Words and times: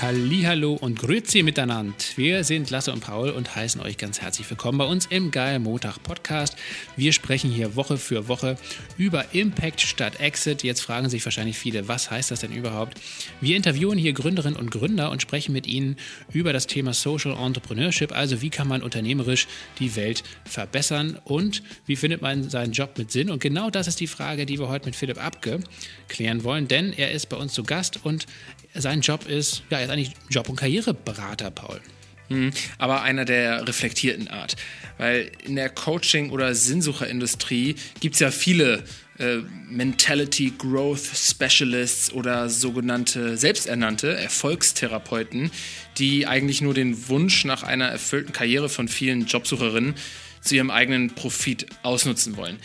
Hallo 0.00 0.74
und 0.74 1.00
Grüezi 1.00 1.42
miteinander. 1.42 1.92
Wir 2.14 2.44
sind 2.44 2.70
Lasse 2.70 2.92
und 2.92 3.00
Paul 3.00 3.30
und 3.30 3.56
heißen 3.56 3.80
euch 3.80 3.98
ganz 3.98 4.20
herzlich 4.20 4.48
willkommen 4.48 4.78
bei 4.78 4.84
uns 4.84 5.06
im 5.06 5.32
Geil 5.32 5.58
Montag 5.58 6.00
Podcast. 6.04 6.56
Wir 6.96 7.12
sprechen 7.12 7.50
hier 7.50 7.74
Woche 7.74 7.98
für 7.98 8.28
Woche 8.28 8.56
über 8.96 9.34
Impact 9.34 9.80
statt 9.80 10.20
Exit. 10.20 10.62
Jetzt 10.62 10.82
fragen 10.82 11.08
sich 11.08 11.24
wahrscheinlich 11.24 11.58
viele, 11.58 11.88
was 11.88 12.12
heißt 12.12 12.30
das 12.30 12.40
denn 12.40 12.52
überhaupt? 12.52 13.00
Wir 13.40 13.56
interviewen 13.56 13.98
hier 13.98 14.12
Gründerinnen 14.12 14.56
und 14.56 14.70
Gründer 14.70 15.10
und 15.10 15.20
sprechen 15.20 15.52
mit 15.52 15.66
ihnen 15.66 15.96
über 16.32 16.52
das 16.52 16.68
Thema 16.68 16.94
Social 16.94 17.36
Entrepreneurship, 17.36 18.12
also 18.12 18.40
wie 18.40 18.50
kann 18.50 18.68
man 18.68 18.84
unternehmerisch 18.84 19.48
die 19.80 19.96
Welt 19.96 20.22
verbessern 20.44 21.18
und 21.24 21.64
wie 21.86 21.96
findet 21.96 22.22
man 22.22 22.48
seinen 22.48 22.72
Job 22.72 22.96
mit 22.98 23.10
Sinn? 23.10 23.30
Und 23.30 23.40
genau 23.40 23.68
das 23.68 23.88
ist 23.88 23.98
die 23.98 24.06
Frage, 24.06 24.46
die 24.46 24.60
wir 24.60 24.68
heute 24.68 24.86
mit 24.86 24.94
Philipp 24.94 25.18
Abke 25.18 25.58
klären 26.06 26.44
wollen, 26.44 26.68
denn 26.68 26.92
er 26.92 27.10
ist 27.10 27.28
bei 27.28 27.36
uns 27.36 27.52
zu 27.52 27.64
Gast 27.64 28.04
und 28.04 28.26
sein 28.80 29.00
Job 29.00 29.28
ist, 29.28 29.62
ja, 29.70 29.78
er 29.78 29.84
ist 29.84 29.90
eigentlich 29.90 30.12
Job- 30.30 30.48
und 30.48 30.56
Karriereberater, 30.56 31.50
Paul. 31.50 31.80
Mhm, 32.28 32.52
aber 32.76 33.02
einer 33.02 33.24
der 33.24 33.66
reflektierten 33.66 34.28
Art. 34.28 34.56
Weil 34.98 35.30
in 35.44 35.56
der 35.56 35.70
Coaching- 35.70 36.30
oder 36.30 36.54
Sinnsucherindustrie 36.54 37.76
gibt 38.00 38.14
es 38.14 38.20
ja 38.20 38.30
viele 38.30 38.84
äh, 39.18 39.38
Mentality 39.68 40.52
Growth 40.56 41.10
Specialists 41.14 42.12
oder 42.12 42.48
sogenannte 42.48 43.36
selbsternannte 43.36 44.14
Erfolgstherapeuten, 44.14 45.50
die 45.96 46.26
eigentlich 46.26 46.60
nur 46.60 46.74
den 46.74 47.08
Wunsch 47.08 47.44
nach 47.44 47.62
einer 47.62 47.86
erfüllten 47.86 48.32
Karriere 48.32 48.68
von 48.68 48.88
vielen 48.88 49.26
Jobsucherinnen 49.26 49.94
zu 50.40 50.54
ihrem 50.54 50.70
eigenen 50.70 51.14
Profit 51.14 51.66
ausnutzen 51.82 52.36
wollen. 52.36 52.58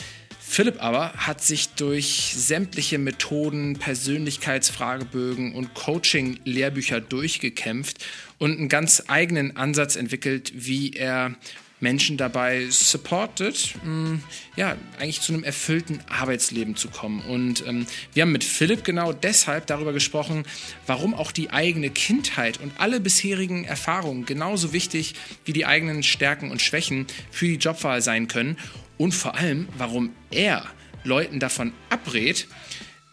Philipp 0.54 0.84
aber 0.84 1.14
hat 1.14 1.44
sich 1.44 1.70
durch 1.70 2.36
sämtliche 2.38 3.00
Methoden, 3.00 3.80
Persönlichkeitsfragebögen 3.80 5.56
und 5.56 5.74
Coaching-Lehrbücher 5.74 7.02
durchgekämpft 7.02 8.06
und 8.38 8.60
einen 8.60 8.70
ganz 8.70 9.06
eigenen 9.08 9.58
Ansatz 9.58 9.96
entwickelt, 9.96 10.52
wie 10.54 10.94
er 10.94 11.34
Menschen 11.80 12.18
dabei 12.18 12.68
supportet, 12.70 13.74
mh, 13.84 14.20
ja, 14.56 14.78
eigentlich 15.00 15.22
zu 15.22 15.34
einem 15.34 15.44
erfüllten 15.44 16.02
Arbeitsleben 16.08 16.76
zu 16.76 16.88
kommen. 16.88 17.22
Und 17.22 17.66
ähm, 17.68 17.88
wir 18.14 18.22
haben 18.22 18.32
mit 18.32 18.44
Philipp 18.44 18.84
genau 18.84 19.12
deshalb 19.12 19.66
darüber 19.66 19.92
gesprochen, 19.92 20.46
warum 20.86 21.16
auch 21.16 21.32
die 21.32 21.50
eigene 21.50 21.90
Kindheit 21.90 22.60
und 22.60 22.72
alle 22.78 23.00
bisherigen 23.00 23.66
Erfahrungen 23.66 24.28
genauso 24.28 24.72
wichtig 24.72 25.16
wie 25.46 25.54
die 25.54 25.66
eigenen 25.66 26.04
Stärken 26.04 26.52
und 26.52 26.62
Schwächen 26.62 27.08
für 27.32 27.48
die 27.48 27.56
Jobwahl 27.56 28.04
sein 28.04 28.28
können 28.28 28.56
und 28.98 29.14
vor 29.14 29.36
allem, 29.36 29.68
warum 29.78 30.12
er 30.32 30.66
Leuten 31.04 31.40
davon 31.40 31.74
abrät, 31.90 32.48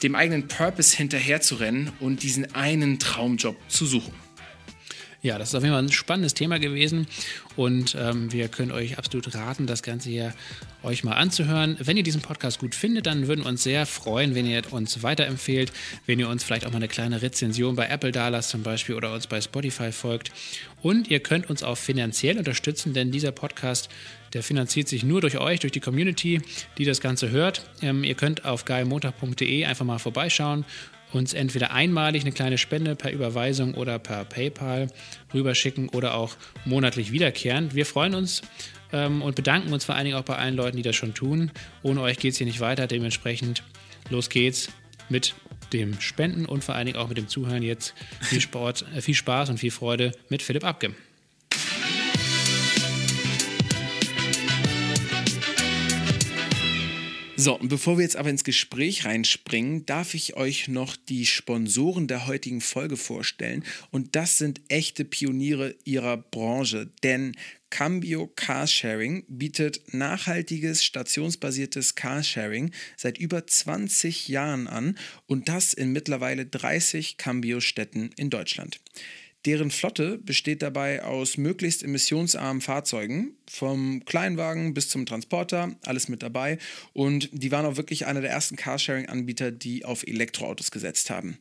dem 0.03 0.15
eigenen 0.15 0.49
Purpose 0.49 0.97
hinterherzurennen 0.97 1.93
und 2.01 2.23
diesen 2.23 2.55
einen 2.55 2.99
Traumjob 2.99 3.57
zu 3.69 3.87
suchen. 3.87 4.15
Ja, 5.23 5.37
das 5.37 5.51
ist 5.51 5.55
auf 5.55 5.63
jeden 5.63 5.75
Fall 5.75 5.83
ein 5.83 5.93
spannendes 5.93 6.33
Thema 6.33 6.59
gewesen 6.59 7.07
und 7.55 7.95
ähm, 7.99 8.33
wir 8.33 8.49
können 8.49 8.73
euch 8.73 8.97
absolut 8.97 9.35
raten, 9.35 9.67
das 9.67 9.83
Ganze 9.83 10.09
hier 10.09 10.33
euch 10.83 11.05
mal 11.05 11.13
anzuhören. 11.13 11.77
Wenn 11.79 11.99
ihr 11.99 12.03
diesen 12.03 12.23
Podcast 12.23 12.59
gut 12.59 12.75
findet, 12.75 13.05
dann 13.05 13.29
würden 13.29 13.45
wir 13.45 13.49
uns 13.51 13.63
sehr 13.63 13.85
freuen, 13.85 14.35
wenn 14.35 14.47
ihr 14.47 14.63
uns 14.73 15.03
weiterempfehlt, 15.03 15.73
wenn 16.07 16.19
ihr 16.19 16.29
uns 16.31 16.43
vielleicht 16.43 16.65
auch 16.65 16.71
mal 16.71 16.77
eine 16.77 16.89
kleine 16.89 17.21
Rezension 17.21 17.77
bei 17.77 17.87
Apple 17.89 18.13
da 18.13 18.29
lasst 18.29 18.49
zum 18.49 18.63
Beispiel 18.63 18.95
oder 18.95 19.13
uns 19.13 19.27
bei 19.27 19.43
Spotify 19.43 19.93
folgt. 19.93 20.33
Und 20.81 21.09
ihr 21.11 21.21
könnt 21.21 21.51
uns 21.51 21.63
auch 21.63 21.77
finanziell 21.77 22.39
unterstützen, 22.39 22.95
denn 22.95 23.11
dieser 23.11 23.33
Podcast, 23.33 23.91
der 24.33 24.43
finanziert 24.43 24.89
sich 24.89 25.03
nur 25.05 25.21
durch 25.21 25.39
euch, 25.39 25.61
durch 25.61 25.73
die 25.73 25.81
Community, 25.81 26.41
die 26.79 26.85
das 26.85 27.01
Ganze 27.01 27.31
hört. 27.31 27.69
Ähm, 27.83 28.05
ihr 28.05 28.15
könnt 28.15 28.45
auf 28.45 28.65
geilmontag.de 28.65 29.65
einfach 29.65 29.85
mal 29.85 29.99
vorbeischauen 29.99 30.65
uns 31.13 31.33
entweder 31.33 31.73
einmalig 31.73 32.23
eine 32.23 32.33
kleine 32.33 32.59
Spende 32.59 32.95
per 32.97 33.13
Überweisung 33.13 33.75
oder 33.75 33.99
per 33.99 34.25
PayPal 34.25 34.89
rüberschicken 35.35 35.89
oder 35.89 36.15
auch 36.15 36.37
monatlich 36.65 37.13
wiederkehrend. 37.13 37.75
Wir 37.75 37.87
freuen 37.87 38.15
uns 38.15 38.43
ähm, 38.93 39.23
und 39.23 39.37
bedanken 39.37 39.73
uns 39.73 39.85
vor 39.85 39.95
allen 39.95 40.05
Dingen 40.05 40.17
auch 40.17 40.25
bei 40.25 40.37
allen 40.37 40.57
Leuten, 40.57 40.77
die 40.77 40.83
das 40.83 40.97
schon 40.97 41.15
tun. 41.15 41.51
Ohne 41.83 42.01
euch 42.03 42.19
geht 42.19 42.33
es 42.33 42.39
hier 42.39 42.47
nicht 42.47 42.61
weiter. 42.61 42.87
Dementsprechend 42.87 43.63
los 44.09 44.29
geht's 44.29 44.71
mit 45.09 45.35
dem 45.73 46.01
Spenden 46.01 46.47
und 46.47 46.65
vor 46.65 46.75
allen 46.75 46.87
Dingen 46.87 46.99
auch 46.99 47.09
mit 47.09 47.19
dem 47.19 47.29
Zuhören. 47.29 47.63
Jetzt 47.63 47.95
viel 48.21 48.41
Sport, 48.41 48.85
äh, 48.95 49.01
viel 49.01 49.15
Spaß 49.15 49.51
und 49.51 49.59
viel 49.59 49.71
Freude 49.71 50.13
mit 50.29 50.43
Philipp 50.43 50.65
Abge. 50.65 50.95
So, 57.41 57.59
und 57.59 57.69
bevor 57.69 57.97
wir 57.97 58.03
jetzt 58.03 58.17
aber 58.17 58.29
ins 58.29 58.45
Gespräch 58.45 59.07
reinspringen, 59.07 59.87
darf 59.87 60.13
ich 60.13 60.37
euch 60.37 60.69
noch 60.69 60.95
die 60.95 61.25
Sponsoren 61.25 62.07
der 62.07 62.27
heutigen 62.27 62.61
Folge 62.61 62.99
vorstellen. 62.99 63.65
Und 63.91 64.15
das 64.15 64.37
sind 64.37 64.61
echte 64.69 65.07
Pioniere 65.07 65.75
ihrer 65.87 66.19
Branche, 66.19 66.91
denn 67.03 67.35
Cambio 67.71 68.27
Carsharing 68.27 69.25
bietet 69.27 69.95
nachhaltiges, 69.95 70.85
stationsbasiertes 70.85 71.95
Carsharing 71.95 72.73
seit 72.99 73.17
über 73.17 73.47
20 73.47 74.29
Jahren 74.29 74.67
an 74.69 74.99
und 75.27 75.49
das 75.49 75.73
in 75.73 75.93
mittlerweile 75.93 76.45
30 76.45 77.17
Cambio-Städten 77.17 78.11
in 78.19 78.29
Deutschland. 78.29 78.81
Deren 79.47 79.71
Flotte 79.71 80.19
besteht 80.19 80.61
dabei 80.61 81.03
aus 81.03 81.39
möglichst 81.39 81.83
emissionsarmen 81.83 82.61
Fahrzeugen, 82.61 83.37
vom 83.49 84.05
Kleinwagen 84.05 84.75
bis 84.75 84.91
zum 84.91 85.07
Transporter, 85.07 85.75
alles 85.85 86.09
mit 86.09 86.23
dabei. 86.23 86.59
Und 86.93 87.31
die 87.33 87.51
waren 87.51 87.65
auch 87.65 87.79
wirklich 87.79 88.07
einer 88.07 88.21
der 88.21 88.31
ersten 88.31 88.57
Carsharing-Anbieter, 88.57 89.51
die 89.51 89.87
auf 89.87 90.07
Elektroautos 90.07 90.71
gesetzt 90.71 91.09
haben. 91.09 91.39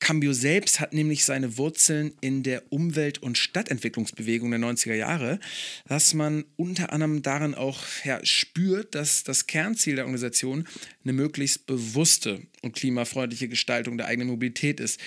Cambio 0.00 0.32
selbst 0.32 0.80
hat 0.80 0.94
nämlich 0.94 1.26
seine 1.26 1.58
Wurzeln 1.58 2.14
in 2.22 2.42
der 2.42 2.72
Umwelt- 2.72 3.22
und 3.22 3.36
Stadtentwicklungsbewegung 3.36 4.50
der 4.50 4.58
90er 4.58 4.94
Jahre, 4.94 5.38
dass 5.86 6.14
man 6.14 6.44
unter 6.56 6.90
anderem 6.92 7.20
darin 7.20 7.54
auch 7.54 7.84
ja, 8.04 8.18
spürt, 8.24 8.94
dass 8.94 9.24
das 9.24 9.46
Kernziel 9.46 9.96
der 9.96 10.06
Organisation 10.06 10.66
eine 11.04 11.12
möglichst 11.12 11.66
bewusste 11.66 12.40
und 12.62 12.74
klimafreundliche 12.74 13.48
Gestaltung 13.48 13.98
der 13.98 14.06
eigenen 14.06 14.28
Mobilität 14.28 14.80
ist. 14.80 14.98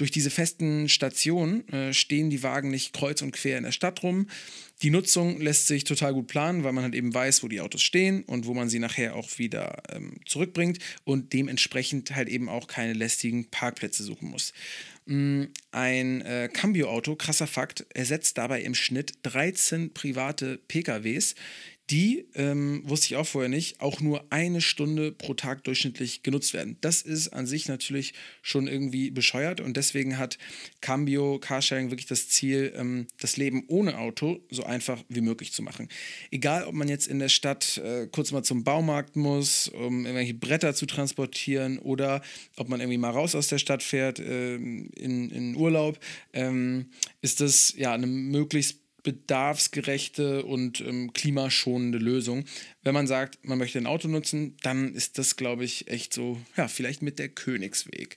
Durch 0.00 0.10
diese 0.10 0.30
festen 0.30 0.88
Stationen 0.88 1.68
äh, 1.68 1.92
stehen 1.92 2.30
die 2.30 2.42
Wagen 2.42 2.70
nicht 2.70 2.94
kreuz 2.94 3.20
und 3.20 3.32
quer 3.32 3.58
in 3.58 3.64
der 3.64 3.72
Stadt 3.72 4.02
rum. 4.02 4.28
Die 4.80 4.88
Nutzung 4.88 5.38
lässt 5.42 5.66
sich 5.66 5.84
total 5.84 6.14
gut 6.14 6.26
planen, 6.26 6.64
weil 6.64 6.72
man 6.72 6.84
halt 6.84 6.94
eben 6.94 7.12
weiß, 7.12 7.42
wo 7.42 7.48
die 7.48 7.60
Autos 7.60 7.82
stehen 7.82 8.22
und 8.22 8.46
wo 8.46 8.54
man 8.54 8.70
sie 8.70 8.78
nachher 8.78 9.14
auch 9.14 9.28
wieder 9.36 9.82
ähm, 9.90 10.14
zurückbringt 10.24 10.78
und 11.04 11.34
dementsprechend 11.34 12.16
halt 12.16 12.30
eben 12.30 12.48
auch 12.48 12.66
keine 12.66 12.94
lästigen 12.94 13.50
Parkplätze 13.50 14.02
suchen 14.02 14.30
muss. 14.30 14.54
Mm, 15.04 15.44
ein 15.70 16.22
äh, 16.22 16.48
Cambio-Auto, 16.50 17.14
krasser 17.16 17.46
Fakt, 17.46 17.84
ersetzt 17.92 18.38
dabei 18.38 18.62
im 18.62 18.74
Schnitt 18.74 19.12
13 19.24 19.92
private 19.92 20.58
PKWs, 20.66 21.34
die, 21.90 22.26
ähm, 22.34 22.82
wusste 22.84 23.06
ich 23.06 23.16
auch 23.16 23.26
vorher 23.26 23.48
nicht, 23.48 23.80
auch 23.80 24.00
nur 24.00 24.24
eine 24.30 24.60
Stunde 24.60 25.10
pro 25.10 25.34
Tag 25.34 25.64
durchschnittlich 25.64 26.22
genutzt 26.22 26.54
werden. 26.54 26.76
Das 26.80 27.02
ist 27.02 27.28
an 27.28 27.46
sich 27.46 27.68
natürlich 27.68 28.14
schon 28.42 28.68
irgendwie 28.68 29.10
bescheuert 29.10 29.60
und 29.60 29.76
deswegen 29.76 30.16
hat 30.16 30.38
Cambio 30.80 31.38
Carsharing 31.38 31.90
wirklich 31.90 32.06
das 32.06 32.28
Ziel, 32.28 32.72
ähm, 32.76 33.08
das 33.18 33.36
Leben 33.36 33.64
ohne 33.66 33.98
Auto 33.98 34.40
so 34.50 34.62
einfach 34.62 35.02
wie 35.08 35.20
möglich 35.20 35.52
zu 35.52 35.62
machen. 35.62 35.88
Egal, 36.30 36.64
ob 36.64 36.74
man 36.74 36.88
jetzt 36.88 37.08
in 37.08 37.18
der 37.18 37.28
Stadt 37.28 37.78
äh, 37.78 38.06
kurz 38.06 38.30
mal 38.30 38.42
zum 38.44 38.62
Baumarkt 38.62 39.16
muss, 39.16 39.68
um 39.68 40.06
irgendwelche 40.06 40.34
Bretter 40.34 40.74
zu 40.74 40.86
transportieren 40.86 41.78
oder 41.78 42.22
ob 42.56 42.68
man 42.68 42.80
irgendwie 42.80 42.98
mal 42.98 43.10
raus 43.10 43.34
aus 43.34 43.48
der 43.48 43.58
Stadt 43.58 43.82
fährt 43.82 44.20
äh, 44.20 44.54
in, 44.54 45.30
in 45.30 45.56
Urlaub, 45.56 45.98
ähm, 46.32 46.86
ist 47.20 47.40
das 47.40 47.74
ja 47.76 47.92
eine 47.92 48.06
möglichst 48.06 48.79
bedarfsgerechte 49.02 50.44
und 50.44 50.80
ähm, 50.80 51.12
klimaschonende 51.12 51.98
Lösung. 51.98 52.44
Wenn 52.82 52.94
man 52.94 53.06
sagt, 53.06 53.38
man 53.44 53.58
möchte 53.58 53.78
ein 53.78 53.86
Auto 53.86 54.08
nutzen, 54.08 54.56
dann 54.62 54.94
ist 54.94 55.18
das, 55.18 55.36
glaube 55.36 55.64
ich, 55.64 55.88
echt 55.88 56.12
so, 56.12 56.40
ja, 56.56 56.68
vielleicht 56.68 57.02
mit 57.02 57.18
der 57.18 57.28
Königsweg. 57.28 58.16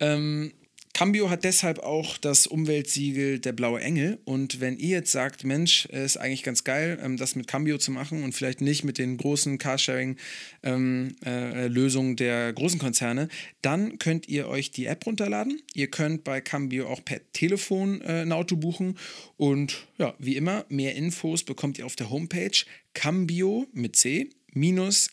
Ähm, 0.00 0.52
Cambio 0.96 1.28
hat 1.28 1.44
deshalb 1.44 1.80
auch 1.80 2.16
das 2.16 2.46
Umweltsiegel 2.46 3.38
der 3.38 3.52
Blaue 3.52 3.82
Engel. 3.82 4.18
Und 4.24 4.62
wenn 4.62 4.78
ihr 4.78 4.96
jetzt 4.96 5.12
sagt, 5.12 5.44
Mensch, 5.44 5.84
ist 5.84 6.16
eigentlich 6.16 6.42
ganz 6.42 6.64
geil, 6.64 6.98
ähm, 7.02 7.18
das 7.18 7.34
mit 7.34 7.46
Cambio 7.46 7.76
zu 7.76 7.90
machen 7.90 8.24
und 8.24 8.32
vielleicht 8.32 8.62
nicht 8.62 8.82
mit 8.82 8.96
den 8.96 9.18
großen 9.18 9.58
Carsharing-Lösungen 9.58 12.08
ähm, 12.08 12.12
äh, 12.12 12.16
der 12.16 12.50
großen 12.54 12.78
Konzerne, 12.78 13.28
dann 13.60 13.98
könnt 13.98 14.26
ihr 14.28 14.48
euch 14.48 14.70
die 14.70 14.86
App 14.86 15.04
runterladen. 15.04 15.60
Ihr 15.74 15.90
könnt 15.90 16.24
bei 16.24 16.40
Cambio 16.40 16.88
auch 16.88 17.04
per 17.04 17.20
Telefon 17.32 18.00
äh, 18.00 18.22
ein 18.22 18.32
Auto 18.32 18.56
buchen. 18.56 18.96
Und 19.36 19.86
ja, 19.98 20.14
wie 20.18 20.36
immer, 20.36 20.64
mehr 20.70 20.94
Infos 20.94 21.44
bekommt 21.44 21.76
ihr 21.76 21.84
auf 21.84 21.96
der 21.96 22.08
Homepage 22.08 22.64
cambio 22.94 23.66
mit 23.74 23.96
C 23.96 24.30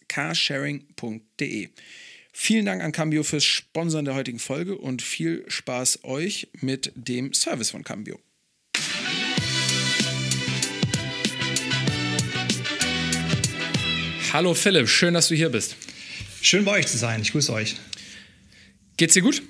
carsharing.de. 0.08 1.68
Vielen 2.36 2.66
Dank 2.66 2.82
an 2.82 2.92
Cambio 2.92 3.22
fürs 3.22 3.46
Sponsoren 3.46 4.06
der 4.06 4.16
heutigen 4.16 4.40
Folge 4.40 4.76
und 4.76 5.04
viel 5.04 5.46
Spaß 5.48 6.00
euch 6.04 6.48
mit 6.60 6.92
dem 6.96 7.32
Service 7.32 7.70
von 7.70 7.84
Cambio. 7.84 8.20
Hallo 14.34 14.56
Philipp, 14.56 14.90
schön, 14.90 15.14
dass 15.14 15.28
du 15.28 15.36
hier 15.36 15.50
bist. 15.50 15.76
Schön 16.42 16.66
bei 16.66 16.72
euch 16.72 16.88
zu 16.88 16.98
sein, 16.98 17.22
ich 17.22 17.32
grüße 17.32 17.54
euch. 17.54 17.76
Geht's 18.98 19.14
dir 19.14 19.22
gut? 19.22 19.44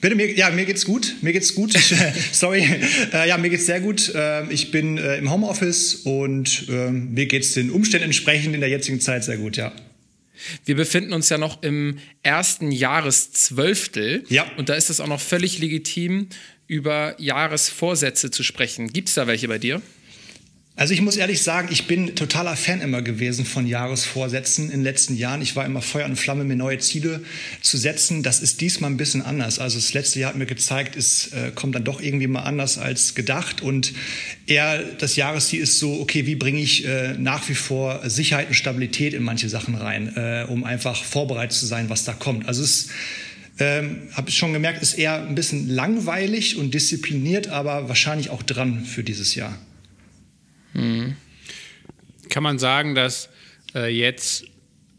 Bitte, 0.00 0.14
mir, 0.14 0.32
ja, 0.32 0.50
mir 0.50 0.64
geht's 0.64 0.84
gut. 0.84 1.16
Mir 1.20 1.32
geht's 1.32 1.54
gut. 1.54 1.72
sorry. 2.32 2.64
Äh, 3.12 3.28
ja, 3.28 3.38
mir 3.38 3.50
geht's 3.50 3.66
sehr 3.66 3.80
gut. 3.80 4.14
Äh, 4.14 4.50
ich 4.52 4.70
bin 4.70 4.98
äh, 4.98 5.16
im 5.16 5.30
Homeoffice 5.30 5.96
und 6.04 6.66
ähm, 6.68 7.12
mir 7.12 7.26
geht's 7.26 7.54
den 7.54 7.70
Umständen 7.70 8.06
entsprechend 8.06 8.54
in 8.54 8.60
der 8.60 8.70
jetzigen 8.70 9.00
Zeit 9.00 9.24
sehr 9.24 9.36
gut, 9.36 9.56
ja. 9.56 9.72
Wir 10.64 10.76
befinden 10.76 11.12
uns 11.12 11.28
ja 11.28 11.38
noch 11.38 11.62
im 11.62 11.98
ersten 12.22 12.72
Jahreszwölftel. 12.72 14.24
Ja. 14.28 14.46
Und 14.56 14.68
da 14.68 14.74
ist 14.74 14.90
es 14.90 15.00
auch 15.00 15.06
noch 15.06 15.20
völlig 15.20 15.58
legitim, 15.58 16.28
über 16.66 17.20
Jahresvorsätze 17.20 18.30
zu 18.30 18.42
sprechen. 18.42 18.88
Gibt 18.92 19.08
es 19.08 19.14
da 19.14 19.26
welche 19.26 19.48
bei 19.48 19.58
dir? 19.58 19.82
Also 20.74 20.94
ich 20.94 21.02
muss 21.02 21.18
ehrlich 21.18 21.42
sagen, 21.42 21.68
ich 21.70 21.86
bin 21.86 22.16
totaler 22.16 22.56
Fan 22.56 22.80
immer 22.80 23.02
gewesen 23.02 23.44
von 23.44 23.66
Jahresvorsätzen 23.66 24.66
in 24.66 24.78
den 24.78 24.82
letzten 24.82 25.14
Jahren. 25.14 25.42
Ich 25.42 25.54
war 25.54 25.66
immer 25.66 25.82
Feuer 25.82 26.06
und 26.06 26.16
Flamme, 26.16 26.44
mir 26.44 26.56
neue 26.56 26.78
Ziele 26.78 27.22
zu 27.60 27.76
setzen. 27.76 28.22
Das 28.22 28.40
ist 28.40 28.62
diesmal 28.62 28.90
ein 28.90 28.96
bisschen 28.96 29.20
anders. 29.20 29.58
Also 29.58 29.76
das 29.76 29.92
letzte 29.92 30.18
Jahr 30.18 30.30
hat 30.30 30.38
mir 30.38 30.46
gezeigt, 30.46 30.96
es 30.96 31.30
äh, 31.34 31.50
kommt 31.54 31.74
dann 31.74 31.84
doch 31.84 32.00
irgendwie 32.00 32.26
mal 32.26 32.44
anders 32.44 32.78
als 32.78 33.14
gedacht. 33.14 33.60
Und 33.60 33.92
eher 34.46 34.82
das 34.82 35.16
Jahresziel 35.16 35.60
ist 35.60 35.78
so, 35.78 36.00
okay, 36.00 36.24
wie 36.24 36.36
bringe 36.36 36.60
ich 36.60 36.86
äh, 36.86 37.18
nach 37.18 37.46
wie 37.50 37.54
vor 37.54 38.08
Sicherheit 38.08 38.48
und 38.48 38.54
Stabilität 38.54 39.12
in 39.12 39.22
manche 39.22 39.50
Sachen 39.50 39.74
rein, 39.74 40.16
äh, 40.16 40.46
um 40.48 40.64
einfach 40.64 41.04
vorbereitet 41.04 41.52
zu 41.52 41.66
sein, 41.66 41.90
was 41.90 42.04
da 42.04 42.14
kommt. 42.14 42.48
Also 42.48 42.62
es 42.62 42.88
ähm, 43.58 44.08
habe 44.14 44.30
ich 44.30 44.38
schon 44.38 44.54
gemerkt, 44.54 44.82
ist 44.82 44.94
eher 44.94 45.22
ein 45.22 45.34
bisschen 45.34 45.68
langweilig 45.68 46.56
und 46.56 46.72
diszipliniert, 46.72 47.48
aber 47.48 47.90
wahrscheinlich 47.90 48.30
auch 48.30 48.42
dran 48.42 48.86
für 48.86 49.04
dieses 49.04 49.34
Jahr. 49.34 49.58
Mhm. 50.74 51.16
Kann 52.28 52.42
man 52.42 52.58
sagen, 52.58 52.94
dass 52.94 53.28
äh, 53.74 53.88
jetzt 53.88 54.44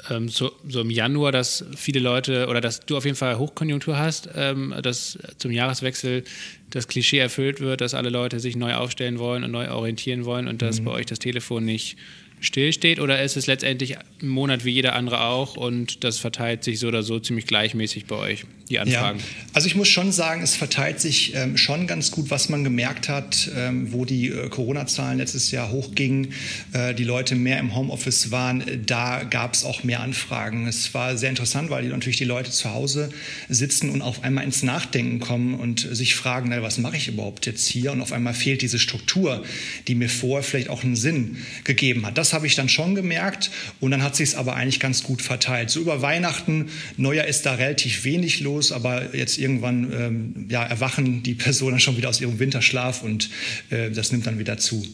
ähm, 0.09 0.27
so, 0.27 0.51
so, 0.67 0.81
im 0.81 0.89
Januar, 0.89 1.31
dass 1.31 1.65
viele 1.75 1.99
Leute 1.99 2.47
oder 2.47 2.61
dass 2.61 2.81
du 2.81 2.97
auf 2.97 3.05
jeden 3.05 3.15
Fall 3.15 3.37
Hochkonjunktur 3.37 3.97
hast, 3.97 4.29
ähm, 4.35 4.73
dass 4.81 5.17
zum 5.37 5.51
Jahreswechsel 5.51 6.23
das 6.69 6.87
Klischee 6.87 7.19
erfüllt 7.19 7.59
wird, 7.59 7.81
dass 7.81 7.93
alle 7.93 8.09
Leute 8.09 8.39
sich 8.39 8.55
neu 8.55 8.73
aufstellen 8.73 9.19
wollen 9.19 9.43
und 9.43 9.51
neu 9.51 9.69
orientieren 9.69 10.25
wollen 10.25 10.47
und 10.47 10.61
dass 10.61 10.79
mhm. 10.79 10.85
bei 10.85 10.91
euch 10.91 11.05
das 11.05 11.19
Telefon 11.19 11.65
nicht 11.65 11.97
stillsteht 12.43 12.99
oder 12.99 13.21
ist 13.23 13.37
es 13.37 13.47
letztendlich 13.47 13.97
ein 13.97 14.27
Monat 14.27 14.65
wie 14.65 14.71
jeder 14.71 14.95
andere 14.95 15.21
auch 15.21 15.55
und 15.55 16.03
das 16.03 16.19
verteilt 16.19 16.63
sich 16.63 16.79
so 16.79 16.89
oder 16.89 17.01
so 17.01 17.19
ziemlich 17.19 17.47
gleichmäßig 17.47 18.05
bei 18.05 18.15
euch, 18.15 18.45
die 18.69 18.79
Anfragen? 18.79 19.19
Ja, 19.19 19.25
also 19.53 19.67
ich 19.67 19.75
muss 19.75 19.87
schon 19.87 20.11
sagen, 20.11 20.43
es 20.43 20.55
verteilt 20.55 20.99
sich 20.99 21.33
ähm, 21.35 21.57
schon 21.57 21.87
ganz 21.87 22.11
gut, 22.11 22.29
was 22.29 22.49
man 22.49 22.63
gemerkt 22.63 23.07
hat, 23.07 23.49
ähm, 23.55 23.93
wo 23.93 24.03
die 24.03 24.27
äh, 24.27 24.49
Corona-Zahlen 24.49 25.17
letztes 25.17 25.51
Jahr 25.51 25.71
hochgingen, 25.71 26.33
äh, 26.73 26.93
die 26.93 27.05
Leute 27.05 27.35
mehr 27.35 27.59
im 27.59 27.75
Homeoffice 27.75 28.31
waren, 28.31 28.63
da 28.85 29.23
gab 29.23 29.53
es 29.53 29.63
auch 29.63 29.83
mehr 29.83 30.01
Anfragen. 30.01 30.67
Es 30.67 30.93
war 30.93 31.17
sehr 31.17 31.29
interessant, 31.29 31.69
weil 31.69 31.83
die, 31.83 31.89
natürlich 31.89 32.17
die 32.17 32.25
Leute 32.25 32.51
zu 32.51 32.73
Hause 32.73 33.09
sitzen 33.47 33.89
und 33.89 34.01
auf 34.01 34.23
einmal 34.23 34.43
ins 34.43 34.63
Nachdenken 34.63 35.19
kommen 35.19 35.55
und 35.55 35.79
sich 35.79 36.15
fragen, 36.15 36.49
na, 36.49 36.61
was 36.61 36.77
mache 36.77 36.97
ich 36.97 37.07
überhaupt 37.07 37.45
jetzt 37.45 37.67
hier? 37.67 37.93
Und 37.93 38.01
auf 38.01 38.11
einmal 38.11 38.33
fehlt 38.33 38.61
diese 38.61 38.79
Struktur, 38.79 39.43
die 39.87 39.95
mir 39.95 40.09
vorher 40.09 40.43
vielleicht 40.43 40.69
auch 40.69 40.83
einen 40.83 40.97
Sinn 40.97 41.37
gegeben 41.63 42.05
hat. 42.05 42.17
Das 42.17 42.32
habe 42.33 42.47
ich 42.47 42.55
dann 42.55 42.69
schon 42.69 42.95
gemerkt 42.95 43.51
und 43.79 43.91
dann 43.91 44.03
hat 44.03 44.15
sich 44.15 44.29
es 44.29 44.35
aber 44.35 44.55
eigentlich 44.55 44.79
ganz 44.79 45.03
gut 45.03 45.21
verteilt. 45.21 45.69
So 45.69 45.79
über 45.79 46.01
Weihnachten, 46.01 46.69
Neujahr 46.97 47.27
ist 47.27 47.45
da 47.45 47.55
relativ 47.55 48.03
wenig 48.03 48.39
los, 48.41 48.71
aber 48.71 49.15
jetzt 49.15 49.37
irgendwann 49.37 49.91
ähm, 49.93 50.45
ja, 50.49 50.63
erwachen 50.63 51.23
die 51.23 51.33
Personen 51.35 51.79
schon 51.79 51.97
wieder 51.97 52.09
aus 52.09 52.19
ihrem 52.21 52.39
Winterschlaf 52.39 53.03
und 53.03 53.29
äh, 53.69 53.91
das 53.91 54.11
nimmt 54.11 54.25
dann 54.25 54.39
wieder 54.39 54.57
zu. 54.57 54.85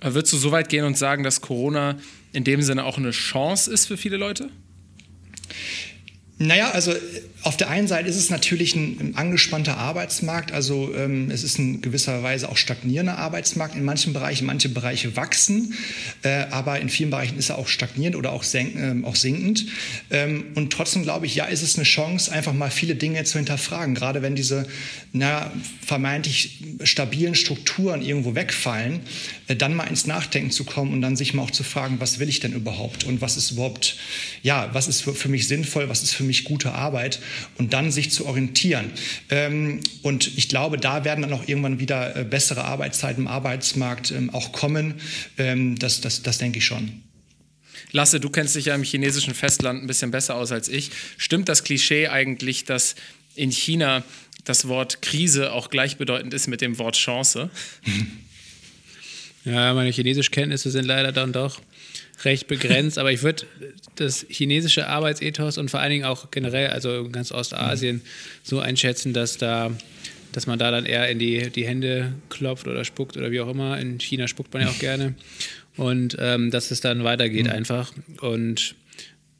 Würdest 0.00 0.32
du 0.32 0.38
so 0.38 0.52
weit 0.52 0.68
gehen 0.68 0.84
und 0.84 0.96
sagen, 0.96 1.22
dass 1.22 1.40
Corona 1.40 1.98
in 2.32 2.44
dem 2.44 2.62
Sinne 2.62 2.84
auch 2.84 2.98
eine 2.98 3.10
Chance 3.10 3.70
ist 3.70 3.86
für 3.86 3.96
viele 3.96 4.16
Leute? 4.16 4.48
Naja, 6.38 6.70
also 6.70 6.92
auf 7.42 7.56
der 7.56 7.70
einen 7.70 7.88
Seite 7.88 8.08
ist 8.08 8.16
es 8.16 8.30
natürlich 8.30 8.76
ein, 8.76 9.14
angespannter 9.16 9.76
Arbeitsmarkt, 9.76 10.52
also 10.52 10.94
ähm, 10.94 11.30
es 11.30 11.42
ist 11.42 11.58
in 11.58 11.82
gewisser 11.82 12.22
Weise 12.22 12.48
auch 12.48 12.56
stagnierender 12.56 13.18
Arbeitsmarkt 13.18 13.74
in 13.74 13.84
manchen 13.84 14.12
Bereichen. 14.12 14.46
Manche 14.46 14.68
Bereiche 14.68 15.16
wachsen, 15.16 15.74
äh, 16.22 16.44
aber 16.50 16.80
in 16.80 16.88
vielen 16.88 17.10
Bereichen 17.10 17.38
ist 17.38 17.50
er 17.50 17.58
auch 17.58 17.68
stagnierend 17.68 18.16
oder 18.16 18.32
auch, 18.32 18.44
senk, 18.44 18.76
äh, 18.76 18.94
auch 19.04 19.16
sinkend. 19.16 19.66
Ähm, 20.10 20.44
und 20.54 20.72
trotzdem 20.72 21.02
glaube 21.02 21.26
ich, 21.26 21.34
ja, 21.34 21.46
ist 21.46 21.62
es 21.62 21.76
eine 21.76 21.84
Chance, 21.84 22.30
einfach 22.30 22.52
mal 22.52 22.70
viele 22.70 22.94
Dinge 22.94 23.24
zu 23.24 23.38
hinterfragen, 23.38 23.94
gerade 23.94 24.22
wenn 24.22 24.36
diese 24.36 24.66
na, 25.12 25.52
vermeintlich 25.84 26.60
stabilen 26.84 27.34
Strukturen 27.34 28.02
irgendwo 28.02 28.34
wegfallen, 28.34 29.00
äh, 29.48 29.56
dann 29.56 29.74
mal 29.74 29.84
ins 29.84 30.06
Nachdenken 30.06 30.50
zu 30.50 30.64
kommen 30.64 30.92
und 30.92 31.02
dann 31.02 31.16
sich 31.16 31.34
mal 31.34 31.42
auch 31.42 31.50
zu 31.50 31.64
fragen, 31.64 31.98
was 31.98 32.18
will 32.18 32.28
ich 32.28 32.40
denn 32.40 32.52
überhaupt 32.52 33.04
und 33.04 33.20
was 33.20 33.36
ist 33.36 33.50
überhaupt, 33.52 33.96
ja, 34.42 34.70
was 34.72 34.88
ist 34.88 35.02
für 35.02 35.28
mich 35.28 35.48
sinnvoll, 35.48 35.88
was 35.88 36.02
ist 36.02 36.14
für 36.14 36.24
mich 36.24 36.44
gute 36.44 36.72
Arbeit 36.72 37.20
und 37.58 37.72
dann 37.72 37.90
sich 37.90 38.10
zu 38.10 38.26
orientieren. 38.26 38.90
Ähm, 39.30 39.80
und 40.02 40.36
ich 40.36 40.48
glaube, 40.48 40.78
da 40.78 41.04
werden 41.04 41.22
dann 41.22 41.32
auch 41.32 41.46
irgendwann 41.46 41.78
wieder 41.80 42.16
äh, 42.16 42.24
bessere 42.24 42.64
Arbeitszeiten 42.64 43.24
im 43.24 43.28
Arbeitsmarkt 43.28 44.10
ähm, 44.10 44.30
auch 44.30 44.52
kommen. 44.52 44.94
Ähm, 45.38 45.78
das, 45.78 46.00
das, 46.00 46.22
das 46.22 46.38
denke 46.38 46.58
ich 46.58 46.64
schon. 46.64 47.02
Lasse, 47.90 48.20
du 48.20 48.30
kennst 48.30 48.56
dich 48.56 48.66
ja 48.66 48.74
im 48.74 48.84
chinesischen 48.84 49.34
Festland 49.34 49.82
ein 49.82 49.86
bisschen 49.86 50.10
besser 50.10 50.34
aus 50.36 50.50
als 50.50 50.68
ich. 50.68 50.90
Stimmt 51.18 51.48
das 51.48 51.62
Klischee 51.62 52.08
eigentlich, 52.08 52.64
dass 52.64 52.94
in 53.34 53.50
China 53.50 54.02
das 54.44 54.66
Wort 54.66 55.02
Krise 55.02 55.52
auch 55.52 55.70
gleichbedeutend 55.70 56.34
ist 56.34 56.48
mit 56.48 56.60
dem 56.60 56.78
Wort 56.78 56.96
Chance? 56.96 57.50
Ja, 59.44 59.74
meine 59.74 59.90
Chinesischkenntnisse 59.90 60.70
sind 60.70 60.84
leider 60.84 61.10
dann 61.10 61.32
doch 61.32 61.60
recht 62.24 62.46
begrenzt, 62.46 62.98
aber 62.98 63.12
ich 63.12 63.22
würde 63.22 63.44
das 63.96 64.24
chinesische 64.28 64.86
Arbeitsethos 64.86 65.58
und 65.58 65.70
vor 65.70 65.80
allen 65.80 65.90
Dingen 65.90 66.04
auch 66.04 66.30
generell, 66.30 66.68
also 66.68 67.08
ganz 67.10 67.32
Ostasien, 67.32 67.96
mhm. 67.96 68.02
so 68.42 68.60
einschätzen, 68.60 69.12
dass 69.12 69.38
da 69.38 69.70
dass 70.32 70.46
man 70.46 70.58
da 70.58 70.70
dann 70.70 70.86
eher 70.86 71.08
in 71.08 71.18
die, 71.18 71.50
die 71.50 71.66
Hände 71.66 72.14
klopft 72.30 72.66
oder 72.66 72.84
spuckt 72.84 73.16
oder 73.16 73.30
wie 73.30 73.40
auch 73.40 73.48
immer. 73.48 73.78
In 73.78 74.00
China 74.00 74.26
spuckt 74.26 74.52
man 74.52 74.62
ja 74.62 74.68
auch 74.68 74.78
gerne. 74.78 75.14
Und 75.76 76.16
ähm, 76.18 76.50
dass 76.50 76.70
es 76.70 76.80
dann 76.80 77.04
weitergeht 77.04 77.46
mhm. 77.46 77.52
einfach. 77.52 77.92
Und 78.20 78.74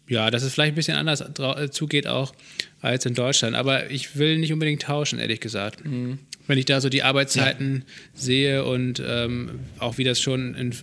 ja, 0.06 0.30
dass 0.30 0.42
es 0.42 0.52
vielleicht 0.52 0.72
ein 0.72 0.76
bisschen 0.76 0.96
anders 0.96 1.24
zugeht 1.70 2.06
auch 2.06 2.34
als 2.80 3.06
in 3.06 3.14
Deutschland. 3.14 3.56
Aber 3.56 3.90
ich 3.90 4.16
will 4.16 4.38
nicht 4.38 4.52
unbedingt 4.52 4.82
tauschen, 4.82 5.18
ehrlich 5.18 5.40
gesagt. 5.40 5.84
Mhm. 5.84 6.18
Wenn 6.46 6.58
ich 6.58 6.64
da 6.66 6.80
so 6.80 6.88
die 6.88 7.02
Arbeitszeiten 7.02 7.84
ja. 7.86 8.20
sehe 8.20 8.64
und 8.64 9.02
ähm, 9.04 9.60
auch 9.78 9.96
wie 9.96 10.04
das 10.04 10.20
schon 10.20 10.54
in 10.54 10.74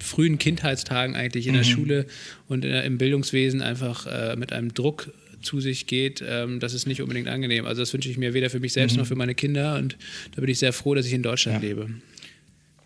frühen 0.00 0.38
Kindheitstagen 0.38 1.16
eigentlich 1.16 1.46
in 1.46 1.52
mhm. 1.52 1.58
der 1.58 1.64
Schule 1.64 2.06
und 2.48 2.64
der, 2.64 2.84
im 2.84 2.98
Bildungswesen 2.98 3.62
einfach 3.62 4.06
äh, 4.06 4.36
mit 4.36 4.52
einem 4.52 4.74
Druck 4.74 5.12
zu 5.42 5.60
sich 5.60 5.86
geht, 5.86 6.24
ähm, 6.26 6.58
das 6.60 6.74
ist 6.74 6.86
nicht 6.86 7.02
unbedingt 7.02 7.28
angenehm. 7.28 7.66
Also 7.66 7.82
das 7.82 7.92
wünsche 7.92 8.08
ich 8.08 8.16
mir 8.16 8.34
weder 8.34 8.50
für 8.50 8.60
mich 8.60 8.72
selbst 8.72 8.94
mhm. 8.94 9.00
noch 9.00 9.06
für 9.06 9.16
meine 9.16 9.34
Kinder 9.34 9.76
und 9.76 9.96
da 10.34 10.40
bin 10.40 10.50
ich 10.50 10.58
sehr 10.58 10.72
froh, 10.72 10.94
dass 10.94 11.06
ich 11.06 11.12
in 11.12 11.22
Deutschland 11.22 11.62
ja. 11.62 11.68
lebe. 11.68 11.90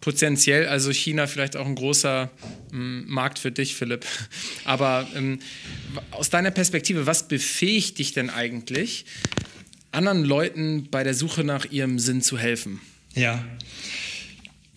Potenziell, 0.01 0.67
also 0.67 0.93
China 0.93 1.27
vielleicht 1.27 1.57
auch 1.57 1.67
ein 1.67 1.75
großer 1.75 2.31
ähm, 2.73 3.05
Markt 3.09 3.39
für 3.39 3.51
dich, 3.51 3.75
Philipp. 3.75 4.07
Aber 4.65 5.07
ähm, 5.17 5.41
aus 6.11 6.31
deiner 6.31 6.51
Perspektive, 6.51 7.07
was 7.07 7.27
befähigt 7.29 7.99
dich 7.99 8.13
denn 8.13 8.31
eigentlich, 8.31 9.07
anderen 9.91 10.25
Leuten 10.25 10.89
bei 10.91 11.03
der 11.03 11.15
Suche 11.15 11.45
nach 11.45 11.71
ihrem 11.71 11.99
Sinn 11.99 12.23
zu 12.23 12.39
helfen? 12.39 12.81
Ja, 13.15 13.45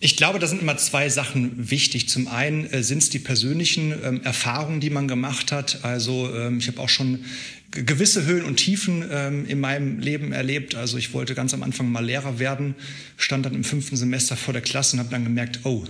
ich 0.04 0.16
glaube, 0.16 0.40
da 0.40 0.48
sind 0.48 0.60
immer 0.60 0.76
zwei 0.78 1.08
Sachen 1.08 1.70
wichtig. 1.70 2.08
Zum 2.08 2.26
einen 2.26 2.66
äh, 2.66 2.82
sind 2.82 2.98
es 2.98 3.10
die 3.10 3.20
persönlichen 3.20 3.94
ähm, 4.02 4.20
Erfahrungen, 4.24 4.80
die 4.80 4.90
man 4.90 5.06
gemacht 5.06 5.52
hat. 5.52 5.84
Also 5.84 6.28
ähm, 6.34 6.58
ich 6.58 6.66
habe 6.66 6.80
auch 6.80 6.88
schon 6.88 7.24
gewisse 7.72 8.26
Höhen 8.26 8.44
und 8.44 8.56
Tiefen 8.56 9.04
ähm, 9.10 9.46
in 9.46 9.58
meinem 9.58 9.98
Leben 9.98 10.32
erlebt. 10.32 10.74
Also 10.74 10.98
ich 10.98 11.14
wollte 11.14 11.34
ganz 11.34 11.54
am 11.54 11.62
Anfang 11.62 11.90
mal 11.90 12.04
Lehrer 12.04 12.38
werden, 12.38 12.74
stand 13.16 13.46
dann 13.46 13.54
im 13.54 13.64
fünften 13.64 13.96
Semester 13.96 14.36
vor 14.36 14.52
der 14.52 14.62
Klasse 14.62 14.96
und 14.96 15.00
habe 15.00 15.10
dann 15.10 15.24
gemerkt, 15.24 15.60
oh, 15.64 15.84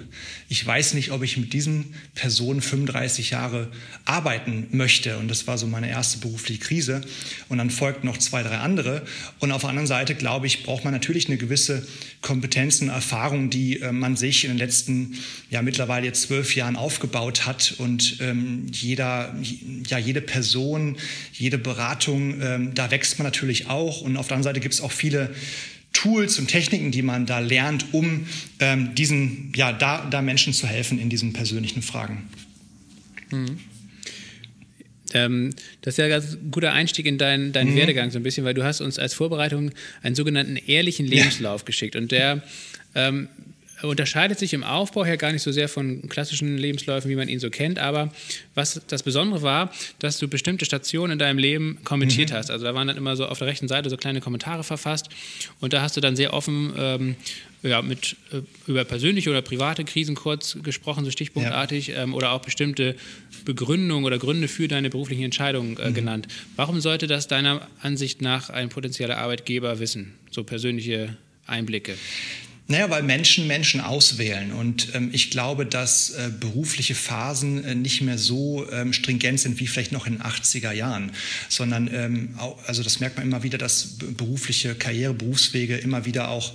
ich 0.49 0.65
weiß 0.65 0.95
nicht, 0.95 1.11
ob 1.11 1.23
ich 1.25 1.37
mit 1.37 1.53
diesen 1.53 1.95
Personen 2.15 2.61
35 2.61 3.31
Jahre 3.31 3.69
arbeiten 4.05 4.69
möchte. 4.71 5.19
Und 5.19 5.29
das 5.29 5.47
war 5.49 5.59
so 5.59 5.67
meine 5.67 5.91
erste 5.91 6.19
berufliche 6.19 6.61
Krise. 6.61 7.01
Und 7.49 7.59
dann 7.59 7.71
folgten 7.71 8.07
noch 8.07 8.19
zwei, 8.19 8.45
drei 8.45 8.59
andere. 8.59 9.03
Und 9.41 9.51
auf 9.51 9.62
der 9.62 9.71
anderen 9.71 9.89
Seite, 9.89 10.15
glaube 10.15 10.47
ich, 10.47 10.62
braucht 10.62 10.85
man 10.85 10.93
natürlich 10.93 11.27
eine 11.27 11.37
gewisse 11.37 11.87
Kompetenz 12.21 12.81
und 12.81 12.91
Erfahrung, 12.91 13.51
die 13.51 13.81
äh, 13.81 13.91
man 13.91 14.17
sich 14.17 14.45
in 14.45 14.51
den 14.51 14.59
letzten, 14.59 15.17
ja 15.51 15.62
mittlerweile 15.62 16.07
jetzt 16.07 16.23
zwölf 16.23 16.55
Jahren 16.55 16.77
aufgebaut 16.77 17.45
hat. 17.45 17.75
Und 17.79 18.19
ähm, 18.21 18.67
jeder, 18.71 19.35
ja, 19.89 19.99
jede 19.99 20.21
Person, 20.21 20.97
jede 21.33 21.59
Beratung, 21.75 22.41
ähm, 22.43 22.75
da 22.75 22.91
wächst 22.91 23.19
man 23.19 23.26
natürlich 23.26 23.69
auch. 23.69 24.02
Und 24.02 24.17
auf 24.17 24.29
der 24.29 24.37
anderen 24.37 24.55
Seite 24.55 24.61
gibt 24.61 24.75
es 24.75 24.81
auch 24.81 24.93
viele 24.93 25.35
Tools 25.93 26.38
und 26.38 26.49
Techniken, 26.49 26.91
die 26.91 27.02
man 27.02 27.26
da 27.26 27.38
lernt, 27.38 27.93
um 27.93 28.26
ähm, 28.61 28.95
diesen, 28.95 29.52
ja, 29.55 29.73
da, 29.73 30.07
da 30.11 30.23
Menschen 30.23 30.52
zu 30.52 30.67
helfen 30.67 30.99
in 30.99 31.09
diesen 31.09 31.33
persönlichen 31.33 31.83
Fragen. 31.83 32.29
Mhm. 33.31 33.59
Ähm, 35.14 35.50
das 35.83 35.95
ist 35.95 35.99
ja 35.99 36.05
ein 36.05 36.11
ganz 36.11 36.38
guter 36.50 36.73
Einstieg 36.73 37.07
in 37.07 37.19
deinen, 37.19 37.52
deinen 37.52 37.73
mhm. 37.73 37.76
Werdegang 37.76 38.11
so 38.11 38.19
ein 38.19 38.23
bisschen, 38.23 38.45
weil 38.45 38.55
du 38.55 38.64
hast 38.64 38.81
uns 38.81 38.99
als 38.99 39.14
Vorbereitung 39.14 39.71
einen 40.02 40.14
sogenannten 40.14 40.57
ehrlichen 40.57 41.07
Lebenslauf 41.07 41.62
ja. 41.62 41.67
geschickt 41.67 41.97
und 41.97 42.12
der 42.12 42.43
ähm, 42.95 43.29
unterscheidet 43.83 44.39
sich 44.39 44.55
im 44.55 44.65
Aufbau 44.65 45.05
her 45.05 45.17
gar 45.17 45.33
nicht 45.33 45.43
so 45.43 45.53
sehr 45.53 45.69
von 45.69 46.09
klassischen 46.09 46.57
Lebensläufen, 46.57 47.11
wie 47.11 47.17
man 47.17 47.29
ihn 47.29 47.41
so 47.41 47.51
kennt. 47.51 47.79
Aber 47.79 48.12
was 48.55 48.81
das 48.89 49.03
Besondere 49.03 49.43
war, 49.43 49.73
dass 49.99 50.19
du 50.19 50.29
bestimmte 50.29 50.65
Stationen 50.65 51.15
in 51.15 51.19
deinem 51.19 51.39
Leben 51.39 51.79
kommentiert 51.85 52.31
mhm. 52.31 52.35
hast. 52.35 52.51
Also 52.51 52.65
da 52.65 52.75
waren 52.75 52.89
dann 52.89 52.97
immer 52.97 53.17
so 53.17 53.27
auf 53.27 53.39
der 53.39 53.49
rechten 53.49 53.69
Seite 53.69 53.91
so 53.91 53.97
kleine 53.97 54.21
Kommentare 54.21 54.65
verfasst. 54.65 55.09
Und 55.61 55.73
da 55.73 55.83
hast 55.83 55.97
du 55.97 56.01
dann 56.01 56.17
sehr 56.17 56.33
offen 56.33 56.73
ähm, 56.77 57.17
ja, 57.62 57.83
mit, 57.83 58.17
äh, 58.33 58.41
über 58.67 58.85
persönliche 58.85 59.31
oder 59.31 59.43
private 59.43 59.85
Krisen 59.85 60.15
kurz 60.15 60.59
gesprochen, 60.62 61.05
so 61.05 61.11
stichpunktartig, 61.11 61.89
ja. 61.89 62.03
ähm, 62.03 62.15
oder 62.15 62.33
auch 62.33 62.41
bestimmte 62.41 62.97
Begründungen 63.45 64.05
oder 64.05 64.19
Gründe 64.19 64.49
für 64.49 64.69
deine 64.69 64.91
beruflichen 64.91 65.23
Entscheidungen 65.23 65.77
äh, 65.79 65.91
mhm. 65.91 65.95
genannt. 65.95 66.29
Warum 66.57 66.81
sollte 66.81 67.07
das 67.07 67.29
deiner 67.29 67.69
Ansicht 67.81 68.21
nach 68.23 68.51
ein 68.51 68.69
potenzieller 68.69 69.19
Arbeitgeber 69.19 69.79
wissen? 69.79 70.15
So 70.31 70.45
persönliche 70.45 71.17
Einblicke. 71.47 71.95
Naja, 72.73 72.88
weil 72.88 73.02
Menschen 73.02 73.47
Menschen 73.47 73.83
auswählen. 73.83 74.50
Und 74.50 74.95
ähm, 74.95 75.11
ich 75.12 75.31
glaube, 75.31 75.67
dass 75.67 76.09
äh, 76.09 76.31
berufliche 76.41 76.95
Phasen 76.95 77.62
äh, 77.64 77.75
nicht 77.75 78.00
mehr 78.00 78.17
so 78.17 78.67
ähm, 78.73 78.95
stringent 78.95 79.41
sind 79.41 79.61
wie 79.61 79.67
vielleicht 79.67 79.93
noch 79.93 80.07
in 80.07 80.14
den 80.14 80.23
80er 80.23 80.73
Jahren, 80.73 81.12
sondern 81.50 81.91
ähm, 81.93 82.31
auch, 82.38 82.57
also 82.67 82.83
das 82.83 82.99
merkt 82.99 83.19
man 83.19 83.26
immer 83.26 83.43
wieder, 83.43 83.59
dass 83.59 83.99
berufliche 84.17 84.75
Karriere, 84.75 85.12
Berufswege 85.12 85.76
immer 85.76 86.07
wieder 86.07 86.31
auch 86.31 86.55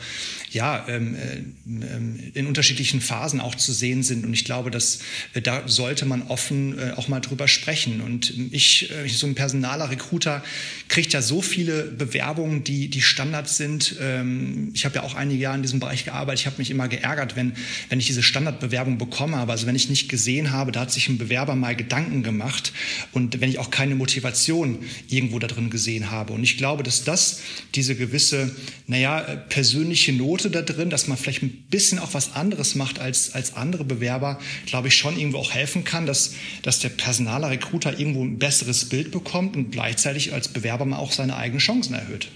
ja, 0.50 0.86
ähm, 0.88 1.16
äh, 1.16 1.36
ähm, 1.68 2.32
in 2.34 2.48
unterschiedlichen 2.48 3.02
Phasen 3.02 3.40
auch 3.40 3.54
zu 3.54 3.74
sehen 3.74 4.02
sind. 4.02 4.26
Und 4.26 4.34
ich 4.34 4.46
glaube, 4.46 4.72
dass 4.72 5.00
äh, 5.36 5.42
da 5.42 5.68
sollte 5.68 6.06
man 6.06 6.24
offen 6.24 6.80
äh, 6.80 6.94
auch 6.96 7.10
mal 7.10 7.20
drüber 7.20 7.48
sprechen. 7.48 8.02
Und 8.02 8.34
ich, 8.52 8.90
äh, 8.90 9.08
so 9.08 9.28
ein 9.28 9.36
Personaler, 9.36 9.92
Recruiter, 9.92 10.44
kriegt 10.88 11.14
ja 11.14 11.22
so 11.22 11.42
viele 11.42 11.84
Bewerbungen, 11.84 12.64
die, 12.64 12.88
die 12.88 13.02
Standards 13.02 13.58
sind. 13.58 13.98
Ähm, 14.02 14.72
ich 14.74 14.86
habe 14.86 14.96
ja 14.96 15.04
auch 15.04 15.16
einige 15.16 15.42
Jahre 15.42 15.58
in 15.58 15.62
diesem 15.62 15.80
Bereich 15.80 16.07
gearbeitet. 16.08 16.42
Ich 16.42 16.46
habe 16.46 16.58
mich 16.58 16.72
immer 16.72 16.88
geärgert, 16.88 17.36
wenn, 17.36 17.54
wenn 17.90 18.00
ich 18.00 18.08
diese 18.08 18.24
Standardbewerbung 18.24 18.98
bekomme 18.98 19.38
habe. 19.38 19.52
Also 19.52 19.68
wenn 19.68 19.76
ich 19.76 19.90
nicht 19.90 20.10
gesehen 20.10 20.52
habe, 20.52 20.72
da 20.72 20.82
hat 20.82 20.92
sich 20.92 21.10
ein 21.10 21.18
Bewerber 21.18 21.56
mal 21.56 21.76
Gedanken 21.76 22.24
gemacht 22.24 22.74
und 23.12 23.40
wenn 23.40 23.50
ich 23.50 23.60
auch 23.60 23.70
keine 23.70 23.96
Motivation 23.96 24.80
irgendwo 25.10 25.40
da 25.40 25.48
drin 25.48 25.70
gesehen 25.70 26.10
habe. 26.12 26.34
Und 26.34 26.44
ich 26.44 26.58
glaube, 26.58 26.84
dass 26.84 27.04
das 27.04 27.42
diese 27.76 27.96
gewisse, 27.96 28.56
naja, 28.88 29.20
persönliche 29.50 30.14
Note 30.14 30.50
da 30.50 30.62
drin, 30.62 30.90
dass 30.90 31.08
man 31.08 31.18
vielleicht 31.18 31.44
ein 31.44 31.66
bisschen 31.70 32.00
auch 32.00 32.14
was 32.14 32.34
anderes 32.34 32.76
macht 32.76 33.00
als, 33.00 33.34
als 33.34 33.56
andere 33.56 33.84
Bewerber, 33.84 34.40
glaube 34.66 34.88
ich, 34.88 34.96
schon 34.96 35.18
irgendwo 35.18 35.38
auch 35.38 35.54
helfen 35.54 35.84
kann, 35.84 36.06
dass, 36.06 36.34
dass 36.64 36.80
der 36.80 36.90
Personaler, 36.90 37.50
Recruiter 37.50 38.00
irgendwo 38.00 38.24
ein 38.24 38.40
besseres 38.40 38.86
Bild 38.86 39.12
bekommt 39.12 39.56
und 39.56 39.72
gleichzeitig 39.72 40.34
als 40.34 40.48
Bewerber 40.48 40.86
mal 40.86 40.98
auch 40.98 41.12
seine 41.12 41.36
eigenen 41.36 41.60
Chancen 41.60 41.94
erhöht 41.94 42.30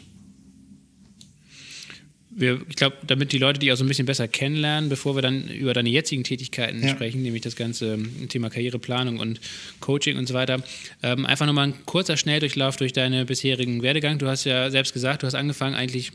wir, 2.33 2.61
ich 2.69 2.75
glaube, 2.75 2.97
damit 3.05 3.31
die 3.31 3.37
Leute 3.37 3.59
dich 3.59 3.71
auch 3.71 3.75
so 3.75 3.83
ein 3.83 3.87
bisschen 3.87 4.05
besser 4.05 4.27
kennenlernen, 4.27 4.89
bevor 4.89 5.15
wir 5.15 5.21
dann 5.21 5.47
über 5.49 5.73
deine 5.73 5.89
jetzigen 5.89 6.23
Tätigkeiten 6.23 6.81
ja. 6.81 6.89
sprechen, 6.89 7.21
nämlich 7.21 7.41
das 7.41 7.55
ganze 7.55 7.93
ähm, 7.93 8.29
Thema 8.29 8.49
Karriereplanung 8.49 9.19
und 9.19 9.39
Coaching 9.79 10.17
und 10.17 10.27
so 10.27 10.33
weiter, 10.33 10.63
ähm, 11.03 11.25
einfach 11.25 11.45
nochmal 11.45 11.67
ein 11.67 11.85
kurzer 11.85 12.17
Schnelldurchlauf 12.17 12.77
durch 12.77 12.93
deinen 12.93 13.25
bisherigen 13.25 13.83
Werdegang. 13.83 14.17
Du 14.17 14.27
hast 14.27 14.45
ja 14.45 14.69
selbst 14.71 14.93
gesagt, 14.93 15.23
du 15.23 15.27
hast 15.27 15.35
angefangen 15.35 15.75
eigentlich 15.75 16.11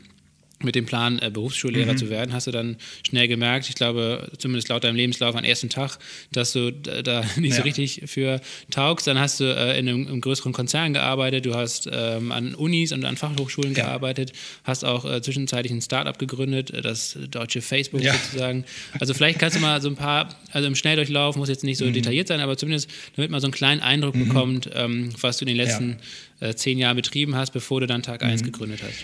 mit 0.63 0.75
dem 0.75 0.85
Plan, 0.85 1.19
äh, 1.19 1.29
Berufsschullehrer 1.29 1.93
mhm. 1.93 1.97
zu 1.97 2.09
werden, 2.09 2.33
hast 2.33 2.47
du 2.47 2.51
dann 2.51 2.77
schnell 3.07 3.27
gemerkt, 3.27 3.69
ich 3.69 3.75
glaube, 3.75 4.31
zumindest 4.37 4.69
laut 4.69 4.83
deinem 4.83 4.95
Lebenslauf 4.95 5.35
am 5.35 5.43
ersten 5.43 5.69
Tag, 5.69 5.99
dass 6.31 6.53
du 6.53 6.71
da 6.71 7.23
nicht 7.37 7.51
ja. 7.51 7.57
so 7.57 7.61
richtig 7.61 8.03
für 8.07 8.41
taugst. 8.71 9.07
Dann 9.07 9.19
hast 9.19 9.39
du 9.39 9.43
äh, 9.45 9.77
in 9.77 9.87
einem, 9.87 10.07
einem, 10.07 10.21
größeren 10.21 10.53
Konzern 10.53 10.93
gearbeitet, 10.93 11.45
du 11.45 11.53
hast 11.53 11.87
ähm, 11.91 12.31
an 12.31 12.55
Unis 12.55 12.91
und 12.91 13.05
an 13.05 13.17
Fachhochschulen 13.17 13.75
ja. 13.75 13.85
gearbeitet, 13.85 14.33
hast 14.63 14.83
auch 14.83 15.05
äh, 15.05 15.21
zwischenzeitlich 15.21 15.71
ein 15.71 15.81
Startup 15.81 16.17
gegründet, 16.17 16.71
äh, 16.71 16.81
das 16.81 17.17
deutsche 17.29 17.61
Facebook 17.61 18.01
ja. 18.01 18.13
sozusagen. 18.13 18.65
Also 18.99 19.13
vielleicht 19.13 19.37
kannst 19.39 19.57
du 19.57 19.61
mal 19.61 19.81
so 19.81 19.89
ein 19.89 19.95
paar, 19.95 20.35
also 20.51 20.67
im 20.67 20.75
Schnelldurchlauf 20.75 21.35
muss 21.35 21.49
jetzt 21.49 21.63
nicht 21.63 21.77
so 21.77 21.85
mhm. 21.85 21.93
detailliert 21.93 22.27
sein, 22.27 22.39
aber 22.39 22.57
zumindest 22.57 22.89
damit 23.15 23.29
man 23.29 23.41
so 23.41 23.47
einen 23.47 23.53
kleinen 23.53 23.81
Eindruck 23.81 24.15
mhm. 24.15 24.27
bekommt, 24.27 24.69
ähm, 24.73 25.09
was 25.21 25.37
du 25.37 25.45
in 25.45 25.47
den 25.47 25.57
letzten 25.57 25.97
äh, 26.39 26.53
zehn 26.55 26.77
Jahren 26.77 26.95
betrieben 26.95 27.35
hast, 27.35 27.51
bevor 27.51 27.79
du 27.79 27.87
dann 27.87 28.03
Tag 28.03 28.23
1 28.23 28.41
mhm. 28.41 28.45
gegründet 28.45 28.81
hast. 28.83 29.03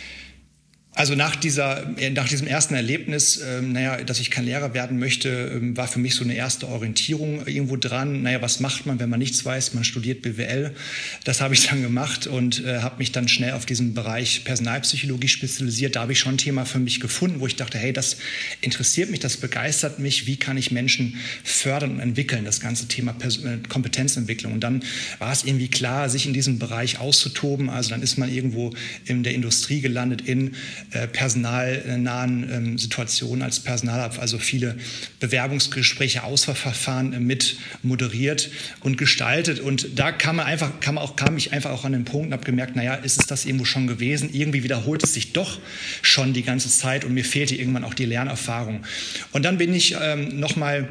Also 0.96 1.16
nach, 1.16 1.36
dieser, 1.36 1.98
äh, 1.98 2.12
nach 2.12 2.28
diesem 2.28 2.46
ersten 2.46 2.76
Erlebnis, 2.76 3.42
ähm, 3.44 3.72
naja, 3.72 4.04
dass 4.04 4.20
ich 4.20 4.30
kein 4.30 4.46
Lehrer 4.46 4.76
werden 4.76 5.00
möchte, 5.00 5.52
ähm, 5.56 5.76
war 5.76 5.88
für 5.88 5.98
mich 5.98 6.14
so 6.14 6.24
eine 6.24 6.36
erste 6.36 6.68
Orientierung 6.68 7.48
irgendwo 7.48 7.78
dran. 7.78 8.22
Naja, 8.22 8.44
was 8.44 8.60
macht 8.60 8.86
man, 8.86 9.00
wenn 9.00 9.10
man 9.10 9.18
nichts 9.18 9.44
weiß? 9.44 9.74
Man 9.74 9.86
studiert 9.86 10.22
BWL. 10.22 10.76
Das 11.24 11.42
habe 11.42 11.56
ich 11.56 11.66
dann 11.66 11.82
gemacht 11.82 12.28
und 12.28 12.64
äh, 12.64 12.82
habe 12.82 13.00
mich 13.00 13.12
dann 13.12 13.28
schnell 13.28 13.54
auf 13.54 13.66
diesen 13.66 13.96
Bereich 13.96 14.44
Personalpsychologie 14.44 15.30
spezialisiert. 15.30 15.96
Da 15.96 16.02
habe 16.02 16.12
ich 16.12 16.20
schon 16.20 16.36
ein 16.36 16.38
Thema 16.38 16.64
für 16.64 16.78
mich 16.78 17.00
gefunden, 17.00 17.40
wo 17.40 17.48
ich 17.48 17.56
dachte, 17.56 17.80
hey, 17.80 17.92
das 17.92 18.18
interessiert 18.62 19.10
mich, 19.10 19.20
das 19.20 19.38
begeistert 19.38 19.98
mich. 19.98 20.28
Wie 20.28 20.38
kann 20.38 20.58
ich 20.58 20.70
Menschen 20.70 21.16
fördern 21.44 21.94
und 21.94 22.00
entwickeln? 22.02 22.46
Das 22.46 22.60
ganze 22.60 22.88
Thema 22.88 23.14
Pers 23.14 23.44
äh, 23.44 23.58
Kompetenzentwicklung. 23.68 24.54
Und 24.54 24.60
dann 24.60 24.84
war 25.18 25.32
es 25.32 25.44
irgendwie 25.44 25.70
klar, 25.70 26.08
sich 26.12 26.28
in 26.28 26.34
diesem 26.34 26.60
Bereich 26.60 27.00
auszutoben. 27.00 27.72
Also 27.72 27.90
dann 27.90 28.04
ist 28.04 28.18
man 28.20 28.32
irgendwo 28.32 28.76
in 29.06 29.24
der 29.24 29.34
Industrie 29.34 29.82
gelandet 29.82 30.22
in 30.22 30.54
äh, 30.92 31.08
personalnahen 31.08 32.50
ähm, 32.52 32.78
Situationen 32.78 33.42
als 33.42 33.60
Personaler, 33.60 34.12
also 34.20 34.38
viele 34.38 34.76
Bewerbungsgespräche, 35.20 36.24
Auswahlverfahren 36.24 37.14
äh, 37.14 37.20
mit 37.20 37.58
moderiert 37.82 38.50
und 38.82 38.98
gestaltet. 38.98 39.60
Und 39.60 40.00
da 40.00 40.12
kam, 40.12 40.38
man 40.38 40.46
einfach, 40.46 40.80
kam, 40.80 40.98
auch, 40.98 41.16
kam 41.16 41.38
ich 41.38 41.54
einfach 41.54 41.72
auch 41.72 41.86
an 41.86 41.94
den 41.94 42.06
Punkt 42.06 42.28
und 42.28 42.34
habe 42.34 42.44
gemerkt, 42.44 42.76
naja, 42.76 42.96
ist 42.96 43.20
es 43.20 43.28
das 43.28 43.46
irgendwo 43.46 43.66
schon 43.66 43.88
gewesen? 43.88 44.30
Irgendwie 44.34 44.64
wiederholt 44.64 45.04
es 45.04 45.14
sich 45.14 45.34
doch 45.34 45.60
schon 46.02 46.34
die 46.34 46.44
ganze 46.44 46.70
Zeit 46.70 47.06
und 47.06 47.14
mir 47.14 47.26
fehlte 47.26 47.56
irgendwann 47.56 47.84
auch 47.84 47.94
die 47.94 48.06
Lernerfahrung. 48.06 48.84
Und 49.32 49.44
dann 49.44 49.58
bin 49.58 49.74
ich 49.74 49.96
ähm, 50.02 50.40
nochmal 50.40 50.90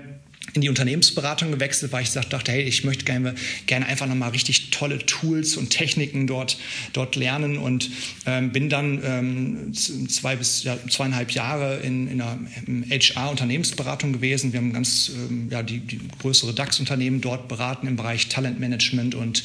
in 0.54 0.60
die 0.60 0.68
Unternehmensberatung 0.68 1.50
gewechselt, 1.50 1.92
weil 1.92 2.02
ich 2.02 2.10
dachte, 2.10 2.52
hey, 2.52 2.62
ich 2.62 2.84
möchte 2.84 3.04
gerne, 3.04 3.34
gerne 3.66 3.86
einfach 3.86 4.06
nochmal 4.06 4.30
richtig 4.30 4.70
tolle 4.70 4.98
Tools 4.98 5.56
und 5.56 5.70
Techniken 5.70 6.26
dort, 6.26 6.58
dort 6.92 7.16
lernen 7.16 7.56
und 7.56 7.90
ähm, 8.26 8.52
bin 8.52 8.68
dann 8.68 9.00
ähm, 9.04 9.72
zwei 9.72 10.36
bis 10.36 10.64
ja, 10.64 10.76
zweieinhalb 10.88 11.30
Jahre 11.30 11.78
in, 11.80 12.08
in 12.08 12.20
einer 12.20 12.38
HR-Unternehmensberatung 12.90 14.12
gewesen. 14.12 14.52
Wir 14.52 14.60
haben 14.60 14.72
ganz 14.72 15.10
ähm, 15.14 15.48
ja, 15.50 15.62
die, 15.62 15.78
die 15.78 16.00
größere 16.20 16.52
DAX-Unternehmen 16.52 17.20
dort 17.20 17.48
beraten 17.48 17.86
im 17.86 17.96
Bereich 17.96 18.28
Talentmanagement 18.28 19.14
und 19.14 19.42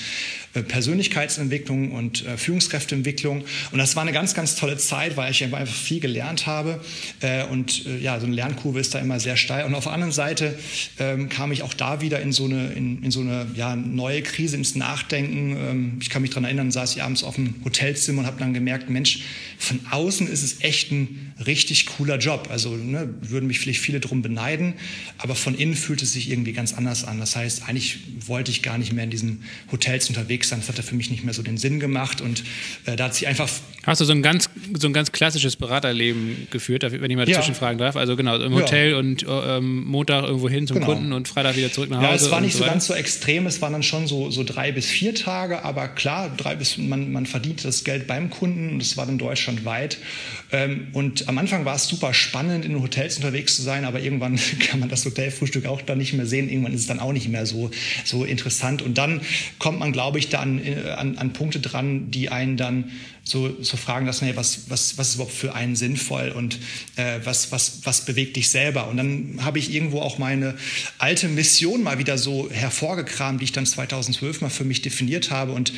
äh, 0.54 0.64
Persönlichkeitsentwicklung 0.64 1.92
und 1.92 2.26
äh, 2.26 2.38
Führungskräfteentwicklung. 2.38 3.46
Und 3.72 3.78
das 3.78 3.96
war 3.96 4.04
eine 4.04 4.12
ganz, 4.12 4.34
ganz 4.34 4.56
tolle 4.56 4.78
Zeit, 4.78 5.18
weil 5.18 5.32
ich 5.32 5.44
einfach 5.44 5.68
viel 5.68 6.00
gelernt 6.00 6.48
habe. 6.48 6.82
Äh, 7.22 7.46
und 7.46 7.86
äh, 7.86 7.98
ja, 8.00 8.20
so 8.20 8.26
eine 8.26 8.36
Lernkurve 8.36 8.80
ist 8.80 8.94
da 8.94 9.00
immer 9.00 9.20
sehr 9.20 9.38
steil. 9.38 9.66
Und 9.66 9.76
auf 9.76 9.84
der 9.86 9.94
anderen 9.94 10.14
Seite 10.14 10.58
ähm, 11.00 11.30
kam 11.30 11.52
ich 11.52 11.64
auch 11.64 11.74
da 11.74 12.02
wieder 12.02 12.22
in 12.22 12.32
so 12.32 12.46
eine, 12.46 12.68
in, 12.74 13.04
in 13.04 13.12
so 13.12 13.22
eine 13.22 13.48
ja, 13.56 13.76
neue 13.76 14.22
Krise, 14.22 14.56
ins 14.58 14.76
Nachdenken. 14.76 15.56
Ähm, 15.58 15.98
ich 16.02 16.10
kann 16.10 16.22
mich 16.22 16.32
daran 16.32 16.46
erinnern, 16.46 16.72
saß 16.72 16.96
ich 16.96 17.04
abends 17.04 17.24
auf 17.24 17.36
dem 17.36 17.56
Hotelzimmer 17.64 18.22
und 18.22 18.28
habe 18.28 18.40
dann 18.40 18.54
gemerkt, 18.54 18.90
Mensch, 18.90 19.22
von 19.58 19.80
außen 19.92 20.28
ist 20.28 20.44
es 20.44 20.62
echt 20.62 20.92
ein 20.92 21.27
richtig 21.46 21.86
cooler 21.86 22.18
Job. 22.18 22.48
Also 22.50 22.76
ne, 22.76 23.14
würden 23.22 23.48
mich 23.48 23.60
vielleicht 23.60 23.80
viele 23.80 24.00
drum 24.00 24.22
beneiden, 24.22 24.74
aber 25.18 25.36
von 25.36 25.56
innen 25.56 25.76
fühlt 25.76 26.02
es 26.02 26.14
sich 26.14 26.30
irgendwie 26.30 26.54
ganz 26.54 26.74
anders 26.74 27.04
an. 27.04 27.20
Das 27.20 27.36
heißt, 27.36 27.68
eigentlich 27.68 28.00
wollte 28.26 28.52
ich 28.52 28.64
gar 28.64 28.78
nicht 28.78 28.94
mehr 28.94 29.04
in 29.04 29.10
diesen 29.10 29.44
Hotels 29.72 30.10
unterwegs 30.10 30.50
sein. 30.50 30.62
Das 30.66 30.76
hat 30.76 30.84
für 30.84 30.96
mich 30.96 31.10
nicht 31.10 31.24
mehr 31.24 31.34
so 31.34 31.44
den 31.44 31.58
Sinn 31.58 31.80
gemacht 31.80 32.22
und 32.22 32.44
äh, 32.86 32.96
da 32.96 33.06
hat 33.06 33.16
sich 33.16 33.28
einfach... 33.28 33.50
Hast 33.84 34.02
du 34.02 34.06
so 34.06 34.12
ein 34.12 34.22
ganz, 34.22 34.50
so 34.78 34.88
ein 34.88 34.94
ganz 34.94 35.12
klassisches 35.12 35.56
Beraterleben 35.56 36.48
geführt, 36.52 36.84
wenn 36.84 37.10
ich 37.10 37.16
mal 37.16 37.26
dazwischen 37.26 37.54
ja. 37.54 37.60
fragen 37.60 37.78
darf? 37.78 37.96
Also 37.96 38.16
genau, 38.16 38.38
im 38.38 38.54
Hotel 38.54 38.92
ja. 38.92 38.98
und 38.98 39.26
ähm, 39.30 39.86
Montag 39.86 40.26
irgendwo 40.26 40.50
hin 40.50 40.68
zum 40.68 40.76
genau. 40.76 40.88
Kunden 40.88 41.14
und 41.14 41.28
Freitag 41.28 41.56
wieder 41.56 41.72
zurück 41.72 41.90
nach 41.90 42.00
Hause. 42.00 42.08
Ja, 42.10 42.16
es 42.16 42.32
war 42.32 42.42
nicht 42.42 42.54
so, 42.54 42.60
so 42.60 42.66
ganz 42.66 42.88
so 42.88 42.94
extrem, 42.94 43.46
es 43.48 43.62
waren 43.62 43.74
dann 43.74 43.84
schon 43.84 44.08
so, 44.08 44.30
so 44.30 44.44
drei 44.44 44.72
bis 44.72 44.88
vier 44.88 45.16
Tage, 45.16 45.64
aber 45.64 45.88
klar, 45.88 46.30
drei 46.36 46.56
bis, 46.56 46.78
man, 46.78 47.12
man 47.12 47.26
verdient 47.26 47.64
das 47.64 47.84
Geld 47.84 48.08
beim 48.08 48.30
Kunden 48.30 48.72
und 48.72 48.82
es 48.82 48.98
war 48.98 49.06
dann 49.06 49.18
deutschlandweit. 49.18 50.00
Ähm, 50.52 50.88
und 50.94 51.28
am 51.28 51.38
Anfang 51.38 51.66
war 51.66 51.76
es 51.76 51.88
super 51.88 52.14
spannend, 52.14 52.64
in 52.64 52.82
Hotels 52.82 53.18
unterwegs 53.18 53.56
zu 53.56 53.62
sein, 53.62 53.84
aber 53.86 54.00
irgendwann 54.00 54.40
kann 54.68 54.80
man 54.80 54.90
das 54.90 55.06
Hotelfrühstück 55.06 55.66
auch 55.66 55.82
dann 55.82 55.98
nicht 55.98 56.14
mehr 56.14 56.26
sehen. 56.26 56.50
Irgendwann 56.50 56.74
ist 56.74 56.82
es 56.82 56.88
dann 56.88 57.00
auch 57.00 57.14
nicht 57.14 57.28
mehr 57.30 57.46
so, 57.46 57.72
so 58.06 58.24
interessant. 58.24 58.82
Und 58.82 58.98
dann 58.98 59.22
kommt 59.60 59.80
man, 59.80 59.92
glaube 59.92 60.20
ich, 60.20 60.30
dann 60.30 60.64
äh, 60.64 60.92
an, 60.96 61.18
an 61.18 61.34
Punkte 61.34 61.60
dran, 61.60 62.12
die 62.12 62.30
einen 62.30 62.58
dann 62.58 62.92
so, 63.30 63.62
so 63.62 63.76
fragen 63.78 64.06
lassen, 64.06 64.26
hey, 64.26 64.36
was, 64.36 64.70
was, 64.70 64.98
was 64.98 65.10
ist 65.10 65.16
überhaupt 65.16 65.34
für 65.34 65.54
einen 65.54 65.76
sinnvoll 65.76 66.30
und 66.30 66.60
äh, 66.96 67.20
was, 67.24 67.52
was, 67.52 67.80
was 67.84 68.06
bewegt 68.06 68.38
dich 68.38 68.50
selber? 68.50 68.88
Und 68.88 68.98
dann 68.98 69.40
habe 69.42 69.60
ich 69.60 69.74
irgendwo 69.74 70.02
auch 70.02 70.18
meine 70.18 70.56
alte 70.98 71.28
Mission 71.28 71.84
mal 71.84 72.00
wieder 72.00 72.18
so 72.18 72.50
hervorgekramt, 72.50 73.42
die 73.42 73.46
ich 73.46 73.52
dann 73.52 73.66
2012 73.66 74.42
mal 74.42 74.50
für 74.50 74.64
mich 74.64 74.82
definiert 74.82 75.30
habe 75.30 75.52
und 75.52 75.74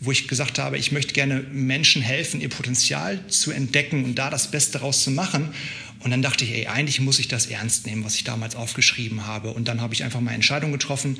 wo 0.00 0.12
ich 0.12 0.28
gesagt 0.28 0.58
habe, 0.58 0.76
ich 0.78 0.92
möchte 0.92 1.14
gerne 1.14 1.44
Menschen 1.52 2.02
helfen, 2.02 2.40
ihr 2.40 2.50
Potenzial 2.50 3.26
zu 3.28 3.50
entdecken 3.50 4.04
und 4.04 4.14
da 4.16 4.30
das 4.30 4.50
Beste 4.50 4.72
daraus 4.72 5.02
zu 5.02 5.10
machen. 5.10 5.54
Und 6.02 6.10
dann 6.10 6.22
dachte 6.22 6.44
ich, 6.44 6.52
ey, 6.52 6.66
eigentlich 6.66 7.00
muss 7.00 7.18
ich 7.18 7.28
das 7.28 7.46
ernst 7.46 7.86
nehmen, 7.86 8.04
was 8.04 8.14
ich 8.14 8.24
damals 8.24 8.56
aufgeschrieben 8.56 9.26
habe. 9.26 9.52
Und 9.52 9.68
dann 9.68 9.80
habe 9.80 9.92
ich 9.92 10.02
einfach 10.02 10.20
meine 10.20 10.36
Entscheidung 10.36 10.72
getroffen. 10.72 11.18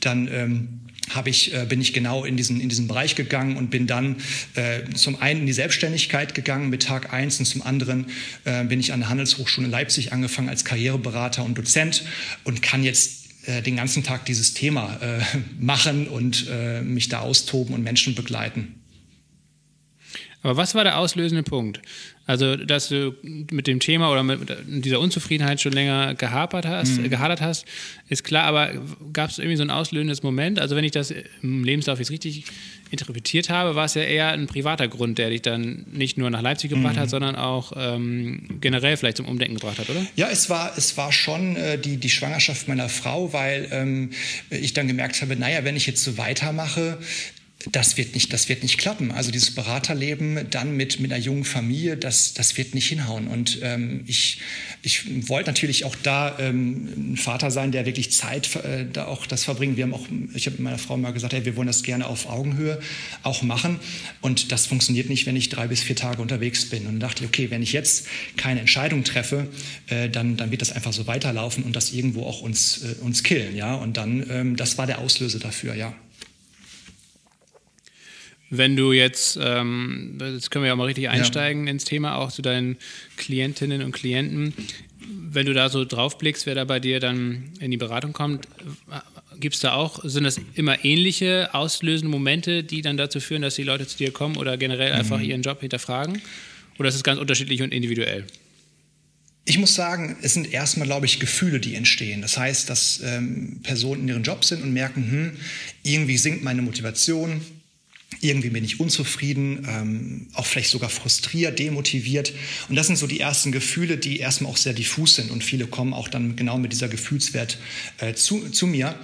Dann 0.00 0.28
ähm, 0.28 0.80
habe 1.10 1.30
ich, 1.30 1.54
äh, 1.54 1.66
bin 1.66 1.80
ich 1.80 1.92
genau 1.92 2.24
in 2.24 2.36
diesen, 2.36 2.60
in 2.60 2.68
diesen 2.68 2.88
Bereich 2.88 3.14
gegangen 3.14 3.56
und 3.56 3.70
bin 3.70 3.86
dann 3.86 4.16
äh, 4.54 4.82
zum 4.94 5.20
einen 5.20 5.40
in 5.40 5.46
die 5.46 5.52
Selbstständigkeit 5.52 6.34
gegangen 6.34 6.70
mit 6.70 6.84
Tag 6.84 7.12
1 7.12 7.40
und 7.40 7.44
zum 7.44 7.62
anderen 7.62 8.06
äh, 8.44 8.64
bin 8.64 8.80
ich 8.80 8.92
an 8.92 9.00
der 9.00 9.08
Handelshochschule 9.08 9.66
in 9.66 9.70
Leipzig 9.70 10.12
angefangen 10.12 10.48
als 10.48 10.64
Karriereberater 10.64 11.44
und 11.44 11.58
Dozent 11.58 12.04
und 12.44 12.62
kann 12.62 12.82
jetzt 12.82 13.24
äh, 13.46 13.62
den 13.62 13.76
ganzen 13.76 14.02
Tag 14.02 14.24
dieses 14.24 14.54
Thema 14.54 14.96
äh, 15.00 15.20
machen 15.58 16.08
und 16.08 16.46
äh, 16.50 16.80
mich 16.82 17.08
da 17.08 17.20
austoben 17.20 17.74
und 17.74 17.82
Menschen 17.82 18.14
begleiten. 18.14 18.74
Aber 20.44 20.58
was 20.58 20.74
war 20.74 20.84
der 20.84 20.98
auslösende 20.98 21.42
Punkt? 21.42 21.80
Also, 22.26 22.56
dass 22.56 22.88
du 22.88 23.14
mit 23.22 23.66
dem 23.66 23.80
Thema 23.80 24.10
oder 24.10 24.22
mit 24.22 24.40
dieser 24.66 25.00
Unzufriedenheit 25.00 25.60
schon 25.60 25.72
länger 25.72 26.14
gehapert 26.14 26.66
hast, 26.66 26.98
mhm. 26.98 27.10
gehadert 27.10 27.40
hast, 27.40 27.66
ist 28.08 28.24
klar, 28.24 28.44
aber 28.44 28.70
gab 29.12 29.30
es 29.30 29.38
irgendwie 29.38 29.56
so 29.56 29.62
ein 29.62 29.70
auslösendes 29.70 30.22
Moment? 30.22 30.58
Also, 30.58 30.76
wenn 30.76 30.84
ich 30.84 30.92
das 30.92 31.12
im 31.42 31.64
Lebenslauf 31.64 31.98
jetzt 31.98 32.10
richtig 32.10 32.44
interpretiert 32.90 33.50
habe, 33.50 33.74
war 33.74 33.86
es 33.86 33.94
ja 33.94 34.02
eher 34.02 34.28
ein 34.28 34.46
privater 34.46 34.86
Grund, 34.88 35.18
der 35.18 35.30
dich 35.30 35.42
dann 35.42 35.84
nicht 35.92 36.16
nur 36.16 36.30
nach 36.30 36.42
Leipzig 36.42 36.70
gebracht 36.70 36.96
mhm. 36.96 37.00
hat, 37.00 37.10
sondern 37.10 37.36
auch 37.36 37.72
ähm, 37.76 38.58
generell 38.60 38.96
vielleicht 38.96 39.16
zum 39.16 39.26
Umdenken 39.26 39.56
gebracht 39.56 39.78
hat, 39.78 39.90
oder? 39.90 40.06
Ja, 40.16 40.28
es 40.30 40.48
war, 40.48 40.76
es 40.76 40.96
war 40.96 41.10
schon 41.10 41.56
äh, 41.56 41.78
die, 41.78 41.96
die 41.96 42.10
Schwangerschaft 42.10 42.68
meiner 42.68 42.88
Frau, 42.88 43.32
weil 43.32 43.68
ähm, 43.70 44.10
ich 44.50 44.74
dann 44.74 44.88
gemerkt 44.88 45.20
habe, 45.22 45.36
naja, 45.36 45.64
wenn 45.64 45.76
ich 45.76 45.86
jetzt 45.86 46.04
so 46.04 46.16
weitermache, 46.18 46.98
das 47.72 47.96
wird 47.96 48.14
nicht, 48.14 48.32
das 48.32 48.48
wird 48.48 48.62
nicht 48.62 48.78
klappen. 48.78 49.10
Also 49.10 49.30
dieses 49.30 49.54
Beraterleben 49.54 50.46
dann 50.50 50.76
mit, 50.76 51.00
mit 51.00 51.12
einer 51.12 51.22
jungen 51.22 51.44
Familie, 51.44 51.96
das, 51.96 52.34
das 52.34 52.56
wird 52.56 52.74
nicht 52.74 52.88
hinhauen. 52.88 53.26
Und 53.26 53.60
ähm, 53.62 54.04
ich, 54.06 54.40
ich 54.82 55.28
wollte 55.28 55.50
natürlich 55.50 55.84
auch 55.84 55.96
da 56.02 56.38
ähm, 56.38 57.12
ein 57.12 57.16
Vater 57.16 57.50
sein, 57.50 57.72
der 57.72 57.86
wirklich 57.86 58.12
Zeit 58.12 58.54
äh, 58.56 58.84
da 58.90 59.06
auch 59.06 59.26
das 59.26 59.44
verbringt. 59.44 59.76
Wir 59.76 59.84
haben 59.84 59.94
auch, 59.94 60.06
ich 60.34 60.46
habe 60.46 60.56
mit 60.56 60.64
meiner 60.64 60.78
Frau 60.78 60.96
mal 60.96 61.12
gesagt, 61.12 61.32
hey, 61.32 61.44
wir 61.44 61.56
wollen 61.56 61.66
das 61.66 61.82
gerne 61.82 62.06
auf 62.06 62.28
Augenhöhe 62.28 62.80
auch 63.22 63.42
machen. 63.42 63.80
Und 64.20 64.52
das 64.52 64.66
funktioniert 64.66 65.08
nicht, 65.08 65.26
wenn 65.26 65.36
ich 65.36 65.48
drei 65.48 65.66
bis 65.66 65.82
vier 65.82 65.96
Tage 65.96 66.20
unterwegs 66.20 66.68
bin. 66.68 66.86
Und 66.86 67.00
dachte 67.00 67.24
okay, 67.24 67.50
wenn 67.50 67.62
ich 67.62 67.72
jetzt 67.72 68.06
keine 68.36 68.60
Entscheidung 68.60 69.04
treffe, 69.04 69.48
äh, 69.88 70.08
dann, 70.08 70.36
dann 70.36 70.50
wird 70.50 70.60
das 70.60 70.72
einfach 70.72 70.92
so 70.92 71.06
weiterlaufen 71.06 71.64
und 71.64 71.74
das 71.76 71.92
irgendwo 71.92 72.24
auch 72.24 72.42
uns, 72.42 72.82
äh, 72.82 73.02
uns 73.02 73.22
killen. 73.22 73.56
Ja? 73.56 73.74
Und 73.74 73.96
dann, 73.96 74.26
ähm, 74.30 74.56
das 74.56 74.76
war 74.76 74.86
der 74.86 74.98
Auslöser 74.98 75.38
dafür, 75.38 75.74
ja. 75.74 75.94
Wenn 78.56 78.76
du 78.76 78.92
jetzt, 78.92 79.38
ähm, 79.40 80.18
jetzt 80.20 80.50
können 80.50 80.64
wir 80.64 80.68
ja 80.68 80.76
mal 80.76 80.84
richtig 80.84 81.08
einsteigen 81.08 81.66
ja. 81.66 81.72
ins 81.72 81.84
Thema, 81.84 82.16
auch 82.16 82.32
zu 82.32 82.42
deinen 82.42 82.76
Klientinnen 83.16 83.82
und 83.82 83.92
Klienten. 83.92 84.54
Wenn 85.06 85.46
du 85.46 85.52
da 85.52 85.68
so 85.68 85.84
drauf 85.84 86.18
blickst, 86.18 86.46
wer 86.46 86.54
da 86.54 86.64
bei 86.64 86.80
dir 86.80 87.00
dann 87.00 87.50
in 87.60 87.70
die 87.70 87.76
Beratung 87.76 88.12
kommt, 88.12 88.48
gibt 89.38 89.54
es 89.56 89.60
da 89.60 89.74
auch, 89.74 90.00
sind 90.04 90.24
das 90.24 90.40
immer 90.54 90.84
ähnliche 90.84 91.50
auslösende 91.52 92.10
Momente, 92.10 92.64
die 92.64 92.82
dann 92.82 92.96
dazu 92.96 93.20
führen, 93.20 93.42
dass 93.42 93.56
die 93.56 93.64
Leute 93.64 93.86
zu 93.86 93.98
dir 93.98 94.12
kommen 94.12 94.36
oder 94.36 94.56
generell 94.56 94.92
mhm. 94.92 94.98
einfach 94.98 95.20
ihren 95.20 95.42
Job 95.42 95.60
hinterfragen? 95.60 96.20
Oder 96.78 96.88
ist 96.88 96.94
es 96.94 97.04
ganz 97.04 97.20
unterschiedlich 97.20 97.62
und 97.62 97.72
individuell? 97.72 98.26
Ich 99.46 99.58
muss 99.58 99.74
sagen, 99.74 100.16
es 100.22 100.34
sind 100.34 100.52
erstmal, 100.52 100.86
glaube 100.86 101.04
ich, 101.04 101.20
Gefühle, 101.20 101.60
die 101.60 101.74
entstehen. 101.74 102.22
Das 102.22 102.38
heißt, 102.38 102.70
dass 102.70 103.02
ähm, 103.04 103.60
Personen 103.62 104.02
in 104.02 104.08
ihrem 104.08 104.22
Job 104.22 104.42
sind 104.42 104.62
und 104.62 104.72
merken, 104.72 105.10
hm, 105.10 105.32
irgendwie 105.82 106.16
sinkt 106.16 106.42
meine 106.42 106.62
Motivation, 106.62 107.42
irgendwie 108.20 108.50
bin 108.50 108.64
ich 108.64 108.80
unzufrieden, 108.80 109.66
ähm, 109.68 110.26
auch 110.34 110.46
vielleicht 110.46 110.70
sogar 110.70 110.90
frustriert, 110.90 111.58
demotiviert. 111.58 112.32
Und 112.68 112.76
das 112.76 112.86
sind 112.86 112.96
so 112.96 113.06
die 113.06 113.20
ersten 113.20 113.52
Gefühle, 113.52 113.96
die 113.96 114.18
erstmal 114.18 114.52
auch 114.52 114.56
sehr 114.56 114.72
diffus 114.72 115.16
sind. 115.16 115.30
Und 115.30 115.44
viele 115.44 115.66
kommen 115.66 115.92
auch 115.92 116.08
dann 116.08 116.36
genau 116.36 116.58
mit 116.58 116.72
dieser 116.72 116.88
Gefühlswert 116.88 117.58
äh, 117.98 118.14
zu, 118.14 118.50
zu 118.50 118.66
mir. 118.66 118.94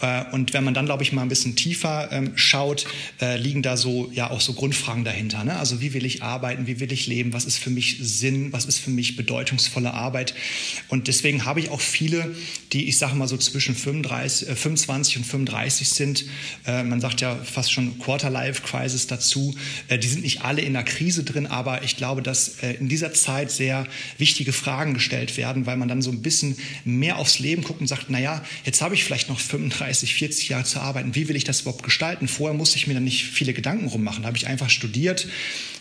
Äh, 0.00 0.24
und 0.32 0.52
wenn 0.52 0.64
man 0.64 0.74
dann, 0.74 0.86
glaube 0.86 1.02
ich, 1.02 1.12
mal 1.12 1.22
ein 1.22 1.28
bisschen 1.28 1.56
tiefer 1.56 2.08
ähm, 2.12 2.32
schaut, 2.36 2.86
äh, 3.20 3.36
liegen 3.36 3.62
da 3.62 3.76
so 3.76 4.10
ja 4.12 4.30
auch 4.30 4.40
so 4.40 4.52
Grundfragen 4.54 5.04
dahinter. 5.04 5.44
Ne? 5.44 5.56
Also 5.56 5.80
wie 5.80 5.92
will 5.92 6.04
ich 6.04 6.22
arbeiten, 6.22 6.66
wie 6.66 6.80
will 6.80 6.92
ich 6.92 7.06
leben, 7.06 7.32
was 7.32 7.44
ist 7.44 7.58
für 7.58 7.70
mich 7.70 7.98
Sinn, 8.00 8.52
was 8.52 8.64
ist 8.64 8.78
für 8.78 8.90
mich 8.90 9.16
bedeutungsvolle 9.16 9.92
Arbeit. 9.92 10.34
Und 10.88 11.08
deswegen 11.08 11.44
habe 11.44 11.60
ich 11.60 11.70
auch 11.70 11.80
viele, 11.80 12.34
die, 12.72 12.88
ich 12.88 12.98
sage 12.98 13.14
mal 13.14 13.28
so 13.28 13.36
zwischen 13.36 13.74
35, 13.74 14.48
25 14.56 15.14
äh, 15.14 15.18
und 15.18 15.24
35 15.24 15.88
sind. 15.88 16.24
Äh, 16.66 16.82
man 16.84 17.00
sagt 17.00 17.20
ja 17.20 17.36
fast 17.36 17.72
schon 17.72 17.98
Quarterlife 17.98 18.59
Crisis 18.62 19.06
dazu. 19.06 19.54
Äh, 19.88 19.98
die 19.98 20.08
sind 20.08 20.22
nicht 20.22 20.42
alle 20.42 20.62
in 20.62 20.72
der 20.72 20.82
Krise 20.82 21.24
drin, 21.24 21.46
aber 21.46 21.82
ich 21.82 21.96
glaube, 21.96 22.22
dass 22.22 22.62
äh, 22.62 22.74
in 22.74 22.88
dieser 22.88 23.12
Zeit 23.12 23.50
sehr 23.50 23.86
wichtige 24.18 24.52
Fragen 24.52 24.94
gestellt 24.94 25.36
werden, 25.36 25.66
weil 25.66 25.76
man 25.76 25.88
dann 25.88 26.02
so 26.02 26.10
ein 26.10 26.22
bisschen 26.22 26.56
mehr 26.84 27.18
aufs 27.18 27.38
Leben 27.38 27.62
guckt 27.62 27.80
und 27.80 27.86
sagt, 27.86 28.10
naja, 28.10 28.44
jetzt 28.64 28.82
habe 28.82 28.94
ich 28.94 29.04
vielleicht 29.04 29.28
noch 29.28 29.38
35, 29.38 30.14
40 30.14 30.48
Jahre 30.48 30.64
zu 30.64 30.80
arbeiten. 30.80 31.14
Wie 31.14 31.28
will 31.28 31.36
ich 31.36 31.44
das 31.44 31.62
überhaupt 31.62 31.82
gestalten? 31.82 32.28
Vorher 32.28 32.56
musste 32.56 32.76
ich 32.76 32.86
mir 32.86 32.94
dann 32.94 33.04
nicht 33.04 33.24
viele 33.24 33.52
Gedanken 33.52 33.88
rummachen. 33.88 34.22
Da 34.22 34.28
habe 34.28 34.36
ich 34.36 34.46
einfach 34.46 34.70
studiert, 34.70 35.26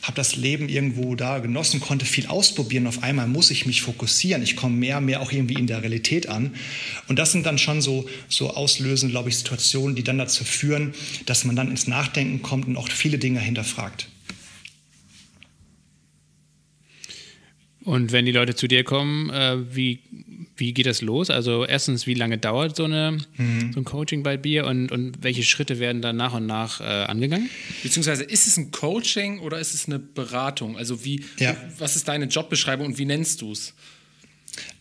habe 0.01 0.15
das 0.15 0.35
Leben 0.35 0.69
irgendwo 0.69 1.15
da 1.15 1.39
genossen, 1.39 1.79
konnte 1.79 2.05
viel 2.05 2.27
ausprobieren. 2.27 2.87
Auf 2.87 3.03
einmal 3.03 3.27
muss 3.27 3.51
ich 3.51 3.65
mich 3.65 3.81
fokussieren. 3.81 4.43
Ich 4.43 4.55
komme 4.55 4.75
mehr, 4.75 5.01
mehr 5.01 5.21
auch 5.21 5.31
irgendwie 5.31 5.55
in 5.55 5.67
der 5.67 5.81
Realität 5.81 6.29
an. 6.29 6.55
Und 7.07 7.19
das 7.19 7.31
sind 7.31 7.45
dann 7.45 7.57
schon 7.57 7.81
so, 7.81 8.07
so 8.27 8.51
auslösende, 8.51 9.11
glaube 9.11 9.29
ich, 9.29 9.37
Situationen, 9.37 9.95
die 9.95 10.03
dann 10.03 10.17
dazu 10.17 10.43
führen, 10.43 10.93
dass 11.25 11.45
man 11.45 11.55
dann 11.55 11.69
ins 11.69 11.87
Nachdenken 11.87 12.41
kommt 12.41 12.58
und 12.67 12.77
auch 12.77 12.89
viele 12.89 13.17
Dinge 13.17 13.39
hinterfragt. 13.39 14.07
Und 17.89 18.11
wenn 18.11 18.25
die 18.25 18.31
Leute 18.31 18.55
zu 18.55 18.67
dir 18.67 18.83
kommen, 18.83 19.29
äh, 19.29 19.57
wie, 19.75 19.99
wie 20.55 20.73
geht 20.73 20.85
das 20.85 21.01
los? 21.01 21.29
Also 21.29 21.65
erstens, 21.65 22.05
wie 22.05 22.13
lange 22.13 22.37
dauert 22.37 22.75
so, 22.75 22.83
eine, 22.83 23.17
mhm. 23.37 23.73
so 23.73 23.79
ein 23.79 23.85
Coaching 23.85 24.21
bei 24.21 24.37
dir 24.37 24.67
und, 24.67 24.91
und 24.91 25.23
welche 25.23 25.43
Schritte 25.43 25.79
werden 25.79 26.01
dann 26.01 26.17
nach 26.17 26.33
und 26.33 26.45
nach 26.45 26.81
äh, 26.81 26.83
angegangen? 26.83 27.49
Beziehungsweise 27.81 28.23
ist 28.23 28.47
es 28.47 28.57
ein 28.57 28.71
Coaching 28.71 29.39
oder 29.39 29.59
ist 29.59 29.73
es 29.73 29.87
eine 29.87 29.97
Beratung? 29.97 30.77
Also 30.77 31.03
wie, 31.05 31.23
ja. 31.39 31.55
was 31.77 31.95
ist 31.95 32.07
deine 32.07 32.25
Jobbeschreibung 32.25 32.85
und 32.85 32.97
wie 32.97 33.05
nennst 33.05 33.41
du 33.41 33.53
es? 33.53 33.73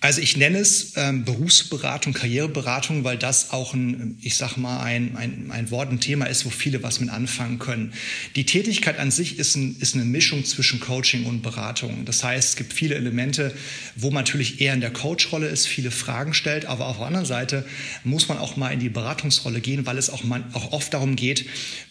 Also 0.00 0.20
ich 0.20 0.36
nenne 0.36 0.58
es 0.58 0.92
ähm, 0.96 1.24
Berufsberatung, 1.24 2.12
Karriereberatung, 2.12 3.02
weil 3.02 3.18
das 3.18 3.50
auch 3.50 3.74
ein, 3.74 4.16
ich 4.22 4.36
sag 4.36 4.56
mal, 4.56 4.80
ein, 4.80 5.16
ein, 5.16 5.50
ein 5.50 5.72
Wort, 5.72 5.90
ein 5.90 5.98
Thema 5.98 6.26
ist, 6.26 6.46
wo 6.46 6.50
viele 6.50 6.84
was 6.84 7.00
mit 7.00 7.10
anfangen 7.10 7.58
können. 7.58 7.92
Die 8.36 8.46
Tätigkeit 8.46 9.00
an 9.00 9.10
sich 9.10 9.40
ist, 9.40 9.56
ein, 9.56 9.76
ist 9.80 9.96
eine 9.96 10.04
Mischung 10.04 10.44
zwischen 10.44 10.78
Coaching 10.78 11.26
und 11.26 11.42
Beratung. 11.42 12.04
Das 12.04 12.22
heißt, 12.22 12.50
es 12.50 12.56
gibt 12.56 12.72
viele 12.72 12.94
Elemente, 12.94 13.52
wo 13.96 14.10
man 14.10 14.22
natürlich 14.22 14.60
eher 14.60 14.72
in 14.72 14.80
der 14.80 14.92
Coachrolle 14.92 15.48
ist, 15.48 15.66
viele 15.66 15.90
Fragen 15.90 16.32
stellt, 16.32 16.66
aber 16.66 16.86
auf 16.86 16.98
der 16.98 17.06
anderen 17.06 17.26
Seite 17.26 17.66
muss 18.04 18.28
man 18.28 18.38
auch 18.38 18.56
mal 18.56 18.70
in 18.70 18.78
die 18.78 18.90
Beratungsrolle 18.90 19.60
gehen, 19.60 19.84
weil 19.84 19.98
es 19.98 20.10
auch, 20.10 20.22
man, 20.22 20.44
auch 20.54 20.70
oft 20.70 20.94
darum 20.94 21.16
geht, 21.16 21.44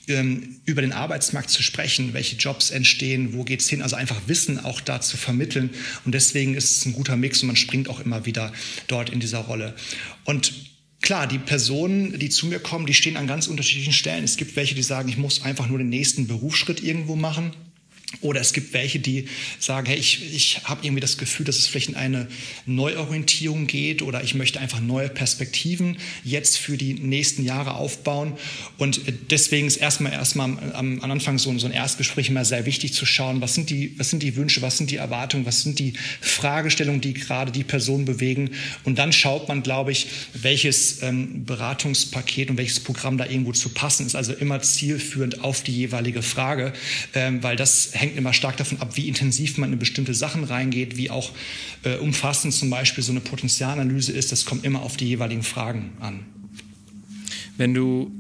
ähm, 0.08 0.62
über 0.66 0.82
den 0.82 0.94
Arbeitsmarkt 0.94 1.50
zu 1.50 1.64
sprechen, 1.64 2.14
welche 2.14 2.36
Jobs 2.36 2.72
entstehen, 2.72 3.34
wo 3.34 3.44
geht 3.44 3.62
es 3.62 3.70
hin, 3.70 3.82
also 3.82 3.96
einfach 3.96 4.22
Wissen 4.28 4.60
auch 4.60 4.82
da 4.82 5.02
zu 5.02 5.18
vermitteln. 5.18 5.70
Und 6.06 6.14
deswegen 6.14 6.56
ist 6.56 6.78
es 6.78 6.86
ein 6.86 6.94
guter 6.94 7.18
Mix 7.18 7.42
und 7.42 7.48
man 7.48 7.56
springt 7.56 7.90
auch 7.90 8.00
immer 8.00 8.26
wieder 8.26 8.54
dort 8.88 9.10
in 9.10 9.20
dieser 9.20 9.40
Rolle. 9.40 9.76
Und 10.26 10.54
Klar, 11.00 11.28
die 11.28 11.38
Personen, 11.38 12.18
die 12.18 12.30
zu 12.30 12.48
mir 12.48 12.60
kommen, 12.60 12.88
die 12.88 12.94
stehen 12.94 13.18
an 13.18 13.28
ganz 13.28 13.46
unterschiedlichen 13.48 13.94
Stellen. 13.94 14.24
Es 14.24 14.36
gibt 14.36 14.56
welche, 14.56 14.74
die 14.74 14.82
sagen, 14.82 15.08
ich 15.10 15.18
muss 15.18 15.44
einfach 15.44 15.68
nur 15.68 15.78
den 15.78 15.90
nächsten 15.90 16.28
Berufsschritt 16.28 16.82
irgendwo 16.82 17.16
machen. 17.16 17.52
Oder 18.22 18.40
es 18.40 18.54
gibt 18.54 18.74
welche, 18.74 19.00
die 19.00 19.26
sagen, 19.60 19.86
hey, 19.86 19.98
ich, 19.98 20.34
ich 20.34 20.62
habe 20.64 20.86
irgendwie 20.86 21.02
das 21.02 21.18
Gefühl, 21.18 21.46
dass 21.46 21.60
es 21.60 21.68
vielleicht 21.68 21.90
in 21.90 21.96
eine 21.96 22.30
Neuorientierung 22.66 23.68
geht 23.68 24.02
oder 24.02 24.24
ich 24.24 24.34
möchte 24.34 24.62
einfach 24.62 24.80
neue 24.80 25.10
Perspektiven 25.10 25.98
jetzt 26.24 26.58
für 26.58 26.78
die 26.78 26.94
nächsten 26.94 27.44
Jahre 27.44 27.74
aufbauen. 27.74 28.38
Und 28.78 29.02
deswegen 29.30 29.68
ist 29.68 29.76
erstmal 29.76 30.14
erstmal 30.14 30.58
am, 30.74 31.02
am 31.02 31.12
Anfang 31.12 31.38
so, 31.38 31.56
so 31.60 31.68
ein 31.68 31.74
Erstgespräch 31.74 32.30
immer 32.30 32.46
sehr 32.46 32.66
wichtig 32.66 32.94
zu 32.94 33.06
schauen, 33.06 33.42
was 33.42 33.56
sind, 33.56 33.70
die, 33.70 33.94
was 34.00 34.10
sind 34.10 34.24
die 34.24 34.38
Wünsche, 34.38 34.62
was 34.62 34.78
sind 34.78 34.90
die 34.90 34.96
Erwartungen, 34.96 35.46
was 35.46 35.64
sind 35.64 35.78
die 35.78 35.94
Fragestellungen, 36.22 37.02
die 37.02 37.14
gerade 37.14 37.52
die 37.52 37.66
Person 37.66 38.06
bewegen. 38.06 38.52
Und 38.86 39.00
dann 39.00 39.12
schaut 39.12 39.50
man, 39.50 39.64
glaube 39.64 39.92
ich, 39.92 40.08
welches 40.34 41.04
ähm, 41.04 41.44
Beratungspaket 41.44 42.50
und 42.52 42.58
welches 42.58 42.80
Programm 42.80 43.18
da 43.18 43.26
irgendwo 43.26 43.52
zu 43.52 43.68
passen 43.68 44.06
ist. 44.06 44.16
Also 44.16 44.32
immer 44.32 44.62
zielführend 44.62 45.44
auf 45.44 45.62
die 45.62 45.76
jeweilige 45.76 46.22
Frage, 46.22 46.72
ähm, 47.14 47.44
weil 47.44 47.58
das 47.58 47.97
hängt 47.98 48.18
immer 48.18 48.34
stark 48.34 48.58
davon 48.58 48.80
ab, 48.80 48.96
wie 48.96 49.08
intensiv 49.08 49.58
man 49.58 49.74
in 49.74 49.80
bestimmte 49.80 50.14
Sachen 50.14 50.44
reingeht, 50.44 50.98
wie 50.98 51.10
auch 51.10 51.32
äh, 51.84 51.98
umfassend 51.98 52.54
zum 52.54 52.70
Beispiel 52.70 53.04
so 53.04 53.12
eine 53.12 53.22
Potenzialanalyse 53.22 54.12
ist. 54.12 54.32
Das 54.32 54.46
kommt 54.46 54.64
immer 54.64 54.82
auf 54.82 54.98
die 54.98 55.08
jeweiligen 55.08 55.44
Fragen 55.44 55.92
an. 56.00 56.26
Wenn 57.58 57.74
du 57.74 58.12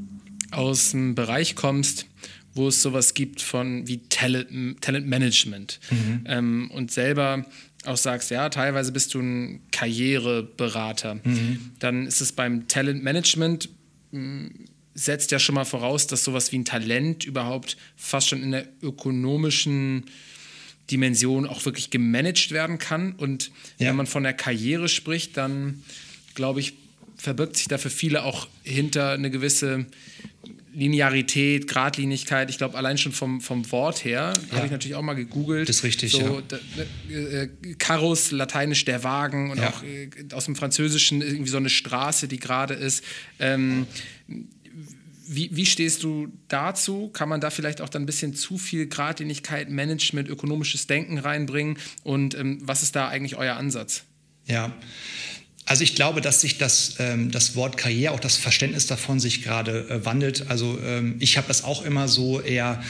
aus 0.52 0.92
dem 0.92 1.16
Bereich 1.16 1.56
kommst, 1.56 2.08
wo 2.54 2.68
es 2.68 2.82
sowas 2.82 3.14
gibt 3.14 3.42
von 3.42 3.88
wie 3.88 4.00
Talent, 4.10 4.82
Talent 4.82 5.08
Management 5.08 5.80
mhm. 5.92 6.24
ähm, 6.26 6.72
und 6.74 6.92
selber 6.92 7.46
auch 7.86 7.98
sagst, 7.98 8.32
ja, 8.32 8.50
teilweise 8.50 8.92
bist 8.92 9.14
du 9.14 9.20
ein 9.20 9.62
Karriereberater, 9.72 11.16
mhm. 11.24 11.72
dann 11.80 12.08
ist 12.08 12.22
es 12.22 12.32
beim 12.32 12.68
Talent 12.68 13.04
Management 13.04 13.70
hm, 14.12 14.52
setzt 14.98 15.32
ja 15.32 15.40
schon 15.40 15.56
mal 15.56 15.66
voraus, 15.66 16.08
dass 16.08 16.24
sowas 16.24 16.52
wie 16.52 16.58
ein 16.58 16.66
Talent 16.66 17.24
überhaupt 17.24 17.78
fast 17.96 18.30
schon 18.30 18.42
in 18.42 18.52
der 18.52 18.68
ökonomischen 18.82 20.06
Dimension 20.90 21.46
auch 21.46 21.66
wirklich 21.66 21.92
gemanagt 21.92 22.52
werden 22.52 22.80
kann. 22.80 23.14
Und 23.14 23.52
ja. 23.78 23.90
wenn 23.90 23.96
man 23.96 24.08
von 24.08 24.24
der 24.24 24.34
Karriere 24.34 24.90
spricht, 24.90 25.38
dann 25.38 25.84
glaube 26.34 26.60
ich, 26.60 26.74
verbirgt 27.16 27.58
sich 27.58 27.68
da 27.68 27.78
für 27.78 27.90
viele 27.90 28.24
auch 28.24 28.48
hinter 28.64 29.12
eine 29.12 29.30
gewisse 29.30 29.86
Linearität, 30.74 31.68
Gradlinigkeit. 31.68 32.52
Ich 32.52 32.60
glaube, 32.60 32.78
allein 32.78 33.00
schon 33.00 33.12
vom, 33.12 33.42
vom 33.42 33.72
Wort 33.72 34.06
her, 34.06 34.34
ja. 34.52 34.58
habe 34.58 34.68
ich 34.68 34.72
natürlich 34.72 34.96
auch 34.96 35.02
mal 35.02 35.16
gegoogelt. 35.16 35.68
Das 35.68 35.78
ist 35.78 35.84
richtig, 35.84 36.12
so, 36.12 36.20
ja. 36.22 36.42
Da, 36.48 36.60
äh, 37.12 37.50
Carus, 37.80 38.30
lateinisch 38.30 38.86
der 38.86 39.04
Wagen 39.04 39.50
und 39.50 39.58
ja. 39.58 39.70
auch 39.70 39.82
äh, 39.82 40.10
aus 40.34 40.46
dem 40.46 40.56
Französischen 40.56 41.24
irgendwie 41.24 41.50
so 41.50 41.58
eine 41.58 41.72
Straße, 41.72 42.28
die 42.28 42.38
gerade 42.38 42.76
ist. 42.76 43.04
Ähm, 43.40 43.88
wie, 45.28 45.56
wie, 45.56 45.66
stehst 45.66 46.04
du 46.04 46.28
dazu? 46.48 47.10
Kann 47.10 47.30
man 47.30 47.42
da 47.42 47.50
vielleicht 47.50 47.82
auch 47.82 47.90
dann 47.90 48.04
ein 48.04 48.06
bisschen 48.06 48.34
zu 48.34 48.58
viel 48.58 48.88
Gradlinigkeit, 48.88 49.70
Management, 49.70 50.30
ökonomisches 50.30 50.88
Denken 50.88 51.18
reinbringen? 51.18 51.78
Und 52.04 52.36
ähm, 52.36 52.60
was 52.62 52.84
ist 52.84 52.96
da 52.96 53.08
eigentlich 53.08 53.38
euer 53.38 53.56
Ansatz? 53.56 54.04
Ja, 54.46 54.74
also 55.68 55.84
ich 55.84 55.96
glaube, 55.96 56.22
dass 56.22 56.40
sich 56.40 56.58
das, 56.58 56.96
ähm, 57.00 57.30
das 57.30 57.58
Wort 57.58 57.76
Karriere, 57.76 58.14
auch 58.14 58.22
das 58.22 58.38
Verständnis 58.38 58.88
davon 58.88 59.20
sich 59.20 59.44
gerade 59.44 59.90
äh, 59.90 60.06
wandelt. 60.06 60.46
Also 60.48 60.80
ähm, 60.82 61.18
ich 61.20 61.36
habe 61.36 61.50
das 61.50 61.66
auch 61.66 61.84
immer 61.84 62.08
so 62.08 62.40
eher, 62.40 62.82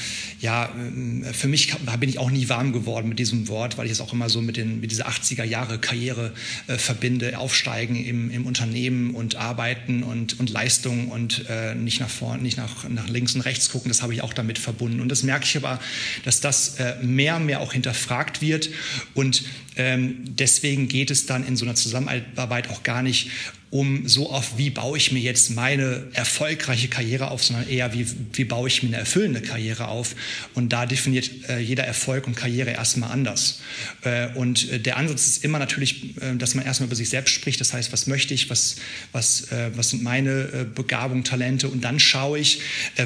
ja, 0.41 0.69
ähm, 0.77 1.25
für 1.33 1.47
mich 1.47 1.73
bin 1.99 2.07
ich 2.07 2.19
auch 2.19 2.29
nie 2.29 2.49
warm 2.49 2.73
geworden 2.73 3.09
mit 3.09 3.17
diesem 3.17 3.47
Wort, 3.47 3.79
weil 3.79 3.87
ich 3.87 3.93
es 3.93 3.99
auch 3.99 4.13
immer 4.13 4.29
so 4.29 4.41
mit, 4.41 4.57
den, 4.57 4.79
mit 4.79 4.91
dieser 4.91 5.09
80er 5.09 5.43
Jahre 5.43 5.79
Karriere 5.79 6.33
äh, 6.67 6.77
verbinde, 6.77 7.39
aufsteigen 7.39 7.95
im, 7.95 8.29
im 8.29 8.45
Unternehmen 8.45 9.15
und 9.15 9.37
arbeiten 9.37 10.03
und, 10.03 10.39
und 10.39 10.51
Leistung 10.51 11.07
und 11.07 11.45
äh, 11.49 11.73
nicht 11.73 11.99
nach 11.99 12.11
vorne, 12.11 12.43
nicht 12.43 12.57
nach, 12.57 12.87
nach 12.87 13.07
links 13.07 13.33
und 13.33 13.41
rechts 13.41 13.71
gucken, 13.71 13.89
das 13.89 14.03
habe 14.03 14.13
ich 14.13 14.21
auch 14.21 14.33
damit 14.33 14.59
verbunden. 14.59 15.01
Und 15.01 15.09
das 15.09 15.23
merke 15.23 15.45
ich 15.45 15.57
aber, 15.57 15.79
dass 16.25 16.41
das 16.41 16.75
äh, 16.75 16.93
mehr 17.01 17.37
und 17.37 17.47
mehr 17.47 17.59
auch 17.59 17.73
hinterfragt 17.73 18.39
wird 18.43 18.69
und 19.15 19.43
ähm, 19.77 20.23
deswegen 20.25 20.87
geht 20.87 21.11
es 21.11 21.27
dann 21.27 21.45
in 21.45 21.55
so 21.55 21.63
einer 21.63 21.75
Zusammenarbeit 21.75 22.66
auch 22.69 22.83
gar 22.83 23.01
nicht 23.01 23.29
um 23.69 24.07
so 24.07 24.31
auf, 24.31 24.57
wie 24.57 24.69
baue 24.69 24.97
ich 24.97 25.11
mir 25.11 25.19
jetzt 25.19 25.49
meine 25.51 26.07
erfolgreiche 26.13 26.87
Karriere 26.87 27.31
auf, 27.31 27.43
sondern 27.43 27.67
eher, 27.67 27.93
wie, 27.93 28.07
wie 28.33 28.45
baue 28.45 28.69
ich 28.69 28.81
mir 28.81 28.89
eine 28.89 28.97
erfüllende 28.97 29.41
Karriere 29.41 29.89
auf. 29.89 30.15
Und 30.53 30.71
da 30.71 30.85
definiert 30.85 31.29
äh, 31.49 31.59
jeder 31.59 31.83
Erfolg 31.83 32.27
und 32.27 32.35
Karriere 32.35 32.71
erstmal 32.71 33.11
anders. 33.11 33.59
Äh, 34.03 34.29
und 34.35 34.71
äh, 34.71 34.79
der 34.79 34.95
Ansatz 34.95 35.27
ist 35.27 35.43
immer 35.43 35.59
natürlich, 35.59 36.15
äh, 36.21 36.37
dass 36.37 36.55
man 36.55 36.65
erstmal 36.65 36.87
über 36.87 36.95
sich 36.95 37.09
selbst 37.09 37.33
spricht. 37.33 37.59
Das 37.59 37.73
heißt, 37.73 37.91
was 37.91 38.07
möchte 38.07 38.33
ich, 38.33 38.49
was, 38.49 38.77
was, 39.11 39.51
äh, 39.51 39.71
was 39.75 39.89
sind 39.89 40.01
meine 40.01 40.67
Begabungen, 40.73 41.25
Talente? 41.25 41.67
Und 41.67 41.81
dann 41.83 41.99
schaue 41.99 42.39
ich, 42.39 42.61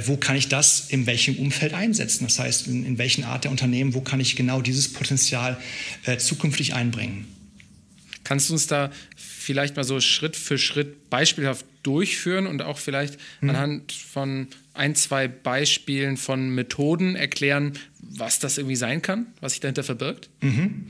wo 0.06 0.18
kann 0.18 0.36
ich 0.36 0.48
das 0.48 0.90
in 0.90 1.08
welchem 1.08 1.38
Umfeld 1.38 1.74
einsetzen. 1.74 2.26
Das 2.26 2.38
heißt, 2.38 2.68
in, 2.68 2.86
in 2.86 2.98
welchen 3.00 3.24
Art 3.24 3.46
der 3.46 3.52
Unternehmen, 3.52 3.96
wo 3.96 4.02
kann 4.02 4.20
ich 4.20 4.36
genau 4.36 4.62
dieses 4.62 4.94
Potenzial 4.94 5.58
zukünftig 6.18 6.74
einbringen. 6.74 7.26
Kannst 8.24 8.50
du 8.50 8.54
uns 8.54 8.68
da 8.68 8.92
vielleicht 9.42 9.76
mal 9.76 9.84
so 9.84 10.00
Schritt 10.00 10.36
für 10.36 10.58
Schritt 10.58 11.10
beispielhaft 11.10 11.66
durchführen 11.84 12.48
und 12.48 12.62
auch 12.62 12.78
vielleicht 12.78 13.20
mhm. 13.42 13.50
anhand 13.50 13.92
von 13.92 14.48
ein, 14.74 14.96
zwei 14.96 15.28
Beispielen 15.28 16.18
von 16.18 16.50
Methoden 16.50 17.16
erklären, 17.16 17.74
was 18.00 18.40
das 18.40 18.58
irgendwie 18.58 18.76
sein 18.76 19.02
kann, 19.02 19.28
was 19.42 19.54
sich 19.54 19.62
dahinter 19.62 19.84
verbirgt? 19.84 20.30
Mhm. 20.42 20.88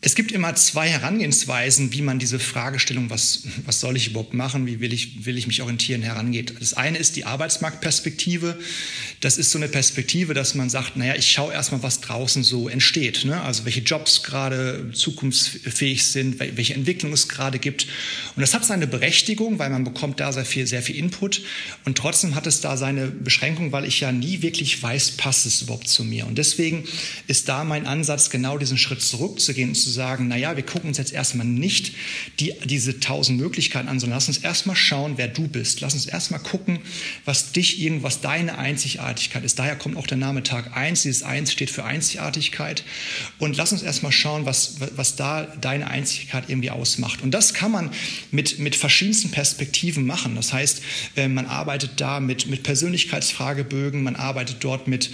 Es 0.00 0.14
gibt 0.14 0.30
immer 0.30 0.54
zwei 0.54 0.88
Herangehensweisen, 0.88 1.92
wie 1.92 2.02
man 2.02 2.20
diese 2.20 2.38
Fragestellung, 2.38 3.10
was, 3.10 3.42
was 3.66 3.80
soll 3.80 3.96
ich 3.96 4.06
überhaupt 4.06 4.32
machen, 4.32 4.64
wie 4.64 4.78
will 4.78 4.92
ich, 4.92 5.26
will 5.26 5.36
ich 5.36 5.48
mich 5.48 5.60
orientieren, 5.60 6.02
herangeht. 6.02 6.54
Das 6.60 6.72
eine 6.74 6.98
ist 6.98 7.16
die 7.16 7.24
Arbeitsmarktperspektive. 7.24 8.56
Das 9.20 9.38
ist 9.38 9.50
so 9.50 9.58
eine 9.58 9.66
Perspektive, 9.66 10.34
dass 10.34 10.54
man 10.54 10.70
sagt, 10.70 10.96
naja, 10.96 11.16
ich 11.16 11.28
schaue 11.28 11.52
erstmal, 11.52 11.82
was 11.82 12.00
draußen 12.00 12.44
so 12.44 12.68
entsteht. 12.68 13.24
Ne? 13.24 13.40
Also 13.40 13.64
welche 13.64 13.80
Jobs 13.80 14.22
gerade 14.22 14.92
zukunftsfähig 14.92 16.06
sind, 16.06 16.38
welche 16.38 16.74
Entwicklung 16.74 17.12
es 17.12 17.28
gerade 17.28 17.58
gibt. 17.58 17.88
Und 18.36 18.40
das 18.40 18.54
hat 18.54 18.64
seine 18.64 18.86
Berechtigung, 18.86 19.58
weil 19.58 19.70
man 19.70 19.82
bekommt 19.82 20.20
da 20.20 20.32
sehr 20.32 20.44
viel, 20.44 20.68
sehr 20.68 20.82
viel 20.82 20.94
Input. 20.94 21.42
Und 21.84 21.98
trotzdem 21.98 22.36
hat 22.36 22.46
es 22.46 22.60
da 22.60 22.76
seine 22.76 23.08
Beschränkung, 23.08 23.72
weil 23.72 23.84
ich 23.84 23.98
ja 23.98 24.12
nie 24.12 24.42
wirklich 24.42 24.80
weiß, 24.80 25.16
passt 25.16 25.44
es 25.44 25.62
überhaupt 25.62 25.88
zu 25.88 26.04
mir. 26.04 26.24
Und 26.28 26.38
deswegen 26.38 26.84
ist 27.26 27.48
da 27.48 27.64
mein 27.64 27.84
Ansatz, 27.84 28.30
genau 28.30 28.58
diesen 28.58 28.78
Schritt 28.78 29.02
zurückzugehen 29.02 29.74
zu 29.74 29.87
sagen, 29.90 30.28
naja, 30.28 30.56
wir 30.56 30.64
gucken 30.64 30.88
uns 30.88 30.98
jetzt 30.98 31.12
erstmal 31.12 31.46
nicht 31.46 31.94
die, 32.40 32.54
diese 32.64 33.00
tausend 33.00 33.38
Möglichkeiten 33.38 33.88
an, 33.88 34.00
sondern 34.00 34.16
lass 34.16 34.28
uns 34.28 34.38
erstmal 34.38 34.76
schauen, 34.76 35.14
wer 35.16 35.28
du 35.28 35.48
bist. 35.48 35.80
Lass 35.80 35.94
uns 35.94 36.06
erstmal 36.06 36.40
gucken, 36.40 36.80
was 37.24 37.52
dich 37.52 37.80
irgendwas 37.80 38.20
deine 38.20 38.58
Einzigartigkeit 38.58 39.44
ist. 39.44 39.58
Daher 39.58 39.76
kommt 39.76 39.96
auch 39.96 40.06
der 40.06 40.16
Name 40.16 40.42
Tag 40.42 40.76
1. 40.76 41.02
Dieses 41.02 41.22
1 41.22 41.52
steht 41.52 41.70
für 41.70 41.84
Einzigartigkeit. 41.84 42.84
Und 43.38 43.56
lass 43.56 43.72
uns 43.72 43.82
erstmal 43.82 44.12
schauen, 44.12 44.46
was, 44.46 44.76
was 44.96 45.16
da 45.16 45.44
deine 45.44 45.88
Einzigartigkeit 45.88 46.48
irgendwie 46.48 46.70
ausmacht. 46.70 47.22
Und 47.22 47.32
das 47.32 47.54
kann 47.54 47.70
man 47.70 47.90
mit, 48.30 48.58
mit 48.58 48.76
verschiedensten 48.76 49.30
Perspektiven 49.30 50.06
machen. 50.06 50.34
Das 50.34 50.52
heißt, 50.52 50.82
äh, 51.16 51.28
man 51.28 51.46
arbeitet 51.46 51.92
da 51.96 52.20
mit, 52.20 52.46
mit 52.46 52.62
Persönlichkeitsfragebögen, 52.62 54.02
man 54.02 54.16
arbeitet 54.16 54.58
dort 54.60 54.88
mit 54.88 55.10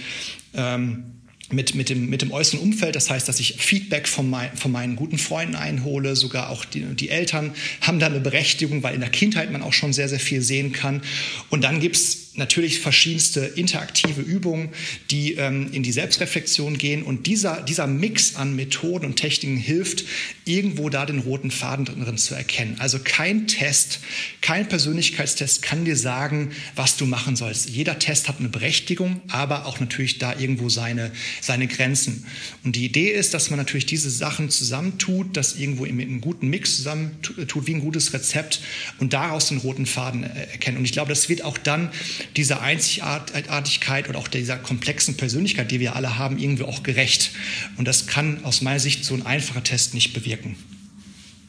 ähm, 0.53 1.03
mit, 1.51 1.75
mit, 1.75 1.89
dem, 1.89 2.09
mit 2.09 2.21
dem 2.21 2.31
äußeren 2.31 2.59
Umfeld. 2.59 2.95
Das 2.95 3.09
heißt, 3.09 3.27
dass 3.27 3.39
ich 3.39 3.55
Feedback 3.57 4.07
von, 4.07 4.29
mein, 4.29 4.55
von 4.55 4.71
meinen 4.71 4.95
guten 4.95 5.17
Freunden 5.17 5.55
einhole. 5.55 6.15
Sogar 6.15 6.49
auch 6.49 6.65
die, 6.65 6.81
die 6.95 7.09
Eltern 7.09 7.53
haben 7.81 7.99
da 7.99 8.07
eine 8.07 8.19
Berechtigung, 8.19 8.83
weil 8.83 8.95
in 8.95 9.01
der 9.01 9.09
Kindheit 9.09 9.51
man 9.51 9.61
auch 9.61 9.73
schon 9.73 9.93
sehr, 9.93 10.09
sehr 10.09 10.19
viel 10.19 10.41
sehen 10.41 10.71
kann. 10.71 11.01
Und 11.49 11.63
dann 11.63 11.79
gibt 11.79 11.95
es 11.97 12.24
natürlich 12.37 12.79
verschiedenste 12.79 13.41
interaktive 13.41 14.21
Übungen, 14.21 14.69
die 15.11 15.33
ähm, 15.33 15.69
in 15.71 15.83
die 15.83 15.91
Selbstreflexion 15.91 16.77
gehen. 16.77 17.03
Und 17.03 17.27
dieser, 17.27 17.61
dieser 17.61 17.87
Mix 17.87 18.35
an 18.35 18.55
Methoden 18.55 19.05
und 19.05 19.15
Techniken 19.15 19.57
hilft, 19.57 20.05
irgendwo 20.45 20.89
da 20.89 21.05
den 21.05 21.19
roten 21.19 21.51
Faden 21.51 21.85
drin 21.85 22.17
zu 22.17 22.35
erkennen. 22.35 22.75
Also 22.79 22.99
kein 23.03 23.47
Test, 23.47 23.99
kein 24.41 24.67
Persönlichkeitstest 24.67 25.61
kann 25.61 25.85
dir 25.85 25.97
sagen, 25.97 26.51
was 26.75 26.97
du 26.97 27.05
machen 27.05 27.35
sollst. 27.35 27.69
Jeder 27.69 27.99
Test 27.99 28.27
hat 28.27 28.39
eine 28.39 28.49
Berechtigung, 28.49 29.21
aber 29.27 29.65
auch 29.65 29.79
natürlich 29.79 30.17
da 30.17 30.37
irgendwo 30.37 30.69
seine, 30.69 31.11
seine 31.41 31.67
Grenzen. 31.67 32.25
Und 32.63 32.75
die 32.75 32.85
Idee 32.85 33.11
ist, 33.11 33.33
dass 33.33 33.49
man 33.49 33.57
natürlich 33.57 33.85
diese 33.85 34.09
Sachen 34.09 34.49
zusammentut, 34.49 35.35
das 35.35 35.55
irgendwo 35.55 35.85
in 35.85 35.99
einem 35.99 36.21
guten 36.21 36.47
Mix 36.49 36.77
zusammentut, 36.77 37.67
wie 37.67 37.73
ein 37.73 37.81
gutes 37.81 38.13
Rezept 38.13 38.61
und 38.99 39.13
daraus 39.13 39.49
den 39.49 39.57
roten 39.57 39.85
Faden 39.85 40.23
äh, 40.23 40.45
erkennen. 40.51 40.77
Und 40.77 40.85
ich 40.85 40.91
glaube, 40.91 41.09
das 41.09 41.29
wird 41.29 41.43
auch 41.43 41.57
dann 41.57 41.89
dieser 42.35 42.61
Einzigartigkeit 42.61 44.09
oder 44.09 44.19
auch 44.19 44.27
dieser 44.27 44.57
komplexen 44.57 45.17
Persönlichkeit, 45.17 45.71
die 45.71 45.79
wir 45.79 45.95
alle 45.95 46.17
haben, 46.17 46.37
irgendwie 46.37 46.63
auch 46.63 46.83
gerecht. 46.83 47.31
Und 47.77 47.87
das 47.87 48.07
kann 48.07 48.43
aus 48.43 48.61
meiner 48.61 48.79
Sicht 48.79 49.05
so 49.05 49.13
ein 49.13 49.25
einfacher 49.25 49.63
Test 49.63 49.93
nicht 49.93 50.13
bewirken. 50.13 50.55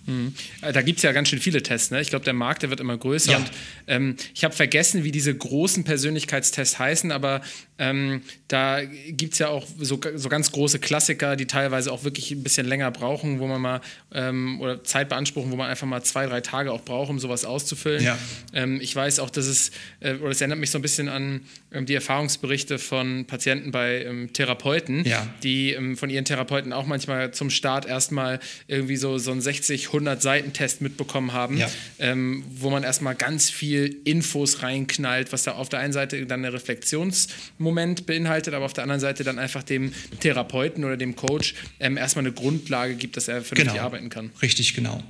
Mhm. 0.06 0.34
Da 0.60 0.82
gibt 0.82 0.98
es 0.98 1.02
ja 1.02 1.12
ganz 1.12 1.28
schön 1.28 1.40
viele 1.40 1.62
Tests. 1.62 1.90
Ne? 1.90 2.00
Ich 2.00 2.10
glaube, 2.10 2.24
der 2.24 2.34
Markt 2.34 2.62
der 2.62 2.70
wird 2.70 2.80
immer 2.80 2.96
größer. 2.96 3.32
Ja. 3.32 3.38
Und, 3.38 3.50
ähm, 3.86 4.16
ich 4.34 4.44
habe 4.44 4.54
vergessen, 4.54 5.04
wie 5.04 5.10
diese 5.10 5.34
großen 5.34 5.84
Persönlichkeitstests 5.84 6.78
heißen, 6.78 7.12
aber 7.12 7.42
ähm, 7.78 8.22
da 8.48 8.82
gibt 8.84 9.34
es 9.34 9.38
ja 9.38 9.48
auch 9.48 9.66
so, 9.78 10.00
so 10.14 10.28
ganz 10.28 10.52
große 10.52 10.78
Klassiker, 10.78 11.36
die 11.36 11.46
teilweise 11.46 11.92
auch 11.92 12.04
wirklich 12.04 12.30
ein 12.30 12.42
bisschen 12.42 12.66
länger 12.66 12.90
brauchen, 12.90 13.38
wo 13.38 13.46
man 13.46 13.60
mal 13.60 13.80
ähm, 14.14 14.60
oder 14.60 14.82
Zeit 14.84 15.08
beanspruchen, 15.08 15.50
wo 15.50 15.56
man 15.56 15.68
einfach 15.68 15.86
mal 15.86 16.02
zwei, 16.02 16.26
drei 16.26 16.40
Tage 16.40 16.72
auch 16.72 16.82
braucht, 16.82 17.10
um 17.10 17.18
sowas 17.18 17.44
auszufüllen. 17.44 18.02
Ja. 18.02 18.18
Ähm, 18.52 18.80
ich 18.80 18.94
weiß 18.94 19.18
auch, 19.18 19.30
dass 19.30 19.46
es, 19.46 19.72
äh, 20.00 20.14
oder 20.14 20.30
es 20.30 20.40
erinnert 20.40 20.58
mich 20.58 20.70
so 20.70 20.78
ein 20.78 20.82
bisschen 20.82 21.08
an 21.08 21.42
die 21.84 21.94
Erfahrungsberichte 21.94 22.78
von 22.78 23.26
Patienten 23.26 23.70
bei 23.70 24.04
ähm, 24.04 24.32
Therapeuten, 24.32 25.04
ja. 25.04 25.26
die 25.42 25.72
ähm, 25.72 25.96
von 25.96 26.08
ihren 26.08 26.24
Therapeuten 26.24 26.72
auch 26.72 26.86
manchmal 26.86 27.32
zum 27.32 27.50
Start 27.50 27.84
erstmal 27.86 28.40
irgendwie 28.68 28.96
so, 28.96 29.18
so 29.18 29.32
einen 29.32 29.42
60, 29.42 29.88
100 29.88 30.22
Seiten 30.22 30.52
Test 30.54 30.80
mitbekommen 30.80 31.32
haben, 31.32 31.58
ja. 31.58 31.68
wo 31.98 32.70
man 32.70 32.82
erstmal 32.82 33.14
ganz 33.14 33.50
viel 33.50 33.96
Infos 34.04 34.62
reinknallt, 34.62 35.32
was 35.32 35.42
da 35.42 35.52
auf 35.52 35.68
der 35.68 35.80
einen 35.80 35.92
Seite 35.92 36.24
dann 36.26 36.44
eine 36.44 36.56
Reflexions- 36.56 37.26
Moment 37.58 38.06
beinhaltet, 38.06 38.54
aber 38.54 38.64
auf 38.64 38.72
der 38.72 38.84
anderen 38.84 39.00
Seite 39.00 39.24
dann 39.24 39.38
einfach 39.38 39.62
dem 39.62 39.92
Therapeuten 40.20 40.84
oder 40.84 40.96
dem 40.96 41.16
Coach 41.16 41.54
ähm, 41.80 41.96
erstmal 41.96 42.24
eine 42.24 42.32
Grundlage 42.32 42.94
gibt, 42.94 43.16
dass 43.16 43.28
er 43.28 43.42
vernünftig 43.42 43.74
genau. 43.74 43.84
arbeiten 43.84 44.08
kann. 44.08 44.30
Richtig, 44.42 44.74
genau. 44.74 45.02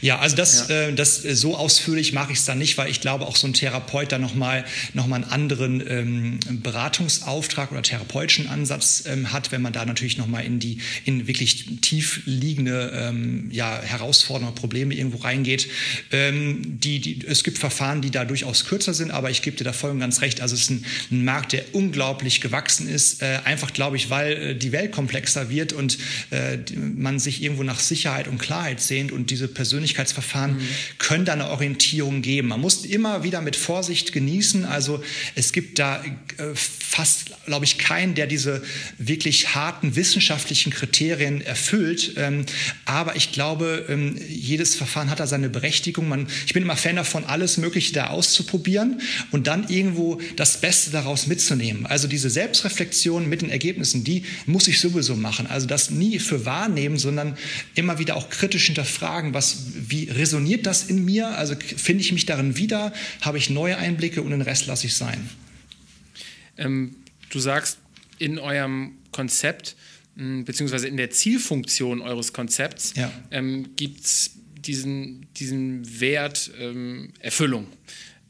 Ja, 0.00 0.18
also 0.18 0.36
das, 0.36 0.68
ja. 0.68 0.88
Äh, 0.88 0.94
das 0.94 1.24
äh, 1.24 1.34
so 1.34 1.56
ausführlich 1.56 2.12
mache 2.12 2.32
ich 2.32 2.38
es 2.38 2.44
dann 2.44 2.58
nicht, 2.58 2.76
weil 2.78 2.90
ich 2.90 3.00
glaube, 3.00 3.26
auch 3.26 3.36
so 3.36 3.46
ein 3.46 3.52
Therapeut 3.52 4.12
da 4.12 4.18
nochmal 4.18 4.64
noch 4.94 5.06
mal 5.06 5.16
einen 5.16 5.24
anderen 5.24 5.80
ähm, 6.48 6.60
Beratungsauftrag 6.62 7.72
oder 7.72 7.82
therapeutischen 7.82 8.48
Ansatz 8.48 9.04
ähm, 9.06 9.32
hat, 9.32 9.52
wenn 9.52 9.62
man 9.62 9.72
da 9.72 9.84
natürlich 9.84 10.18
nochmal 10.18 10.44
in 10.44 10.58
die 10.58 10.78
in 11.04 11.26
wirklich 11.26 11.80
tief 11.80 12.22
liegende 12.24 12.92
ähm, 12.94 13.48
ja, 13.50 13.80
Herausforderungen, 13.80 14.54
Probleme 14.54 14.94
irgendwo 14.94 15.18
reingeht. 15.18 15.68
Ähm, 16.10 16.78
die, 16.80 17.00
die, 17.00 17.26
es 17.26 17.44
gibt 17.44 17.58
Verfahren, 17.58 18.02
die 18.02 18.10
da 18.10 18.24
durchaus 18.24 18.64
kürzer 18.64 18.94
sind, 18.94 19.10
aber 19.10 19.30
ich 19.30 19.42
gebe 19.42 19.56
dir 19.56 19.64
da 19.64 19.72
voll 19.72 19.90
und 19.90 20.00
ganz 20.00 20.20
recht. 20.20 20.40
Also 20.40 20.54
es 20.54 20.62
ist 20.62 20.70
ein, 20.70 20.84
ein 21.10 21.24
Markt, 21.24 21.52
der 21.52 21.64
unglaublich 21.72 22.02
unglaublich 22.02 22.40
gewachsen 22.40 22.88
ist, 22.88 23.22
äh, 23.22 23.38
einfach 23.44 23.72
glaube 23.72 23.96
ich, 23.96 24.10
weil 24.10 24.32
äh, 24.32 24.54
die 24.54 24.72
Welt 24.72 24.92
komplexer 24.92 25.50
wird 25.50 25.72
und 25.72 25.98
äh, 26.30 26.58
man 26.76 27.18
sich 27.18 27.42
irgendwo 27.42 27.62
nach 27.62 27.80
Sicherheit 27.80 28.28
und 28.28 28.38
Klarheit 28.38 28.80
sehnt 28.80 29.12
und 29.12 29.30
diese 29.30 29.46
Persönlichkeitsverfahren 29.46 30.54
mhm. 30.54 30.68
können 30.98 31.24
da 31.24 31.32
eine 31.32 31.50
Orientierung 31.50 32.22
geben. 32.22 32.48
Man 32.48 32.60
muss 32.60 32.84
immer 32.84 33.24
wieder 33.24 33.40
mit 33.40 33.56
Vorsicht 33.56 34.12
genießen, 34.12 34.64
also 34.64 35.02
es 35.34 35.52
gibt 35.52 35.78
da 35.78 35.91
äh, 35.96 36.54
fast, 36.54 37.30
glaube 37.46 37.64
ich, 37.64 37.78
keinen, 37.78 38.14
der 38.14 38.26
diese 38.26 38.62
wirklich 38.98 39.54
harten 39.54 39.96
wissenschaftlichen 39.96 40.72
Kriterien 40.72 41.40
erfüllt. 41.40 42.14
Ähm, 42.16 42.44
aber 42.84 43.16
ich 43.16 43.32
glaube, 43.32 43.86
ähm, 43.88 44.18
jedes 44.28 44.74
Verfahren 44.74 45.10
hat 45.10 45.20
da 45.20 45.26
seine 45.26 45.48
Berechtigung. 45.48 46.08
Man, 46.08 46.26
ich 46.46 46.52
bin 46.52 46.62
immer 46.62 46.76
Fan 46.76 46.96
davon, 46.96 47.24
alles 47.24 47.56
Mögliche 47.56 47.92
da 47.92 48.08
auszuprobieren 48.08 49.00
und 49.30 49.46
dann 49.46 49.68
irgendwo 49.68 50.20
das 50.36 50.60
Beste 50.60 50.90
daraus 50.90 51.26
mitzunehmen. 51.26 51.86
Also 51.86 52.08
diese 52.08 52.30
Selbstreflexion 52.30 53.28
mit 53.28 53.42
den 53.42 53.50
Ergebnissen, 53.50 54.04
die 54.04 54.24
muss 54.46 54.68
ich 54.68 54.80
sowieso 54.80 55.16
machen. 55.16 55.46
Also 55.46 55.66
das 55.66 55.90
nie 55.90 56.18
für 56.18 56.44
wahrnehmen, 56.44 56.98
sondern 56.98 57.36
immer 57.74 57.98
wieder 57.98 58.16
auch 58.16 58.30
kritisch 58.30 58.66
hinterfragen, 58.66 59.34
was, 59.34 59.64
wie 59.88 60.10
resoniert 60.10 60.66
das 60.66 60.84
in 60.84 61.04
mir? 61.04 61.28
Also 61.38 61.54
finde 61.76 62.02
ich 62.02 62.12
mich 62.12 62.26
darin 62.26 62.56
wieder? 62.56 62.92
Habe 63.20 63.38
ich 63.38 63.50
neue 63.50 63.76
Einblicke 63.76 64.22
und 64.22 64.30
den 64.30 64.42
Rest 64.42 64.66
lasse 64.66 64.86
ich 64.86 64.94
sein? 64.94 65.28
Ähm, 66.64 66.96
du 67.30 67.38
sagst, 67.38 67.78
in 68.18 68.38
eurem 68.38 68.98
Konzept, 69.10 69.76
beziehungsweise 70.14 70.86
in 70.88 70.96
der 70.96 71.10
Zielfunktion 71.10 72.02
eures 72.02 72.32
Konzepts, 72.32 72.94
ja. 72.94 73.10
ähm, 73.30 73.74
gibt 73.76 74.04
es 74.04 74.32
diesen, 74.54 75.26
diesen 75.34 76.00
Wert 76.00 76.50
ähm, 76.58 77.12
Erfüllung. 77.18 77.66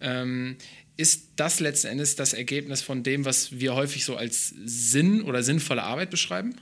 Ähm, 0.00 0.56
ist 0.96 1.28
das 1.36 1.60
letzten 1.60 1.88
Endes 1.88 2.16
das 2.16 2.32
Ergebnis 2.32 2.82
von 2.82 3.02
dem, 3.02 3.24
was 3.24 3.58
wir 3.58 3.74
häufig 3.74 4.04
so 4.04 4.16
als 4.16 4.54
Sinn 4.64 5.22
oder 5.22 5.42
sinnvolle 5.42 5.82
Arbeit 5.82 6.10
beschreiben? 6.10 6.54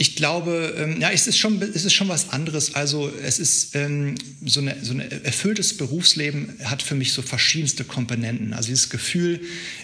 Ich 0.00 0.14
glaube, 0.14 0.76
ähm, 0.78 1.00
ja, 1.00 1.10
es 1.10 1.26
ist, 1.26 1.38
schon, 1.38 1.60
es 1.60 1.84
ist 1.84 1.92
schon 1.92 2.08
was 2.08 2.30
anderes. 2.30 2.76
Also 2.76 3.10
es 3.20 3.40
ist 3.40 3.74
ähm, 3.74 4.14
so, 4.44 4.60
eine, 4.60 4.76
so 4.80 4.92
ein 4.92 5.00
erfülltes 5.00 5.76
Berufsleben 5.76 6.54
hat 6.62 6.84
für 6.84 6.94
mich 6.94 7.12
so 7.12 7.20
verschiedenste 7.20 7.82
Komponenten. 7.82 8.52
Also 8.52 8.68
dieses 8.68 8.90
Gefühl, 8.90 9.40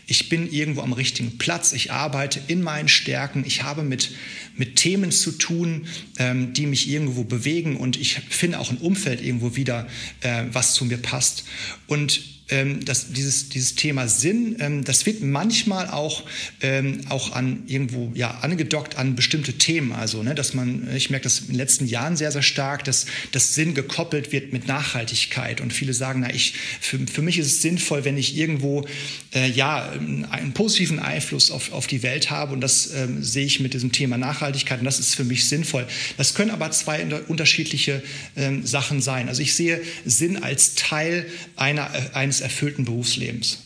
ich 0.06 0.28
bin 0.28 0.48
irgendwo 0.48 0.82
am 0.82 0.92
richtigen 0.92 1.36
Platz, 1.36 1.72
ich 1.72 1.90
arbeite 1.90 2.40
in 2.46 2.62
meinen 2.62 2.86
Stärken, 2.86 3.42
ich 3.44 3.64
habe 3.64 3.82
mit, 3.82 4.12
mit 4.54 4.76
Themen 4.76 5.10
zu 5.10 5.32
tun, 5.32 5.88
ähm, 6.18 6.52
die 6.52 6.66
mich 6.66 6.88
irgendwo 6.88 7.24
bewegen 7.24 7.76
und 7.76 8.00
ich 8.00 8.20
finde 8.28 8.60
auch 8.60 8.70
ein 8.70 8.76
Umfeld 8.78 9.20
irgendwo 9.20 9.56
wieder, 9.56 9.88
äh, 10.20 10.44
was 10.52 10.74
zu 10.74 10.84
mir 10.84 10.98
passt. 10.98 11.42
Und 11.88 12.33
ähm, 12.50 12.84
dass 12.84 13.10
dieses, 13.12 13.48
dieses 13.48 13.74
Thema 13.74 14.06
Sinn, 14.06 14.56
ähm, 14.60 14.84
das 14.84 15.06
wird 15.06 15.22
manchmal 15.22 15.88
auch, 15.88 16.24
ähm, 16.60 17.00
auch 17.08 17.32
an 17.32 17.62
irgendwo 17.66 18.12
ja, 18.14 18.32
angedockt 18.42 18.98
an 18.98 19.16
bestimmte 19.16 19.54
Themen. 19.54 19.92
Also, 19.92 20.22
ne, 20.22 20.34
dass 20.34 20.52
man, 20.52 20.94
ich 20.94 21.08
merke 21.08 21.24
das 21.24 21.40
in 21.40 21.46
den 21.48 21.56
letzten 21.56 21.86
Jahren 21.86 22.16
sehr, 22.16 22.32
sehr 22.32 22.42
stark, 22.42 22.84
dass 22.84 23.06
das 23.32 23.54
Sinn 23.54 23.74
gekoppelt 23.74 24.30
wird 24.30 24.52
mit 24.52 24.68
Nachhaltigkeit. 24.68 25.62
Und 25.62 25.72
viele 25.72 25.94
sagen, 25.94 26.20
na, 26.20 26.34
ich, 26.34 26.54
für, 26.80 26.98
für 27.06 27.22
mich 27.22 27.38
ist 27.38 27.46
es 27.46 27.62
sinnvoll, 27.62 28.04
wenn 28.04 28.18
ich 28.18 28.36
irgendwo 28.36 28.86
äh, 29.34 29.50
ja, 29.50 29.90
einen 30.30 30.52
positiven 30.52 30.98
Einfluss 30.98 31.50
auf, 31.50 31.72
auf 31.72 31.86
die 31.86 32.02
Welt 32.02 32.30
habe. 32.30 32.52
Und 32.52 32.60
das 32.60 32.92
ähm, 32.94 33.22
sehe 33.22 33.46
ich 33.46 33.60
mit 33.60 33.72
diesem 33.72 33.90
Thema 33.90 34.18
Nachhaltigkeit. 34.18 34.80
Und 34.80 34.84
das 34.84 35.00
ist 35.00 35.14
für 35.14 35.24
mich 35.24 35.48
sinnvoll. 35.48 35.86
Das 36.18 36.34
können 36.34 36.50
aber 36.50 36.70
zwei 36.72 37.04
unterschiedliche 37.26 38.02
ähm, 38.36 38.66
Sachen 38.66 39.00
sein. 39.00 39.28
Also 39.28 39.40
ich 39.40 39.54
sehe 39.54 39.80
Sinn 40.04 40.42
als 40.42 40.74
Teil 40.74 41.26
einer, 41.56 41.90
äh, 41.94 42.14
eines 42.14 42.33
eines 42.34 42.40
erfüllten 42.40 42.84
Berufslebens. 42.84 43.58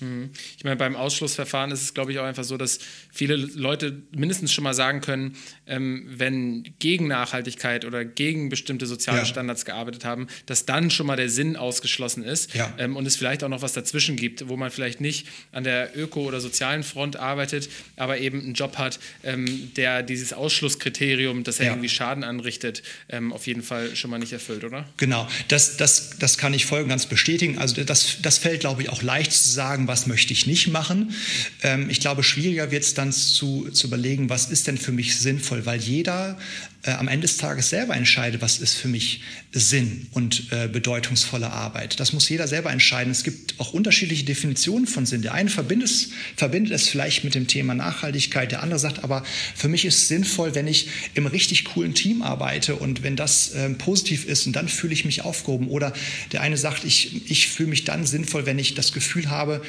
Mhm. 0.00 0.30
Ich 0.56 0.64
meine, 0.64 0.76
beim 0.76 0.96
Ausschlussverfahren 0.96 1.70
ist 1.70 1.82
es, 1.82 1.94
glaube 1.94 2.12
ich, 2.12 2.18
auch 2.18 2.24
einfach 2.24 2.44
so, 2.44 2.56
dass 2.56 2.78
viele 3.12 3.36
Leute 3.36 4.02
mindestens 4.10 4.52
schon 4.52 4.64
mal 4.64 4.74
sagen 4.74 5.02
können, 5.02 5.36
ähm, 5.66 6.06
wenn 6.08 6.74
gegen 6.78 7.06
Nachhaltigkeit 7.06 7.84
oder 7.84 8.04
gegen 8.04 8.48
bestimmte 8.48 8.86
soziale 8.86 9.18
ja. 9.18 9.24
Standards 9.26 9.66
gearbeitet 9.66 10.04
haben, 10.04 10.26
dass 10.46 10.64
dann 10.64 10.90
schon 10.90 11.06
mal 11.06 11.16
der 11.16 11.28
Sinn 11.28 11.56
ausgeschlossen 11.56 12.24
ist 12.24 12.54
ja. 12.54 12.72
ähm, 12.78 12.96
und 12.96 13.06
es 13.06 13.16
vielleicht 13.16 13.44
auch 13.44 13.50
noch 13.50 13.60
was 13.60 13.74
dazwischen 13.74 14.16
gibt, 14.16 14.48
wo 14.48 14.56
man 14.56 14.70
vielleicht 14.70 15.00
nicht 15.00 15.28
an 15.52 15.62
der 15.62 15.96
öko- 15.96 16.22
oder 16.22 16.40
sozialen 16.40 16.82
Front 16.82 17.16
arbeitet, 17.16 17.68
aber 17.96 18.18
eben 18.18 18.40
einen 18.40 18.54
Job 18.54 18.78
hat, 18.78 18.98
ähm, 19.22 19.72
der 19.76 20.02
dieses 20.02 20.32
Ausschlusskriterium, 20.32 21.44
dass 21.44 21.60
er 21.60 21.66
ja. 21.66 21.72
irgendwie 21.72 21.90
Schaden 21.90 22.24
anrichtet, 22.24 22.82
ähm, 23.10 23.32
auf 23.32 23.46
jeden 23.46 23.62
Fall 23.62 23.94
schon 23.94 24.10
mal 24.10 24.18
nicht 24.18 24.32
erfüllt, 24.32 24.64
oder? 24.64 24.88
Genau, 24.96 25.28
das, 25.48 25.76
das, 25.76 26.18
das 26.18 26.38
kann 26.38 26.54
ich 26.54 26.64
voll 26.64 26.82
und 26.82 26.88
ganz 26.88 27.06
bestätigen. 27.06 27.58
Also 27.58 27.84
das, 27.84 28.22
das 28.22 28.38
fällt, 28.38 28.60
glaube 28.60 28.82
ich, 28.82 28.88
auch 28.88 29.02
leicht 29.02 29.32
zu 29.32 29.50
sagen, 29.50 29.86
was 29.86 30.06
möchte 30.06 30.32
ich 30.32 30.46
nicht 30.46 30.68
machen. 30.68 31.14
Ähm, 31.62 31.90
ich 31.90 32.00
glaube, 32.00 32.22
schwieriger 32.22 32.70
wird 32.70 32.84
es 32.84 32.94
dann 32.94 33.01
zu, 33.10 33.68
zu 33.72 33.88
überlegen, 33.88 34.28
was 34.30 34.50
ist 34.50 34.68
denn 34.68 34.78
für 34.78 34.92
mich 34.92 35.16
sinnvoll, 35.16 35.66
weil 35.66 35.80
jeder 35.80 36.38
äh, 36.82 36.92
am 36.92 37.08
Ende 37.08 37.26
des 37.26 37.36
Tages 37.36 37.70
selber 37.70 37.96
entscheidet, 37.96 38.42
was 38.42 38.58
ist 38.58 38.74
für 38.74 38.88
mich 38.88 39.20
Sinn 39.52 40.08
und 40.12 40.52
äh, 40.52 40.68
bedeutungsvolle 40.68 41.50
Arbeit. 41.50 42.00
Das 42.00 42.12
muss 42.12 42.28
jeder 42.28 42.48
selber 42.48 42.70
entscheiden. 42.70 43.10
Es 43.10 43.24
gibt 43.24 43.58
auch 43.58 43.72
unterschiedliche 43.72 44.24
Definitionen 44.24 44.86
von 44.86 45.06
Sinn. 45.06 45.22
Der 45.22 45.34
eine 45.34 45.50
verbindet 45.50 45.88
es, 45.88 46.10
verbindet 46.36 46.72
es 46.72 46.88
vielleicht 46.88 47.24
mit 47.24 47.34
dem 47.34 47.46
Thema 47.46 47.74
Nachhaltigkeit, 47.74 48.52
der 48.52 48.62
andere 48.62 48.78
sagt 48.78 49.04
aber, 49.04 49.24
für 49.54 49.68
mich 49.68 49.84
ist 49.84 49.98
es 49.98 50.08
sinnvoll, 50.08 50.54
wenn 50.54 50.66
ich 50.66 50.88
im 51.14 51.26
richtig 51.26 51.64
coolen 51.64 51.94
Team 51.94 52.22
arbeite 52.22 52.76
und 52.76 53.02
wenn 53.02 53.16
das 53.16 53.50
äh, 53.52 53.70
positiv 53.70 54.26
ist 54.26 54.46
und 54.46 54.54
dann 54.54 54.68
fühle 54.68 54.92
ich 54.92 55.04
mich 55.04 55.22
aufgehoben. 55.22 55.68
Oder 55.68 55.92
der 56.32 56.42
eine 56.42 56.56
sagt, 56.56 56.84
ich, 56.84 57.30
ich 57.30 57.48
fühle 57.48 57.70
mich 57.70 57.84
dann 57.84 58.06
sinnvoll, 58.06 58.46
wenn 58.46 58.58
ich 58.58 58.74
das 58.74 58.92
Gefühl 58.92 59.30
habe, 59.30 59.62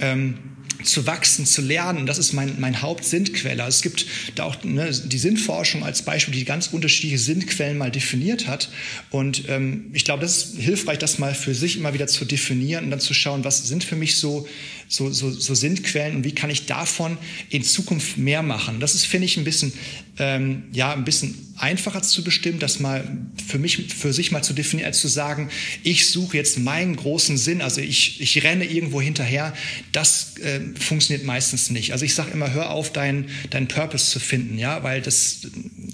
ähm, 0.00 0.38
zu 0.86 1.06
wachsen, 1.06 1.46
zu 1.46 1.62
lernen. 1.62 2.06
Das 2.06 2.18
ist 2.18 2.32
mein, 2.32 2.58
mein 2.58 2.82
Hauptsinnquelle. 2.82 3.62
Also 3.62 3.76
es 3.76 3.82
gibt 3.82 4.06
da 4.34 4.44
auch 4.44 4.62
ne, 4.64 4.90
die 4.90 5.18
Sinnforschung 5.18 5.84
als 5.84 6.02
Beispiel, 6.02 6.34
die 6.34 6.44
ganz 6.44 6.68
unterschiedliche 6.68 7.18
Sinnquellen 7.18 7.78
mal 7.78 7.90
definiert 7.90 8.46
hat. 8.46 8.70
Und 9.10 9.48
ähm, 9.48 9.90
ich 9.92 10.04
glaube, 10.04 10.22
das 10.22 10.36
ist 10.36 10.58
hilfreich, 10.58 10.98
das 10.98 11.18
mal 11.18 11.34
für 11.34 11.54
sich 11.54 11.76
immer 11.76 11.94
wieder 11.94 12.06
zu 12.06 12.24
definieren 12.24 12.84
und 12.84 12.90
dann 12.90 13.00
zu 13.00 13.14
schauen, 13.14 13.44
was 13.44 13.66
sind 13.66 13.84
für 13.84 13.96
mich 13.96 14.16
so, 14.16 14.48
so, 14.88 15.10
so, 15.12 15.30
so 15.30 15.54
Sinnquellen 15.54 16.16
und 16.16 16.24
wie 16.24 16.34
kann 16.34 16.50
ich 16.50 16.66
davon 16.66 17.18
in 17.50 17.62
Zukunft 17.62 18.18
mehr 18.18 18.42
machen. 18.42 18.80
Das 18.80 18.94
ist, 18.94 19.06
finde 19.06 19.26
ich, 19.26 19.36
ein 19.36 19.44
bisschen, 19.44 19.72
ähm, 20.18 20.64
ja, 20.72 20.92
ein 20.92 21.04
bisschen 21.04 21.45
einfacher 21.56 22.02
zu 22.02 22.22
bestimmen, 22.22 22.58
das 22.58 22.80
mal 22.80 23.06
für 23.46 23.58
mich, 23.58 23.94
für 23.94 24.12
sich 24.12 24.30
mal 24.30 24.42
zu 24.42 24.52
definieren, 24.52 24.86
als 24.86 25.00
zu 25.00 25.08
sagen, 25.08 25.50
ich 25.82 26.10
suche 26.10 26.36
jetzt 26.36 26.58
meinen 26.58 26.96
großen 26.96 27.38
Sinn, 27.38 27.62
also 27.62 27.80
ich, 27.80 28.20
ich 28.20 28.42
renne 28.44 28.64
irgendwo 28.64 29.00
hinterher, 29.00 29.54
das 29.92 30.36
äh, 30.38 30.60
funktioniert 30.78 31.24
meistens 31.24 31.70
nicht. 31.70 31.92
Also 31.92 32.04
ich 32.04 32.14
sage 32.14 32.32
immer, 32.32 32.52
hör 32.52 32.70
auf, 32.70 32.92
deinen 32.92 33.30
dein 33.50 33.68
Purpose 33.68 34.10
zu 34.10 34.20
finden, 34.20 34.58
ja, 34.58 34.82
weil 34.82 35.00
das 35.00 35.46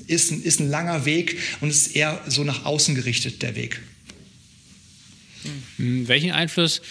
ist, 0.07 0.33
ist 0.33 0.61
ein 0.61 0.69
langer 0.69 1.05
Weg 1.05 1.39
und 1.61 1.69
es 1.69 1.87
ist 1.87 1.97
eher 1.97 2.21
so 2.27 2.45
nach 2.45 2.65
außen 2.65 2.95
gerichtet, 2.95 3.43
der 3.43 3.55
Weg. 3.55 3.81
Hm, 5.77 6.09
welchen 6.09 6.33
Einfluss 6.33 6.83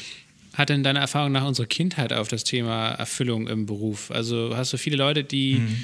hat 0.54 0.70
denn 0.70 0.84
deine 0.84 1.00
Erfahrung 1.00 1.32
nach 1.32 1.46
unserer 1.46 1.68
Kindheit 1.68 2.12
auf 2.12 2.28
das 2.28 2.44
Thema 2.44 2.92
Erfüllung 2.92 3.48
im 3.48 3.66
Beruf? 3.66 4.12
Also 4.12 4.56
hast 4.56 4.74
du 4.74 4.78
viele 4.78 4.98
Leute, 4.98 5.24
die 5.24 5.56
mhm 5.56 5.84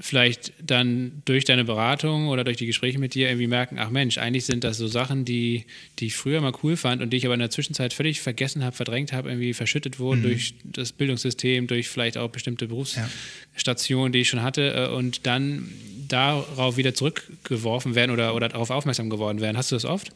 vielleicht 0.00 0.52
dann 0.64 1.22
durch 1.24 1.44
deine 1.44 1.64
Beratung 1.64 2.28
oder 2.28 2.44
durch 2.44 2.56
die 2.56 2.66
Gespräche 2.66 2.98
mit 2.98 3.14
dir 3.14 3.28
irgendwie 3.28 3.46
merken, 3.46 3.78
ach 3.78 3.90
Mensch, 3.90 4.18
eigentlich 4.18 4.44
sind 4.44 4.64
das 4.64 4.78
so 4.78 4.86
Sachen, 4.86 5.24
die, 5.24 5.64
die 5.98 6.06
ich 6.06 6.14
früher 6.14 6.40
mal 6.40 6.52
cool 6.62 6.76
fand 6.76 7.02
und 7.02 7.10
die 7.10 7.16
ich 7.18 7.24
aber 7.24 7.34
in 7.34 7.40
der 7.40 7.50
Zwischenzeit 7.50 7.92
völlig 7.92 8.20
vergessen 8.20 8.64
habe, 8.64 8.74
verdrängt 8.74 9.12
habe, 9.12 9.28
irgendwie 9.28 9.54
verschüttet 9.54 9.98
wurden 9.98 10.20
mhm. 10.20 10.24
durch 10.24 10.54
das 10.64 10.92
Bildungssystem, 10.92 11.66
durch 11.66 11.88
vielleicht 11.88 12.16
auch 12.16 12.30
bestimmte 12.30 12.68
Berufsstationen, 12.68 14.12
die 14.12 14.20
ich 14.20 14.28
schon 14.28 14.42
hatte 14.42 14.88
äh, 14.90 14.94
und 14.94 15.26
dann 15.26 15.68
darauf 16.08 16.76
wieder 16.76 16.94
zurückgeworfen 16.94 17.94
werden 17.94 18.10
oder, 18.10 18.34
oder 18.34 18.48
darauf 18.48 18.70
aufmerksam 18.70 19.10
geworden 19.10 19.40
werden. 19.40 19.56
Hast 19.56 19.70
du 19.70 19.76
das 19.76 19.84
oft? 19.84 20.12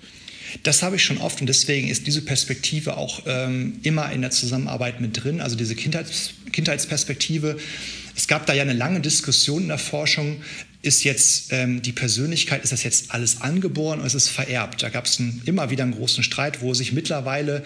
Das 0.63 0.83
habe 0.83 0.97
ich 0.97 1.03
schon 1.03 1.19
oft 1.19 1.41
und 1.41 1.49
deswegen 1.49 1.89
ist 1.89 2.07
diese 2.07 2.23
Perspektive 2.23 2.97
auch 2.97 3.23
ähm, 3.27 3.81
immer 3.83 4.13
in 4.13 4.21
der 4.21 4.31
Zusammenarbeit 4.31 5.01
mit 5.01 5.23
drin, 5.23 5.41
also 5.41 5.57
diese 5.57 5.75
Kindheits 5.75 6.35
Kindheitsperspektive. 6.53 7.59
Es 8.17 8.27
gab 8.27 8.47
da 8.47 8.55
ja 8.55 8.63
eine 8.63 8.73
lange 8.73 9.01
Diskussion 9.01 9.63
in 9.63 9.69
der 9.69 9.79
Forschung, 9.79 10.43
ist 10.87 11.03
jetzt 11.03 11.53
ähm, 11.53 11.83
die 11.83 11.93
Persönlichkeit, 11.93 12.63
ist 12.63 12.73
das 12.73 12.85
jetzt 12.85 13.11
alles 13.11 13.41
angeboren 13.41 13.99
oder 13.99 14.07
ist 14.07 14.15
es 14.15 14.29
vererbt? 14.29 14.83
Da 14.85 14.89
gab 14.89 15.07
es 15.07 15.21
immer 15.45 15.71
wieder 15.71 15.83
einen 15.83 15.95
großen 15.95 16.23
Streit, 16.23 16.63
wo 16.63 16.75
sich 16.75 16.93
mittlerweile 16.93 17.65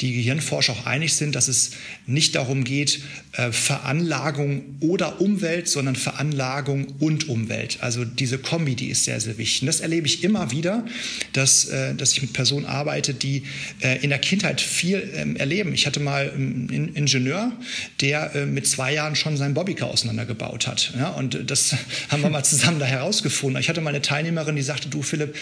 die 0.00 0.14
Gehirnforscher 0.14 0.72
auch 0.72 0.86
einig 0.86 1.12
sind, 1.12 1.34
dass 1.34 1.48
es 1.48 1.72
nicht 2.06 2.34
darum 2.34 2.64
geht, 2.64 3.02
äh, 3.32 3.52
Veranlagung 3.52 4.76
oder 4.80 5.20
Umwelt, 5.20 5.68
sondern 5.68 5.96
Veranlagung 5.96 6.86
und 6.98 7.28
Umwelt. 7.28 7.78
Also 7.82 8.06
diese 8.06 8.38
Kombi, 8.38 8.74
die 8.74 8.88
ist 8.88 9.04
sehr, 9.04 9.20
sehr 9.20 9.36
wichtig. 9.36 9.62
Und 9.62 9.66
das 9.66 9.80
erlebe 9.80 10.06
ich 10.06 10.24
immer 10.24 10.50
wieder, 10.50 10.86
dass, 11.34 11.66
äh, 11.66 11.94
dass 11.94 12.12
ich 12.12 12.22
mit 12.22 12.32
Personen 12.32 12.64
arbeite, 12.64 13.12
die 13.12 13.42
äh, 13.80 14.02
in 14.02 14.08
der 14.08 14.18
Kindheit 14.18 14.62
viel 14.62 15.12
ähm, 15.14 15.36
erleben. 15.36 15.74
Ich 15.74 15.86
hatte 15.86 16.00
mal 16.00 16.30
einen 16.30 16.94
Ingenieur, 16.94 17.52
der 18.00 18.34
äh, 18.34 18.46
mit 18.46 18.66
zwei 18.66 18.94
Jahren 18.94 19.14
schon 19.14 19.36
seinen 19.36 19.52
Bobbycar 19.52 19.88
auseinandergebaut 19.88 20.66
hat. 20.66 20.94
Ja? 20.96 21.10
Und 21.10 21.50
das 21.50 21.76
haben 22.08 22.22
wir 22.22 22.30
mal 22.30 22.42
zusammen 22.42 22.61
da 22.78 22.86
herausgefunden. 22.86 23.60
Ich 23.60 23.68
hatte 23.68 23.80
mal 23.80 23.90
eine 23.90 24.02
Teilnehmerin, 24.02 24.56
die 24.56 24.62
sagte, 24.62 24.88
du 24.88 25.02
Philipp, 25.02 25.34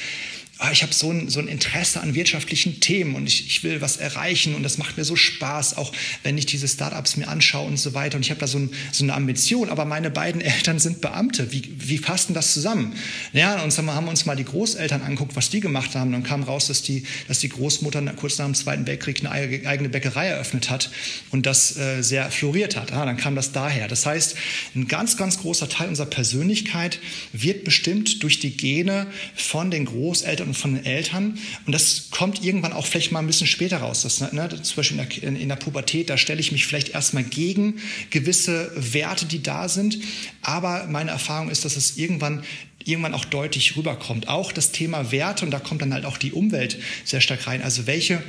ah, 0.60 0.70
ich 0.72 0.82
habe 0.82 0.92
so 0.92 1.10
ein, 1.10 1.28
so 1.28 1.40
ein 1.40 1.48
Interesse 1.48 2.00
an 2.00 2.14
wirtschaftlichen 2.14 2.80
Themen 2.80 3.14
und 3.14 3.26
ich, 3.26 3.46
ich 3.46 3.64
will 3.64 3.80
was 3.80 3.96
erreichen 3.96 4.54
und 4.54 4.62
das 4.62 4.76
macht 4.78 4.96
mir 4.98 5.04
so 5.04 5.16
Spaß, 5.16 5.76
auch 5.76 5.92
wenn 6.22 6.36
ich 6.36 6.46
diese 6.46 6.68
Startups 6.68 7.16
mir 7.16 7.28
anschaue 7.28 7.66
und 7.66 7.78
so 7.78 7.94
weiter. 7.94 8.16
Und 8.16 8.22
ich 8.22 8.30
habe 8.30 8.40
da 8.40 8.46
so, 8.46 8.58
ein, 8.58 8.70
so, 8.92 9.02
eine 9.04 9.14
Ambition, 9.14 9.70
aber 9.70 9.86
meine 9.86 10.10
beiden 10.10 10.40
Eltern 10.40 10.78
sind 10.78 11.00
Beamte. 11.00 11.50
Wie, 11.50 11.62
wie 11.78 11.98
passt 11.98 12.28
denn 12.28 12.34
das 12.34 12.52
zusammen? 12.52 12.94
Ja, 13.32 13.62
und 13.62 13.76
haben 13.76 14.04
wir 14.04 14.10
uns 14.10 14.26
mal 14.26 14.36
die 14.36 14.44
Großeltern 14.44 15.00
angeguckt, 15.00 15.34
was 15.34 15.48
die 15.48 15.60
gemacht 15.60 15.94
haben. 15.94 16.12
Dann 16.12 16.22
kam 16.22 16.42
raus, 16.42 16.66
dass 16.66 16.82
die, 16.82 17.04
dass 17.26 17.38
die 17.38 17.48
Großmutter 17.48 18.02
kurz 18.12 18.36
nach 18.38 18.44
dem 18.44 18.54
Zweiten 18.54 18.86
Weltkrieg 18.86 19.20
eine 19.20 19.30
eigene 19.30 19.88
Bäckerei 19.88 20.26
eröffnet 20.26 20.68
hat 20.68 20.90
und 21.30 21.46
das 21.46 21.76
äh, 21.76 22.02
sehr 22.02 22.30
floriert 22.30 22.76
hat. 22.76 22.92
Ah, 22.92 23.06
dann 23.06 23.16
kam 23.16 23.34
das 23.34 23.52
daher. 23.52 23.88
Das 23.88 24.04
heißt, 24.04 24.36
ein 24.74 24.88
ganz, 24.88 25.16
ganz 25.16 25.38
großer 25.38 25.68
Teil 25.68 25.88
unserer 25.88 26.06
Persönlichkeit 26.06 26.98
wird 27.32 27.64
bestimmt 27.64 28.22
durch 28.22 28.40
die 28.40 28.56
Gene 28.56 29.06
von 29.34 29.70
den 29.70 29.86
Großeltern 29.86 30.49
und 30.50 30.54
von 30.56 30.74
den 30.74 30.84
Eltern. 30.84 31.38
Und 31.66 31.72
das 31.72 32.08
kommt 32.10 32.44
irgendwann 32.44 32.72
auch 32.72 32.86
vielleicht 32.86 33.12
mal 33.12 33.20
ein 33.20 33.26
bisschen 33.26 33.46
später 33.46 33.78
raus. 33.78 34.02
Das, 34.02 34.20
ne, 34.32 34.48
zum 34.62 34.76
Beispiel 34.76 34.98
in 34.98 35.08
der, 35.08 35.22
in, 35.22 35.36
in 35.36 35.48
der 35.48 35.56
Pubertät, 35.56 36.10
da 36.10 36.18
stelle 36.18 36.40
ich 36.40 36.52
mich 36.52 36.66
vielleicht 36.66 36.90
erstmal 36.90 37.24
gegen 37.24 37.80
gewisse 38.10 38.70
Werte, 38.76 39.26
die 39.26 39.42
da 39.42 39.68
sind. 39.68 39.98
Aber 40.42 40.86
meine 40.88 41.10
Erfahrung 41.10 41.50
ist, 41.50 41.64
dass 41.64 41.76
es 41.76 41.96
irgendwann 41.96 42.42
irgendwann 42.84 43.14
auch 43.14 43.26
deutlich 43.26 43.76
rüberkommt. 43.76 44.28
Auch 44.28 44.52
das 44.52 44.72
Thema 44.72 45.12
Werte, 45.12 45.44
und 45.44 45.50
da 45.50 45.58
kommt 45.58 45.82
dann 45.82 45.92
halt 45.92 46.06
auch 46.06 46.16
die 46.16 46.32
Umwelt 46.32 46.78
sehr 47.04 47.20
stark 47.20 47.46
rein. 47.46 47.62
Also 47.62 47.86
welche 47.86 48.22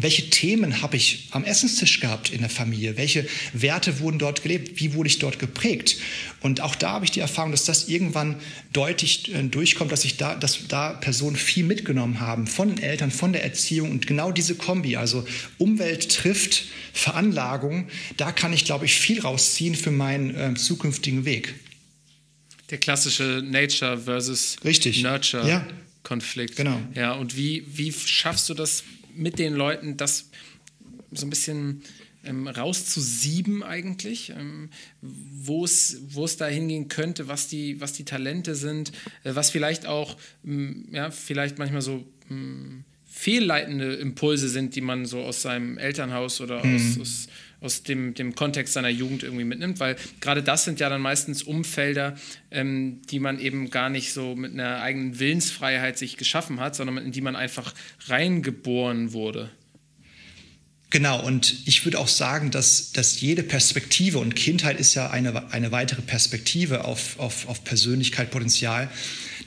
welche 0.00 0.30
Themen 0.30 0.80
habe 0.80 0.96
ich 0.96 1.28
am 1.32 1.44
Essenstisch 1.44 2.00
gehabt 2.00 2.30
in 2.30 2.40
der 2.40 2.50
Familie? 2.50 2.96
Welche 2.96 3.26
Werte 3.52 3.98
wurden 3.98 4.18
dort 4.18 4.42
gelebt? 4.42 4.80
Wie 4.80 4.94
wurde 4.94 5.08
ich 5.08 5.18
dort 5.18 5.38
geprägt? 5.38 5.96
Und 6.40 6.60
auch 6.60 6.76
da 6.76 6.92
habe 6.92 7.04
ich 7.04 7.10
die 7.10 7.20
Erfahrung, 7.20 7.50
dass 7.50 7.64
das 7.64 7.88
irgendwann 7.88 8.36
deutlich 8.72 9.34
äh, 9.34 9.42
durchkommt, 9.42 9.90
dass 9.90 10.04
ich 10.04 10.16
da, 10.16 10.36
dass 10.36 10.68
da 10.68 10.92
Personen 10.92 11.36
viel 11.36 11.64
mitgenommen 11.64 12.20
haben 12.20 12.46
von 12.46 12.68
den 12.68 12.78
Eltern, 12.78 13.10
von 13.10 13.32
der 13.32 13.42
Erziehung 13.42 13.90
und 13.90 14.06
genau 14.06 14.30
diese 14.30 14.54
Kombi, 14.54 14.96
also 14.96 15.26
Umwelt 15.58 16.10
trifft 16.10 16.64
Veranlagung, 16.92 17.88
da 18.16 18.30
kann 18.32 18.52
ich, 18.52 18.64
glaube 18.64 18.84
ich, 18.84 18.94
viel 18.94 19.20
rausziehen 19.20 19.74
für 19.74 19.90
meinen 19.90 20.34
äh, 20.34 20.54
zukünftigen 20.54 21.24
Weg. 21.24 21.54
Der 22.70 22.78
klassische 22.78 23.42
Nature 23.44 23.98
versus 23.98 24.56
Richtig. 24.64 25.02
Nurture. 25.02 25.48
Ja. 25.48 25.66
Konflikt. 26.02 26.56
Genau. 26.56 26.80
Ja, 26.94 27.12
und 27.12 27.36
wie, 27.36 27.64
wie 27.68 27.92
schaffst 27.92 28.48
du 28.48 28.54
das 28.54 28.84
mit 29.18 29.38
den 29.38 29.54
Leuten, 29.54 29.96
das 29.96 30.30
so 31.10 31.26
ein 31.26 31.30
bisschen 31.30 31.82
ähm, 32.24 32.46
rauszusieben 32.48 33.62
eigentlich, 33.62 34.30
ähm, 34.30 34.70
wo 35.00 35.64
es 35.64 36.36
da 36.38 36.46
hingehen 36.46 36.88
könnte, 36.88 37.28
was 37.28 37.48
die, 37.48 37.80
was 37.80 37.92
die 37.92 38.04
Talente 38.04 38.54
sind, 38.54 38.92
äh, 39.24 39.34
was 39.34 39.50
vielleicht 39.50 39.86
auch, 39.86 40.16
ähm, 40.44 40.86
ja, 40.90 41.10
vielleicht 41.10 41.58
manchmal 41.58 41.82
so 41.82 42.04
ähm, 42.30 42.84
fehlleitende 43.06 43.94
Impulse 43.94 44.48
sind, 44.48 44.76
die 44.76 44.80
man 44.80 45.06
so 45.06 45.20
aus 45.20 45.42
seinem 45.42 45.78
Elternhaus 45.78 46.40
oder 46.40 46.64
mhm. 46.64 46.76
aus, 46.76 47.00
aus 47.00 47.28
aus 47.60 47.82
dem, 47.82 48.14
dem 48.14 48.34
Kontext 48.34 48.74
seiner 48.74 48.88
Jugend 48.88 49.22
irgendwie 49.22 49.44
mitnimmt, 49.44 49.80
weil 49.80 49.96
gerade 50.20 50.42
das 50.42 50.64
sind 50.64 50.80
ja 50.80 50.88
dann 50.88 51.00
meistens 51.00 51.42
Umfelder, 51.42 52.16
ähm, 52.50 53.02
die 53.10 53.18
man 53.18 53.40
eben 53.40 53.70
gar 53.70 53.90
nicht 53.90 54.12
so 54.12 54.36
mit 54.36 54.52
einer 54.52 54.80
eigenen 54.80 55.18
Willensfreiheit 55.18 55.98
sich 55.98 56.16
geschaffen 56.16 56.60
hat, 56.60 56.76
sondern 56.76 56.98
in 56.98 57.12
die 57.12 57.20
man 57.20 57.36
einfach 57.36 57.74
reingeboren 58.06 59.12
wurde. 59.12 59.50
Genau, 60.90 61.22
und 61.22 61.66
ich 61.66 61.84
würde 61.84 61.98
auch 61.98 62.08
sagen, 62.08 62.50
dass, 62.50 62.92
dass 62.92 63.20
jede 63.20 63.42
Perspektive, 63.42 64.18
und 64.18 64.34
Kindheit 64.34 64.80
ist 64.80 64.94
ja 64.94 65.10
eine, 65.10 65.52
eine 65.52 65.70
weitere 65.70 66.00
Perspektive 66.00 66.84
auf, 66.84 67.18
auf, 67.18 67.46
auf 67.46 67.62
Persönlichkeit, 67.62 68.30
Potenzial, 68.30 68.88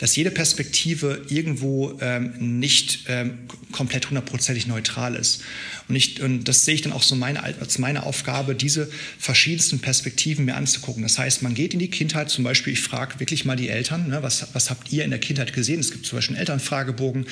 dass 0.01 0.15
jede 0.15 0.31
Perspektive 0.31 1.21
irgendwo 1.29 1.97
ähm, 2.01 2.33
nicht 2.59 3.05
ähm, 3.07 3.37
komplett 3.71 4.09
hundertprozentig 4.09 4.65
neutral 4.65 5.15
ist. 5.15 5.43
Und, 5.87 5.95
ich, 5.95 6.21
und 6.21 6.45
das 6.45 6.65
sehe 6.65 6.73
ich 6.73 6.81
dann 6.81 6.91
auch 6.91 7.03
so 7.03 7.15
meine, 7.15 7.43
als 7.43 7.77
meine 7.77 8.03
Aufgabe, 8.03 8.55
diese 8.55 8.89
verschiedensten 9.19 9.79
Perspektiven 9.79 10.45
mir 10.45 10.55
anzugucken. 10.55 11.03
Das 11.03 11.19
heißt, 11.19 11.43
man 11.43 11.53
geht 11.53 11.73
in 11.73 11.79
die 11.79 11.89
Kindheit, 11.89 12.31
zum 12.31 12.43
Beispiel, 12.43 12.73
ich 12.73 12.81
frage 12.81 13.19
wirklich 13.19 13.45
mal 13.45 13.55
die 13.55 13.69
Eltern, 13.69 14.07
ne, 14.07 14.23
was, 14.23 14.47
was 14.53 14.71
habt 14.71 14.91
ihr 14.91 15.03
in 15.03 15.11
der 15.11 15.19
Kindheit 15.19 15.53
gesehen? 15.53 15.79
Es 15.79 15.91
gibt 15.91 16.07
zum 16.07 16.17
Beispiel 16.17 16.35
einen 16.35 16.41
Elternfragebogen. 16.41 17.27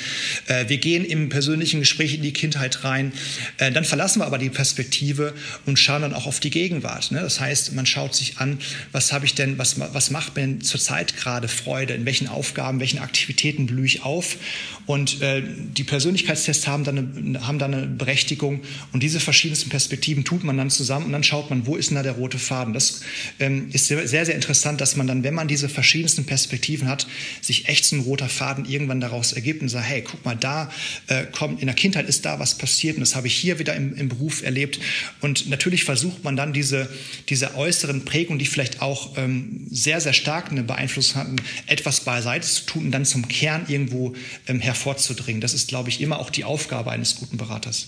Äh, 0.45 0.69
wir 0.69 0.77
gehen 0.77 1.05
im 1.05 1.29
persönlichen 1.29 1.79
Gespräch 1.79 2.13
in 2.13 2.21
die 2.21 2.33
Kindheit 2.33 2.83
rein. 2.83 3.13
Äh, 3.57 3.71
dann 3.71 3.83
verlassen 3.83 4.19
wir 4.19 4.27
aber 4.27 4.37
die 4.37 4.49
Perspektive 4.51 5.33
und 5.65 5.79
schauen 5.79 6.03
dann 6.03 6.13
auch 6.13 6.27
auf 6.27 6.39
die 6.39 6.51
Gegenwart. 6.51 7.11
Ne? 7.11 7.21
Das 7.21 7.39
heißt, 7.39 7.73
man 7.73 7.87
schaut 7.87 8.13
sich 8.13 8.37
an, 8.37 8.59
was 8.91 9.11
habe 9.11 9.25
ich 9.25 9.33
denn, 9.33 9.57
was, 9.57 9.79
was 9.79 10.11
macht 10.11 10.35
mir 10.35 10.59
zurzeit 10.59 11.17
gerade 11.17 11.47
Freude, 11.47 11.95
in 11.95 12.05
welchen 12.05 12.27
Aufgaben, 12.27 12.58
welchen 12.79 12.99
Aktivitäten 12.99 13.65
blühe 13.65 13.85
ich 13.85 14.03
auf. 14.03 14.37
Und 14.85 15.21
äh, 15.21 15.43
die 15.45 15.83
Persönlichkeitstests 15.83 16.67
haben 16.67 16.83
dann, 16.83 16.97
eine, 16.97 17.45
haben 17.45 17.59
dann 17.59 17.73
eine 17.73 17.85
Berechtigung. 17.85 18.61
Und 18.91 19.03
diese 19.03 19.19
verschiedensten 19.19 19.69
Perspektiven 19.69 20.23
tut 20.23 20.43
man 20.43 20.57
dann 20.57 20.71
zusammen 20.71 21.05
und 21.05 21.11
dann 21.11 21.23
schaut 21.23 21.49
man, 21.51 21.67
wo 21.67 21.75
ist 21.75 21.89
denn 21.89 21.95
da 21.95 22.03
der 22.03 22.13
rote 22.13 22.39
Faden. 22.39 22.73
Das 22.73 23.01
ähm, 23.39 23.69
ist 23.71 23.87
sehr, 23.87 24.07
sehr 24.07 24.33
interessant, 24.33 24.81
dass 24.81 24.95
man 24.95 25.05
dann, 25.05 25.23
wenn 25.23 25.35
man 25.35 25.47
diese 25.47 25.69
verschiedensten 25.69 26.25
Perspektiven 26.25 26.87
hat, 26.87 27.05
sich 27.39 27.67
echt 27.67 27.85
so 27.85 27.97
ein 27.97 27.99
roter 28.01 28.29
Faden 28.29 28.65
irgendwann 28.65 28.99
daraus 28.99 29.33
ergibt 29.33 29.61
und 29.61 29.69
sagt, 29.69 29.85
hey, 29.85 30.01
guck 30.01 30.25
mal, 30.25 30.35
da 30.35 30.71
äh, 31.07 31.25
kommt, 31.25 31.61
in 31.61 31.67
der 31.67 31.75
Kindheit 31.75 32.09
ist 32.09 32.25
da 32.25 32.39
was 32.39 32.57
passiert 32.57 32.95
und 32.95 33.01
das 33.01 33.15
habe 33.15 33.27
ich 33.27 33.35
hier 33.35 33.59
wieder 33.59 33.75
im, 33.75 33.95
im 33.95 34.09
Beruf 34.09 34.41
erlebt. 34.41 34.79
Und 35.21 35.49
natürlich 35.49 35.83
versucht 35.83 36.23
man 36.23 36.35
dann 36.35 36.51
diese, 36.51 36.89
diese 37.29 37.55
äußeren 37.55 38.05
Prägungen, 38.05 38.39
die 38.39 38.47
vielleicht 38.47 38.81
auch 38.81 39.17
ähm, 39.17 39.67
sehr, 39.69 40.01
sehr 40.01 40.13
stark 40.13 40.49
eine 40.49 40.63
Beeinflussung 40.63 41.21
hatten, 41.21 41.35
etwas 41.67 42.01
beiseite 42.01 42.47
zu 42.55 42.65
tun 42.65 42.85
und 42.85 42.91
dann 42.91 43.05
zum 43.05 43.27
Kern 43.27 43.65
irgendwo 43.67 44.15
ähm, 44.47 44.59
hervorzudringen. 44.59 45.41
Das 45.41 45.53
ist, 45.53 45.67
glaube 45.67 45.89
ich, 45.89 46.01
immer 46.01 46.19
auch 46.19 46.29
die 46.29 46.43
Aufgabe 46.43 46.91
eines 46.91 47.15
guten 47.15 47.37
Beraters. 47.37 47.87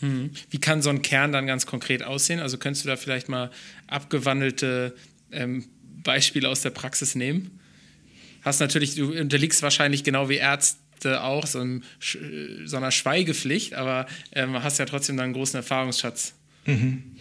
Hm. 0.00 0.30
Wie 0.50 0.58
kann 0.58 0.82
so 0.82 0.90
ein 0.90 1.02
Kern 1.02 1.32
dann 1.32 1.46
ganz 1.46 1.66
konkret 1.66 2.02
aussehen? 2.02 2.40
Also 2.40 2.58
könntest 2.58 2.84
du 2.84 2.88
da 2.88 2.96
vielleicht 2.96 3.28
mal 3.28 3.50
abgewandelte 3.86 4.94
ähm, 5.32 5.66
Beispiele 6.02 6.48
aus 6.48 6.62
der 6.62 6.70
Praxis 6.70 7.14
nehmen? 7.14 7.58
Hast 8.42 8.60
natürlich, 8.60 8.94
du 8.94 9.12
unterliegst 9.12 9.62
wahrscheinlich 9.62 10.04
genau 10.04 10.28
wie 10.28 10.36
Ärzte 10.36 11.22
auch 11.22 11.46
so, 11.46 11.60
einem, 11.60 11.82
so 12.64 12.76
einer 12.76 12.90
Schweigepflicht, 12.92 13.74
aber 13.74 14.06
ähm, 14.32 14.62
hast 14.62 14.78
ja 14.78 14.84
trotzdem 14.84 15.16
dann 15.16 15.24
einen 15.24 15.34
großen 15.34 15.56
Erfahrungsschatz. 15.56 16.34
Mhm. 16.64 17.16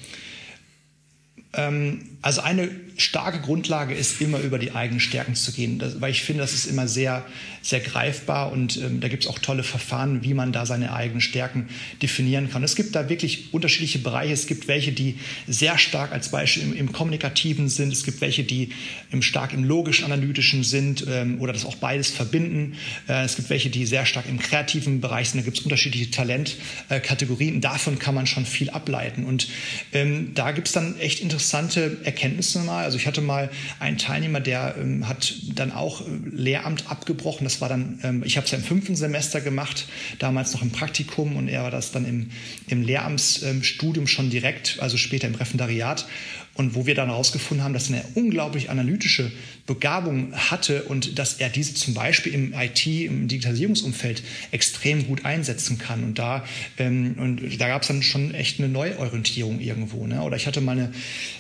Ähm, 1.54 2.18
also 2.22 2.42
eine 2.42 2.70
starke 2.98 3.40
Grundlage 3.40 3.94
ist 3.94 4.22
immer 4.22 4.40
über 4.40 4.60
die 4.60 4.74
eigenen 4.74 5.00
Stärken 5.00 5.36
zu 5.36 5.52
gehen, 5.52 5.80
das, 5.80 6.02
weil 6.02 6.12
ich 6.12 6.24
finde, 6.24 6.42
das 6.42 6.54
ist 6.54 6.66
immer 6.66 6.88
sehr, 6.88 7.26
sehr 7.68 7.82
greifbar 7.82 8.54
und 8.54 8.78
ähm, 8.78 9.02
da 9.02 9.10
gibt 9.10 9.24
es 9.24 9.30
auch 9.30 9.40
tolle 9.40 9.62
Verfahren, 9.62 10.24
wie 10.24 10.34
man 10.34 10.54
da 10.54 10.66
seine 10.66 10.94
eigenen 10.94 11.20
Stärken 11.20 11.68
definieren 12.02 12.50
kann. 12.50 12.64
Es 12.64 12.78
gibt 12.78 12.96
da 12.96 13.10
wirklich 13.10 13.54
unterschiedliche 13.54 14.00
Bereiche. 14.00 14.32
Es 14.32 14.48
gibt 14.48 14.70
welche, 14.70 14.94
die 14.94 15.16
sehr 15.48 15.78
stark 15.78 16.14
als 16.14 16.32
Beispiel 16.32 16.64
im, 16.64 16.74
im 16.74 16.94
Kommunikativen 16.94 17.68
sind. 17.68 17.92
Es 17.92 18.06
gibt 18.06 18.22
welche, 18.22 18.46
die 18.46 18.70
im, 19.12 19.22
stark 19.22 19.52
im 19.52 19.66
logisch-analytischen 19.66 20.64
sind 20.64 21.06
ähm, 21.10 21.42
oder 21.42 21.52
das 21.52 21.66
auch 21.66 21.76
beides 21.76 22.10
verbinden. 22.10 22.76
Äh, 23.10 23.26
es 23.26 23.36
gibt 23.36 23.50
welche, 23.50 23.70
die 23.70 23.86
sehr 23.86 24.06
stark 24.06 24.30
im 24.30 24.40
kreativen 24.40 25.02
Bereich 25.02 25.32
sind. 25.32 25.42
Da 25.42 25.44
gibt 25.44 25.58
es 25.58 25.66
unterschiedliche 25.66 26.10
Talentkategorien. 26.10 27.58
Äh, 27.58 27.60
Davon 27.60 28.00
kann 28.00 28.16
man 28.16 28.28
schon 28.28 28.46
viel 28.46 28.70
ableiten. 28.70 29.26
Und 29.26 29.50
ähm, 29.92 30.32
da 30.36 30.54
gibt 30.54 30.68
es 30.68 30.74
dann 30.74 30.98
echt 31.02 31.20
interessante 31.20 31.98
Erkenntnisse 32.06 32.60
mal. 32.60 32.86
Also 32.86 32.98
ich 32.98 33.08
hatte 33.08 33.20
mal 33.20 33.50
einen 33.82 33.98
Teilnehmer, 33.98 34.40
der 34.40 34.76
ähm, 34.80 35.06
hat 35.06 35.36
dann 35.54 35.74
auch 35.74 36.00
äh, 36.00 36.06
Lehramt 36.32 36.90
abgebrochen. 36.90 37.44
Das 37.44 37.57
war 37.62 37.70
dann, 37.70 38.00
ähm, 38.04 38.24
ich 38.26 38.38
habe 38.38 38.46
es 38.46 38.52
ja 38.52 38.58
im 38.58 38.64
fünften 38.64 38.96
Semester 38.96 39.42
gemacht, 39.42 39.88
damals 40.20 40.54
noch 40.54 40.62
im 40.62 40.72
Praktikum 40.72 41.36
und 41.36 41.48
er 41.48 41.64
war 41.64 41.72
das 41.72 41.92
dann 41.92 42.06
im, 42.06 42.32
im 42.68 42.84
Lehramtsstudium 42.84 44.08
schon 44.08 44.30
direkt, 44.30 44.78
also 44.80 44.98
später 44.98 45.28
im 45.28 45.36
Referendariat. 45.36 46.08
Und 46.58 46.74
wo 46.74 46.88
wir 46.88 46.96
dann 46.96 47.10
herausgefunden 47.10 47.64
haben, 47.64 47.74
dass 47.74 47.88
er 47.92 47.98
eine 47.98 48.06
unglaublich 48.16 48.72
analytische 48.72 49.32
Begabung 49.68 50.34
hatte 50.34 50.84
und 50.84 51.20
dass 51.20 51.36
er 51.36 51.50
diese 51.50 51.76
zum 51.76 51.94
Beispiel 51.94 52.34
im 52.34 52.52
IT, 52.54 52.88
im 52.88 53.28
Digitalisierungsumfeld 53.28 54.24
extrem 54.50 55.06
gut 55.06 55.24
einsetzen 55.24 55.78
kann. 55.78 56.04
Und 56.04 56.18
da, 56.18 56.44
ähm, 56.80 57.38
da 57.60 57.68
gab 57.68 57.84
es 57.84 57.90
dann 57.90 58.02
schon 58.02 58.34
echt 58.34 58.60
eine 58.60 58.70
Neuorientierung 58.70 59.60
irgendwo. 59.60 60.08
Ne? 60.08 60.24
Oder 60.24 60.36
ich 60.36 60.48
hatte 60.48 60.60
mal 60.60 60.72
eine, 60.72 60.92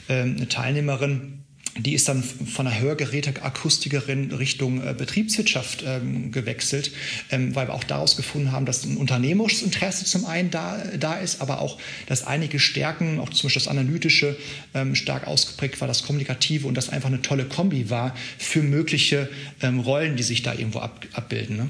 ähm, 0.07 0.35
eine 0.37 0.49
Teilnehmerin, 0.49 1.36
die 1.79 1.93
ist 1.93 2.07
dann 2.07 2.23
von 2.23 2.65
der 2.65 2.79
Hörgeräteakustikerin 2.79 4.31
Richtung 4.33 4.81
äh, 4.81 4.93
Betriebswirtschaft 4.93 5.83
ähm, 5.85 6.31
gewechselt, 6.31 6.91
ähm, 7.31 7.55
weil 7.55 7.67
wir 7.67 7.73
auch 7.73 7.83
daraus 7.83 8.17
gefunden 8.17 8.51
haben, 8.51 8.65
dass 8.65 8.83
ein 8.85 8.97
unternehmerisches 8.97 9.61
Interesse 9.61 10.05
zum 10.05 10.25
einen 10.25 10.51
da, 10.51 10.83
da 10.99 11.15
ist, 11.15 11.41
aber 11.41 11.61
auch, 11.61 11.79
dass 12.07 12.25
einige 12.25 12.59
Stärken, 12.59 13.19
auch 13.19 13.29
zum 13.29 13.47
Beispiel 13.47 13.61
das 13.61 13.67
Analytische, 13.67 14.35
ähm, 14.73 14.95
stark 14.95 15.27
ausgeprägt 15.27 15.79
war, 15.81 15.87
das 15.87 16.03
Kommunikative 16.03 16.67
und 16.67 16.75
das 16.75 16.89
einfach 16.89 17.09
eine 17.09 17.21
tolle 17.21 17.45
Kombi 17.45 17.89
war 17.89 18.15
für 18.37 18.63
mögliche 18.63 19.29
ähm, 19.61 19.79
Rollen, 19.79 20.15
die 20.15 20.23
sich 20.23 20.43
da 20.43 20.53
irgendwo 20.53 20.79
ab, 20.79 21.05
abbilden. 21.13 21.57
Ne? 21.57 21.69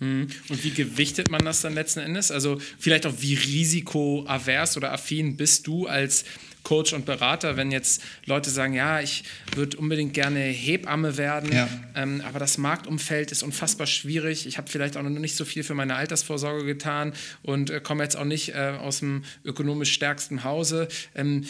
Hm. 0.00 0.28
Und 0.48 0.64
wie 0.64 0.70
gewichtet 0.70 1.30
man 1.30 1.44
das 1.44 1.60
dann 1.60 1.74
letzten 1.74 2.00
Endes? 2.00 2.30
Also 2.30 2.60
vielleicht 2.78 3.06
auch 3.06 3.14
wie 3.20 3.34
risikoavers 3.34 4.76
oder 4.76 4.92
affin 4.92 5.36
bist 5.36 5.66
du 5.66 5.86
als 5.86 6.24
Coach 6.64 6.92
und 6.92 7.06
Berater, 7.06 7.56
wenn 7.56 7.70
jetzt 7.70 8.02
Leute 8.24 8.50
sagen, 8.50 8.74
ja, 8.74 9.00
ich 9.00 9.24
würde 9.54 9.76
unbedingt 9.76 10.14
gerne 10.14 10.40
Hebamme 10.40 11.16
werden, 11.16 11.52
ja. 11.52 11.68
ähm, 11.94 12.22
aber 12.26 12.38
das 12.38 12.58
Marktumfeld 12.58 13.30
ist 13.30 13.42
unfassbar 13.42 13.86
schwierig. 13.86 14.46
Ich 14.46 14.58
habe 14.58 14.68
vielleicht 14.68 14.96
auch 14.96 15.02
noch 15.02 15.10
nicht 15.10 15.36
so 15.36 15.44
viel 15.44 15.62
für 15.62 15.74
meine 15.74 15.94
Altersvorsorge 15.94 16.64
getan 16.64 17.12
und 17.42 17.70
äh, 17.70 17.80
komme 17.80 18.02
jetzt 18.02 18.16
auch 18.16 18.24
nicht 18.24 18.54
äh, 18.54 18.76
aus 18.80 19.00
dem 19.00 19.24
ökonomisch 19.44 19.92
stärksten 19.92 20.42
Hause. 20.42 20.88
Ähm, 21.14 21.44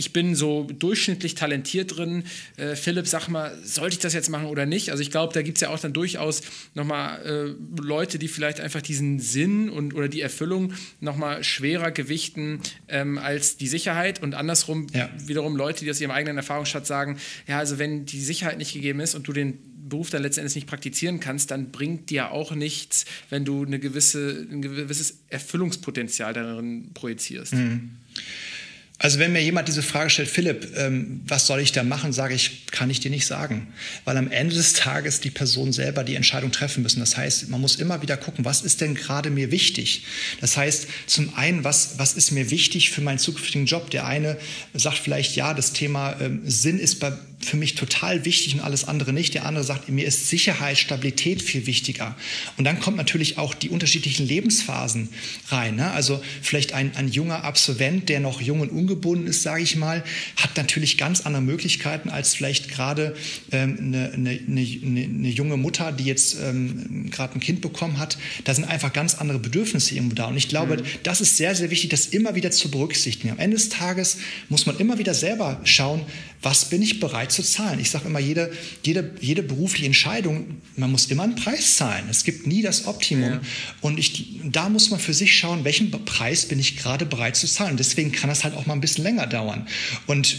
ich 0.00 0.14
bin 0.14 0.34
so 0.34 0.66
durchschnittlich 0.78 1.34
talentiert 1.34 1.98
drin. 1.98 2.24
Äh, 2.56 2.74
Philipp, 2.74 3.06
sag 3.06 3.28
mal, 3.28 3.54
sollte 3.62 3.96
ich 3.96 3.98
das 3.98 4.14
jetzt 4.14 4.30
machen 4.30 4.46
oder 4.46 4.64
nicht? 4.64 4.90
Also 4.90 5.02
ich 5.02 5.10
glaube, 5.10 5.34
da 5.34 5.42
gibt 5.42 5.58
es 5.58 5.60
ja 5.60 5.68
auch 5.68 5.78
dann 5.78 5.92
durchaus 5.92 6.40
nochmal 6.74 7.22
äh, 7.22 7.82
Leute, 7.82 8.18
die 8.18 8.28
vielleicht 8.28 8.60
einfach 8.60 8.80
diesen 8.80 9.18
Sinn 9.18 9.68
und 9.68 9.94
oder 9.94 10.08
die 10.08 10.22
Erfüllung 10.22 10.72
nochmal 11.00 11.44
schwerer 11.44 11.90
gewichten 11.90 12.60
ähm, 12.88 13.18
als 13.18 13.58
die 13.58 13.68
Sicherheit 13.68 14.22
und 14.22 14.34
andersrum 14.34 14.86
ja. 14.94 15.10
wiederum 15.18 15.54
Leute, 15.54 15.84
die 15.84 15.90
aus 15.90 16.00
ihrem 16.00 16.12
eigenen 16.12 16.38
Erfahrungsschatz 16.38 16.88
sagen, 16.88 17.18
ja, 17.46 17.58
also 17.58 17.78
wenn 17.78 18.06
die 18.06 18.22
Sicherheit 18.22 18.56
nicht 18.56 18.72
gegeben 18.72 19.00
ist 19.00 19.14
und 19.14 19.28
du 19.28 19.34
den 19.34 19.58
Beruf 19.86 20.08
dann 20.08 20.22
letztendlich 20.22 20.54
nicht 20.54 20.66
praktizieren 20.66 21.20
kannst, 21.20 21.50
dann 21.50 21.72
bringt 21.72 22.08
dir 22.08 22.30
auch 22.30 22.54
nichts, 22.54 23.04
wenn 23.28 23.44
du 23.44 23.66
eine 23.66 23.78
gewisse, 23.78 24.46
ein 24.50 24.62
gewisses 24.62 25.18
Erfüllungspotenzial 25.28 26.32
darin 26.32 26.92
projizierst. 26.94 27.52
Mhm. 27.52 27.90
Also 29.02 29.18
wenn 29.18 29.32
mir 29.32 29.42
jemand 29.42 29.66
diese 29.66 29.82
Frage 29.82 30.10
stellt, 30.10 30.28
Philipp, 30.28 30.76
ähm, 30.76 31.22
was 31.26 31.46
soll 31.46 31.60
ich 31.60 31.72
da 31.72 31.82
machen, 31.82 32.12
sage 32.12 32.34
ich, 32.34 32.66
kann 32.66 32.90
ich 32.90 33.00
dir 33.00 33.10
nicht 33.10 33.26
sagen. 33.26 33.68
Weil 34.04 34.18
am 34.18 34.30
Ende 34.30 34.54
des 34.54 34.74
Tages 34.74 35.20
die 35.20 35.30
Person 35.30 35.72
selber 35.72 36.04
die 36.04 36.16
Entscheidung 36.16 36.52
treffen 36.52 36.82
müssen. 36.82 37.00
Das 37.00 37.16
heißt, 37.16 37.48
man 37.48 37.62
muss 37.62 37.76
immer 37.76 38.02
wieder 38.02 38.18
gucken, 38.18 38.44
was 38.44 38.60
ist 38.60 38.82
denn 38.82 38.94
gerade 38.94 39.30
mir 39.30 39.50
wichtig? 39.50 40.04
Das 40.42 40.58
heißt, 40.58 40.86
zum 41.06 41.34
einen, 41.34 41.64
was, 41.64 41.98
was 41.98 42.12
ist 42.12 42.30
mir 42.32 42.50
wichtig 42.50 42.90
für 42.90 43.00
meinen 43.00 43.18
zukünftigen 43.18 43.64
Job? 43.64 43.88
Der 43.88 44.06
eine 44.06 44.36
sagt 44.74 44.98
vielleicht, 44.98 45.34
ja, 45.34 45.54
das 45.54 45.72
Thema 45.72 46.20
ähm, 46.20 46.42
Sinn 46.44 46.78
ist 46.78 47.00
bei, 47.00 47.14
für 47.40 47.56
mich 47.56 47.74
total 47.74 48.24
wichtig 48.24 48.54
und 48.54 48.60
alles 48.60 48.84
andere 48.84 49.12
nicht. 49.12 49.34
Der 49.34 49.46
andere 49.46 49.64
sagt, 49.64 49.88
mir 49.88 50.06
ist 50.06 50.28
Sicherheit, 50.28 50.76
Stabilität 50.78 51.40
viel 51.40 51.66
wichtiger. 51.66 52.14
Und 52.58 52.64
dann 52.64 52.80
kommt 52.80 52.98
natürlich 52.98 53.38
auch 53.38 53.54
die 53.54 53.70
unterschiedlichen 53.70 54.26
Lebensphasen 54.26 55.08
rein. 55.48 55.76
Ne? 55.76 55.90
Also 55.90 56.22
vielleicht 56.42 56.74
ein, 56.74 56.94
ein 56.96 57.08
junger 57.08 57.44
Absolvent, 57.44 58.08
der 58.10 58.20
noch 58.20 58.42
jung 58.42 58.60
und 58.60 58.70
ungebunden 58.70 59.26
ist, 59.26 59.42
sage 59.42 59.62
ich 59.62 59.76
mal, 59.76 60.04
hat 60.36 60.56
natürlich 60.56 60.98
ganz 60.98 61.22
andere 61.22 61.42
Möglichkeiten 61.42 62.10
als 62.10 62.34
vielleicht 62.34 62.68
gerade 62.68 63.16
ähm, 63.52 63.76
eine, 63.78 64.12
eine, 64.12 64.30
eine, 64.30 64.60
eine, 64.60 65.28
junge 65.28 65.56
Mutter, 65.56 65.92
die 65.92 66.04
jetzt 66.04 66.36
ähm, 66.42 67.10
gerade 67.10 67.34
ein 67.34 67.40
Kind 67.40 67.62
bekommen 67.62 67.98
hat. 67.98 68.18
Da 68.44 68.54
sind 68.54 68.64
einfach 68.64 68.92
ganz 68.92 69.14
andere 69.14 69.38
Bedürfnisse 69.38 69.94
irgendwo 69.94 70.14
da. 70.14 70.26
Und 70.26 70.36
ich 70.36 70.48
glaube, 70.48 70.76
mhm. 70.76 70.82
das 71.04 71.22
ist 71.22 71.38
sehr, 71.38 71.54
sehr 71.54 71.70
wichtig, 71.70 71.88
das 71.88 72.06
immer 72.06 72.34
wieder 72.34 72.50
zu 72.50 72.70
berücksichtigen. 72.70 73.32
Am 73.32 73.38
Ende 73.38 73.56
des 73.56 73.70
Tages 73.70 74.18
muss 74.50 74.66
man 74.66 74.78
immer 74.78 74.98
wieder 74.98 75.14
selber 75.14 75.60
schauen, 75.64 76.02
was 76.42 76.66
bin 76.66 76.82
ich 76.82 77.00
bereit 77.00 77.29
zu 77.30 77.42
zahlen? 77.42 77.80
Ich 77.80 77.90
sage 77.90 78.08
immer, 78.08 78.18
jede, 78.18 78.52
jede, 78.84 79.14
jede 79.20 79.42
berufliche 79.42 79.86
Entscheidung, 79.86 80.60
man 80.76 80.90
muss 80.90 81.06
immer 81.06 81.22
einen 81.22 81.34
Preis 81.34 81.76
zahlen. 81.76 82.04
Es 82.10 82.24
gibt 82.24 82.46
nie 82.46 82.62
das 82.62 82.86
Optimum. 82.86 83.30
Ja. 83.30 83.40
Und 83.80 83.98
ich, 83.98 84.40
da 84.44 84.68
muss 84.68 84.90
man 84.90 85.00
für 85.00 85.14
sich 85.14 85.36
schauen, 85.36 85.64
welchen 85.64 85.90
Preis 85.90 86.46
bin 86.46 86.58
ich 86.58 86.76
gerade 86.76 87.06
bereit 87.06 87.36
zu 87.36 87.46
zahlen. 87.46 87.76
deswegen 87.76 88.12
kann 88.12 88.28
das 88.28 88.44
halt 88.44 88.54
auch 88.54 88.66
mal 88.66 88.74
ein 88.74 88.80
bisschen 88.80 89.04
länger 89.04 89.26
dauern. 89.26 89.66
Und 90.06 90.36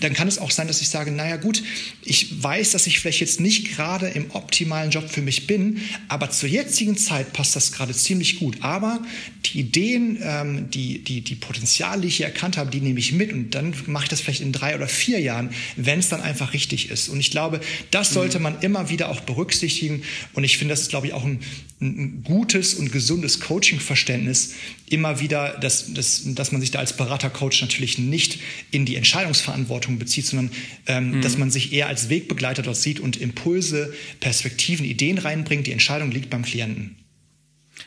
dann 0.00 0.12
kann 0.12 0.28
es 0.28 0.38
auch 0.38 0.50
sein, 0.50 0.68
dass 0.68 0.80
ich 0.80 0.88
sage, 0.88 1.10
naja 1.10 1.36
gut, 1.36 1.62
ich 2.02 2.42
weiß, 2.42 2.72
dass 2.72 2.86
ich 2.86 2.98
vielleicht 3.00 3.20
jetzt 3.20 3.40
nicht 3.40 3.74
gerade 3.74 4.08
im 4.08 4.30
optimalen 4.32 4.90
Job 4.90 5.10
für 5.10 5.22
mich 5.22 5.46
bin, 5.46 5.80
aber 6.08 6.30
zur 6.30 6.48
jetzigen 6.48 6.96
Zeit 6.96 7.32
passt 7.32 7.56
das 7.56 7.72
gerade 7.72 7.94
ziemlich 7.94 8.38
gut. 8.38 8.58
Aber 8.60 9.00
die 9.46 9.60
Ideen, 9.60 10.18
ähm, 10.22 10.70
die, 10.70 11.02
die, 11.02 11.20
die 11.20 11.34
Potenziale, 11.34 12.02
die 12.02 12.08
ich 12.08 12.16
hier 12.16 12.26
erkannt 12.26 12.56
habe, 12.56 12.70
die 12.70 12.80
nehme 12.80 12.98
ich 12.98 13.12
mit 13.12 13.32
und 13.32 13.54
dann 13.54 13.74
mache 13.86 14.04
ich 14.04 14.08
das 14.08 14.20
vielleicht 14.20 14.40
in 14.40 14.52
drei 14.52 14.74
oder 14.74 14.88
vier 14.88 15.20
Jahren, 15.20 15.50
wenn 15.76 15.98
es 15.98 16.08
dann 16.08 16.20
einfach 16.20 16.33
richtig 16.40 16.90
ist. 16.90 17.08
Und 17.08 17.20
ich 17.20 17.30
glaube, 17.30 17.60
das 17.90 18.12
sollte 18.12 18.38
man 18.38 18.60
immer 18.60 18.90
wieder 18.90 19.08
auch 19.08 19.20
berücksichtigen. 19.20 20.02
Und 20.32 20.44
ich 20.44 20.58
finde, 20.58 20.72
das 20.72 20.82
ist, 20.82 20.90
glaube 20.90 21.06
ich, 21.06 21.12
auch 21.12 21.24
ein, 21.24 21.40
ein 21.80 22.22
gutes 22.24 22.74
und 22.74 22.92
gesundes 22.92 23.40
Coaching-Verständnis, 23.40 24.54
immer 24.88 25.20
wieder, 25.20 25.58
dass, 25.60 25.92
dass, 25.92 26.22
dass 26.24 26.52
man 26.52 26.60
sich 26.60 26.70
da 26.70 26.78
als 26.78 26.96
Berater-Coach 26.96 27.62
natürlich 27.62 27.98
nicht 27.98 28.38
in 28.70 28.84
die 28.84 28.96
Entscheidungsverantwortung 28.96 29.98
bezieht, 29.98 30.26
sondern 30.26 30.50
ähm, 30.86 31.10
mhm. 31.10 31.20
dass 31.22 31.38
man 31.38 31.50
sich 31.50 31.72
eher 31.72 31.88
als 31.88 32.08
Wegbegleiter 32.08 32.62
dort 32.62 32.76
sieht 32.76 33.00
und 33.00 33.16
Impulse, 33.16 33.94
Perspektiven, 34.20 34.84
Ideen 34.84 35.18
reinbringt. 35.18 35.66
Die 35.66 35.72
Entscheidung 35.72 36.10
liegt 36.10 36.30
beim 36.30 36.42
Klienten. 36.42 36.96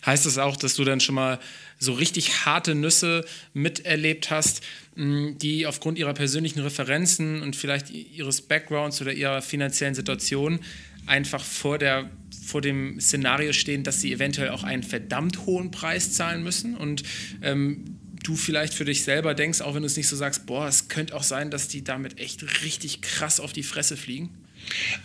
Heißt 0.05 0.25
das 0.25 0.37
auch, 0.37 0.55
dass 0.55 0.75
du 0.75 0.83
dann 0.83 0.99
schon 0.99 1.15
mal 1.15 1.39
so 1.79 1.93
richtig 1.93 2.45
harte 2.45 2.75
Nüsse 2.75 3.25
miterlebt 3.53 4.31
hast, 4.31 4.61
die 4.97 5.67
aufgrund 5.67 5.99
ihrer 5.99 6.13
persönlichen 6.13 6.59
Referenzen 6.59 7.41
und 7.41 7.55
vielleicht 7.55 7.91
ihres 7.91 8.41
Backgrounds 8.41 9.01
oder 9.01 9.13
ihrer 9.13 9.41
finanziellen 9.41 9.93
Situation 9.93 10.59
einfach 11.05 11.43
vor, 11.43 11.77
der, 11.77 12.09
vor 12.45 12.61
dem 12.61 12.99
Szenario 12.99 13.53
stehen, 13.53 13.83
dass 13.83 14.01
sie 14.01 14.11
eventuell 14.11 14.49
auch 14.49 14.63
einen 14.63 14.83
verdammt 14.83 15.45
hohen 15.45 15.71
Preis 15.71 16.13
zahlen 16.13 16.43
müssen 16.43 16.75
und 16.75 17.03
ähm, 17.41 17.85
du 18.23 18.35
vielleicht 18.35 18.73
für 18.73 18.85
dich 18.85 19.03
selber 19.03 19.33
denkst, 19.33 19.61
auch 19.61 19.75
wenn 19.75 19.83
du 19.83 19.87
es 19.87 19.95
nicht 19.95 20.07
so 20.07 20.15
sagst, 20.15 20.45
boah, 20.47 20.67
es 20.67 20.89
könnte 20.89 21.15
auch 21.15 21.23
sein, 21.23 21.51
dass 21.51 21.67
die 21.67 21.83
damit 21.83 22.19
echt 22.19 22.63
richtig 22.63 23.01
krass 23.01 23.39
auf 23.39 23.53
die 23.53 23.63
Fresse 23.63 23.95
fliegen? 23.97 24.29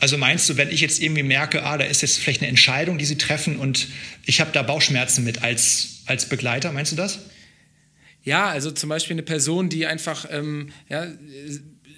Also 0.00 0.18
meinst 0.18 0.48
du, 0.48 0.56
wenn 0.56 0.70
ich 0.70 0.80
jetzt 0.80 1.00
irgendwie 1.00 1.22
merke, 1.22 1.62
ah, 1.64 1.78
da 1.78 1.84
ist 1.84 2.02
jetzt 2.02 2.18
vielleicht 2.18 2.40
eine 2.40 2.48
Entscheidung, 2.48 2.98
die 2.98 3.04
sie 3.04 3.18
treffen 3.18 3.58
und 3.58 3.88
ich 4.24 4.40
habe 4.40 4.50
da 4.52 4.62
Bauchschmerzen 4.62 5.22
mit 5.22 5.42
als, 5.42 6.02
als 6.06 6.28
Begleiter, 6.28 6.72
meinst 6.72 6.92
du 6.92 6.96
das? 6.96 7.20
Ja, 8.24 8.48
also 8.48 8.70
zum 8.70 8.88
Beispiel 8.88 9.14
eine 9.14 9.22
Person, 9.22 9.68
die 9.68 9.86
einfach 9.86 10.26
ähm, 10.30 10.70
ja, 10.88 11.06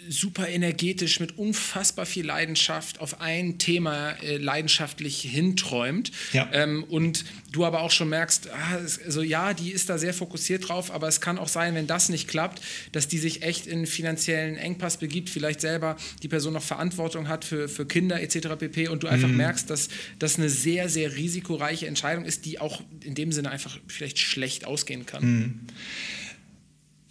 super 0.09 0.49
energetisch 0.49 1.21
mit 1.21 1.39
unfassbar 1.39 2.07
viel 2.07 2.27
Leidenschaft 2.27 3.01
auf 3.01 3.21
ein 3.21 3.59
Thema 3.59 4.13
äh, 4.23 4.37
leidenschaftlich 4.37 5.21
hinträumt 5.23 6.13
ja. 6.33 6.49
ähm, 6.53 6.85
und 6.85 7.25
du 7.53 7.65
aber 7.65 7.83
auch 7.83 7.91
schon 7.91 8.09
merkst, 8.09 8.51
ah, 8.51 8.81
also 9.05 9.23
ja, 9.23 9.55
die 9.55 9.71
ist 9.71 9.89
da 9.89 9.99
sehr 9.99 10.13
fokussiert 10.15 10.69
drauf, 10.69 10.91
aber 10.91 11.09
es 11.09 11.21
kann 11.21 11.39
auch 11.39 11.49
sein, 11.49 11.75
wenn 11.75 11.87
das 11.87 12.09
nicht 12.09 12.29
klappt, 12.29 12.61
dass 12.93 13.09
die 13.09 13.19
sich 13.19 13.43
echt 13.43 13.67
in 13.67 13.87
finanziellen 13.87 14.57
Engpass 14.57 14.97
begibt, 14.99 15.31
vielleicht 15.31 15.61
selber 15.61 15.97
die 16.23 16.29
Person 16.29 16.53
noch 16.55 16.63
Verantwortung 16.63 17.29
hat 17.29 17.45
für, 17.45 17.69
für 17.69 17.87
Kinder 17.87 18.21
etc. 18.21 18.49
pp. 18.59 18.89
und 18.89 19.03
du 19.03 19.07
einfach 19.07 19.29
mhm. 19.29 19.37
merkst, 19.37 19.71
dass 19.71 19.89
das 20.19 20.39
eine 20.39 20.49
sehr, 20.49 20.89
sehr 20.89 21.17
risikoreiche 21.17 21.87
Entscheidung 21.87 22.25
ist, 22.25 22.45
die 22.45 22.61
auch 22.61 22.83
in 23.03 23.15
dem 23.15 23.33
Sinne 23.33 23.51
einfach 23.51 23.79
vielleicht 23.87 24.19
schlecht 24.19 24.67
ausgehen 24.67 25.07
kann. 25.07 25.25
Mhm. 25.25 25.61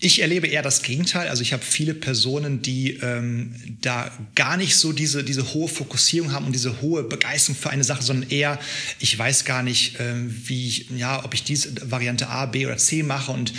Ich 0.05 0.19
erlebe 0.19 0.47
eher 0.47 0.61
das 0.61 0.81
Gegenteil. 0.81 1.29
Also 1.29 1.43
ich 1.43 1.53
habe 1.53 1.63
viele 1.63 1.93
Personen, 1.93 2.61
die 2.61 2.97
ähm, 3.01 3.55
da 3.79 4.11
gar 4.35 4.57
nicht 4.57 4.75
so 4.75 4.91
diese, 4.91 5.23
diese 5.23 5.53
hohe 5.53 5.69
Fokussierung 5.69 6.33
haben 6.33 6.45
und 6.45 6.51
diese 6.51 6.81
hohe 6.81 7.03
Begeisterung 7.03 7.55
für 7.55 7.69
eine 7.69 7.85
Sache, 7.85 8.03
sondern 8.03 8.29
eher, 8.29 8.59
ich 8.99 9.17
weiß 9.17 9.45
gar 9.45 9.63
nicht, 9.63 10.01
äh, 10.01 10.15
wie 10.17 10.67
ich, 10.67 10.89
ja, 10.89 11.23
ob 11.23 11.33
ich 11.33 11.45
diese 11.45 11.89
Variante 11.89 12.27
A, 12.27 12.47
B 12.47 12.65
oder 12.65 12.75
C 12.75 13.01
mache 13.01 13.31
und 13.31 13.53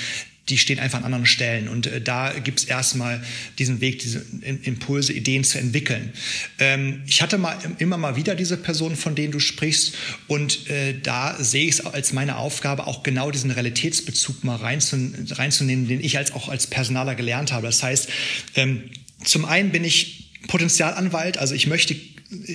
die 0.48 0.58
stehen 0.58 0.78
einfach 0.78 0.98
an 0.98 1.04
anderen 1.04 1.26
Stellen. 1.26 1.68
Und 1.68 1.86
äh, 1.86 2.00
da 2.00 2.32
gibt 2.32 2.60
es 2.60 2.64
erstmal 2.66 3.22
diesen 3.58 3.80
Weg, 3.80 4.00
diese 4.00 4.24
Impulse, 4.42 5.12
Ideen 5.12 5.44
zu 5.44 5.58
entwickeln. 5.58 6.12
Ähm, 6.58 7.02
ich 7.06 7.22
hatte 7.22 7.38
mal 7.38 7.56
immer 7.78 7.96
mal 7.96 8.16
wieder 8.16 8.34
diese 8.34 8.56
Personen, 8.56 8.96
von 8.96 9.14
denen 9.14 9.32
du 9.32 9.40
sprichst. 9.40 9.94
Und 10.26 10.68
äh, 10.68 10.98
da 11.00 11.42
sehe 11.42 11.64
ich 11.66 11.74
es 11.74 11.86
als 11.86 12.12
meine 12.12 12.36
Aufgabe, 12.36 12.86
auch 12.86 13.02
genau 13.02 13.30
diesen 13.30 13.50
Realitätsbezug 13.50 14.44
mal 14.44 14.56
reinzun 14.56 15.14
reinzunehmen, 15.30 15.88
den 15.88 16.00
ich 16.00 16.18
als 16.18 16.32
auch 16.32 16.48
als 16.48 16.66
Personaler 16.66 17.14
gelernt 17.14 17.52
habe. 17.52 17.66
Das 17.66 17.82
heißt, 17.82 18.08
ähm, 18.56 18.82
zum 19.24 19.44
einen 19.46 19.70
bin 19.70 19.84
ich 19.84 20.30
Potenzialanwalt, 20.46 21.38
also 21.38 21.54
ich 21.54 21.66
möchte 21.66 21.96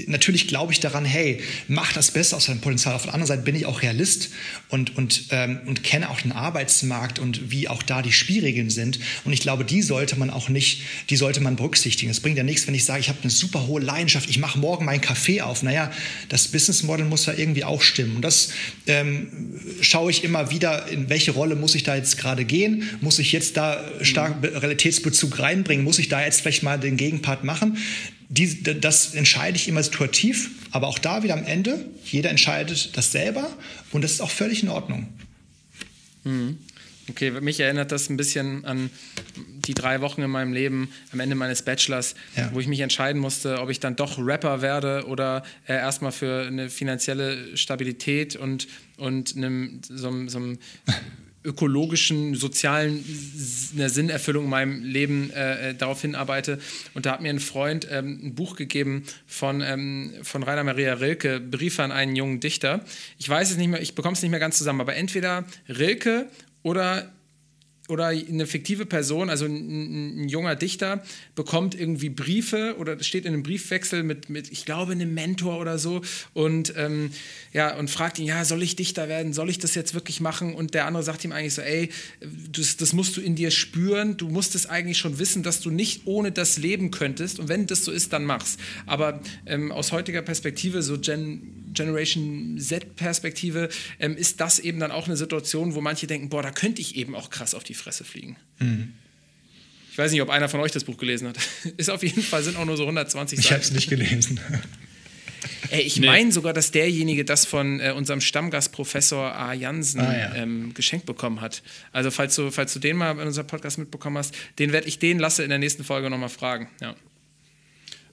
natürlich 0.08 0.48
glaube 0.48 0.74
ich 0.74 0.80
daran, 0.80 1.06
hey, 1.06 1.42
mach 1.68 1.94
das 1.94 2.12
Beste 2.12 2.36
aus 2.36 2.46
deinem 2.46 2.62
Potenzial. 2.62 2.96
Auf 2.96 3.04
der 3.04 3.14
anderen 3.14 3.28
Seite 3.28 3.44
bin 3.44 3.56
ich 3.56 3.66
auch 3.66 3.82
Realist 3.82 4.30
und, 4.70 4.96
und, 4.98 5.26
ähm, 5.32 5.60
und 5.66 5.84
kenne 5.84 6.10
auch 6.10 6.22
den 6.22 6.32
Arbeitsmarkt 6.32 7.20
und 7.20 7.52
wie 7.52 7.68
auch 7.68 7.84
da 7.84 8.02
die 8.02 8.12
Spielregeln 8.12 8.70
sind. 8.70 9.00
Und 9.26 9.34
ich 9.34 9.42
glaube, 9.42 9.66
die 9.66 9.82
sollte 9.82 10.18
man 10.18 10.30
auch 10.30 10.50
nicht, 10.50 10.82
die 11.10 11.16
sollte 11.16 11.42
man 11.42 11.56
berücksichtigen. 11.56 12.12
Es 12.12 12.20
bringt 12.20 12.38
ja 12.38 12.44
nichts, 12.44 12.68
wenn 12.68 12.76
ich 12.76 12.86
sage, 12.86 13.00
ich 13.00 13.10
habe 13.10 13.20
eine 13.22 13.32
super 13.32 13.68
hohe 13.68 13.82
Leidenschaft, 13.82 14.30
ich 14.30 14.40
mache 14.40 14.60
morgen 14.60 14.86
meinen 14.86 15.02
Kaffee 15.02 15.42
auf. 15.42 15.64
Naja, 15.64 15.92
das 16.30 16.48
Business 16.48 16.84
Model 16.84 17.06
muss 17.06 17.26
ja 17.26 17.34
irgendwie 17.34 17.64
auch 17.64 17.82
stimmen. 17.82 18.18
Und 18.18 18.22
das 18.22 18.52
ähm, 18.88 19.60
schaue 19.82 20.12
ich 20.12 20.24
immer 20.24 20.52
wieder, 20.52 20.88
in 20.88 21.10
welche 21.10 21.32
Rolle 21.32 21.56
muss 21.56 21.76
ich 21.76 21.84
da 21.84 21.96
jetzt 21.96 22.18
gerade 22.18 22.46
gehen? 22.46 22.90
Muss 23.02 23.20
ich 23.20 23.32
jetzt 23.32 23.58
da 23.58 23.84
stark 24.02 24.44
Realitätsbezug 24.44 25.40
reinbringen? 25.40 25.84
Muss 25.84 26.00
ich 26.00 26.10
da 26.10 26.24
jetzt 26.24 26.42
vielleicht 26.42 26.64
mal 26.64 26.80
den 26.80 26.98
Gegenpart 26.98 27.44
machen? 27.44 27.78
Die, 28.30 28.64
das 28.64 29.16
entscheide 29.16 29.58
ich 29.58 29.68
immer 29.68 29.84
situativ, 29.84 30.52
aber 30.72 30.88
auch 30.88 31.00
da 31.00 31.24
wieder 31.24 31.34
am 31.34 31.44
Ende, 31.44 31.86
jeder 32.06 32.30
entscheidet 32.30 32.96
das 32.96 33.12
selber 33.12 33.50
und 33.92 34.04
das 34.04 34.12
ist 34.12 34.22
auch 34.22 34.30
völlig 34.30 34.64
in 34.64 34.70
Ordnung. 34.70 35.08
Mhm. 36.24 36.60
Okay, 37.10 37.32
mich 37.32 37.60
erinnert 37.60 37.92
das 37.92 38.10
ein 38.10 38.18
bisschen 38.18 38.66
an 38.66 38.92
die 39.36 39.74
drei 39.74 40.02
Wochen 40.02 40.22
in 40.22 40.30
meinem 40.30 40.54
Leben 40.54 40.92
am 41.12 41.20
Ende 41.20 41.36
meines 41.36 41.64
Bachelors, 41.64 42.14
ja. 42.36 42.52
wo 42.54 42.60
ich 42.60 42.68
mich 42.68 42.82
entscheiden 42.82 43.20
musste, 43.20 43.60
ob 43.60 43.72
ich 43.72 43.80
dann 43.80 43.96
doch 43.96 44.20
Rapper 44.20 44.62
werde 44.62 45.06
oder 45.08 45.44
äh, 45.68 45.74
erstmal 45.74 46.12
für 46.12 46.46
eine 46.46 46.70
finanzielle 46.70 47.58
Stabilität 47.58 48.36
und, 48.36 48.68
und 48.98 49.36
einem, 49.36 49.82
so, 49.88 50.28
so 50.28 50.38
einem 50.38 50.60
ökologischen, 51.44 52.36
sozialen 52.36 53.04
eine 53.76 53.90
Sinnerfüllung 53.90 54.46
in 54.46 54.50
meinem 54.50 54.84
Leben 54.84 55.32
äh, 55.32 55.70
äh, 55.70 55.74
darauf 55.74 56.02
hinarbeite. 56.02 56.60
Und 56.94 57.06
da 57.06 57.14
hat 57.14 57.22
mir 57.22 57.30
ein 57.30 57.40
Freund 57.40 57.88
ähm, 57.90 58.20
ein 58.24 58.36
Buch 58.36 58.56
gegeben 58.56 59.04
von, 59.26 59.62
ähm, 59.62 60.14
von 60.24 60.44
Rainer 60.44 60.64
Maria 60.64 60.94
Rilke, 60.96 61.40
Briefe 61.40 61.84
an 61.84 61.92
einen 61.92 62.16
jungen 62.16 62.40
Dichter. 62.40 62.84
Ich 63.18 63.30
weiß 63.30 63.52
es 63.52 63.58
nicht 63.58 63.70
mehr, 63.70 63.82
ich 63.82 63.96
bekomme 63.96 64.14
es 64.14 64.22
nicht 64.22 64.32
mehr 64.32 64.40
ganz 64.40 64.58
zusammen, 64.58 64.82
aber 64.82 64.96
entweder 64.96 65.46
Rilke 65.70 66.28
oder 66.62 67.10
oder 67.90 68.08
eine 68.08 68.46
fiktive 68.46 68.86
Person, 68.86 69.30
also 69.30 69.46
ein, 69.46 70.22
ein, 70.22 70.30
junger 70.30 70.56
Dichter, 70.56 71.04
bekommt 71.36 71.80
irgendwie 71.80 72.10
Briefe 72.10 72.76
oder 72.78 73.02
steht 73.04 73.26
in 73.26 73.34
einem 73.34 73.44
Briefwechsel 73.44 74.04
mit, 74.04 74.30
mit 74.30 74.52
ich 74.52 74.66
glaube, 74.66 74.92
einem 74.92 75.14
Mentor 75.14 75.60
oder 75.60 75.78
so 75.80 76.02
und, 76.34 76.74
ähm, 76.78 77.12
ja, 77.52 77.76
und 77.76 77.90
fragt 77.90 78.20
ihn, 78.20 78.26
ja, 78.26 78.46
soll 78.46 78.62
ich 78.62 78.76
Dichter 78.76 79.10
werden? 79.10 79.34
Soll 79.34 79.50
ich 79.50 79.58
das 79.58 79.74
jetzt 79.74 79.94
wirklich 79.94 80.22
machen? 80.22 80.54
Und 80.54 80.76
der 80.76 80.86
andere 80.86 81.04
sagt 81.04 81.26
ihm 81.26 81.32
eigentlich 81.32 81.56
so, 81.56 81.62
ey, 81.62 81.90
das, 82.52 82.78
das 82.78 82.94
musst 82.94 83.18
du 83.18 83.22
in 83.22 83.36
dir 83.36 83.50
spüren, 83.52 84.18
du 84.18 84.30
musst 84.30 84.54
es 84.54 84.68
eigentlich 84.68 85.00
schon 85.00 85.18
wissen, 85.18 85.42
dass 85.42 85.60
du 85.60 85.72
nicht 85.72 86.04
ohne 86.06 86.32
das 86.32 86.58
leben 86.58 86.92
könntest 86.92 87.40
und 87.40 87.50
wenn 87.50 87.66
das 87.66 87.84
so 87.84 87.92
ist, 87.92 88.14
dann 88.14 88.24
mach's. 88.24 88.58
Aber 88.86 89.20
ähm, 89.46 89.72
aus 89.72 89.92
heutiger 89.92 90.22
Perspektive, 90.22 90.84
so 90.84 91.00
Gen 91.00 91.59
Generation 91.74 92.58
Z-Perspektive, 92.60 93.70
ähm, 94.00 94.16
ist 94.16 94.42
das 94.42 94.60
eben 94.60 94.80
dann 94.80 94.92
auch 94.92 95.08
eine 95.08 95.18
Situation, 95.18 95.76
wo 95.76 95.82
manche 95.82 96.08
denken, 96.08 96.30
boah, 96.30 96.44
da 96.44 96.52
könnte 96.52 96.82
ich 96.82 96.96
eben 96.96 97.16
auch 97.16 97.30
krass 97.30 97.54
auf 97.54 97.64
die 97.64 97.74
Fresse 97.74 98.04
fliegen. 98.04 98.38
Mhm. 98.60 98.94
Ich 99.92 99.98
weiß 99.98 100.12
nicht, 100.12 100.22
ob 100.22 100.30
einer 100.30 100.48
von 100.48 100.60
euch 100.60 100.72
das 100.72 100.84
Buch 100.84 100.98
gelesen 100.98 101.28
hat. 101.28 101.38
Ist 101.78 101.90
auf 101.90 102.04
jeden 102.04 102.24
Fall, 102.24 102.44
sind 102.44 102.58
auch 102.58 102.66
nur 102.66 102.78
so 102.78 102.84
120 102.84 103.40
Seiten. 103.40 103.46
Ich 103.46 103.52
habe 103.52 103.62
es 103.62 103.72
nicht 103.72 103.90
gelesen. 103.90 104.40
Ey, 105.70 105.82
ich 105.82 106.00
nee. 106.00 106.08
meine 106.08 106.32
sogar, 106.32 106.54
dass 106.54 106.72
derjenige 106.72 107.24
das 107.24 107.46
von 107.46 107.80
äh, 107.80 107.92
unserem 107.92 108.22
Stammgast 108.22 108.72
Professor 108.72 109.34
A. 109.36 109.54
Jansen 109.54 110.02
ah, 110.02 110.18
ja. 110.18 110.36
ähm, 110.36 110.74
geschenkt 110.74 111.06
bekommen 111.06 111.42
hat. 111.42 111.64
Also 111.92 112.12
falls 112.12 112.36
du, 112.36 112.52
falls 112.52 112.74
du 112.74 112.80
den 112.80 112.98
mal 112.98 113.12
in 113.12 113.28
unserem 113.28 113.48
Podcast 113.48 113.78
mitbekommen 113.78 114.18
hast, 114.18 114.36
den 114.58 114.72
werde 114.72 114.88
ich 114.88 115.00
den 115.00 115.20
lasse 115.20 115.44
in 115.44 115.50
der 115.50 115.60
nächsten 115.60 115.84
Folge 115.84 116.10
nochmal 116.10 116.30
fragen. 116.30 116.70
Ja. 116.82 116.96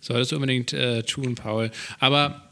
Solltest 0.00 0.32
du 0.32 0.36
unbedingt 0.36 0.72
äh, 0.72 1.02
tun, 1.02 1.34
Paul. 1.34 1.70
Aber 1.98 2.50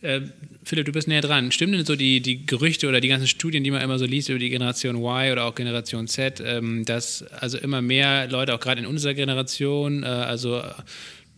äh, 0.00 0.20
Philipp, 0.64 0.86
du 0.86 0.92
bist 0.92 1.08
näher 1.08 1.20
dran. 1.20 1.50
Stimmen 1.50 1.72
denn 1.72 1.84
so 1.84 1.96
die, 1.96 2.20
die 2.20 2.46
Gerüchte 2.46 2.88
oder 2.88 3.00
die 3.00 3.08
ganzen 3.08 3.26
Studien, 3.26 3.64
die 3.64 3.70
man 3.70 3.82
immer 3.82 3.98
so 3.98 4.04
liest 4.04 4.28
über 4.28 4.38
die 4.38 4.50
Generation 4.50 4.96
Y 4.96 5.32
oder 5.32 5.44
auch 5.44 5.54
Generation 5.54 6.06
Z, 6.06 6.42
ähm, 6.44 6.84
dass 6.84 7.22
also 7.22 7.58
immer 7.58 7.82
mehr 7.82 8.28
Leute, 8.28 8.54
auch 8.54 8.60
gerade 8.60 8.80
in 8.80 8.86
unserer 8.86 9.14
Generation, 9.14 10.02
äh, 10.02 10.06
also 10.06 10.62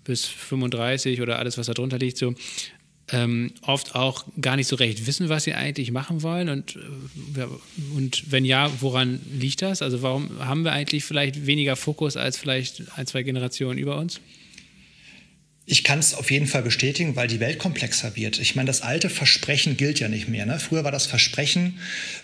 bis 0.04 0.26
35 0.26 1.20
oder 1.20 1.38
alles, 1.38 1.56
was 1.58 1.66
da 1.66 1.72
drunter 1.72 1.98
liegt, 1.98 2.18
so 2.18 2.34
ähm, 3.12 3.52
oft 3.62 3.94
auch 3.94 4.24
gar 4.40 4.56
nicht 4.56 4.68
so 4.68 4.76
recht 4.76 5.06
wissen, 5.06 5.28
was 5.28 5.44
sie 5.44 5.54
eigentlich 5.54 5.90
machen 5.90 6.22
wollen 6.22 6.48
und, 6.48 6.76
äh, 7.36 7.46
und 7.96 8.30
wenn 8.30 8.44
ja, 8.44 8.70
woran 8.80 9.20
liegt 9.32 9.62
das? 9.62 9.82
Also 9.82 10.02
warum 10.02 10.38
haben 10.38 10.64
wir 10.64 10.72
eigentlich 10.72 11.04
vielleicht 11.04 11.46
weniger 11.46 11.76
Fokus 11.76 12.16
als 12.16 12.36
vielleicht 12.36 12.82
ein, 12.96 13.06
zwei 13.06 13.22
Generationen 13.22 13.78
über 13.78 13.96
uns? 13.96 14.20
Ich 15.70 15.84
kann 15.84 16.00
es 16.00 16.14
auf 16.14 16.32
jeden 16.32 16.48
Fall 16.48 16.64
bestätigen, 16.64 17.14
weil 17.14 17.28
die 17.28 17.38
Welt 17.38 17.60
komplexer 17.60 18.16
wird. 18.16 18.40
Ich 18.40 18.56
meine, 18.56 18.66
das 18.66 18.82
alte 18.82 19.08
Versprechen 19.08 19.76
gilt 19.76 20.00
ja 20.00 20.08
nicht 20.08 20.28
mehr. 20.28 20.44
Ne? 20.44 20.58
Früher 20.58 20.82
war 20.82 20.90
das 20.90 21.06
Versprechen 21.06 21.78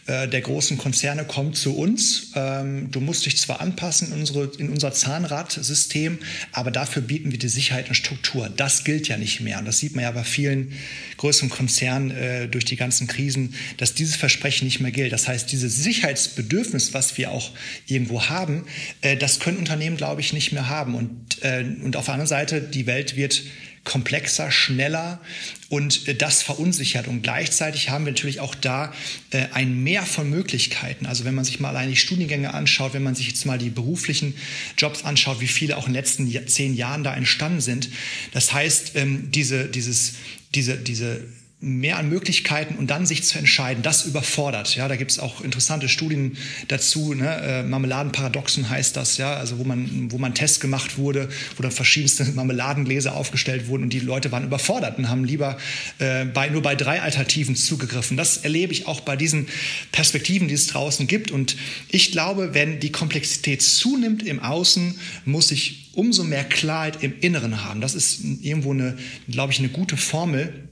äh, 0.07 0.26
der 0.26 0.40
großen 0.40 0.76
Konzerne 0.78 1.24
kommt 1.24 1.57
zu 1.57 1.76
uns. 1.76 2.32
Ähm, 2.34 2.90
du 2.90 3.01
musst 3.01 3.24
dich 3.24 3.38
zwar 3.38 3.61
anpassen 3.61 4.09
in, 4.09 4.18
unsere, 4.18 4.51
in 4.59 4.68
unser 4.68 4.92
Zahnradsystem, 4.92 6.18
aber 6.51 6.72
dafür 6.72 7.03
bieten 7.03 7.30
wir 7.30 7.38
die 7.38 7.49
Sicherheit 7.49 7.88
und 7.88 7.94
Struktur. 7.94 8.49
Das 8.49 8.82
gilt 8.82 9.07
ja 9.07 9.16
nicht 9.16 9.40
mehr. 9.40 9.61
Und 9.61 9.64
das 9.64 9.78
sieht 9.78 9.94
man 9.94 10.03
ja 10.03 10.11
bei 10.11 10.24
vielen 10.24 10.72
größeren 11.16 11.49
Konzernen 11.49 12.11
äh, 12.11 12.49
durch 12.49 12.64
die 12.64 12.76
ganzen 12.76 13.07
Krisen, 13.07 13.55
dass 13.76 13.94
dieses 13.94 14.16
Versprechen 14.16 14.64
nicht 14.64 14.80
mehr 14.80 14.90
gilt. 14.90 15.12
Das 15.12 15.28
heißt, 15.28 15.53
dieses 15.53 15.84
Sicherheitsbedürfnis, 15.84 16.94
was 16.94 17.16
wir 17.16 17.30
auch 17.30 17.53
irgendwo 17.86 18.24
haben, 18.24 18.66
äh, 19.03 19.16
das 19.16 19.38
können 19.38 19.59
Unternehmen, 19.59 19.97
glaube 19.97 20.20
ich, 20.20 20.32
nicht 20.32 20.51
mehr 20.51 20.68
haben. 20.68 20.97
Und, 20.97 21.42
äh, 21.42 21.64
und 21.82 21.94
auf 21.94 22.07
der 22.07 22.14
anderen 22.14 22.26
Seite, 22.26 22.61
die 22.61 22.86
Welt 22.86 23.16
wird 23.16 23.36
komplexer, 23.87 24.51
schneller 24.51 25.20
und 25.70 26.07
äh, 26.09 26.14
das 26.14 26.43
verunsichert. 26.43 27.09
Und 27.09 27.22
gleichzeitig 27.22 27.89
haben 27.89 28.05
wir 28.05 28.12
natürlich 28.12 28.41
auch 28.41 28.55
da 28.55 28.93
äh, 29.30 29.47
ein 29.53 29.82
Mehr 29.82 30.03
von 30.03 30.28
Möglichkeiten. 30.28 31.07
Also 31.07 31.24
wenn 31.24 31.34
man 31.34 31.45
sich 31.45 31.61
mal 31.61 31.70
allein 31.70 31.89
die 31.89 31.97
Studiengänge 31.97 32.53
anschaut, 32.53 32.93
wenn 32.93 33.03
man 33.03 33.14
sich 33.14 33.28
jetzt 33.28 33.47
mal 33.47 33.59
die 33.59 33.70
beruflichen 33.70 34.34
Jobs 34.76 35.05
anschaut, 35.05 35.41
wie 35.41 35.49
viele 35.49 35.78
auch 35.78 35.87
in 35.87 35.95
den 35.95 36.01
letzten 36.03 36.49
zehn 36.49 36.74
Jahren 36.74 37.05
da 37.05 37.14
entstanden 37.14 37.61
sind. 37.61 37.89
Das 38.32 38.53
heißt, 38.53 38.93
ähm, 38.97 39.30
diese, 39.30 39.66
dieses, 39.66 40.14
diese, 40.55 40.76
diese 40.76 41.24
mehr 41.59 41.96
an 41.96 42.11
Möglichkeiten 42.11 42.74
und 42.76 42.90
dann 42.90 43.07
sich 43.07 43.24
zu 43.24 43.38
entscheiden, 43.38 43.82
das 43.82 44.04
überfordert. 44.04 44.76
Ja, 44.76 44.88
da 44.88 44.96
gibt 44.96 45.11
es 45.11 45.18
auch 45.18 45.40
interessante 45.40 45.88
Studien 45.88 46.36
dazu. 46.68 47.14
Ne? 47.14 47.34
Äh, 47.34 47.62
Marmeladenparadoxen 47.62 48.68
heißt 48.68 48.94
das, 48.94 49.16
ja, 49.16 49.34
also 49.34 49.59
wo 49.59 49.64
man, 49.64 50.12
wo 50.12 50.18
man 50.18 50.34
Tests 50.34 50.61
gemacht 50.61 50.98
wurde, 50.98 51.30
wo 51.57 51.62
dann 51.62 51.72
verschiedenste 51.72 52.24
Marmeladengläser 52.34 53.16
aufgestellt 53.16 53.68
wurden 53.68 53.84
und 53.84 53.92
die 53.94 54.00
Leute 54.00 54.32
waren 54.32 54.44
überfordert 54.44 54.98
und 54.98 55.09
haben 55.09 55.24
lieber 55.24 55.57
äh, 55.98 56.26
bei, 56.26 56.50
nur 56.50 56.61
bei 56.61 56.74
drei 56.74 57.00
Alternativen 57.00 57.57
zugegriffen. 57.57 58.18
Das 58.18 58.36
erlebe 58.36 58.74
ich 58.74 58.86
auch 58.86 59.00
bei 59.00 59.16
diesen 59.16 59.48
Perspektiven, 59.92 60.48
die 60.48 60.54
es 60.54 60.66
draußen 60.66 61.07
gibt. 61.07 61.30
Und 61.30 61.57
ich 61.88 62.12
glaube, 62.12 62.52
wenn 62.52 62.80
die 62.80 62.92
Komplexität 62.92 63.62
zunimmt 63.62 64.22
im 64.22 64.40
Außen, 64.40 64.98
muss 65.24 65.50
ich 65.50 65.86
umso 65.94 66.22
mehr 66.22 66.44
Klarheit 66.44 67.02
im 67.02 67.14
Inneren 67.20 67.64
haben. 67.64 67.80
Das 67.80 67.94
ist 67.94 68.20
irgendwo 68.42 68.72
eine, 68.72 68.98
glaube 69.28 69.54
ich, 69.54 69.59
eine 69.59 69.70
gute 69.70 69.96
Formel 69.96 70.66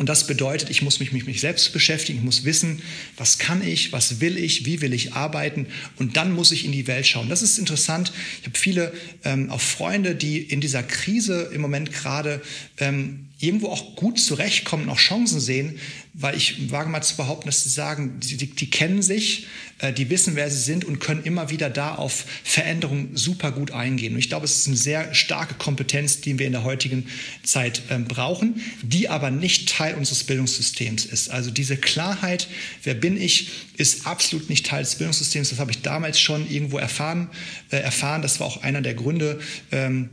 und 0.00 0.08
das 0.08 0.26
bedeutet, 0.26 0.70
ich 0.70 0.80
muss 0.80 0.98
mich 0.98 1.12
mit 1.12 1.26
mich 1.26 1.42
selbst 1.42 1.74
beschäftigen, 1.74 2.20
ich 2.20 2.24
muss 2.24 2.44
wissen, 2.44 2.80
was 3.18 3.36
kann 3.36 3.60
ich, 3.62 3.92
was 3.92 4.22
will 4.22 4.38
ich, 4.38 4.64
wie 4.64 4.80
will 4.80 4.94
ich 4.94 5.12
arbeiten 5.12 5.66
und 5.96 6.16
dann 6.16 6.32
muss 6.32 6.52
ich 6.52 6.64
in 6.64 6.72
die 6.72 6.86
Welt 6.86 7.06
schauen. 7.06 7.28
Das 7.28 7.42
ist 7.42 7.58
interessant. 7.58 8.10
Ich 8.40 8.46
habe 8.46 8.58
viele 8.58 8.94
ähm, 9.24 9.50
auch 9.50 9.60
Freunde, 9.60 10.14
die 10.14 10.38
in 10.38 10.62
dieser 10.62 10.82
Krise 10.82 11.50
im 11.52 11.60
Moment 11.60 11.92
gerade 11.92 12.40
ähm, 12.78 13.26
irgendwo 13.40 13.68
auch 13.68 13.96
gut 13.96 14.20
zurechtkommen, 14.20 14.88
auch 14.90 14.98
Chancen 14.98 15.40
sehen, 15.40 15.78
weil 16.12 16.36
ich 16.36 16.70
wage 16.70 16.90
mal 16.90 17.02
zu 17.02 17.16
behaupten, 17.16 17.46
dass 17.46 17.62
sie 17.62 17.70
sagen, 17.70 18.20
die, 18.20 18.36
die, 18.36 18.70
kennen 18.70 19.00
sich, 19.00 19.46
äh, 19.78 19.92
die 19.92 20.10
wissen, 20.10 20.36
wer 20.36 20.50
sie 20.50 20.58
sind 20.58 20.84
und 20.84 20.98
können 20.98 21.22
immer 21.22 21.50
wieder 21.50 21.70
da 21.70 21.94
auf 21.94 22.26
Veränderungen 22.44 23.16
super 23.16 23.52
gut 23.52 23.70
eingehen. 23.70 24.12
Und 24.12 24.18
ich 24.18 24.28
glaube, 24.28 24.44
es 24.44 24.56
ist 24.56 24.66
eine 24.66 24.76
sehr 24.76 25.14
starke 25.14 25.54
Kompetenz, 25.54 26.20
die 26.20 26.38
wir 26.38 26.46
in 26.46 26.52
der 26.52 26.64
heutigen 26.64 27.06
Zeit 27.42 27.82
äh, 27.88 27.98
brauchen, 27.98 28.60
die 28.82 29.08
aber 29.08 29.30
nicht 29.30 29.70
Teil 29.70 29.94
unseres 29.94 30.24
Bildungssystems 30.24 31.06
ist. 31.06 31.30
Also 31.30 31.50
diese 31.50 31.76
Klarheit, 31.76 32.48
wer 32.82 32.94
bin 32.94 33.16
ich, 33.16 33.50
ist 33.76 34.06
absolut 34.06 34.50
nicht 34.50 34.66
Teil 34.66 34.82
des 34.82 34.96
Bildungssystems. 34.96 35.50
Das 35.50 35.58
habe 35.58 35.70
ich 35.70 35.80
damals 35.80 36.20
schon 36.20 36.50
irgendwo 36.50 36.76
erfahren. 36.76 37.30
Äh, 37.70 37.78
erfahren. 37.78 38.22
Das 38.22 38.40
war 38.40 38.46
auch 38.46 38.62
einer 38.62 38.82
der 38.82 38.94
Gründe, 38.94 39.40
ähm, 39.72 40.10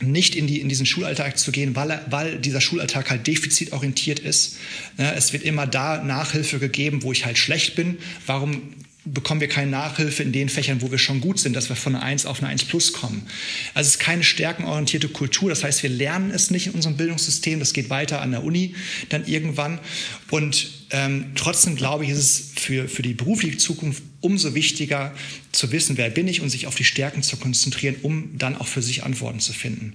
nicht 0.00 0.34
in, 0.34 0.46
die, 0.46 0.60
in 0.60 0.68
diesen 0.68 0.86
Schulalltag 0.86 1.38
zu 1.38 1.52
gehen, 1.52 1.76
weil, 1.76 2.00
weil 2.08 2.38
dieser 2.38 2.60
Schulalltag 2.60 3.10
halt 3.10 3.26
defizitorientiert 3.26 4.18
ist. 4.18 4.56
Es 4.96 5.32
wird 5.32 5.42
immer 5.42 5.66
da 5.66 6.02
Nachhilfe 6.02 6.58
gegeben, 6.58 7.02
wo 7.02 7.12
ich 7.12 7.26
halt 7.26 7.38
schlecht 7.38 7.74
bin. 7.74 7.98
Warum 8.26 8.62
bekommen 9.04 9.40
wir 9.40 9.48
keine 9.48 9.70
Nachhilfe 9.70 10.22
in 10.22 10.32
den 10.32 10.48
Fächern, 10.48 10.82
wo 10.82 10.90
wir 10.90 10.98
schon 10.98 11.20
gut 11.20 11.38
sind, 11.38 11.54
dass 11.54 11.68
wir 11.68 11.76
von 11.76 11.94
einer 11.94 12.04
1 12.04 12.26
auf 12.26 12.40
eine 12.40 12.48
1 12.48 12.64
plus 12.64 12.92
kommen. 12.92 13.22
Also 13.72 13.88
es 13.88 13.94
ist 13.94 14.00
keine 14.00 14.22
stärkenorientierte 14.22 15.08
Kultur, 15.08 15.48
das 15.48 15.64
heißt, 15.64 15.82
wir 15.82 15.90
lernen 15.90 16.30
es 16.30 16.50
nicht 16.50 16.66
in 16.66 16.74
unserem 16.74 16.96
Bildungssystem, 16.96 17.60
das 17.60 17.72
geht 17.72 17.88
weiter 17.88 18.20
an 18.20 18.32
der 18.32 18.44
Uni 18.44 18.74
dann 19.08 19.26
irgendwann. 19.26 19.78
Und 20.30 20.70
ähm, 20.90 21.32
trotzdem 21.34 21.76
glaube 21.76 22.04
ich, 22.04 22.10
ist 22.10 22.18
es 22.18 22.52
für, 22.56 22.88
für 22.88 23.02
die 23.02 23.14
berufliche 23.14 23.56
Zukunft 23.56 24.02
umso 24.20 24.54
wichtiger 24.54 25.14
zu 25.52 25.72
wissen, 25.72 25.96
wer 25.96 26.10
bin 26.10 26.28
ich 26.28 26.42
und 26.42 26.50
sich 26.50 26.66
auf 26.66 26.74
die 26.74 26.84
Stärken 26.84 27.22
zu 27.22 27.36
konzentrieren, 27.36 27.96
um 28.02 28.36
dann 28.36 28.56
auch 28.56 28.66
für 28.66 28.82
sich 28.82 29.02
Antworten 29.02 29.40
zu 29.40 29.52
finden. 29.52 29.94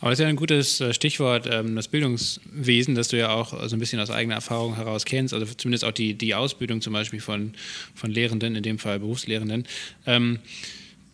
Aber 0.00 0.10
das 0.10 0.18
ist 0.18 0.22
ja 0.22 0.28
ein 0.28 0.36
gutes 0.36 0.80
äh, 0.80 0.94
Stichwort, 0.94 1.46
ähm, 1.50 1.76
das 1.76 1.88
Bildungswesen, 1.88 2.94
das 2.94 3.08
du 3.08 3.18
ja 3.18 3.30
auch 3.30 3.68
so 3.68 3.76
ein 3.76 3.78
bisschen 3.78 4.00
aus 4.00 4.10
eigener 4.10 4.34
Erfahrung 4.34 4.74
heraus 4.76 5.04
kennst, 5.04 5.34
also 5.34 5.46
zumindest 5.46 5.84
auch 5.84 5.92
die, 5.92 6.14
die 6.14 6.34
Ausbildung 6.34 6.80
zum 6.80 6.94
Beispiel 6.94 7.20
von, 7.20 7.52
von 7.94 8.10
Lehrenden, 8.10 8.56
in 8.56 8.62
dem 8.62 8.78
Fall 8.78 8.98
Berufslehrenden. 8.98 9.66
Ähm, 10.06 10.38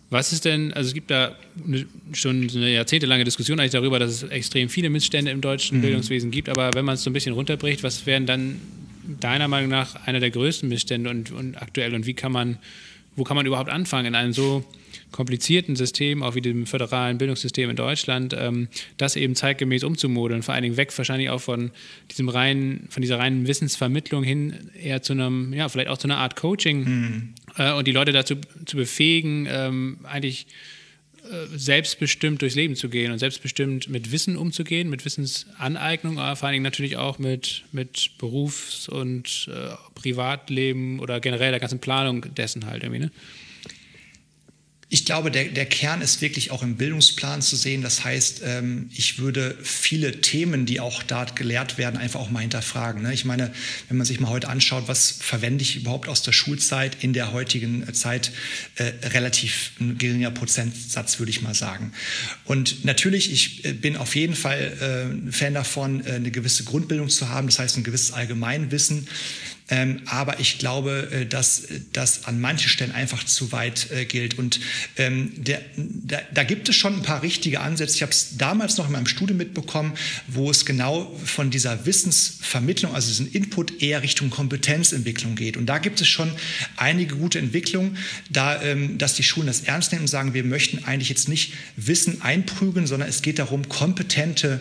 was 0.09 0.33
ist 0.33 0.45
denn, 0.45 0.73
also 0.73 0.87
es 0.87 0.95
gibt 0.95 1.11
da 1.11 1.37
schon 2.13 2.49
eine 2.55 2.73
jahrzehntelange 2.73 3.25
Diskussion 3.25 3.59
eigentlich 3.59 3.73
darüber, 3.73 3.99
dass 3.99 4.11
es 4.11 4.23
extrem 4.23 4.69
viele 4.69 4.89
Missstände 4.89 5.33
im 5.33 5.41
deutschen 5.41 5.79
mhm. 5.79 5.83
Bildungswesen 5.83 6.31
gibt, 6.31 6.49
aber 6.49 6.71
wenn 6.75 6.85
man 6.85 6.95
es 6.95 7.03
so 7.03 7.11
ein 7.11 7.13
bisschen 7.13 7.35
runterbricht, 7.35 7.83
was 7.83 8.07
wären 8.07 8.25
dann 8.25 8.61
deiner 9.21 9.49
Meinung 9.49 9.71
nach 9.71 10.07
einer 10.07 10.21
der 10.21 10.31
größten 10.31 10.69
Missstände 10.69 11.11
und, 11.11 11.33
und 11.33 11.57
aktuell 11.57 11.93
und 11.95 12.07
wie 12.07 12.15
kann 12.15 12.31
man, 12.31 12.59
wo 13.17 13.25
kann 13.25 13.37
man 13.37 13.47
überhaupt 13.47 13.71
anfangen 13.71 14.07
in 14.07 14.15
einem 14.15 14.33
so 14.33 14.65
komplizierten 15.13 15.77
System, 15.77 16.23
auch 16.23 16.35
wie 16.35 16.41
dem 16.41 16.67
föderalen 16.67 17.19
Bildungssystem 17.19 17.71
in 17.71 17.77
Deutschland, 17.77 18.35
ähm, 18.39 18.69
das 18.97 19.17
eben 19.17 19.35
zeitgemäß 19.35 19.85
umzumodeln. 19.85 20.43
Vor 20.43 20.55
allen 20.55 20.63
Dingen 20.63 20.77
weg 20.77 20.97
wahrscheinlich 20.97 21.31
auch 21.31 21.41
von 21.41 21.71
diesem 22.11 22.29
reinen, 22.29 22.87
von 22.91 23.01
dieser 23.01 23.19
reinen 23.19 23.47
Wissensvermittlung 23.47 24.25
hin 24.25 24.71
eher 24.81 25.03
zu 25.03 25.13
einem, 25.13 25.53
ja, 25.53 25.69
vielleicht 25.69 25.89
auch 25.89 25.99
zu 25.99 26.09
einer 26.09 26.19
Art 26.19 26.37
Coaching 26.37 26.85
mhm. 26.85 27.35
äh, 27.57 27.73
und 27.73 27.87
die 27.87 27.93
Leute 27.93 28.13
dazu 28.13 28.37
zu 28.65 28.77
befähigen, 28.77 29.47
ähm, 29.51 29.99
eigentlich 30.05 30.47
äh, 31.31 31.57
selbstbestimmt 31.57 32.43
durchs 32.43 32.55
Leben 32.55 32.77
zu 32.77 32.89
gehen 32.89 33.11
und 33.11 33.19
selbstbestimmt 33.19 33.89
mit 33.89 34.13
Wissen 34.13 34.37
umzugehen, 34.37 34.89
mit 34.91 35.05
Wissensaneignung, 35.05 36.19
aber 36.19 36.37
vor 36.37 36.47
allen 36.47 36.55
Dingen 36.55 36.63
natürlich 36.63 36.97
auch 36.99 37.19
mit, 37.19 37.65
mit 37.73 38.13
Berufs- 38.19 38.89
und 38.89 39.49
äh, 39.51 39.75
Privatleben 39.95 41.01
oder 41.01 41.21
generell 41.21 41.51
der 41.51 41.61
ganzen 41.61 41.81
Planung 41.81 42.27
dessen 42.35 42.67
halt 42.67 42.83
irgendwie, 42.83 43.01
ne? 43.01 43.11
Ich 44.89 45.05
glaube, 45.05 45.33
der, 45.33 45.47
der 45.47 45.67
Kern 45.67 46.01
ist 46.01 46.21
wirklich 46.21 46.53
auch 46.53 46.63
im 46.63 46.77
Bildungsplan 46.77 47.43
zu 47.43 47.57
sehen. 47.57 47.83
Das 47.83 48.05
heißt, 48.05 48.43
ähm, 48.45 48.89
ich 48.95 49.19
würde 49.19 49.59
viele 49.61 50.21
Themen, 50.21 50.65
die 50.65 50.79
auch 50.79 51.03
dort 51.03 51.35
gelehrt 51.35 51.77
werden, 51.77 51.97
einfach 51.97 52.21
auch 52.21 52.31
mal 52.31 52.39
hinterfragen. 52.39 53.03
Ne? 53.03 53.13
Ich 53.13 53.25
meine, 53.25 53.53
wenn 53.89 53.97
man 53.97 54.07
sich 54.07 54.21
mal 54.21 54.29
heute 54.29 54.49
anschaut, 54.49 54.85
was 54.87 55.11
verwende 55.11 55.63
ich 55.63 55.75
überhaupt 55.75 56.09
aus 56.09 56.23
der 56.23 56.31
Schulzeit 56.31 57.03
in 57.03 57.13
der 57.13 57.33
heutigen 57.33 57.93
Zeit, 57.95 58.31
äh, 58.77 58.93
relativ 59.09 59.73
ein 59.81 59.99
geringer 59.99 60.31
Prozentsatz, 60.31 61.19
würde 61.19 61.31
ich 61.31 61.43
mal 61.43 61.55
sagen. 61.55 61.93
Und 62.45 62.85
natürlich, 62.85 63.33
ich 63.33 63.65
äh, 63.65 63.73
bin 63.73 63.97
auf 63.97 64.15
jeden 64.15 64.37
Fall 64.37 65.19
äh, 65.27 65.33
Fan 65.33 65.55
davon, 65.55 66.07
eine 66.07 66.31
gewisse 66.31 66.63
Grundbildung 66.63 67.09
zu 67.09 67.29
haben, 67.29 67.49
das 67.49 67.59
heißt 67.59 67.77
ein 67.77 67.83
gewisses 67.83 68.13
Allgemeinwissen. 68.13 69.09
Ähm, 69.69 70.03
aber 70.07 70.39
ich 70.39 70.59
glaube, 70.59 71.09
äh, 71.11 71.27
dass 71.27 71.65
das 71.93 72.27
an 72.27 72.41
manchen 72.41 72.69
Stellen 72.69 72.93
einfach 72.93 73.25
zu 73.25 73.51
weit 73.51 73.91
äh, 73.91 74.05
gilt. 74.05 74.39
Und 74.39 74.61
ähm, 74.97 75.33
der, 75.37 75.61
da, 75.77 76.21
da, 76.33 76.45
gibt 76.45 76.69
es 76.69 76.77
schon 76.77 76.95
ein 76.95 77.03
paar 77.03 77.23
richtige 77.23 77.61
Ansätze. 77.61 77.97
Ich 77.97 78.03
habe 78.03 78.13
es 78.13 78.37
damals 78.37 78.77
noch 78.77 78.87
in 78.87 78.93
meinem 78.93 79.07
Studium 79.07 79.39
mitbekommen, 79.39 79.95
wo 80.29 80.51
es 80.51 80.65
genau 80.65 81.13
von 81.25 81.51
dieser 81.51 81.85
Wissensvermittlung, 81.85 82.95
also 82.95 83.09
diesen 83.09 83.31
Input 83.33 83.83
eher 83.83 84.03
Richtung 84.03 84.31
Kompetenzentwicklung 84.31 85.35
geht. 85.35 85.57
Und 85.57 85.67
da 85.67 85.79
gibt 85.79 86.01
es 86.01 86.07
schon 86.07 86.31
einige 86.77 87.17
gute 87.17 87.41
Entwicklungen, 87.41 87.99
da, 88.31 88.63
ähm, 88.63 88.99
dass 88.99 89.15
die 89.15 89.25
Schulen 89.25 89.49
das 89.49 89.63
ernst 89.63 89.91
nehmen 89.91 90.03
und 90.03 90.09
sagen, 90.09 90.33
wir 90.33 90.45
möchten 90.45 90.85
eigentlich 90.85 91.09
jetzt 91.09 91.29
nicht 91.29 91.55
Wissen 91.75 92.23
einprügeln, 92.23 92.87
sondern 92.87 93.09
es 93.09 93.21
geht 93.21 93.41
darum, 93.41 93.69
kompetente 93.69 94.61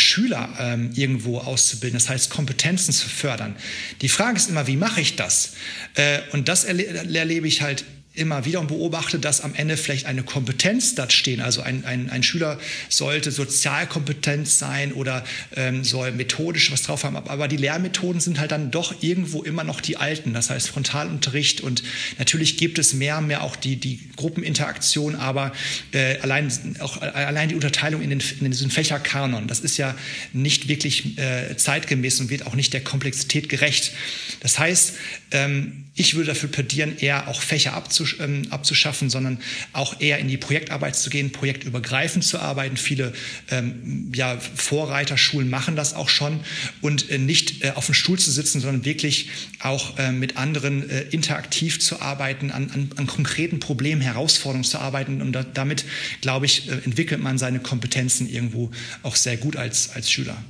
Schüler 0.00 0.48
ähm, 0.58 0.90
irgendwo 0.94 1.38
auszubilden, 1.38 1.98
das 1.98 2.08
heißt 2.08 2.30
Kompetenzen 2.30 2.92
zu 2.92 3.08
fördern. 3.08 3.56
Die 4.00 4.08
Frage 4.08 4.36
ist 4.36 4.48
immer, 4.48 4.66
wie 4.66 4.76
mache 4.76 5.00
ich 5.00 5.16
das? 5.16 5.52
Äh, 5.94 6.20
und 6.32 6.48
das 6.48 6.64
erle 6.64 6.84
erlebe 6.84 7.46
ich 7.46 7.62
halt 7.62 7.84
immer 8.14 8.44
wieder 8.44 8.60
und 8.60 8.66
beobachte, 8.66 9.18
dass 9.18 9.40
am 9.40 9.54
Ende 9.54 9.76
vielleicht 9.76 10.04
eine 10.04 10.22
Kompetenz 10.22 10.94
dort 10.94 11.12
stehen. 11.12 11.40
Also 11.40 11.62
ein, 11.62 11.84
ein, 11.86 12.10
ein 12.10 12.22
Schüler 12.22 12.58
sollte 12.90 13.30
sozialkompetent 13.30 14.46
sein 14.46 14.92
oder 14.92 15.24
ähm, 15.56 15.82
soll 15.82 16.12
methodisch 16.12 16.70
was 16.70 16.82
drauf 16.82 17.04
haben. 17.04 17.16
Aber 17.16 17.48
die 17.48 17.56
Lehrmethoden 17.56 18.20
sind 18.20 18.38
halt 18.38 18.52
dann 18.52 18.70
doch 18.70 19.02
irgendwo 19.02 19.42
immer 19.42 19.64
noch 19.64 19.80
die 19.80 19.96
alten. 19.96 20.34
Das 20.34 20.50
heißt 20.50 20.68
Frontalunterricht 20.68 21.62
und 21.62 21.82
natürlich 22.18 22.58
gibt 22.58 22.78
es 22.78 22.92
mehr 22.92 23.16
und 23.18 23.28
mehr 23.28 23.42
auch 23.42 23.56
die, 23.56 23.76
die 23.76 24.00
Gruppeninteraktion, 24.16 25.14
aber 25.14 25.52
äh, 25.92 26.18
allein, 26.18 26.76
auch, 26.80 27.00
allein 27.00 27.48
die 27.48 27.54
Unterteilung 27.54 28.02
in, 28.02 28.10
den, 28.10 28.22
in 28.40 28.50
diesen 28.50 28.70
Fächerkanon, 28.70 29.46
das 29.46 29.60
ist 29.60 29.78
ja 29.78 29.94
nicht 30.34 30.68
wirklich 30.68 31.18
äh, 31.18 31.56
zeitgemäß 31.56 32.20
und 32.20 32.28
wird 32.28 32.46
auch 32.46 32.54
nicht 32.54 32.74
der 32.74 32.84
Komplexität 32.84 33.48
gerecht. 33.48 33.92
Das 34.40 34.58
heißt, 34.58 34.94
ähm, 35.30 35.84
ich 35.94 36.14
würde 36.14 36.28
dafür 36.28 36.48
plädieren, 36.48 36.96
eher 36.98 37.28
auch 37.28 37.42
Fächer 37.42 37.74
abzusch 38.02 38.16
ähm, 38.20 38.46
abzuschaffen, 38.50 39.10
sondern 39.10 39.38
auch 39.72 40.00
eher 40.00 40.18
in 40.18 40.28
die 40.28 40.36
Projektarbeit 40.36 40.96
zu 40.96 41.10
gehen, 41.10 41.30
projektübergreifend 41.30 42.24
zu 42.24 42.38
arbeiten. 42.38 42.76
Viele 42.76 43.12
ähm, 43.50 44.10
ja, 44.14 44.38
Vorreiterschulen 44.38 45.48
machen 45.48 45.76
das 45.76 45.94
auch 45.94 46.08
schon 46.08 46.40
und 46.80 47.10
äh, 47.10 47.18
nicht 47.18 47.64
äh, 47.64 47.70
auf 47.70 47.86
dem 47.86 47.94
Stuhl 47.94 48.18
zu 48.18 48.30
sitzen, 48.30 48.60
sondern 48.60 48.84
wirklich 48.84 49.30
auch 49.60 49.98
äh, 49.98 50.12
mit 50.12 50.36
anderen 50.36 50.88
äh, 50.88 51.02
interaktiv 51.10 51.80
zu 51.80 52.00
arbeiten, 52.00 52.50
an, 52.50 52.70
an, 52.70 52.90
an, 52.96 53.06
konkreten 53.06 53.60
Problemen, 53.60 54.00
Herausforderungen 54.00 54.64
zu 54.64 54.78
arbeiten. 54.78 55.22
Und 55.22 55.32
da, 55.32 55.42
damit, 55.42 55.84
glaube 56.20 56.46
ich, 56.46 56.68
äh, 56.68 56.72
entwickelt 56.84 57.22
man 57.22 57.38
seine 57.38 57.60
Kompetenzen 57.60 58.28
irgendwo 58.28 58.70
auch 59.02 59.16
sehr 59.16 59.36
gut 59.36 59.56
als, 59.56 59.90
als 59.90 60.10
Schüler. 60.10 60.42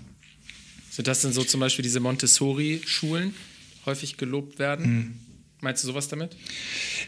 Sind 0.91 1.07
das 1.07 1.23
denn 1.23 1.33
so 1.33 1.43
zum 1.43 1.61
Beispiel 1.61 1.83
diese 1.83 2.01
Montessori-Schulen? 2.01 3.35
häufig 3.87 4.17
gelobt 4.17 4.59
werden. 4.59 4.87
Mhm. 4.87 5.15
Meinst 5.65 5.85
du 5.85 5.87
sowas 5.87 6.09
damit? 6.09 6.35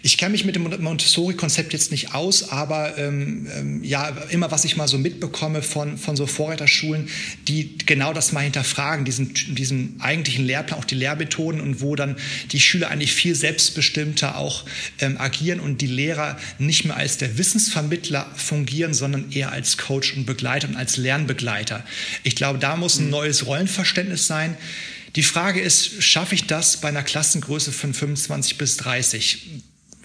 Ich 0.01 0.17
kenne 0.17 0.31
mich 0.31 0.45
mit 0.45 0.55
dem 0.55 0.63
Montessori-Konzept 0.81 1.73
jetzt 1.73 1.91
nicht 1.91 2.15
aus, 2.15 2.51
aber 2.51 2.97
ähm, 2.99 3.49
ähm, 3.53 3.83
ja, 3.83 4.11
immer 4.31 4.49
was 4.53 4.65
ich 4.65 4.77
mal 4.77 4.87
so 4.87 4.97
mitbekomme 4.97 5.61
von, 5.61 5.99
von 5.99 6.15
so 6.15 6.25
Vorreiterschulen, 6.29 7.09
die 7.49 7.77
genau 7.79 8.13
das 8.13 8.31
mal 8.31 8.43
hinterfragen, 8.43 9.05
diesen, 9.05 9.35
diesen 9.57 10.01
eigentlichen 10.01 10.47
Lehrplan, 10.47 10.79
auch 10.79 10.85
die 10.85 10.95
Lehrmethoden 10.95 11.61
und 11.61 11.81
wo 11.81 11.97
dann 11.97 12.15
die 12.53 12.61
Schüler 12.61 12.91
eigentlich 12.91 13.13
viel 13.13 13.35
selbstbestimmter 13.35 14.39
auch 14.39 14.65
ähm, 15.01 15.17
agieren 15.19 15.59
und 15.59 15.81
die 15.81 15.89
Lehrer 15.89 16.39
nicht 16.61 16.85
mehr 16.85 16.97
als 16.97 17.19
der 17.19 17.37
Wissensvermittler 17.37 18.31
fungieren, 18.37 18.95
sondern 18.95 19.33
eher 19.33 19.51
als 19.51 19.79
Coach 19.79 20.17
und 20.17 20.27
Begleiter 20.27 20.69
und 20.69 20.77
als 20.77 20.97
Lernbegleiter. 20.97 21.85
Ich 22.23 22.37
glaube, 22.37 22.61
da 22.61 22.77
muss 22.77 23.01
ein 23.01 23.07
mhm. 23.07 23.11
neues 23.11 23.47
Rollenverständnis 23.47 24.29
sein. 24.29 24.57
Die 25.17 25.23
Frage 25.23 25.61
ist, 25.61 26.03
schaffe 26.03 26.35
ich 26.35 26.47
das 26.47 26.81
bei 26.81 26.89
einer 26.89 27.03
Klassengröße 27.03 27.73
von 27.73 27.95
25 27.95 28.59
bis 28.59 28.77
30? 28.79 29.63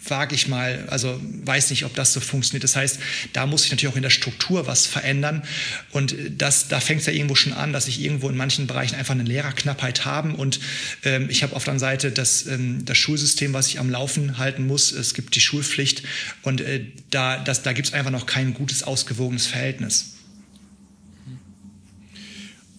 wage 0.07 0.35
ich 0.35 0.47
mal, 0.47 0.85
also 0.87 1.19
weiß 1.21 1.69
nicht, 1.71 1.85
ob 1.85 1.93
das 1.93 2.13
so 2.13 2.19
funktioniert. 2.19 2.63
Das 2.63 2.75
heißt, 2.75 2.99
da 3.33 3.45
muss 3.45 3.65
ich 3.65 3.71
natürlich 3.71 3.91
auch 3.91 3.97
in 3.97 4.03
der 4.03 4.09
Struktur 4.09 4.67
was 4.67 4.85
verändern. 4.85 5.43
Und 5.91 6.15
das, 6.37 6.67
da 6.67 6.79
fängt 6.79 7.01
es 7.01 7.07
ja 7.07 7.13
irgendwo 7.13 7.35
schon 7.35 7.53
an, 7.53 7.73
dass 7.73 7.87
ich 7.87 8.01
irgendwo 8.01 8.29
in 8.29 8.37
manchen 8.37 8.67
Bereichen 8.67 8.95
einfach 8.95 9.13
eine 9.13 9.23
Lehrerknappheit 9.23 10.05
haben. 10.05 10.35
Und 10.35 10.59
ähm, 11.03 11.29
ich 11.29 11.43
habe 11.43 11.55
auf 11.55 11.63
der 11.63 11.73
anderen 11.73 11.91
Seite 11.91 12.11
das, 12.11 12.47
ähm, 12.47 12.85
das 12.85 12.97
Schulsystem, 12.97 13.53
was 13.53 13.67
ich 13.67 13.79
am 13.79 13.89
Laufen 13.89 14.37
halten 14.37 14.65
muss. 14.67 14.91
Es 14.91 15.13
gibt 15.13 15.35
die 15.35 15.41
Schulpflicht 15.41 16.03
und 16.43 16.61
äh, 16.61 16.85
da, 17.09 17.37
da 17.37 17.73
gibt 17.73 17.89
es 17.89 17.93
einfach 17.93 18.11
noch 18.11 18.25
kein 18.25 18.53
gutes, 18.53 18.83
ausgewogenes 18.83 19.47
Verhältnis. 19.47 20.13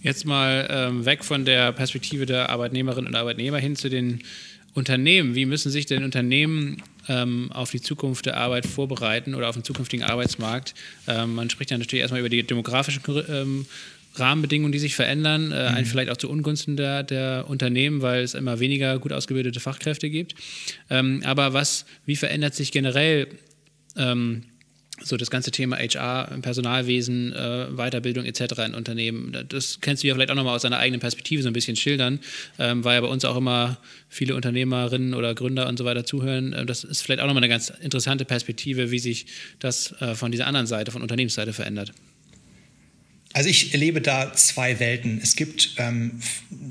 Jetzt 0.01 0.24
mal 0.24 0.66
ähm, 0.70 1.05
weg 1.05 1.24
von 1.24 1.44
der 1.44 1.72
Perspektive 1.72 2.26
der 2.26 2.48
Arbeitnehmerinnen 2.48 3.09
und 3.09 3.14
Arbeitnehmer 3.14 3.59
hin 3.59 3.76
zu 3.76 3.90
den 3.90 4.22
Unternehmen. 4.72 5.34
Wie 5.34 5.46
müssen 5.46 5.70
sich 5.70 5.86
denn 5.86 6.05
Unternehmen 6.05 6.82
ähm, 7.09 7.51
auf 7.53 7.70
die 7.70 7.80
Zukunft 7.80 8.26
der 8.26 8.36
Arbeit 8.36 8.66
vorbereiten 8.66 9.34
oder 9.34 9.48
auf 9.48 9.57
den 9.57 9.64
zukünftigen 9.64 10.05
Arbeitsmarkt? 10.05 10.74
Ähm, 11.07 11.34
man 11.34 11.51
spricht 11.51 11.70
ja 11.70 11.78
natürlich 11.78 12.01
erstmal 12.01 12.20
über 12.20 12.28
die 12.28 12.42
demografischen 12.42 13.03
ähm, 13.28 13.66
Rahmenbedingungen, 14.14 14.72
die 14.72 14.78
sich 14.78 14.94
verändern, 14.94 15.53
äh, 15.53 15.80
mhm. 15.80 15.84
vielleicht 15.84 16.11
auch 16.11 16.16
zu 16.16 16.28
Ungunsten 16.28 16.76
der, 16.76 17.03
der, 17.03 17.44
Unternehmen, 17.48 18.03
weil 18.03 18.22
es 18.22 18.34
immer 18.34 18.59
weniger 18.59 18.98
gut 18.98 19.12
ausgebildete 19.12 19.61
Fachkräfte 19.61 20.11
gibt. 20.11 20.34
Ähm, 20.88 21.22
aber 21.24 21.53
was, 21.53 21.84
wie 22.07 22.16
verändert 22.16 22.55
sich 22.55 22.72
generell 22.72 23.28
ähm, 23.96 24.44
so 25.03 25.16
das 25.16 25.30
ganze 25.30 25.51
Thema 25.51 25.76
HR, 25.76 26.38
Personalwesen, 26.42 27.32
äh, 27.32 27.66
Weiterbildung 27.72 28.24
etc. 28.24 28.59
in 28.66 28.74
Unternehmen. 28.74 29.46
Das 29.48 29.80
kennst 29.80 30.03
du 30.03 30.09
ja 30.09 30.14
vielleicht 30.14 30.30
auch 30.30 30.34
nochmal 30.34 30.57
aus 30.57 30.62
deiner 30.62 30.78
eigenen 30.78 31.01
Perspektive 31.01 31.42
so 31.42 31.48
ein 31.48 31.53
bisschen 31.53 31.76
schildern, 31.76 32.20
ähm, 32.59 32.84
weil 32.84 32.96
ja 32.96 33.01
bei 33.01 33.09
uns 33.09 33.24
auch 33.24 33.36
immer 33.36 33.78
viele 34.09 34.34
Unternehmerinnen 34.34 35.14
oder 35.14 35.34
Gründer 35.34 35.68
und 35.68 35.78
so 35.78 35.84
weiter 35.84 36.05
zuhören. 36.05 36.53
Äh, 36.53 36.66
das 36.66 36.84
ist 36.84 37.03
vielleicht 37.03 37.20
auch 37.20 37.26
nochmal 37.26 37.42
eine 37.42 37.53
ganz 37.53 37.70
interessante 37.70 38.24
Perspektive, 38.24 38.90
wie 38.90 38.98
sich 38.98 39.26
das 39.59 39.92
äh, 40.01 40.14
von 40.14 40.30
dieser 40.30 40.46
anderen 40.46 40.66
Seite, 40.66 40.90
von 40.90 41.03
Unternehmensseite 41.03 41.53
verändert. 41.53 41.92
Also 43.33 43.49
ich 43.49 43.72
erlebe 43.72 44.01
da 44.01 44.33
zwei 44.33 44.81
Welten. 44.81 45.20
Es 45.22 45.37
gibt 45.37 45.74
ähm, 45.76 46.18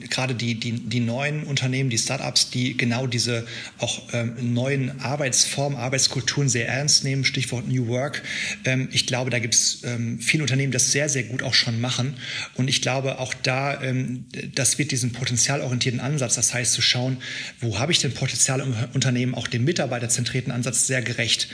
gerade 0.10 0.36
die, 0.36 0.56
die, 0.56 0.74
die 0.74 1.00
neuen 1.00 1.44
Unternehmen, 1.46 1.90
die 1.90 1.98
Startups, 1.98 2.50
die 2.50 2.76
genau 2.76 3.08
diese 3.08 3.48
auch 3.78 4.02
ähm, 4.12 4.54
neuen 4.54 5.00
Arbeitsformen, 5.00 5.80
Arbeitskulturen 5.80 6.50
sehr 6.50 6.68
ernst 6.68 7.06
nehmen, 7.06 7.24
Stichwort 7.24 7.66
New 7.70 7.88
Work. 7.88 8.24
Ähm, 8.66 8.90
ich 8.92 9.08
glaube, 9.08 9.30
da 9.30 9.40
gibt 9.40 9.54
es 9.54 9.84
ähm, 9.86 10.20
viele 10.20 10.44
Unternehmen, 10.44 10.74
das 10.74 10.92
sehr, 10.92 11.08
sehr 11.08 11.24
gut 11.24 11.44
auch 11.44 11.54
schon 11.54 11.80
machen. 11.80 12.18
Und 12.56 12.68
ich 12.68 12.82
glaube, 12.82 13.20
auch 13.20 13.34
da, 13.34 13.82
ähm, 13.82 14.26
das 14.54 14.78
wird 14.78 14.92
diesen 14.92 15.14
potenzialorientierten 15.14 16.02
Ansatz, 16.02 16.36
das 16.36 16.54
heißt 16.54 16.74
zu 16.74 16.82
schauen, 16.82 17.20
wo 17.62 17.80
habe 17.80 17.94
ich 17.94 18.00
denn 18.00 18.14
Potenzial 18.14 18.60
im 18.60 18.76
Unternehmen, 18.94 19.34
auch 19.34 19.48
dem 19.48 19.64
mitarbeiterzentrierten 19.64 20.52
Ansatz 20.52 20.88
sehr 20.88 21.02
gerecht. 21.02 21.48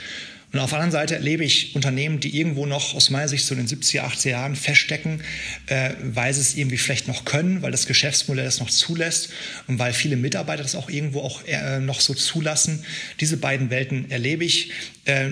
Und 0.52 0.60
auf 0.60 0.70
der 0.70 0.78
anderen 0.78 0.92
Seite 0.92 1.16
erlebe 1.16 1.44
ich 1.44 1.74
Unternehmen, 1.74 2.20
die 2.20 2.38
irgendwo 2.38 2.66
noch 2.66 2.94
aus 2.94 3.10
meiner 3.10 3.28
Sicht 3.28 3.44
so 3.44 3.54
in 3.54 3.66
den 3.66 3.68
70er, 3.68 4.02
80er 4.02 4.30
Jahren 4.30 4.56
feststecken, 4.56 5.20
äh, 5.66 5.90
weil 6.02 6.32
sie 6.32 6.40
es 6.40 6.56
irgendwie 6.56 6.78
vielleicht 6.78 7.08
noch 7.08 7.24
können, 7.24 7.62
weil 7.62 7.72
das 7.72 7.86
Geschäftsmodell 7.86 8.44
das 8.44 8.60
noch 8.60 8.70
zulässt 8.70 9.30
und 9.66 9.78
weil 9.78 9.92
viele 9.92 10.16
Mitarbeiter 10.16 10.62
das 10.62 10.76
auch 10.76 10.88
irgendwo 10.88 11.20
auch 11.20 11.44
äh, 11.46 11.80
noch 11.80 12.00
so 12.00 12.14
zulassen. 12.14 12.84
Diese 13.20 13.36
beiden 13.36 13.70
Welten 13.70 14.10
erlebe 14.10 14.44
ich. 14.44 14.72
Äh, 15.04 15.30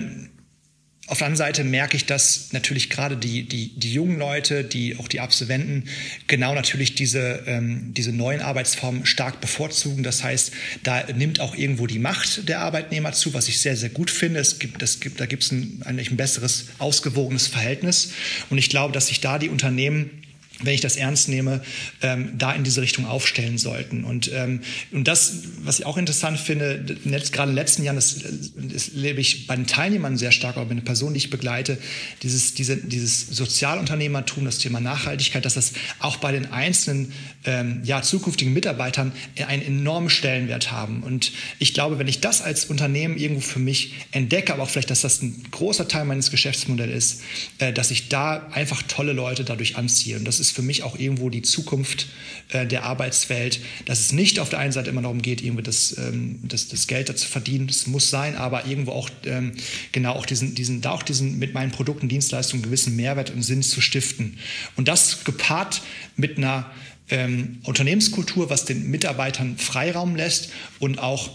auf 1.07 1.19
der 1.19 1.27
anderen 1.27 1.37
Seite 1.37 1.63
merke 1.63 1.95
ich, 1.97 2.07
dass 2.07 2.51
natürlich 2.51 2.89
gerade 2.89 3.15
die, 3.15 3.43
die, 3.43 3.69
die 3.75 3.93
jungen 3.93 4.17
Leute, 4.17 4.63
die, 4.63 4.97
auch 4.97 5.07
die 5.07 5.19
Absolventen, 5.19 5.83
genau 6.25 6.55
natürlich 6.55 6.95
diese, 6.95 7.43
ähm, 7.45 7.93
diese 7.93 8.11
neuen 8.11 8.41
Arbeitsformen 8.41 9.05
stark 9.05 9.39
bevorzugen. 9.39 10.01
Das 10.01 10.23
heißt, 10.23 10.51
da 10.81 11.03
nimmt 11.13 11.39
auch 11.39 11.55
irgendwo 11.55 11.85
die 11.85 11.99
Macht 11.99 12.49
der 12.49 12.61
Arbeitnehmer 12.61 13.11
zu, 13.11 13.35
was 13.35 13.47
ich 13.47 13.59
sehr, 13.59 13.77
sehr 13.77 13.89
gut 13.89 14.09
finde. 14.09 14.39
Es 14.39 14.57
gibt, 14.57 14.81
das 14.81 14.99
gibt, 14.99 15.19
da 15.19 15.27
gibt 15.27 15.43
es 15.43 15.51
ein, 15.51 15.83
eigentlich 15.85 16.09
ein 16.09 16.17
besseres, 16.17 16.65
ausgewogenes 16.79 17.47
Verhältnis. 17.47 18.13
Und 18.49 18.57
ich 18.57 18.69
glaube, 18.71 18.91
dass 18.91 19.07
sich 19.07 19.21
da 19.21 19.37
die 19.37 19.49
Unternehmen 19.49 20.24
wenn 20.63 20.73
ich 20.73 20.81
das 20.81 20.95
ernst 20.95 21.29
nehme, 21.29 21.61
ähm, 22.01 22.33
da 22.37 22.53
in 22.53 22.63
diese 22.63 22.81
Richtung 22.81 23.05
aufstellen 23.05 23.57
sollten. 23.57 24.03
Und, 24.03 24.31
ähm, 24.33 24.61
und 24.91 25.07
das, 25.07 25.39
was 25.63 25.79
ich 25.79 25.85
auch 25.85 25.97
interessant 25.97 26.39
finde, 26.39 26.97
jetzt, 27.03 27.33
gerade 27.33 27.49
in 27.49 27.55
den 27.55 27.61
letzten 27.61 27.83
Jahren, 27.83 27.95
das, 27.95 28.21
das 28.55 28.91
lebe 28.93 29.21
ich 29.21 29.47
bei 29.47 29.55
den 29.55 29.67
Teilnehmern 29.67 30.17
sehr 30.17 30.31
stark, 30.31 30.57
aber 30.57 30.67
bei 30.67 30.75
den 30.75 30.83
Personen, 30.83 31.13
die 31.13 31.19
ich 31.19 31.29
begleite, 31.29 31.77
dieses, 32.23 32.53
diese, 32.53 32.77
dieses 32.77 33.27
Sozialunternehmertum, 33.27 34.45
das 34.45 34.59
Thema 34.59 34.79
Nachhaltigkeit, 34.79 35.45
dass 35.45 35.55
das 35.55 35.73
auch 35.99 36.17
bei 36.17 36.31
den 36.31 36.51
einzelnen 36.51 37.11
ähm, 37.45 37.81
ja, 37.83 38.01
zukünftigen 38.01 38.53
Mitarbeitern 38.53 39.11
einen 39.47 39.61
enormen 39.61 40.09
Stellenwert 40.09 40.71
haben. 40.71 41.03
Und 41.03 41.31
ich 41.59 41.73
glaube, 41.73 41.99
wenn 41.99 42.07
ich 42.07 42.21
das 42.21 42.41
als 42.41 42.65
Unternehmen 42.65 43.17
irgendwo 43.17 43.41
für 43.41 43.59
mich 43.59 43.93
entdecke, 44.11 44.53
aber 44.53 44.63
auch 44.63 44.69
vielleicht, 44.69 44.89
dass 44.89 45.01
das 45.01 45.21
ein 45.21 45.43
großer 45.51 45.87
Teil 45.87 46.05
meines 46.05 46.31
Geschäftsmodells 46.31 46.95
ist, 46.95 47.21
äh, 47.59 47.73
dass 47.73 47.91
ich 47.91 48.09
da 48.09 48.47
einfach 48.51 48.81
tolle 48.83 49.13
Leute 49.13 49.43
dadurch 49.43 49.75
anziehe. 49.77 50.17
Und 50.17 50.25
das 50.25 50.39
ist 50.39 50.44
ist 50.47 50.55
für 50.55 50.61
mich 50.61 50.83
auch 50.83 50.97
irgendwo 50.97 51.29
die 51.29 51.41
Zukunft 51.41 52.07
äh, 52.49 52.65
der 52.65 52.83
Arbeitswelt, 52.83 53.59
dass 53.85 53.99
es 53.99 54.11
nicht 54.11 54.39
auf 54.39 54.49
der 54.49 54.59
einen 54.59 54.71
Seite 54.71 54.89
immer 54.89 55.01
darum 55.01 55.21
geht, 55.21 55.41
irgendwie 55.41 55.63
das, 55.63 55.97
ähm, 55.97 56.39
das, 56.43 56.67
das 56.67 56.87
Geld 56.87 57.09
dazu 57.09 57.27
verdienen, 57.27 57.67
das 57.67 57.87
muss 57.87 58.09
sein, 58.09 58.35
aber 58.35 58.65
irgendwo 58.65 58.91
auch 58.91 59.09
ähm, 59.25 59.53
genau 59.91 60.13
auch 60.13 60.25
diesen, 60.25 60.55
diesen, 60.55 60.81
da 60.81 60.91
auch 60.91 61.03
diesen 61.03 61.39
mit 61.39 61.53
meinen 61.53 61.71
Produkten, 61.71 62.07
Dienstleistungen 62.07 62.63
gewissen 62.63 62.95
Mehrwert 62.95 63.31
und 63.31 63.41
Sinn 63.41 63.63
zu 63.63 63.81
stiften. 63.81 64.37
Und 64.75 64.87
das 64.87 65.23
gepaart 65.23 65.81
mit 66.15 66.37
einer 66.37 66.71
ähm, 67.09 67.59
Unternehmenskultur, 67.63 68.49
was 68.49 68.65
den 68.65 68.89
Mitarbeitern 68.89 69.57
Freiraum 69.57 70.15
lässt 70.15 70.49
und 70.79 70.99
auch 70.99 71.29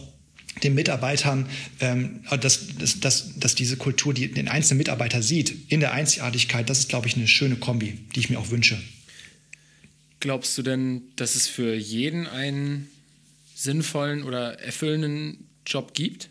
den 0.63 0.75
Mitarbeitern, 0.75 1.47
ähm, 1.81 2.21
dass, 2.41 2.77
dass, 2.77 3.01
dass, 3.01 3.39
dass 3.39 3.55
diese 3.55 3.77
Kultur 3.77 4.13
die, 4.13 4.31
den 4.31 4.49
einzelnen 4.49 4.79
Mitarbeiter 4.79 5.23
sieht, 5.23 5.71
in 5.73 5.81
der 5.81 5.93
Einzigartigkeit, 5.93 6.69
das 6.69 6.81
ist, 6.81 6.89
glaube 6.89 7.07
ich, 7.07 7.17
eine 7.17 7.29
schöne 7.29 7.57
Kombi, 7.57 7.99
die 8.15 8.21
ich 8.21 8.31
mir 8.31 8.39
auch 8.39 8.51
wünsche. 8.51 8.79
Glaubst 10.21 10.57
du 10.59 10.63
denn, 10.63 11.13
dass 11.17 11.35
es 11.35 11.49
für 11.49 11.75
jeden 11.75 12.27
einen 12.27 12.91
sinnvollen 13.55 14.23
oder 14.23 14.59
erfüllenden 14.61 15.49
Job 15.67 15.95
gibt? 15.95 16.30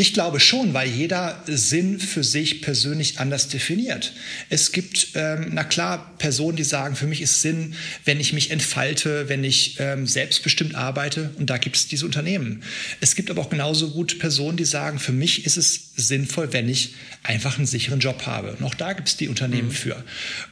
Ich 0.00 0.14
glaube 0.14 0.38
schon, 0.38 0.74
weil 0.74 0.88
jeder 0.88 1.42
Sinn 1.48 1.98
für 1.98 2.22
sich 2.22 2.62
persönlich 2.62 3.18
anders 3.18 3.48
definiert. 3.48 4.12
Es 4.48 4.70
gibt, 4.70 5.08
ähm, 5.16 5.48
na 5.50 5.64
klar, 5.64 6.14
Personen, 6.18 6.56
die 6.56 6.62
sagen, 6.62 6.94
für 6.94 7.08
mich 7.08 7.20
ist 7.20 7.42
Sinn, 7.42 7.74
wenn 8.04 8.20
ich 8.20 8.32
mich 8.32 8.52
entfalte, 8.52 9.28
wenn 9.28 9.42
ich 9.42 9.74
ähm, 9.80 10.06
selbstbestimmt 10.06 10.76
arbeite. 10.76 11.32
Und 11.36 11.50
da 11.50 11.58
gibt 11.58 11.74
es 11.74 11.88
diese 11.88 12.06
Unternehmen. 12.06 12.62
Es 13.00 13.16
gibt 13.16 13.28
aber 13.28 13.42
auch 13.42 13.50
genauso 13.50 13.90
gut 13.90 14.20
Personen, 14.20 14.56
die 14.56 14.64
sagen, 14.64 15.00
für 15.00 15.10
mich 15.10 15.44
ist 15.44 15.56
es 15.56 15.90
sinnvoll, 15.96 16.52
wenn 16.52 16.68
ich 16.68 16.94
einfach 17.24 17.58
einen 17.58 17.66
sicheren 17.66 17.98
Job 17.98 18.24
habe. 18.24 18.52
Und 18.52 18.64
auch 18.64 18.76
da 18.76 18.92
gibt 18.92 19.08
es 19.08 19.16
die 19.16 19.26
Unternehmen 19.26 19.70
mhm. 19.70 19.72
für. 19.72 20.04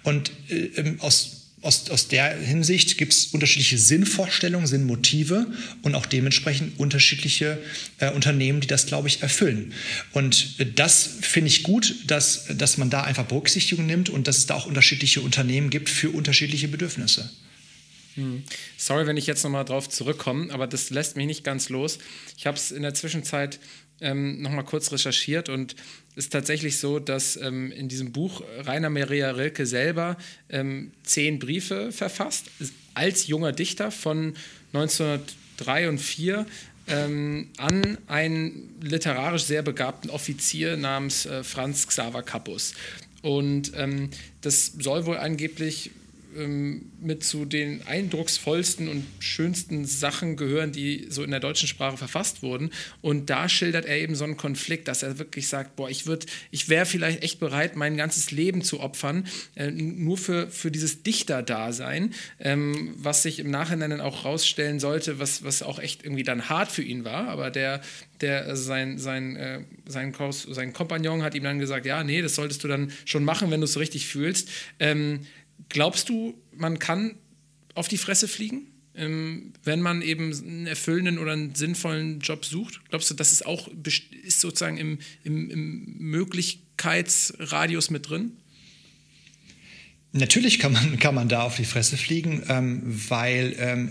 Und 0.02 0.32
äh, 0.48 0.70
ähm, 0.74 1.00
aus 1.00 1.45
aus, 1.62 1.90
aus 1.90 2.08
der 2.08 2.38
Hinsicht 2.38 2.98
gibt 2.98 3.12
es 3.12 3.26
unterschiedliche 3.26 3.78
Sinnvorstellungen, 3.78 4.66
Sinnmotive 4.66 5.46
und 5.82 5.94
auch 5.94 6.06
dementsprechend 6.06 6.78
unterschiedliche 6.78 7.58
äh, 7.98 8.10
Unternehmen, 8.10 8.60
die 8.60 8.66
das, 8.66 8.86
glaube 8.86 9.08
ich, 9.08 9.22
erfüllen. 9.22 9.72
Und 10.12 10.78
das 10.78 11.08
finde 11.22 11.48
ich 11.48 11.62
gut, 11.62 11.94
dass, 12.06 12.46
dass 12.56 12.78
man 12.78 12.90
da 12.90 13.02
einfach 13.02 13.24
Berücksichtigung 13.24 13.86
nimmt 13.86 14.10
und 14.10 14.28
dass 14.28 14.38
es 14.38 14.46
da 14.46 14.54
auch 14.54 14.66
unterschiedliche 14.66 15.20
Unternehmen 15.22 15.70
gibt 15.70 15.88
für 15.88 16.10
unterschiedliche 16.10 16.68
Bedürfnisse. 16.68 17.30
Hm. 18.16 18.44
Sorry, 18.76 19.06
wenn 19.06 19.16
ich 19.16 19.26
jetzt 19.26 19.44
nochmal 19.44 19.64
drauf 19.64 19.88
zurückkomme, 19.88 20.52
aber 20.52 20.66
das 20.66 20.90
lässt 20.90 21.16
mich 21.16 21.26
nicht 21.26 21.44
ganz 21.44 21.68
los. 21.68 21.98
Ich 22.36 22.46
habe 22.46 22.56
es 22.56 22.70
in 22.70 22.82
der 22.82 22.94
Zwischenzeit 22.94 23.58
ähm, 24.00 24.42
nochmal 24.42 24.64
kurz 24.64 24.92
recherchiert 24.92 25.48
und 25.48 25.74
es 26.16 26.24
ist 26.24 26.32
tatsächlich 26.32 26.78
so, 26.78 26.98
dass 26.98 27.36
ähm, 27.36 27.70
in 27.72 27.88
diesem 27.88 28.12
Buch 28.12 28.42
Rainer 28.64 28.88
Maria 28.88 29.32
Rilke 29.32 29.66
selber 29.66 30.16
ähm, 30.48 30.92
zehn 31.02 31.38
Briefe 31.38 31.92
verfasst, 31.92 32.46
als 32.94 33.26
junger 33.26 33.52
Dichter 33.52 33.90
von 33.90 34.34
1903 34.72 35.88
und 35.90 35.98
4 35.98 36.46
ähm, 36.88 37.48
an 37.58 37.98
einen 38.06 38.74
literarisch 38.80 39.44
sehr 39.44 39.62
begabten 39.62 40.10
Offizier 40.10 40.76
namens 40.76 41.26
äh, 41.26 41.42
Franz 41.42 41.86
Xaver 41.86 42.22
Kappus. 42.22 42.74
Und 43.22 43.72
ähm, 43.76 44.10
das 44.40 44.72
soll 44.78 45.04
wohl 45.06 45.18
angeblich 45.18 45.90
ähm, 46.36 46.92
mit 47.00 47.24
zu 47.24 47.44
den 47.44 47.86
eindrucksvollsten 47.86 48.88
und 48.88 49.04
schönsten 49.18 49.84
Sachen 49.84 50.36
gehören, 50.36 50.72
die 50.72 51.06
so 51.08 51.22
in 51.22 51.30
der 51.30 51.40
deutschen 51.40 51.68
Sprache 51.68 51.96
verfasst 51.96 52.42
wurden. 52.42 52.70
Und 53.00 53.30
da 53.30 53.48
schildert 53.48 53.86
er 53.86 53.96
eben 53.98 54.14
so 54.14 54.24
einen 54.24 54.36
Konflikt, 54.36 54.88
dass 54.88 55.02
er 55.02 55.18
wirklich 55.18 55.48
sagt, 55.48 55.76
boah, 55.76 55.88
ich 55.88 56.06
würde, 56.06 56.26
ich 56.50 56.68
wäre 56.68 56.86
vielleicht 56.86 57.22
echt 57.22 57.40
bereit, 57.40 57.76
mein 57.76 57.96
ganzes 57.96 58.30
Leben 58.30 58.62
zu 58.62 58.80
opfern, 58.80 59.26
äh, 59.54 59.70
nur 59.70 60.18
für, 60.18 60.48
für 60.50 60.70
dieses 60.70 61.02
Dichterdasein, 61.02 62.14
ähm, 62.40 62.94
was 62.96 63.22
sich 63.22 63.38
im 63.38 63.50
Nachhinein 63.50 63.90
dann 63.90 64.00
auch 64.00 64.24
rausstellen 64.24 64.80
sollte, 64.80 65.18
was, 65.18 65.44
was 65.44 65.62
auch 65.62 65.78
echt 65.78 66.04
irgendwie 66.04 66.24
dann 66.24 66.48
hart 66.48 66.70
für 66.70 66.82
ihn 66.82 67.04
war, 67.04 67.28
aber 67.28 67.50
der 67.50 67.80
der 68.20 68.46
also 68.46 68.62
sein, 68.62 68.98
sein, 68.98 69.36
äh, 69.36 69.60
sein, 69.86 70.14
sein 70.30 70.72
Kompagnon 70.72 71.22
hat 71.22 71.34
ihm 71.34 71.44
dann 71.44 71.58
gesagt, 71.58 71.86
ja, 71.86 72.02
nee, 72.02 72.22
das 72.22 72.34
solltest 72.34 72.64
du 72.64 72.68
dann 72.68 72.92
schon 73.04 73.24
machen, 73.24 73.50
wenn 73.50 73.60
du 73.60 73.64
es 73.64 73.78
richtig 73.78 74.06
fühlst. 74.06 74.48
Ähm, 74.78 75.20
Glaubst 75.68 76.08
du, 76.08 76.34
man 76.52 76.78
kann 76.78 77.16
auf 77.74 77.88
die 77.88 77.98
Fresse 77.98 78.28
fliegen, 78.28 78.68
ähm, 78.94 79.52
wenn 79.62 79.82
man 79.82 80.02
eben 80.02 80.32
einen 80.32 80.66
erfüllenden 80.66 81.18
oder 81.18 81.32
einen 81.32 81.54
sinnvollen 81.54 82.20
Job 82.20 82.44
sucht? 82.44 82.80
Glaubst 82.88 83.10
du, 83.10 83.14
das 83.14 83.32
ist 83.32 83.44
auch 83.46 83.68
ist 84.22 84.40
sozusagen 84.40 84.78
im, 84.78 84.98
im, 85.24 85.50
im 85.50 85.96
Möglichkeitsradius 85.98 87.90
mit 87.90 88.08
drin? 88.08 88.32
Natürlich 90.12 90.58
kann 90.58 90.72
man, 90.72 90.98
kann 90.98 91.14
man 91.14 91.28
da 91.28 91.42
auf 91.42 91.56
die 91.56 91.64
Fresse 91.64 91.96
fliegen, 91.96 92.42
ähm, 92.48 92.82
weil 93.08 93.54
ähm, 93.58 93.90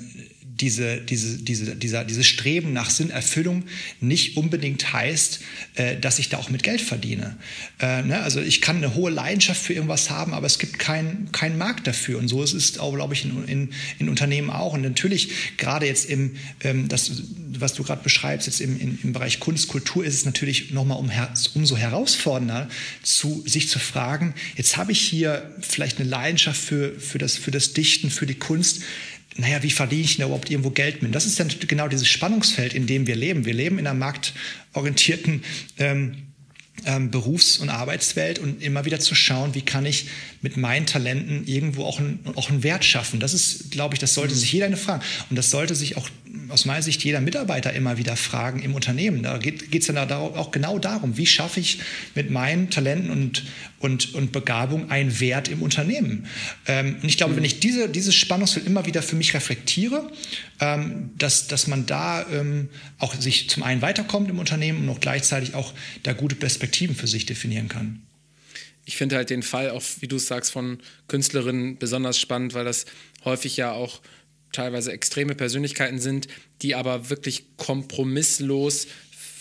diese, 0.60 0.98
diese, 1.02 1.38
diese, 1.38 1.76
dieser, 1.76 2.06
dieses 2.06 2.26
Streben 2.26 2.72
nach 2.72 2.90
Sinnerfüllung 2.90 3.64
nicht 4.00 4.38
unbedingt 4.38 4.94
heißt, 4.94 5.42
äh, 5.76 5.98
dass 6.00 6.20
ich 6.20 6.30
da 6.30 6.38
auch 6.38 6.50
mit 6.50 6.64
Geld 6.64 6.80
verdiene. 6.80 7.36
Äh, 7.80 8.04
ne? 8.04 8.22
Also 8.22 8.40
ich 8.42 8.62
kann 8.62 8.78
eine 8.78 8.96
hohe 8.96 9.12
Leidenschaft 9.12 9.62
für 9.62 9.74
irgendwas 9.74 10.10
haben, 10.10 10.34
aber 10.34 10.48
es 10.48 10.58
gibt 10.58 10.80
keinen 10.80 11.32
kein 11.34 11.58
Markt 11.58 11.88
dafür. 11.88 12.20
Und 12.20 12.30
so 12.30 12.42
ist 12.42 12.54
es 12.54 12.80
auch, 12.80 12.94
glaube 12.96 13.14
ich, 13.14 13.26
in, 13.26 13.46
in, 13.46 13.70
in 14.00 14.10
Unternehmen 14.10 14.50
auch. 14.50 14.74
Und 14.74 14.82
natürlich, 14.82 15.58
gerade 15.58 15.88
jetzt 15.88 16.10
im, 16.10 16.36
ähm, 16.62 16.88
das, 16.88 17.12
was 17.50 17.74
du 17.74 17.84
gerade 17.84 18.04
beschreibst, 18.04 18.48
jetzt 18.48 18.62
im, 18.62 18.80
im, 18.80 18.98
im 19.04 19.14
Bereich 19.14 19.42
Kunst, 19.42 19.68
Kultur, 19.68 20.06
ist 20.06 20.14
es 20.14 20.26
natürlich 20.26 20.72
nochmal 20.72 21.00
um, 21.00 21.12
umso 21.54 21.76
herausfordernder, 21.76 22.70
zu, 23.04 23.44
sich 23.46 23.68
zu 23.68 23.80
fragen, 23.80 24.34
jetzt 24.56 24.78
habe 24.78 24.94
ich 24.94 25.02
hier 25.02 25.54
vielleicht 25.60 26.00
eine 26.00 26.10
Leidenschaft 26.10 26.62
für, 26.62 26.98
für, 27.00 27.18
das, 27.18 27.36
für 27.36 27.52
das 27.52 27.74
Dichten, 27.74 28.10
für 28.10 28.26
die 28.26 28.36
Kunst 28.36 28.84
naja, 29.38 29.62
wie 29.64 29.72
verdiene 29.72 30.04
ich 30.04 30.18
denn 30.18 30.26
überhaupt 30.26 30.50
irgendwo 30.50 30.70
Geld 30.70 31.04
mit? 31.04 31.14
Das 31.14 31.26
ist 31.26 31.40
dann 31.40 31.50
genau 31.68 31.88
dieses 31.88 32.08
Spannungsfeld, 32.08 32.74
in 32.74 32.88
dem 32.88 33.06
wir 33.06 33.16
leben. 33.16 33.46
Wir 33.46 33.54
leben 33.54 33.78
in 33.78 33.86
einer 33.86 33.98
marktorientierten 33.98 35.44
ähm, 35.78 36.26
ähm, 36.86 37.10
Berufs- 37.12 37.58
und 37.58 37.70
Arbeitswelt 37.70 38.40
und 38.40 38.62
immer 38.62 38.86
wieder 38.86 39.00
zu 39.00 39.16
schauen, 39.16 39.56
wie 39.56 39.62
kann 39.62 39.86
ich 39.86 40.08
mit 40.42 40.58
meinen 40.58 40.86
Talenten 40.86 41.48
irgendwo 41.48 41.84
auch, 41.84 42.00
ein, 42.00 42.20
auch 42.36 42.50
einen 42.50 42.64
Wert 42.64 42.86
schaffen. 42.86 43.20
Das 43.20 43.34
ist, 43.34 43.72
glaube 43.72 43.96
ich, 43.96 44.00
das 44.00 44.14
sollte 44.14 44.34
mhm. 44.34 44.40
sich 44.40 44.52
jeder 44.52 44.66
eine 44.68 44.78
fragen. 44.78 45.04
Und 45.30 45.36
das 45.36 45.50
sollte 45.50 45.76
sich 45.76 45.98
auch 45.98 46.10
aus 46.50 46.66
meiner 46.66 46.82
Sicht 46.82 47.04
jeder 47.04 47.22
Mitarbeiter 47.22 47.74
immer 47.74 47.98
wieder 47.98 48.16
fragen 48.16 48.62
im 48.62 48.76
Unternehmen. 48.76 49.24
Da 49.24 49.38
geht 49.38 49.74
es 49.74 49.88
dann 49.88 49.98
auch 50.12 50.52
genau 50.52 50.80
darum, 50.80 51.18
wie 51.18 51.26
schaffe 51.26 51.60
ich 51.60 51.80
mit 52.14 52.30
meinen 52.30 52.70
Talenten 52.70 53.10
und, 53.10 53.44
und, 53.86 54.16
und 54.16 54.32
Begabung 54.32 54.90
einen 54.90 55.20
Wert 55.20 55.48
im 55.48 55.62
Unternehmen. 55.62 56.28
Ähm, 56.68 56.98
und 57.02 57.08
ich 57.08 57.18
glaube, 57.18 57.34
mhm. 57.34 57.38
wenn 57.38 57.46
ich 57.46 57.60
diese, 57.60 57.88
dieses 57.88 58.16
Spannungsfeld 58.16 58.66
immer 58.66 58.86
wieder 58.86 59.04
für 59.04 59.16
mich 59.16 59.34
reflektiere, 59.34 60.12
ähm, 60.60 61.12
dass, 61.18 61.48
dass 61.48 61.68
man 61.68 61.86
da 61.86 62.26
ähm, 62.30 62.70
auch 62.98 63.14
sich 63.14 63.50
zum 63.50 63.64
einen 63.64 63.82
weiterkommt 63.82 64.30
im 64.30 64.40
Unternehmen 64.40 64.80
und 64.80 64.90
auch 64.90 65.00
gleichzeitig 65.00 65.54
auch 65.54 65.74
da 66.04 66.14
gute 66.14 66.36
Perspektiven 66.36 66.96
für 66.96 67.08
sich 67.08 67.26
definieren 67.26 67.70
kann 67.70 68.02
ich 68.86 68.98
finde 68.98 69.16
halt 69.16 69.32
den 69.32 69.42
Fall 69.42 69.72
auch, 69.72 69.82
wie 70.00 70.08
du 70.08 70.18
es 70.18 70.28
sagst, 70.28 70.52
von 70.52 70.78
Künstlerinnen 71.08 71.78
besonders 71.78 72.20
spannend, 72.20 72.54
weil 72.54 72.66
das 72.66 72.86
häufig 73.24 73.58
ja 73.58 73.72
auch 73.72 74.00
teilweise 74.52 74.92
extreme 74.92 75.34
Persönlichkeiten 75.34 76.00
sind, 76.00 76.28
die 76.62 76.76
aber 76.76 77.10
wirklich 77.10 77.46
kompromisslos 77.58 78.88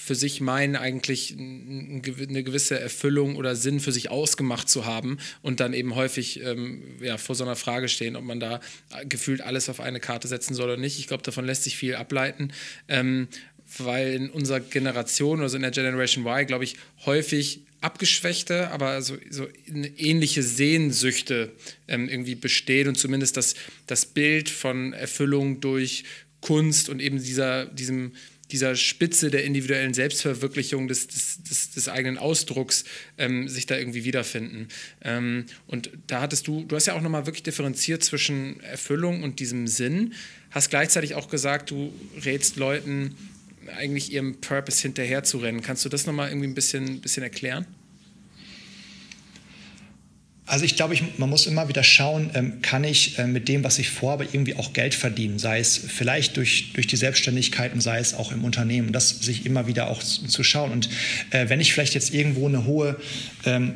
für 0.05 0.15
sich 0.15 0.43
meinen, 0.43 0.77
eigentlich 0.77 1.35
eine 1.39 2.43
gewisse 2.43 2.79
Erfüllung 2.79 3.37
oder 3.37 3.57
Sinn 3.57 3.81
für 3.81 3.91
sich 3.91 4.11
ausgemacht 4.11 4.69
zu 4.69 4.85
haben 4.85 5.17
und 5.41 5.61
dann 5.61 5.73
eben 5.73 5.95
häufig 5.95 6.43
ähm, 6.43 6.83
ja, 7.01 7.17
vor 7.17 7.35
so 7.35 7.43
einer 7.43 7.57
Frage 7.57 7.89
stehen, 7.89 8.15
ob 8.15 8.23
man 8.23 8.39
da 8.39 8.61
gefühlt 9.09 9.41
alles 9.41 9.71
auf 9.71 9.81
eine 9.81 10.01
Karte 10.01 10.29
setzen 10.29 10.53
soll 10.53 10.67
oder 10.67 10.77
nicht. 10.77 10.99
Ich 10.99 11.07
glaube, 11.07 11.23
davon 11.23 11.47
lässt 11.47 11.65
sich 11.65 11.79
viel 11.79 11.95
ableiten. 11.95 12.53
Ähm, 12.87 13.29
weil 13.79 14.13
in 14.13 14.29
unserer 14.29 14.61
Generation, 14.61 15.41
also 15.41 15.57
in 15.57 15.63
der 15.63 15.71
Generation 15.71 16.27
Y, 16.27 16.47
glaube 16.47 16.65
ich, 16.65 16.77
häufig 17.07 17.63
abgeschwächte, 17.81 18.71
aber 18.73 19.01
so, 19.01 19.17
so 19.31 19.49
ähnliche 19.67 20.43
Sehnsüchte 20.43 21.53
ähm, 21.89 22.11
irgendwie 22.11 22.35
bestehen 22.35 22.89
und 22.89 22.97
zumindest 22.97 23.39
das, 23.39 23.55
das 23.87 24.05
Bild 24.05 24.51
von 24.51 24.93
Erfüllung 24.93 25.61
durch 25.61 26.05
Kunst 26.43 26.91
und 26.91 27.01
eben 27.01 27.23
dieser, 27.23 27.65
diesem 27.65 28.13
dieser 28.53 28.77
Spitze 28.77 29.31
der 29.31 29.45
individuellen 29.45 29.95
Selbstverwirklichung, 29.95 30.89
des, 30.89 31.07
des, 31.07 31.43
des, 31.43 31.71
des 31.71 31.89
eigenen 31.89 32.19
Ausdrucks, 32.19 32.85
ähm, 33.19 33.49
sich 33.49 33.67
da 33.67 33.77
irgendwie 33.77 34.05
wiederfinden. 34.05 34.69
Ähm, 35.03 35.47
und 35.67 35.91
da 36.07 36.21
hattest 36.21 36.47
du, 36.47 36.65
du 36.65 36.77
hast 36.77 36.87
ja 36.87 36.95
auch 36.95 37.01
nochmal 37.01 37.27
wirklich 37.27 37.43
differenziert 37.43 38.05
zwischen 38.05 38.61
Erfüllung 38.61 39.23
und 39.23 39.41
diesem 39.41 39.67
Sinn, 39.67 40.15
hast 40.51 40.71
gleichzeitig 40.71 41.15
auch 41.15 41.29
gesagt, 41.29 41.71
du 41.71 41.93
rätst 42.25 42.57
Leuten, 42.57 43.17
eigentlich 43.79 44.13
ihrem 44.13 44.41
Purpose 44.41 44.83
hinterher 44.83 45.25
zu 45.25 45.39
rennen. 45.39 45.63
Kannst 45.63 45.85
du 45.85 45.89
das 45.89 46.07
nochmal 46.07 46.29
irgendwie 46.29 46.49
ein 46.49 46.55
bisschen, 46.55 47.01
bisschen 47.01 47.23
erklären? 47.23 47.67
Also 50.47 50.67
ich 50.67 50.77
glaube, 50.77 50.93
ich, 50.93 51.03
man 51.19 51.31
muss 51.31 51.47
immer 51.47 51.69
wieder 51.69 51.83
schauen, 51.83 52.31
ähm, 52.35 52.61
kann 52.61 52.85
ich 52.85 53.19
äh, 53.19 53.27
mit 53.27 53.49
dem, 53.49 53.65
was 53.65 53.79
ich 53.79 53.89
vorhabe, 53.89 54.29
irgendwie 54.31 54.55
auch 54.57 54.75
Geld 54.75 54.95
verdienen, 54.95 55.39
sei 55.39 55.59
es 55.59 55.79
vielleicht 55.79 56.37
durch, 56.37 56.73
durch 56.75 56.87
die 56.87 56.97
Selbstständigkeit 56.97 57.73
und 57.73 57.81
sei 57.81 57.99
es 57.99 58.13
auch 58.13 58.31
im 58.31 58.45
Unternehmen, 58.45 58.93
das 58.93 59.09
sich 59.09 59.47
immer 59.47 59.67
wieder 59.67 59.89
auch 59.89 60.03
zu, 60.03 60.27
zu 60.27 60.45
schauen. 60.45 60.71
Und 60.71 60.91
äh, 61.31 61.49
wenn 61.49 61.61
ich 61.61 61.73
vielleicht 61.73 61.95
jetzt 61.95 62.13
irgendwo 62.13 62.47
eine 62.47 62.67
hohe 62.67 62.97
ähm, 63.47 63.75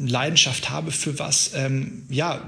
Leidenschaft 0.00 0.68
habe 0.68 0.90
für 0.90 1.18
was, 1.20 1.52
ähm, 1.54 2.02
ja, 2.08 2.42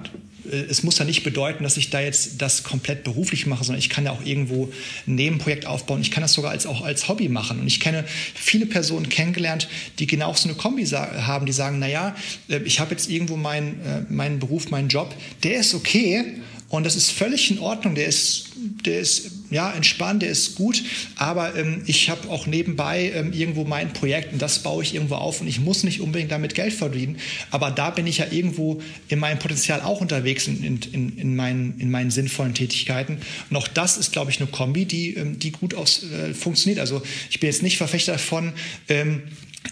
es 0.68 0.82
muss 0.82 0.98
ja 0.98 1.04
nicht 1.04 1.22
bedeuten, 1.22 1.64
dass 1.64 1.76
ich 1.76 1.90
da 1.90 2.00
jetzt 2.00 2.40
das 2.42 2.62
komplett 2.62 3.04
beruflich 3.04 3.46
mache, 3.46 3.64
sondern 3.64 3.78
ich 3.78 3.90
kann 3.90 4.04
ja 4.04 4.12
auch 4.12 4.24
irgendwo 4.24 4.72
ein 5.06 5.14
Nebenprojekt 5.14 5.66
aufbauen. 5.66 6.00
Ich 6.00 6.10
kann 6.10 6.22
das 6.22 6.32
sogar 6.32 6.50
als, 6.50 6.66
auch 6.66 6.82
als 6.82 7.08
Hobby 7.08 7.28
machen. 7.28 7.60
Und 7.60 7.66
ich 7.66 7.80
kenne 7.80 8.04
viele 8.34 8.66
Personen 8.66 9.08
kennengelernt, 9.08 9.68
die 9.98 10.06
genau 10.06 10.32
so 10.34 10.48
eine 10.48 10.56
Kombi 10.56 10.86
haben, 10.86 11.46
die 11.46 11.52
sagen, 11.52 11.78
naja, 11.78 12.14
äh, 12.48 12.58
ich 12.64 12.80
habe 12.80 12.92
jetzt 12.92 13.10
irgendwo 13.10 13.36
meinen, 13.36 13.80
äh, 13.84 14.12
meinen 14.12 14.38
Beruf, 14.38 14.70
meinen 14.70 14.88
Job, 14.88 15.14
der 15.42 15.60
ist 15.60 15.74
okay 15.74 16.24
und 16.70 16.86
das 16.86 16.94
ist 16.94 17.10
völlig 17.10 17.50
in 17.50 17.58
Ordnung, 17.58 17.96
der 17.96 18.06
ist, 18.06 18.44
der 18.86 19.00
ist 19.00 19.30
ja, 19.50 19.72
entspannt, 19.72 20.22
der 20.22 20.30
ist 20.30 20.54
gut, 20.54 20.82
aber 21.16 21.56
ähm, 21.56 21.82
ich 21.86 22.08
habe 22.08 22.30
auch 22.30 22.46
nebenbei 22.46 23.10
ähm, 23.12 23.32
irgendwo 23.32 23.64
mein 23.64 23.92
Projekt 23.92 24.32
und 24.32 24.40
das 24.40 24.60
baue 24.60 24.84
ich 24.84 24.94
irgendwo 24.94 25.16
auf 25.16 25.40
und 25.40 25.48
ich 25.48 25.58
muss 25.58 25.82
nicht 25.82 26.00
unbedingt 26.00 26.30
damit 26.30 26.54
Geld 26.54 26.72
verdienen, 26.72 27.18
aber 27.50 27.72
da 27.72 27.90
bin 27.90 28.06
ich 28.06 28.18
ja 28.18 28.26
irgendwo 28.30 28.80
in 29.08 29.18
meinem 29.18 29.40
Potenzial 29.40 29.80
auch 29.80 30.00
unterwegs 30.00 30.46
in, 30.46 30.62
in, 30.62 31.18
in, 31.18 31.34
meinen, 31.34 31.74
in 31.80 31.90
meinen 31.90 32.12
sinnvollen 32.12 32.54
Tätigkeiten. 32.54 33.18
Und 33.50 33.56
auch 33.56 33.66
das 33.66 33.96
ist, 33.96 34.12
glaube 34.12 34.30
ich, 34.30 34.40
eine 34.40 34.48
Kombi, 34.48 34.84
die, 34.84 35.14
ähm, 35.14 35.40
die 35.40 35.50
gut 35.50 35.74
aus, 35.74 36.04
äh, 36.04 36.34
funktioniert. 36.34 36.78
Also 36.78 37.02
ich 37.30 37.40
bin 37.40 37.48
jetzt 37.48 37.64
nicht 37.64 37.78
Verfechter 37.78 38.12
davon, 38.12 38.52
ähm, 38.88 39.22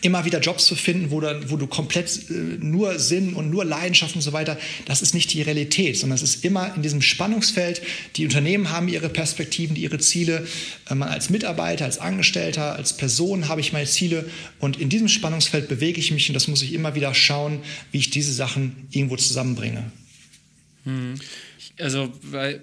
immer 0.03 0.25
wieder 0.25 0.41
Jobs 0.41 0.67
zu 0.67 0.77
finden, 0.77 1.11
wo, 1.11 1.21
dann, 1.21 1.51
wo 1.51 1.57
du 1.57 1.67
komplett 1.67 2.31
äh, 2.31 2.33
nur 2.33 2.99
Sinn 2.99 3.35
und 3.35 3.51
nur 3.51 3.65
Leidenschaft 3.65 4.15
und 4.15 4.23
so 4.23 4.33
weiter, 4.33 4.59
das 4.85 5.03
ist 5.03 5.15
nicht 5.15 5.33
die 5.33 5.43
Realität, 5.43 5.97
sondern 5.97 6.17
es 6.17 6.23
ist 6.23 6.45
immer 6.45 6.75
in 6.77 6.83
diesem 6.83 7.03
Spannungsfeld. 7.03 7.83
Die 8.17 8.25
Unternehmen 8.25 8.71
haben 8.71 8.89
ihre 8.89 9.09
Perspektiven, 9.09 9.77
ihre 9.77 9.99
Ziele. 9.99 10.47
Äh, 10.89 10.95
als 11.03 11.31
Mitarbeiter, 11.31 11.85
als 11.85 11.99
Angestellter, 11.99 12.77
als 12.77 12.97
Person 12.97 13.49
habe 13.49 13.61
ich 13.61 13.73
meine 13.73 13.87
Ziele 13.87 14.29
und 14.59 14.79
in 14.79 14.89
diesem 14.89 15.09
Spannungsfeld 15.09 15.69
bewege 15.69 15.99
ich 16.01 16.11
mich 16.11 16.29
und 16.29 16.35
das 16.35 16.49
muss 16.49 16.63
ich 16.63 16.75
immer 16.75 16.95
wieder 16.95 17.15
schauen, 17.15 17.61
wie 17.91 17.99
ich 17.99 18.11
diese 18.11 18.33
Sachen 18.33 18.89
irgendwo 18.91 19.17
zusammenbringe. 19.17 19.91
Hm. 20.85 21.15
Also 21.81 22.13
bei, 22.31 22.61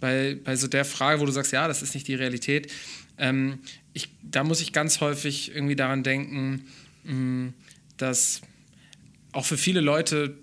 bei, 0.00 0.36
bei 0.42 0.56
so 0.56 0.68
der 0.68 0.84
Frage, 0.84 1.20
wo 1.20 1.26
du 1.26 1.32
sagst, 1.32 1.52
ja, 1.52 1.68
das 1.68 1.82
ist 1.82 1.94
nicht 1.94 2.08
die 2.08 2.14
Realität, 2.14 2.72
ähm, 3.18 3.58
ich, 3.96 4.10
da 4.22 4.44
muss 4.44 4.60
ich 4.60 4.74
ganz 4.74 5.00
häufig 5.00 5.54
irgendwie 5.54 5.74
daran 5.74 6.02
denken, 6.02 6.66
mm, 7.04 7.48
dass 7.96 8.42
auch 9.32 9.46
für 9.46 9.56
viele 9.56 9.80
Leute, 9.80 10.36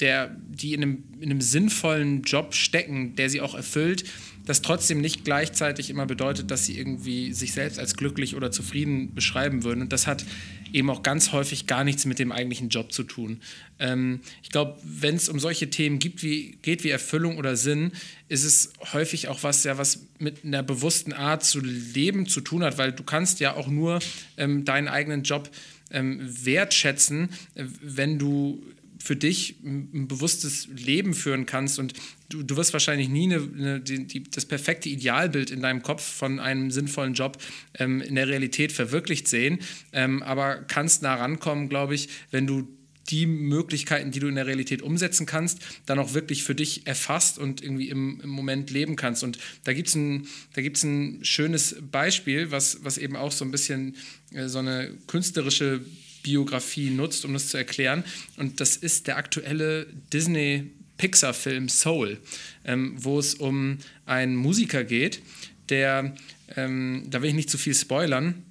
der, 0.00 0.36
die 0.48 0.74
in 0.74 0.82
einem, 0.82 1.04
in 1.20 1.30
einem 1.30 1.40
sinnvollen 1.40 2.22
Job 2.22 2.52
stecken, 2.52 3.14
der 3.14 3.30
sie 3.30 3.40
auch 3.40 3.54
erfüllt, 3.54 4.04
das 4.46 4.62
trotzdem 4.62 5.00
nicht 5.00 5.24
gleichzeitig 5.24 5.90
immer 5.90 6.06
bedeutet, 6.06 6.50
dass 6.50 6.64
sie 6.64 6.78
irgendwie 6.78 7.32
sich 7.32 7.52
selbst 7.52 7.78
als 7.78 7.96
glücklich 7.96 8.36
oder 8.36 8.50
zufrieden 8.50 9.14
beschreiben 9.14 9.64
würden. 9.64 9.82
Und 9.82 9.92
das 9.92 10.06
hat 10.06 10.24
eben 10.72 10.88
auch 10.88 11.02
ganz 11.02 11.32
häufig 11.32 11.66
gar 11.66 11.84
nichts 11.84 12.04
mit 12.06 12.18
dem 12.18 12.32
eigentlichen 12.32 12.68
Job 12.68 12.92
zu 12.92 13.02
tun. 13.02 13.40
Ähm, 13.78 14.20
ich 14.42 14.50
glaube, 14.50 14.78
wenn 14.84 15.16
es 15.16 15.28
um 15.28 15.40
solche 15.40 15.68
Themen 15.68 15.98
gibt, 15.98 16.22
wie, 16.22 16.58
geht 16.62 16.84
wie 16.84 16.90
Erfüllung 16.90 17.38
oder 17.38 17.56
Sinn, 17.56 17.92
ist 18.28 18.44
es 18.44 18.72
häufig 18.92 19.28
auch 19.28 19.42
was, 19.42 19.64
ja, 19.64 19.78
was 19.78 20.06
mit 20.18 20.44
einer 20.44 20.62
bewussten 20.62 21.12
Art 21.12 21.44
zu 21.44 21.60
leben 21.60 22.26
zu 22.26 22.40
tun 22.40 22.62
hat, 22.62 22.78
weil 22.78 22.92
du 22.92 23.02
kannst 23.02 23.40
ja 23.40 23.54
auch 23.54 23.68
nur 23.68 23.98
ähm, 24.36 24.64
deinen 24.64 24.88
eigenen 24.88 25.24
Job 25.24 25.50
ähm, 25.90 26.20
wertschätzen, 26.44 27.30
äh, 27.54 27.64
wenn 27.80 28.18
du 28.18 28.62
für 28.98 29.16
dich 29.16 29.56
ein 29.64 30.08
bewusstes 30.08 30.68
Leben 30.68 31.14
führen 31.14 31.46
kannst 31.46 31.78
und 31.78 31.92
du, 32.28 32.42
du 32.42 32.56
wirst 32.56 32.72
wahrscheinlich 32.72 33.08
nie 33.08 33.24
eine, 33.24 33.36
eine, 33.36 33.80
die, 33.80 34.24
das 34.24 34.46
perfekte 34.46 34.88
Idealbild 34.88 35.50
in 35.50 35.62
deinem 35.62 35.82
Kopf 35.82 36.02
von 36.02 36.40
einem 36.40 36.70
sinnvollen 36.70 37.14
Job 37.14 37.38
ähm, 37.74 38.00
in 38.00 38.14
der 38.14 38.28
Realität 38.28 38.72
verwirklicht 38.72 39.28
sehen, 39.28 39.60
ähm, 39.92 40.22
aber 40.22 40.56
kannst 40.56 41.02
nah 41.02 41.14
rankommen, 41.14 41.68
glaube 41.68 41.94
ich, 41.94 42.08
wenn 42.30 42.46
du 42.46 42.68
die 43.10 43.26
Möglichkeiten, 43.26 44.10
die 44.10 44.18
du 44.18 44.28
in 44.28 44.34
der 44.34 44.46
Realität 44.46 44.82
umsetzen 44.82 45.26
kannst, 45.26 45.60
dann 45.86 45.98
auch 45.98 46.14
wirklich 46.14 46.42
für 46.42 46.54
dich 46.54 46.86
erfasst 46.86 47.38
und 47.38 47.62
irgendwie 47.62 47.88
im, 47.88 48.20
im 48.22 48.30
Moment 48.30 48.70
leben 48.70 48.96
kannst. 48.96 49.22
Und 49.22 49.38
da 49.64 49.72
gibt 49.72 49.88
es 49.88 49.94
ein, 49.94 50.26
ein 50.56 51.24
schönes 51.24 51.76
Beispiel, 51.90 52.50
was, 52.50 52.78
was 52.82 52.98
eben 52.98 53.16
auch 53.16 53.32
so 53.32 53.44
ein 53.44 53.50
bisschen 53.50 53.96
äh, 54.32 54.48
so 54.48 54.58
eine 54.58 54.92
künstlerische 55.06 55.84
Biografie 56.26 56.90
nutzt, 56.90 57.24
um 57.24 57.32
das 57.34 57.48
zu 57.48 57.56
erklären. 57.56 58.02
Und 58.36 58.60
das 58.60 58.76
ist 58.76 59.06
der 59.06 59.16
aktuelle 59.16 59.86
Disney 60.12 60.72
Pixar-Film 60.98 61.68
Soul, 61.68 62.18
ähm, 62.64 62.94
wo 62.96 63.20
es 63.20 63.34
um 63.34 63.78
einen 64.06 64.34
Musiker 64.34 64.82
geht, 64.82 65.22
der, 65.68 66.16
ähm, 66.56 67.06
da 67.08 67.22
will 67.22 67.28
ich 67.28 67.36
nicht 67.36 67.50
zu 67.50 67.58
viel 67.58 67.76
spoilern, 67.76 68.42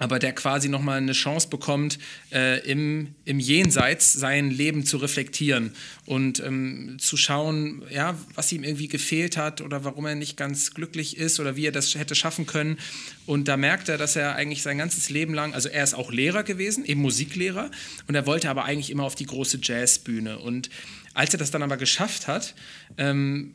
aber 0.00 0.18
der 0.18 0.32
quasi 0.32 0.70
nochmal 0.70 0.96
eine 0.96 1.12
Chance 1.12 1.48
bekommt, 1.48 1.98
äh, 2.32 2.58
im, 2.66 3.14
im 3.26 3.38
Jenseits 3.38 4.14
sein 4.14 4.50
Leben 4.50 4.86
zu 4.86 4.96
reflektieren 4.96 5.74
und 6.06 6.40
ähm, 6.40 6.96
zu 6.98 7.18
schauen, 7.18 7.82
ja, 7.90 8.18
was 8.34 8.50
ihm 8.50 8.64
irgendwie 8.64 8.88
gefehlt 8.88 9.36
hat 9.36 9.60
oder 9.60 9.84
warum 9.84 10.06
er 10.06 10.14
nicht 10.14 10.38
ganz 10.38 10.72
glücklich 10.72 11.18
ist 11.18 11.38
oder 11.38 11.54
wie 11.54 11.66
er 11.66 11.72
das 11.72 11.94
hätte 11.94 12.14
schaffen 12.14 12.46
können. 12.46 12.78
Und 13.26 13.46
da 13.46 13.58
merkt 13.58 13.90
er, 13.90 13.98
dass 13.98 14.16
er 14.16 14.36
eigentlich 14.36 14.62
sein 14.62 14.78
ganzes 14.78 15.10
Leben 15.10 15.34
lang, 15.34 15.52
also 15.52 15.68
er 15.68 15.84
ist 15.84 15.92
auch 15.92 16.10
Lehrer 16.10 16.44
gewesen, 16.44 16.86
eben 16.86 17.02
Musiklehrer, 17.02 17.70
und 18.08 18.14
er 18.14 18.24
wollte 18.24 18.48
aber 18.48 18.64
eigentlich 18.64 18.88
immer 18.88 19.04
auf 19.04 19.14
die 19.14 19.26
große 19.26 19.58
Jazzbühne. 19.62 20.38
Und 20.38 20.70
als 21.12 21.34
er 21.34 21.38
das 21.38 21.50
dann 21.50 21.62
aber 21.62 21.76
geschafft 21.76 22.26
hat, 22.26 22.54
ähm, 22.96 23.54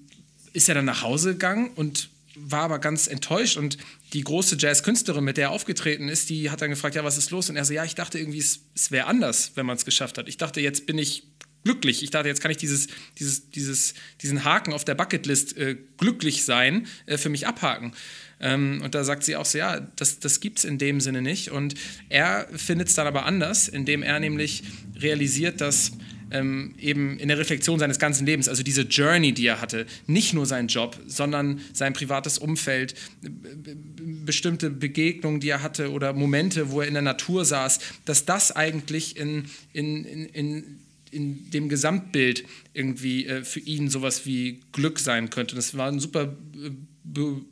ist 0.54 0.70
er 0.70 0.76
dann 0.76 0.86
nach 0.86 1.02
Hause 1.02 1.32
gegangen 1.34 1.72
und 1.74 2.10
war 2.36 2.64
aber 2.64 2.80
ganz 2.80 3.08
enttäuscht 3.08 3.58
und 3.58 3.78
die 4.14 4.24
große 4.24 4.58
Jazzkünstlerin, 4.60 5.24
mit 5.24 5.38
der 5.38 5.46
er 5.46 5.52
aufgetreten 5.52 6.10
ist, 6.10 6.30
die 6.30 6.50
hat 6.50 6.62
dann 6.62 6.70
gefragt, 6.70 6.96
ja, 6.96 7.04
was 7.04 7.18
ist 7.18 7.32
los? 7.32 7.50
Und 7.50 7.56
er 7.56 7.66
so, 7.66 7.74
ja, 7.74 7.84
ich 7.86 7.96
dachte 7.96 8.20
irgendwie, 8.20 8.40
es, 8.40 8.62
es 8.76 8.92
wäre 8.92 9.08
anders, 9.08 9.52
wenn 9.56 9.66
man 9.66 9.78
es 9.78 9.86
geschafft 9.86 10.18
hat. 10.18 10.28
Ich 10.28 10.38
dachte, 10.38 10.62
jetzt 10.62 10.86
bin 10.86 10.98
ich 10.98 11.24
glücklich. 11.66 12.04
Ich 12.04 12.12
dachte, 12.12 12.30
jetzt 12.30 12.42
kann 12.42 12.52
ich 12.52 12.58
dieses, 12.58 12.88
dieses, 13.18 13.50
dieses, 13.50 13.96
diesen 14.22 14.46
Haken 14.46 14.72
auf 14.72 14.86
der 14.86 14.96
Bucketlist 14.96 15.58
äh, 15.58 15.76
glücklich 15.98 16.46
sein 16.46 16.88
äh, 17.08 17.18
für 17.18 17.30
mich 17.30 17.48
abhaken. 17.48 17.94
Ähm, 18.40 18.82
und 18.84 18.96
da 18.96 19.04
sagt 19.04 19.24
sie 19.24 19.36
auch 19.36 19.46
so, 19.46 19.58
ja, 19.58 19.80
das, 19.80 20.20
das 20.20 20.40
gibt 20.40 20.60
es 20.60 20.66
in 20.66 20.78
dem 20.78 21.02
Sinne 21.02 21.22
nicht. 21.22 21.52
Und 21.52 21.74
er 22.10 22.48
findet 22.56 22.90
es 22.90 22.94
dann 22.94 23.08
aber 23.08 23.26
anders, 23.26 23.68
indem 23.68 24.04
er 24.04 24.20
nämlich 24.20 24.64
realisiert, 24.96 25.60
dass 25.60 25.94
ähm, 26.36 26.76
eben 26.78 27.18
in 27.18 27.30
der 27.30 27.38
Reflexion 27.38 27.80
seines 27.80 28.00
ganzen 28.00 28.26
Lebens, 28.26 28.50
also 28.50 28.64
diese 28.64 28.82
Journey, 28.82 29.34
die 29.34 29.48
er 29.48 29.62
hatte, 29.62 29.86
nicht 30.08 30.34
nur 30.34 30.46
sein 30.46 30.68
Job, 30.68 31.00
sondern 31.08 31.62
sein 31.74 31.94
privates 31.94 32.38
Umfeld, 32.38 32.96
bestimmte 34.26 34.70
Begegnungen, 34.70 35.40
die 35.40 35.50
er 35.50 35.62
hatte 35.62 35.92
oder 35.92 36.14
Momente, 36.14 36.72
wo 36.72 36.82
er 36.82 36.88
in 36.88 36.94
der 36.94 37.04
Natur 37.04 37.46
saß, 37.46 37.80
dass 38.06 38.26
das 38.26 38.52
eigentlich 38.52 39.18
in, 39.18 39.46
in, 39.74 40.06
in, 40.06 40.64
in 41.12 41.50
dem 41.52 41.70
Gesamtbild 41.70 42.44
irgendwie 42.74 43.26
äh, 43.26 43.44
für 43.44 43.62
ihn 43.62 43.90
sowas 43.90 44.26
wie 44.26 44.62
Glück 44.72 45.00
sein 45.00 45.30
könnte. 45.30 45.56
Das 45.56 45.78
war 45.78 45.88
ein 45.88 46.00
super 46.00 46.36
äh, 46.56 46.72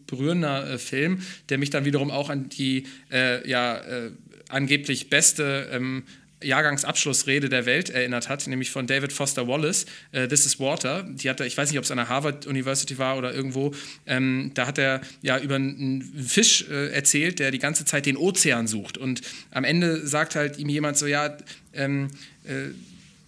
berührender 0.07 0.71
äh, 0.71 0.77
Film, 0.77 1.21
der 1.49 1.57
mich 1.57 1.69
dann 1.69 1.85
wiederum 1.85 2.11
auch 2.11 2.29
an 2.29 2.49
die 2.49 2.85
äh, 3.11 3.47
ja, 3.49 3.77
äh, 3.77 4.11
angeblich 4.49 5.09
beste 5.09 5.69
ähm, 5.71 6.03
Jahrgangsabschlussrede 6.43 7.49
der 7.49 7.65
Welt 7.65 7.89
erinnert 7.89 8.29
hat, 8.29 8.47
nämlich 8.47 8.71
von 8.71 8.87
David 8.87 9.13
Foster 9.13 9.47
Wallace, 9.47 9.85
äh, 10.11 10.27
This 10.27 10.45
is 10.45 10.59
Water. 10.59 11.03
Die 11.03 11.29
hat 11.29 11.39
er, 11.39 11.45
ich 11.45 11.57
weiß 11.57 11.69
nicht, 11.69 11.77
ob 11.77 11.85
es 11.85 11.91
an 11.91 11.97
der 11.97 12.09
Harvard 12.09 12.45
University 12.45 12.97
war 12.97 13.17
oder 13.17 13.33
irgendwo, 13.33 13.73
ähm, 14.05 14.51
da 14.53 14.67
hat 14.67 14.77
er 14.77 15.01
ja 15.21 15.39
über 15.39 15.55
einen 15.55 16.01
Fisch 16.25 16.65
äh, 16.69 16.91
erzählt, 16.93 17.39
der 17.39 17.51
die 17.51 17.59
ganze 17.59 17.85
Zeit 17.85 18.05
den 18.05 18.17
Ozean 18.17 18.67
sucht. 18.67 18.97
Und 18.97 19.21
am 19.51 19.63
Ende 19.63 20.05
sagt 20.05 20.35
halt 20.35 20.57
ihm 20.57 20.69
jemand 20.69 20.97
so, 20.97 21.07
ja, 21.07 21.37
ähm, 21.73 22.09
äh, 22.45 22.69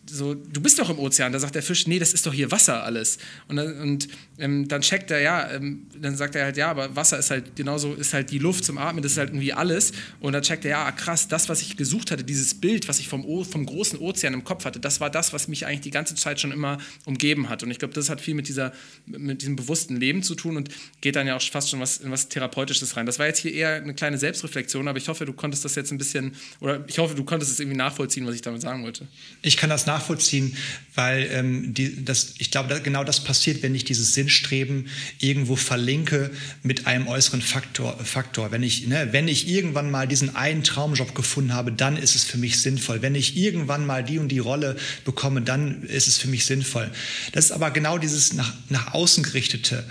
so, 0.07 0.35
du 0.35 0.61
bist 0.61 0.77
doch 0.79 0.89
im 0.89 0.99
Ozean. 0.99 1.31
Da 1.31 1.39
sagt 1.39 1.55
der 1.55 1.63
Fisch, 1.63 1.87
nee, 1.87 1.99
das 1.99 2.13
ist 2.13 2.25
doch 2.25 2.33
hier 2.33 2.51
Wasser 2.51 2.83
alles. 2.83 3.17
Und, 3.47 3.57
und 3.57 4.07
ähm, 4.37 4.67
dann 4.67 4.81
checkt 4.81 5.11
er, 5.11 5.21
ja, 5.21 5.51
ähm, 5.51 5.87
dann 5.99 6.15
sagt 6.15 6.35
er 6.35 6.45
halt, 6.45 6.57
ja, 6.57 6.69
aber 6.69 6.95
Wasser 6.95 7.17
ist 7.17 7.31
halt 7.31 7.55
genauso, 7.55 7.93
ist 7.93 8.13
halt 8.13 8.31
die 8.31 8.39
Luft 8.39 8.65
zum 8.65 8.77
Atmen, 8.77 9.01
das 9.01 9.13
ist 9.13 9.17
halt 9.17 9.29
irgendwie 9.29 9.53
alles. 9.53 9.93
Und 10.19 10.33
dann 10.33 10.41
checkt 10.41 10.65
er, 10.65 10.71
ja, 10.71 10.91
krass, 10.91 11.27
das, 11.27 11.49
was 11.49 11.61
ich 11.61 11.77
gesucht 11.77 12.11
hatte, 12.11 12.23
dieses 12.23 12.53
Bild, 12.55 12.87
was 12.87 12.99
ich 12.99 13.07
vom, 13.07 13.25
o 13.25 13.43
vom 13.43 13.65
großen 13.65 13.99
Ozean 13.99 14.33
im 14.33 14.43
Kopf 14.43 14.65
hatte, 14.65 14.79
das 14.79 14.99
war 14.99 15.09
das, 15.09 15.33
was 15.33 15.47
mich 15.47 15.65
eigentlich 15.65 15.81
die 15.81 15.91
ganze 15.91 16.15
Zeit 16.15 16.39
schon 16.39 16.51
immer 16.51 16.77
umgeben 17.05 17.49
hat. 17.49 17.63
Und 17.63 17.71
ich 17.71 17.79
glaube, 17.79 17.93
das 17.93 18.09
hat 18.09 18.21
viel 18.21 18.33
mit, 18.33 18.47
dieser, 18.47 18.73
mit 19.05 19.41
diesem 19.41 19.55
bewussten 19.55 19.97
Leben 19.97 20.23
zu 20.23 20.35
tun 20.35 20.57
und 20.57 20.69
geht 21.01 21.15
dann 21.15 21.27
ja 21.27 21.35
auch 21.35 21.41
fast 21.41 21.69
schon 21.69 21.79
was, 21.79 21.97
in 21.97 22.11
was 22.11 22.27
Therapeutisches 22.29 22.97
rein. 22.97 23.05
Das 23.05 23.19
war 23.19 23.27
jetzt 23.27 23.39
hier 23.39 23.53
eher 23.53 23.75
eine 23.75 23.93
kleine 23.93 24.17
Selbstreflexion, 24.17 24.87
aber 24.87 24.97
ich 24.97 25.07
hoffe, 25.07 25.25
du 25.25 25.33
konntest 25.33 25.63
das 25.65 25.75
jetzt 25.75 25.91
ein 25.91 25.97
bisschen, 25.97 26.35
oder 26.59 26.83
ich 26.87 26.97
hoffe, 26.99 27.15
du 27.15 27.23
konntest 27.23 27.51
es 27.51 27.59
irgendwie 27.59 27.77
nachvollziehen, 27.77 28.27
was 28.27 28.35
ich 28.35 28.41
damit 28.41 28.61
sagen 28.61 28.83
wollte. 28.83 29.07
Ich 29.41 29.57
kann 29.57 29.69
das 29.69 29.85
nachvollziehen, 29.85 30.55
weil 30.93 31.29
ähm, 31.31 31.73
die, 31.73 32.03
das, 32.03 32.35
ich 32.37 32.51
glaube, 32.51 32.81
genau 32.81 33.03
das 33.03 33.23
passiert, 33.23 33.63
wenn 33.63 33.75
ich 33.75 33.85
dieses 33.85 34.13
Sinnstreben 34.25 34.87
irgendwo 35.19 35.55
verlinke 35.55 36.31
mit 36.63 36.87
einem 36.87 37.07
äußeren 37.07 37.41
Faktor. 37.41 37.97
Faktor. 38.03 38.51
Wenn, 38.51 38.63
ich, 38.63 38.87
ne, 38.87 39.09
wenn 39.11 39.27
ich 39.27 39.47
irgendwann 39.47 39.91
mal 39.91 40.07
diesen 40.07 40.35
einen 40.35 40.63
Traumjob 40.63 41.13
gefunden 41.13 41.53
habe, 41.53 41.71
dann 41.71 41.95
ist 41.95 42.15
es 42.15 42.23
für 42.23 42.37
mich 42.37 42.59
sinnvoll. 42.59 43.01
Wenn 43.03 43.13
ich 43.13 43.37
irgendwann 43.37 43.85
mal 43.85 44.03
die 44.03 44.17
und 44.17 44.29
die 44.29 44.39
Rolle 44.39 44.77
bekomme, 45.03 45.41
dann 45.41 45.83
ist 45.83 46.07
es 46.07 46.17
für 46.17 46.27
mich 46.27 46.45
sinnvoll. 46.45 46.89
Das 47.33 47.45
ist 47.45 47.51
aber 47.51 47.69
genau 47.69 47.99
dieses 47.99 48.33
nach, 48.33 48.53
nach 48.69 48.93
außen 48.93 49.23
gerichtete. 49.23 49.83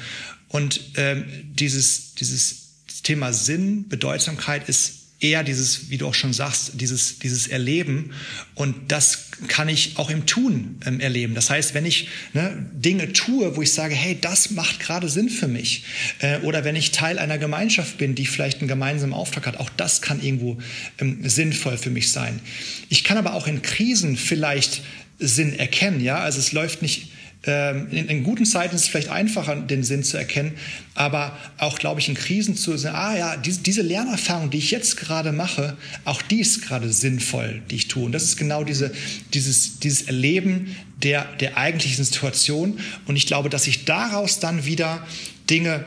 Und 0.49 0.80
ähm, 0.97 1.24
dieses, 1.53 2.14
dieses 2.14 2.70
Thema 3.05 3.32
Sinn, 3.32 3.89
Bedeutsamkeit 3.89 4.68
ist 4.68 5.03
eher 5.20 5.42
dieses, 5.42 5.90
wie 5.90 5.98
du 5.98 6.06
auch 6.06 6.14
schon 6.14 6.32
sagst, 6.32 6.72
dieses, 6.74 7.18
dieses 7.18 7.46
Erleben. 7.46 8.12
Und 8.54 8.92
das 8.92 9.30
kann 9.48 9.68
ich 9.68 9.96
auch 9.96 10.10
im 10.10 10.26
Tun 10.26 10.78
ähm, 10.84 11.00
erleben. 11.00 11.34
Das 11.34 11.50
heißt, 11.50 11.74
wenn 11.74 11.86
ich 11.86 12.08
ne, 12.32 12.70
Dinge 12.72 13.12
tue, 13.12 13.56
wo 13.56 13.62
ich 13.62 13.72
sage, 13.72 13.94
hey, 13.94 14.18
das 14.20 14.50
macht 14.50 14.80
gerade 14.80 15.08
Sinn 15.08 15.28
für 15.28 15.48
mich. 15.48 15.84
Äh, 16.18 16.38
oder 16.40 16.64
wenn 16.64 16.76
ich 16.76 16.92
Teil 16.92 17.18
einer 17.18 17.38
Gemeinschaft 17.38 17.98
bin, 17.98 18.14
die 18.14 18.26
vielleicht 18.26 18.60
einen 18.60 18.68
gemeinsamen 18.68 19.14
Auftrag 19.14 19.46
hat, 19.46 19.56
auch 19.56 19.70
das 19.70 20.02
kann 20.02 20.22
irgendwo 20.22 20.58
ähm, 20.98 21.28
sinnvoll 21.28 21.78
für 21.78 21.90
mich 21.90 22.12
sein. 22.12 22.40
Ich 22.88 23.04
kann 23.04 23.16
aber 23.16 23.34
auch 23.34 23.46
in 23.46 23.62
Krisen 23.62 24.16
vielleicht 24.16 24.82
Sinn 25.18 25.58
erkennen. 25.58 26.00
Ja, 26.00 26.18
also 26.18 26.38
es 26.38 26.52
läuft 26.52 26.82
nicht 26.82 27.08
ähm, 27.47 27.88
in, 27.90 28.09
in, 28.09 28.24
guten 28.24 28.47
Zeiten 28.47 28.74
ist 28.74 28.82
es 28.82 28.88
vielleicht 28.88 29.11
einfacher, 29.11 29.57
den 29.57 29.82
Sinn 29.82 30.03
zu 30.03 30.16
erkennen, 30.16 30.53
aber 30.95 31.36
auch, 31.59 31.78
glaube 31.78 32.01
ich, 32.01 32.09
in 32.09 32.14
Krisen 32.14 32.57
zu 32.57 32.76
sagen, 32.76 32.97
ah 32.97 33.16
ja, 33.16 33.36
diese, 33.36 33.61
diese 33.61 33.82
Lernerfahrung, 33.82 34.51
die 34.51 34.59
ich 34.59 34.70
jetzt 34.70 34.97
gerade 34.97 35.32
mache, 35.32 35.76
auch 36.05 36.22
die 36.22 36.40
ist 36.40 36.62
gerade 36.62 36.90
sinnvoll, 36.90 37.62
die 37.70 37.76
ich 37.76 37.88
tue. 37.88 38.05
Und 38.05 38.12
das 38.12 38.24
ist 38.24 38.36
genau 38.36 38.64
diese, 38.64 38.92
dieses, 39.32 39.78
dieses 39.78 40.03
Erleben 40.03 40.74
der, 41.03 41.24
der 41.40 41.57
eigentlichen 41.57 42.05
Situation. 42.05 42.78
Und 43.07 43.16
ich 43.16 43.26
glaube, 43.26 43.51
dass 43.51 43.66
ich 43.66 43.84
daraus 43.84 44.40
dann 44.40 44.64
wieder 44.64 45.07
Dinge 45.51 45.84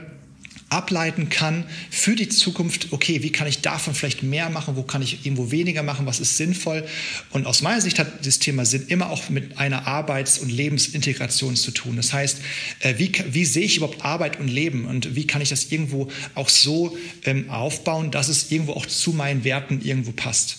ableiten 0.69 1.29
kann 1.29 1.65
für 1.89 2.15
die 2.15 2.27
Zukunft, 2.27 2.91
okay, 2.91 3.23
wie 3.23 3.31
kann 3.31 3.47
ich 3.47 3.61
davon 3.61 3.95
vielleicht 3.95 4.23
mehr 4.23 4.49
machen, 4.49 4.75
wo 4.75 4.83
kann 4.83 5.01
ich 5.01 5.25
irgendwo 5.25 5.51
weniger 5.51 5.81
machen, 5.83 6.05
was 6.05 6.19
ist 6.19 6.37
sinnvoll. 6.37 6.85
Und 7.31 7.45
aus 7.45 7.61
meiner 7.61 7.79
Sicht 7.79 7.99
hat 7.99 8.25
das 8.25 8.39
Thema 8.39 8.65
Sinn 8.65 8.85
immer 8.87 9.09
auch 9.09 9.29
mit 9.29 9.57
einer 9.57 9.87
Arbeits- 9.87 10.39
und 10.39 10.49
Lebensintegration 10.49 11.55
zu 11.55 11.71
tun. 11.71 11.95
Das 11.95 12.11
heißt, 12.11 12.39
äh, 12.81 12.95
wie, 12.97 13.11
wie 13.31 13.45
sehe 13.45 13.63
ich 13.63 13.77
überhaupt 13.77 14.03
Arbeit 14.03 14.39
und 14.39 14.49
Leben 14.49 14.85
und 14.85 15.15
wie 15.15 15.25
kann 15.25 15.41
ich 15.41 15.49
das 15.49 15.71
irgendwo 15.71 16.11
auch 16.35 16.49
so 16.49 16.97
ähm, 17.23 17.49
aufbauen, 17.49 18.11
dass 18.11 18.27
es 18.27 18.51
irgendwo 18.51 18.73
auch 18.73 18.85
zu 18.85 19.13
meinen 19.13 19.43
Werten 19.43 19.81
irgendwo 19.81 20.11
passt. 20.11 20.57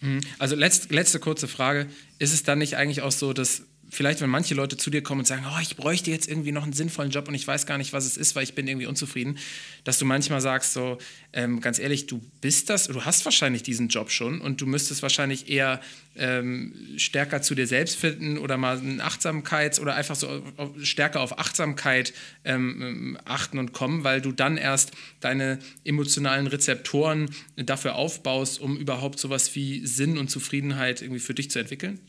Mhm. 0.00 0.20
Also 0.38 0.54
letzte, 0.54 0.94
letzte 0.94 1.18
kurze 1.18 1.48
Frage. 1.48 1.86
Ist 2.18 2.32
es 2.32 2.42
dann 2.42 2.58
nicht 2.58 2.76
eigentlich 2.76 3.02
auch 3.02 3.12
so, 3.12 3.32
dass 3.32 3.62
vielleicht, 3.90 4.20
wenn 4.20 4.30
manche 4.30 4.54
Leute 4.54 4.76
zu 4.76 4.90
dir 4.90 5.02
kommen 5.02 5.20
und 5.20 5.26
sagen, 5.26 5.44
oh, 5.48 5.58
ich 5.60 5.76
bräuchte 5.76 6.10
jetzt 6.10 6.28
irgendwie 6.28 6.52
noch 6.52 6.64
einen 6.64 6.72
sinnvollen 6.72 7.10
Job 7.10 7.28
und 7.28 7.34
ich 7.34 7.46
weiß 7.46 7.66
gar 7.66 7.78
nicht, 7.78 7.92
was 7.92 8.04
es 8.04 8.16
ist, 8.16 8.36
weil 8.36 8.42
ich 8.42 8.54
bin 8.54 8.68
irgendwie 8.68 8.86
unzufrieden, 8.86 9.38
dass 9.84 9.98
du 9.98 10.04
manchmal 10.04 10.40
sagst, 10.40 10.74
so, 10.74 10.98
ähm, 11.32 11.60
ganz 11.60 11.78
ehrlich, 11.78 12.06
du 12.06 12.20
bist 12.40 12.68
das, 12.70 12.88
du 12.88 13.04
hast 13.04 13.24
wahrscheinlich 13.24 13.62
diesen 13.62 13.88
Job 13.88 14.10
schon 14.10 14.40
und 14.40 14.60
du 14.60 14.66
müsstest 14.66 15.02
wahrscheinlich 15.02 15.48
eher 15.48 15.80
ähm, 16.16 16.74
stärker 16.96 17.42
zu 17.42 17.54
dir 17.54 17.66
selbst 17.66 17.96
finden 17.96 18.38
oder 18.38 18.56
mal 18.56 18.78
eine 18.78 19.02
Achtsamkeits- 19.04 19.80
oder 19.80 19.94
einfach 19.94 20.16
so 20.16 20.42
stärker 20.82 21.20
auf 21.20 21.38
Achtsamkeit 21.38 22.12
ähm, 22.44 23.18
achten 23.24 23.58
und 23.58 23.72
kommen, 23.72 24.04
weil 24.04 24.20
du 24.20 24.32
dann 24.32 24.56
erst 24.56 24.92
deine 25.20 25.58
emotionalen 25.84 26.46
Rezeptoren 26.46 27.30
dafür 27.56 27.94
aufbaust, 27.94 28.60
um 28.60 28.76
überhaupt 28.76 29.18
sowas 29.18 29.54
wie 29.54 29.86
Sinn 29.86 30.18
und 30.18 30.30
Zufriedenheit 30.30 31.02
irgendwie 31.02 31.20
für 31.20 31.34
dich 31.34 31.50
zu 31.50 31.58
entwickeln? 31.58 32.00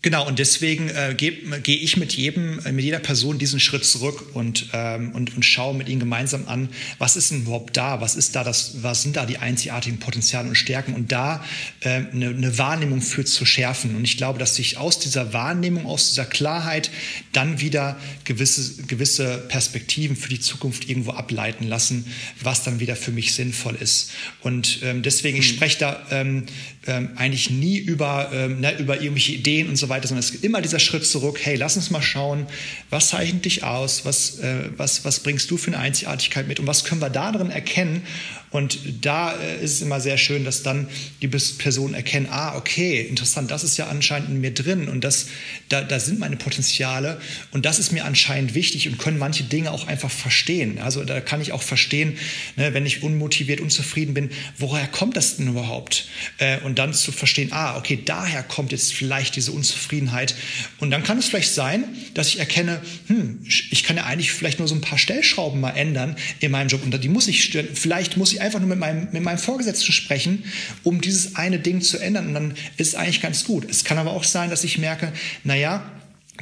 Genau, 0.00 0.28
und 0.28 0.38
deswegen 0.38 0.90
äh, 0.90 1.12
gehe 1.16 1.32
geh 1.60 1.74
ich 1.74 1.96
mit 1.96 2.12
jedem, 2.12 2.60
äh, 2.64 2.70
mit 2.70 2.84
jeder 2.84 3.00
Person 3.00 3.36
diesen 3.36 3.58
Schritt 3.58 3.84
zurück 3.84 4.26
und, 4.32 4.68
ähm, 4.72 5.10
und, 5.10 5.34
und 5.34 5.44
schaue 5.44 5.74
mit 5.74 5.88
ihnen 5.88 5.98
gemeinsam 5.98 6.46
an, 6.46 6.68
was 6.98 7.16
ist 7.16 7.32
denn 7.32 7.42
überhaupt 7.42 7.76
da, 7.76 8.00
was 8.00 8.14
ist 8.14 8.36
da 8.36 8.44
das, 8.44 8.76
was 8.82 9.02
sind 9.02 9.16
da 9.16 9.26
die 9.26 9.38
einzigartigen 9.38 9.98
Potenziale 9.98 10.48
und 10.48 10.54
Stärken 10.54 10.94
und 10.94 11.10
da 11.10 11.44
äh, 11.80 12.02
eine, 12.12 12.28
eine 12.28 12.58
Wahrnehmung 12.58 13.02
für 13.02 13.24
zu 13.24 13.44
schärfen. 13.44 13.96
Und 13.96 14.04
ich 14.04 14.16
glaube, 14.16 14.38
dass 14.38 14.54
sich 14.54 14.76
aus 14.76 15.00
dieser 15.00 15.32
Wahrnehmung, 15.32 15.84
aus 15.84 16.10
dieser 16.10 16.26
Klarheit 16.26 16.92
dann 17.32 17.60
wieder 17.60 17.96
gewisse, 18.22 18.80
gewisse 18.84 19.38
Perspektiven 19.48 20.14
für 20.14 20.28
die 20.28 20.38
Zukunft 20.38 20.88
irgendwo 20.88 21.10
ableiten 21.10 21.66
lassen, 21.66 22.06
was 22.40 22.62
dann 22.62 22.78
wieder 22.78 22.94
für 22.94 23.10
mich 23.10 23.34
sinnvoll 23.34 23.74
ist. 23.74 24.12
Und 24.42 24.78
ähm, 24.84 25.02
deswegen, 25.02 25.38
ich 25.38 25.48
hm. 25.48 25.56
spreche 25.56 25.78
da 25.80 26.06
ähm, 26.12 26.46
ähm, 26.86 27.10
eigentlich 27.16 27.50
nie 27.50 27.78
über, 27.78 28.30
ähm, 28.32 28.60
ne, 28.60 28.78
über 28.78 29.00
irgendwelche 29.00 29.32
Ideen 29.32 29.68
und 29.68 29.76
so 29.76 29.87
weiter, 29.88 30.08
sondern 30.08 30.20
es 30.20 30.30
ist 30.30 30.44
immer 30.44 30.60
dieser 30.60 30.78
Schritt 30.78 31.06
zurück, 31.06 31.38
hey, 31.42 31.56
lass 31.56 31.76
uns 31.76 31.90
mal 31.90 32.02
schauen, 32.02 32.46
was 32.90 33.08
zeichnet 33.08 33.44
dich 33.44 33.64
aus, 33.64 34.04
was, 34.04 34.38
äh, 34.38 34.70
was, 34.76 35.04
was 35.04 35.20
bringst 35.20 35.50
du 35.50 35.56
für 35.56 35.68
eine 35.68 35.78
Einzigartigkeit 35.78 36.48
mit? 36.48 36.60
Und 36.60 36.66
was 36.66 36.84
können 36.84 37.00
wir 37.00 37.10
da 37.10 37.32
drin 37.32 37.50
erkennen 37.50 38.02
und 38.50 39.04
da 39.04 39.34
äh, 39.36 39.62
ist 39.62 39.74
es 39.74 39.82
immer 39.82 40.00
sehr 40.00 40.16
schön, 40.16 40.44
dass 40.44 40.62
dann 40.62 40.88
die 41.20 41.28
Personen 41.28 41.94
erkennen, 41.94 42.28
ah, 42.30 42.56
okay, 42.56 43.02
interessant, 43.02 43.50
das 43.50 43.64
ist 43.64 43.76
ja 43.76 43.88
anscheinend 43.88 44.30
in 44.30 44.40
mir 44.40 44.54
drin 44.54 44.88
und 44.88 45.04
das, 45.04 45.26
da, 45.68 45.82
da 45.82 46.00
sind 46.00 46.18
meine 46.18 46.36
Potenziale 46.36 47.20
und 47.50 47.66
das 47.66 47.78
ist 47.78 47.92
mir 47.92 48.04
anscheinend 48.04 48.54
wichtig 48.54 48.88
und 48.88 48.98
können 48.98 49.18
manche 49.18 49.44
Dinge 49.44 49.70
auch 49.70 49.86
einfach 49.86 50.10
verstehen. 50.10 50.78
Also 50.78 51.04
da 51.04 51.20
kann 51.20 51.40
ich 51.40 51.52
auch 51.52 51.62
verstehen, 51.62 52.16
ne, 52.56 52.72
wenn 52.72 52.86
ich 52.86 53.02
unmotiviert, 53.02 53.60
unzufrieden 53.60 54.14
bin, 54.14 54.30
woher 54.56 54.86
kommt 54.86 55.16
das 55.16 55.36
denn 55.36 55.48
überhaupt? 55.48 56.06
Äh, 56.38 56.60
und 56.60 56.78
dann 56.78 56.94
zu 56.94 57.12
verstehen, 57.12 57.52
ah, 57.52 57.76
okay, 57.76 57.98
daher 58.02 58.42
kommt 58.42 58.72
jetzt 58.72 58.94
vielleicht 58.94 59.36
diese 59.36 59.52
Unzufriedenheit. 59.52 60.34
Und 60.78 60.90
dann 60.90 61.02
kann 61.02 61.18
es 61.18 61.26
vielleicht 61.26 61.52
sein, 61.52 61.84
dass 62.14 62.28
ich 62.28 62.38
erkenne, 62.38 62.80
hm, 63.08 63.40
ich 63.44 63.84
kann 63.84 63.96
ja 63.96 64.04
eigentlich 64.04 64.32
vielleicht 64.32 64.58
nur 64.58 64.68
so 64.68 64.74
ein 64.74 64.80
paar 64.80 64.98
Stellschrauben 64.98 65.60
mal 65.60 65.70
ändern 65.70 66.16
in 66.40 66.50
meinem 66.50 66.68
Job 66.68 66.82
und 66.82 66.98
die 67.02 67.08
muss 67.08 67.28
ich, 67.28 67.56
vielleicht 67.74 68.16
muss 68.16 68.32
ich 68.32 68.37
ich 68.38 68.44
einfach 68.44 68.60
nur 68.60 68.68
mit 68.68 68.78
meinem, 68.78 69.08
mit 69.12 69.22
meinem 69.22 69.38
Vorgesetzten 69.38 69.92
sprechen, 69.92 70.44
um 70.82 71.00
dieses 71.00 71.36
eine 71.36 71.58
Ding 71.58 71.80
zu 71.80 71.98
ändern. 71.98 72.28
Und 72.28 72.34
dann 72.34 72.50
ist 72.76 72.88
es 72.88 72.94
eigentlich 72.94 73.20
ganz 73.20 73.44
gut. 73.44 73.68
Es 73.68 73.84
kann 73.84 73.98
aber 73.98 74.12
auch 74.12 74.24
sein, 74.24 74.50
dass 74.50 74.64
ich 74.64 74.78
merke, 74.78 75.12
naja, 75.44 75.90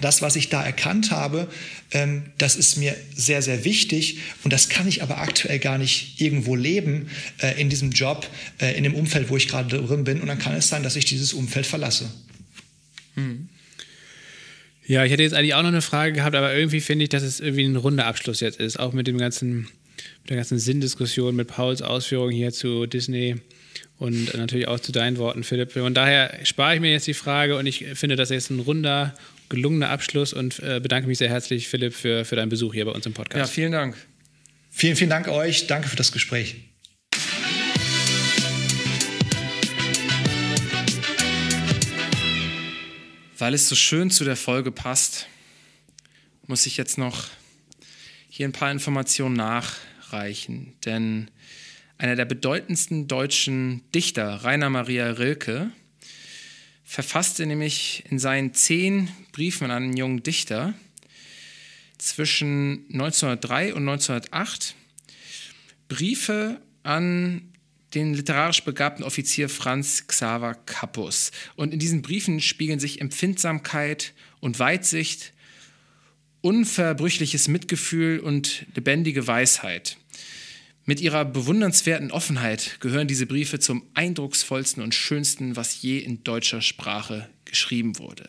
das, 0.01 0.20
was 0.20 0.36
ich 0.36 0.51
da 0.51 0.62
erkannt 0.62 1.11
habe, 1.11 1.49
ähm, 1.90 2.24
das 2.38 2.57
ist 2.57 2.76
mir 2.76 2.94
sehr, 3.14 3.40
sehr 3.42 3.64
wichtig 3.64 4.18
und 4.44 4.53
das 4.53 4.68
kann 4.68 4.86
ich 4.86 5.03
aber 5.03 5.18
aktuell 5.18 5.59
gar 5.59 5.78
nicht 5.78 6.20
irgendwo 6.20 6.55
leben 6.55 7.09
äh, 7.38 7.59
in 7.61 7.70
diesem 7.70 7.92
Job, 7.92 8.28
äh, 8.61 8.76
in 8.76 8.84
dem 8.84 8.94
Umfeld, 8.94 9.30
wo 9.30 9.36
ich 9.36 9.49
gerade 9.49 9.78
drin 9.78 10.05
bin. 10.05 10.20
Und 10.20 10.26
dann 10.26 10.38
kann 10.38 10.55
es 10.55 10.68
sein, 10.68 10.82
dass 10.82 10.97
ich 10.97 11.07
dieses 11.07 11.32
Umfeld 11.32 11.66
verlasse. 11.66 12.11
Hm. 13.14 13.49
Ja, 14.86 15.05
ich 15.05 15.11
hätte 15.11 15.22
jetzt 15.22 15.32
eigentlich 15.32 15.55
auch 15.55 15.62
noch 15.62 15.68
eine 15.68 15.82
Frage 15.82 16.12
gehabt, 16.12 16.36
aber 16.36 16.55
irgendwie 16.55 16.80
finde 16.80 17.05
ich, 17.05 17.09
dass 17.09 17.22
es 17.22 17.40
irgendwie 17.40 17.64
ein 17.64 17.74
runder 17.74 18.07
Abschluss 18.07 18.40
jetzt 18.40 18.61
ist, 18.61 18.78
auch 18.78 18.92
mit 18.92 19.07
dem 19.07 19.18
ganzen 19.18 19.66
mit 20.22 20.30
der 20.30 20.36
ganzen 20.36 20.59
Sinndiskussion, 20.59 21.34
mit 21.36 21.48
Pauls 21.48 21.82
Ausführungen 21.82 22.32
hier 22.32 22.52
zu 22.52 22.86
Disney 22.86 23.36
und 23.98 24.34
natürlich 24.34 24.68
auch 24.68 24.80
zu 24.80 24.92
deinen 24.92 25.18
Worten, 25.18 25.44
Philipp. 25.44 25.74
Und 25.76 25.94
daher 25.94 26.38
spare 26.44 26.74
ich 26.74 26.80
mir 26.80 26.90
jetzt 26.90 27.07
die 27.07 27.14
Frage 27.14 27.57
und 27.57 27.66
ich 27.66 27.84
finde, 27.94 28.16
das 28.16 28.30
ist 28.30 28.50
ein 28.50 28.61
runder, 28.61 29.14
gelungener 29.48 29.90
Abschluss 29.90 30.32
und 30.32 30.59
äh, 30.61 30.80
bedanke 30.80 31.09
mich 31.09 31.18
sehr 31.18 31.28
herzlich, 31.28 31.68
Philipp, 31.68 31.94
für, 31.94 32.24
für 32.24 32.36
deinen 32.36 32.48
Besuch 32.48 32.74
hier 32.74 32.84
bei 32.84 32.92
uns 32.92 33.07
im 33.07 33.12
Podcast. 33.12 33.38
Ja, 33.38 33.46
vielen 33.46 33.72
Dank. 33.72 33.96
Vielen, 34.70 34.96
vielen 34.96 35.11
Dank 35.11 35.28
euch. 35.28 35.66
Danke 35.66 35.88
für 35.88 35.96
das 35.96 36.12
Gespräch. 36.12 36.57
Weil 43.38 43.54
es 43.54 43.68
so 43.68 43.76
schön 43.76 44.11
zu 44.11 44.24
der 44.24 44.36
Folge 44.36 44.72
passt, 44.72 45.26
muss 46.46 46.66
ich 46.66 46.76
jetzt 46.76 46.96
noch 46.96 47.28
hier 48.28 48.48
ein 48.48 48.52
paar 48.52 48.70
Informationen 48.70 49.36
nachreichen. 50.17 50.75
Denn 50.85 51.29
einer 51.99 52.17
der 52.17 52.25
bedeutendsten 52.25 53.09
deutschen 53.09 53.83
Dichter, 53.95 54.45
Rainer 54.45 54.71
Maria 54.71 55.11
Rilke, 55.11 55.71
verfasste 56.85 57.47
nämlich 57.47 58.05
in 58.11 58.19
seinen 58.19 58.55
zehn 58.55 59.09
Briefen 59.33 59.71
an 59.71 59.85
einen 59.85 59.97
jungen 59.97 60.23
Dichter 60.23 60.75
zwischen 61.99 62.85
1903 62.93 63.75
und 63.75 63.89
1908 63.89 64.75
Briefe 65.89 66.61
an 66.83 67.53
den 67.95 68.14
literarisch 68.14 68.62
begabten 68.62 69.05
Offizier 69.05 69.49
Franz 69.49 70.07
Xaver 70.07 70.55
Kappus. 70.55 71.31
Und 71.55 71.73
in 71.73 71.79
diesen 71.79 72.03
Briefen 72.03 72.41
spiegeln 72.41 72.79
sich 72.79 73.01
Empfindsamkeit 73.01 74.12
und 74.41 74.59
Weitsicht, 74.59 75.33
unverbrüchliches 76.43 77.49
Mitgefühl 77.49 78.21
und 78.21 78.67
lebendige 78.75 79.27
Weisheit. 79.27 79.97
Mit 80.89 81.01
ihrer 81.01 81.24
bewundernswerten 81.24 82.12
Offenheit 82.12 82.76
gehören 82.78 83.09
diese 83.09 83.26
Briefe 83.26 83.59
zum 83.59 83.82
eindrucksvollsten 83.95 84.84
und 84.84 84.95
schönsten, 84.95 85.57
was 85.57 85.82
je 85.82 85.99
in 85.99 86.22
deutscher 86.22 86.62
Sprache 86.62 87.28
geschrieben 87.47 87.99
wurde. 87.99 88.28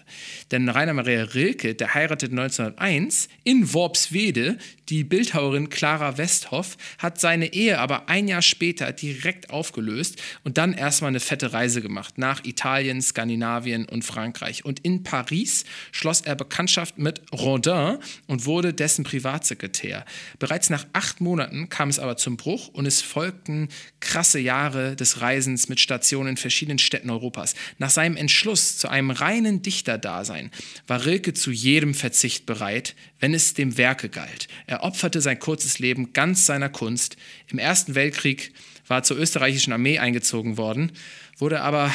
Denn 0.52 0.70
Rainer 0.70 0.94
Maria 0.94 1.24
Rilke, 1.24 1.76
der 1.76 1.94
heiratet 1.94 2.32
1901 2.32 3.28
in 3.44 3.74
Worpswede 3.74 4.58
die 4.90 5.04
Bildhauerin 5.04 5.70
Clara 5.70 6.18
Westhoff, 6.18 6.78
hat 6.98 7.20
seine 7.20 7.54
Ehe 7.54 7.80
aber 7.80 8.08
ein 8.08 8.28
Jahr 8.28 8.42
später 8.42 8.94
direkt 8.94 9.50
aufgelöst 9.50 10.22
und 10.44 10.58
dann 10.58 10.74
erstmal 10.74 11.10
eine 11.10 11.20
fette 11.20 11.52
Reise 11.52 11.82
gemacht 11.82 12.18
nach 12.18 12.46
Italien, 12.46 13.02
Skandinavien 13.02 13.86
und 13.86 14.06
Frankreich. 14.06 14.64
Und 14.64 14.80
in 14.80 15.04
Paris 15.04 15.66
schloss 15.92 16.22
er 16.22 16.36
Bekanntschaft 16.36 16.98
mit 16.98 17.22
Rodin 17.34 17.98
und 18.28 18.46
wurde 18.46 18.74
dessen 18.74 19.04
Privatsekretär. 19.04 20.06
Bereits 20.40 20.70
nach 20.70 20.86
acht 20.94 21.20
Monaten 21.20 21.70
kam 21.70 21.90
es 21.90 22.00
aber 22.00 22.18
zum 22.18 22.38
Bruch 22.38 22.70
und 22.70 22.86
es 22.86 23.02
folgten 23.02 23.68
krasse 24.00 24.40
Jahre 24.40 24.96
des 24.96 25.22
Reisens 25.22 25.68
mit 25.68 25.80
Stationen 25.80 26.30
in 26.30 26.38
verschiedenen 26.38 26.80
Städten 26.80 27.10
Europas. 27.10 27.56
Nach 27.78 27.90
seinem 27.90 28.16
Entschluss 28.16 28.78
zu 28.78 28.88
einem 28.88 29.07
reinen 29.12 29.62
Dichterdasein 29.62 30.52
war 30.88 31.06
Rilke 31.06 31.34
zu 31.34 31.52
jedem 31.52 31.94
Verzicht 31.94 32.46
bereit, 32.46 32.96
wenn 33.20 33.34
es 33.34 33.54
dem 33.54 33.78
Werke 33.78 34.10
galt. 34.10 34.48
Er 34.66 34.84
opferte 34.84 35.22
sein 35.22 35.40
kurzes 35.40 35.80
Leben 35.80 36.14
ganz 36.14 36.46
seiner 36.46 36.70
Kunst. 36.70 37.18
Im 37.48 37.60
Ersten 37.60 37.96
Weltkrieg 37.96 38.54
war 38.88 39.00
er 39.00 39.04
zur 39.04 39.18
österreichischen 39.18 39.74
Armee 39.74 40.00
eingezogen 40.00 40.58
worden, 40.58 40.92
wurde 41.38 41.62
aber 41.62 41.92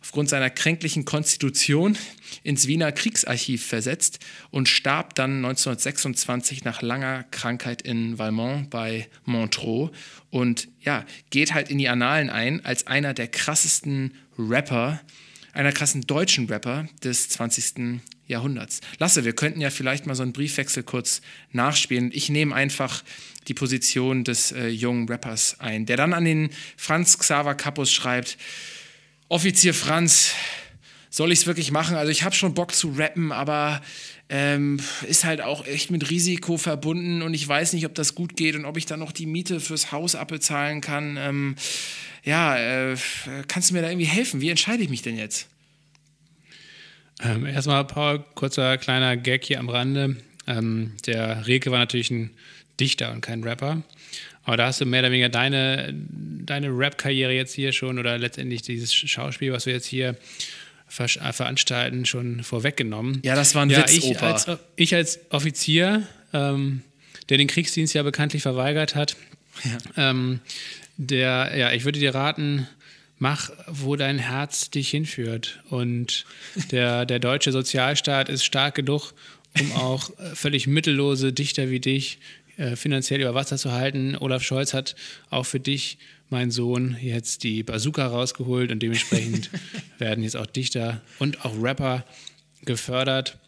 aufgrund 0.00 0.28
seiner 0.28 0.50
kränklichen 0.50 1.04
Konstitution 1.04 1.98
ins 2.42 2.66
Wiener 2.66 2.92
Kriegsarchiv 2.92 3.66
versetzt 3.66 4.20
und 4.50 4.68
starb 4.68 5.14
dann 5.14 5.44
1926 5.44 6.64
nach 6.64 6.82
langer 6.82 7.24
Krankheit 7.30 7.82
in 7.82 8.18
Valmont 8.18 8.70
bei 8.70 9.08
Montreux 9.24 9.90
und 10.30 10.68
ja, 10.80 11.04
geht 11.30 11.52
halt 11.52 11.70
in 11.70 11.78
die 11.78 11.88
Annalen 11.88 12.30
ein 12.30 12.64
als 12.64 12.86
einer 12.86 13.14
der 13.14 13.28
krassesten 13.28 14.14
Rapper, 14.38 15.00
einer 15.52 15.72
krassen 15.72 16.02
deutschen 16.02 16.46
Rapper 16.46 16.88
des 17.02 17.28
20. 17.30 18.00
Jahrhunderts. 18.26 18.80
Lasse, 18.98 19.24
wir 19.24 19.32
könnten 19.32 19.60
ja 19.60 19.70
vielleicht 19.70 20.06
mal 20.06 20.14
so 20.14 20.22
einen 20.22 20.32
Briefwechsel 20.32 20.82
kurz 20.82 21.22
nachspielen. 21.52 22.10
Ich 22.12 22.28
nehme 22.28 22.54
einfach 22.54 23.02
die 23.48 23.54
Position 23.54 24.24
des 24.24 24.52
äh, 24.52 24.68
jungen 24.68 25.08
Rappers 25.08 25.56
ein, 25.60 25.86
der 25.86 25.96
dann 25.96 26.12
an 26.12 26.24
den 26.24 26.50
Franz 26.76 27.18
Xaver 27.18 27.54
Kappus 27.54 27.90
schreibt, 27.90 28.36
Offizier 29.30 29.74
Franz, 29.74 30.32
soll 31.10 31.32
ich 31.32 31.40
es 31.40 31.46
wirklich 31.46 31.70
machen? 31.70 31.96
Also 31.96 32.10
ich 32.10 32.22
habe 32.22 32.34
schon 32.34 32.54
Bock 32.54 32.74
zu 32.74 32.94
rappen, 32.96 33.32
aber 33.32 33.82
ähm, 34.28 34.78
ist 35.06 35.24
halt 35.24 35.40
auch 35.40 35.66
echt 35.66 35.90
mit 35.90 36.10
Risiko 36.10 36.58
verbunden 36.58 37.22
und 37.22 37.34
ich 37.34 37.46
weiß 37.46 37.72
nicht, 37.72 37.86
ob 37.86 37.94
das 37.94 38.14
gut 38.14 38.36
geht 38.36 38.56
und 38.56 38.64
ob 38.64 38.76
ich 38.76 38.86
dann 38.86 39.00
noch 39.00 39.12
die 39.12 39.26
Miete 39.26 39.60
fürs 39.60 39.90
Haus 39.90 40.14
abbezahlen 40.14 40.80
kann. 40.80 41.16
Ähm, 41.18 41.56
ja, 42.24 42.56
äh, 42.92 42.96
kannst 43.46 43.70
du 43.70 43.74
mir 43.74 43.82
da 43.82 43.88
irgendwie 43.88 44.06
helfen? 44.06 44.40
Wie 44.40 44.50
entscheide 44.50 44.82
ich 44.82 44.88
mich 44.88 45.02
denn 45.02 45.16
jetzt? 45.16 45.48
Ähm, 47.20 47.46
erstmal, 47.46 47.84
Paul, 47.84 48.24
kurzer 48.34 48.78
kleiner 48.78 49.16
Gag 49.16 49.44
hier 49.44 49.58
am 49.58 49.68
Rande. 49.68 50.16
Ähm, 50.46 50.92
der 51.06 51.46
Reke 51.46 51.70
war 51.70 51.78
natürlich 51.78 52.10
ein 52.10 52.30
Dichter 52.78 53.12
und 53.12 53.20
kein 53.20 53.42
Rapper. 53.42 53.82
Aber 54.44 54.56
da 54.56 54.66
hast 54.66 54.80
du 54.80 54.86
mehr 54.86 55.00
oder 55.00 55.10
weniger 55.10 55.28
deine, 55.28 55.92
deine 55.92 56.68
Rap-Karriere 56.68 57.32
jetzt 57.32 57.54
hier 57.54 57.72
schon 57.72 57.98
oder 57.98 58.16
letztendlich 58.18 58.62
dieses 58.62 58.94
Schauspiel, 58.94 59.52
was 59.52 59.66
wir 59.66 59.74
jetzt 59.74 59.86
hier 59.86 60.16
äh, 60.96 61.32
veranstalten, 61.32 62.06
schon 62.06 62.42
vorweggenommen. 62.44 63.20
Ja, 63.24 63.34
das 63.34 63.54
war 63.54 63.62
ein 63.62 63.70
ja, 63.70 63.80
Witz, 63.80 63.98
ich 63.98 64.04
Opa. 64.04 64.32
als, 64.32 64.46
ich 64.76 64.94
als 64.94 65.20
Offizier, 65.30 66.06
ähm, 66.32 66.82
der 67.28 67.36
den 67.36 67.46
Kriegsdienst 67.46 67.94
ja 67.94 68.02
bekanntlich 68.02 68.42
verweigert 68.42 68.94
hat, 68.94 69.16
ja. 69.64 70.10
Ähm, 70.10 70.40
der, 70.98 71.56
ja, 71.56 71.72
ich 71.72 71.84
würde 71.84 71.98
dir 71.98 72.14
raten, 72.14 72.68
mach, 73.18 73.50
wo 73.66 73.96
dein 73.96 74.18
Herz 74.18 74.70
dich 74.70 74.90
hinführt. 74.90 75.62
Und 75.70 76.26
der, 76.70 77.06
der 77.06 77.18
deutsche 77.18 77.52
Sozialstaat 77.52 78.28
ist 78.28 78.44
stark 78.44 78.74
genug, 78.74 79.14
um 79.58 79.72
auch 79.72 80.10
äh, 80.18 80.34
völlig 80.34 80.66
mittellose 80.66 81.32
Dichter 81.32 81.70
wie 81.70 81.80
dich 81.80 82.18
äh, 82.56 82.76
finanziell 82.76 83.20
über 83.20 83.34
Wasser 83.34 83.56
zu 83.56 83.72
halten. 83.72 84.16
Olaf 84.16 84.42
Scholz 84.42 84.74
hat 84.74 84.96
auch 85.30 85.46
für 85.46 85.60
dich, 85.60 85.98
mein 86.30 86.50
Sohn, 86.50 86.96
jetzt 87.00 87.42
die 87.42 87.62
Bazooka 87.62 88.06
rausgeholt 88.06 88.70
und 88.70 88.82
dementsprechend 88.82 89.48
werden 89.98 90.24
jetzt 90.24 90.36
auch 90.36 90.46
Dichter 90.46 91.00
und 91.18 91.44
auch 91.44 91.54
Rapper 91.62 92.04
gefördert. 92.64 93.38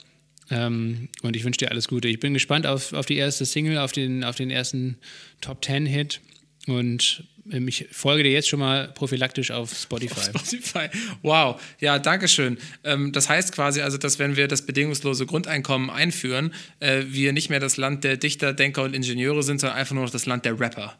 Ähm, 0.50 1.08
und 1.22 1.36
ich 1.36 1.44
wünsche 1.44 1.58
dir 1.58 1.70
alles 1.70 1.88
Gute. 1.88 2.08
Ich 2.08 2.20
bin 2.20 2.32
gespannt 2.32 2.66
auf, 2.66 2.92
auf 2.92 3.06
die 3.06 3.16
erste 3.16 3.44
Single, 3.44 3.78
auf 3.78 3.92
den, 3.92 4.24
auf 4.24 4.36
den 4.36 4.50
ersten 4.50 4.96
Top 5.40 5.60
Ten 5.60 5.84
Hit 5.84 6.20
und 6.66 7.24
ich 7.52 7.88
folge 7.90 8.22
dir 8.22 8.32
jetzt 8.32 8.48
schon 8.48 8.60
mal 8.60 8.88
prophylaktisch 8.88 9.50
auf 9.50 9.74
Spotify. 9.74 10.30
Auf 10.34 10.46
Spotify. 10.46 10.88
Wow. 11.22 11.60
Ja, 11.80 11.98
danke 11.98 12.28
schön. 12.28 12.58
Ähm, 12.84 13.12
das 13.12 13.28
heißt 13.28 13.52
quasi 13.52 13.80
also, 13.80 13.98
dass 13.98 14.18
wenn 14.18 14.36
wir 14.36 14.48
das 14.48 14.62
bedingungslose 14.62 15.26
Grundeinkommen 15.26 15.90
einführen, 15.90 16.54
äh, 16.80 17.02
wir 17.06 17.32
nicht 17.32 17.50
mehr 17.50 17.60
das 17.60 17.76
Land 17.76 18.04
der 18.04 18.16
Dichter, 18.16 18.52
Denker 18.52 18.82
und 18.82 18.94
Ingenieure 18.94 19.42
sind, 19.42 19.60
sondern 19.60 19.78
einfach 19.78 19.94
nur 19.94 20.04
noch 20.04 20.10
das 20.10 20.26
Land 20.26 20.44
der 20.44 20.58
Rapper. 20.58 20.96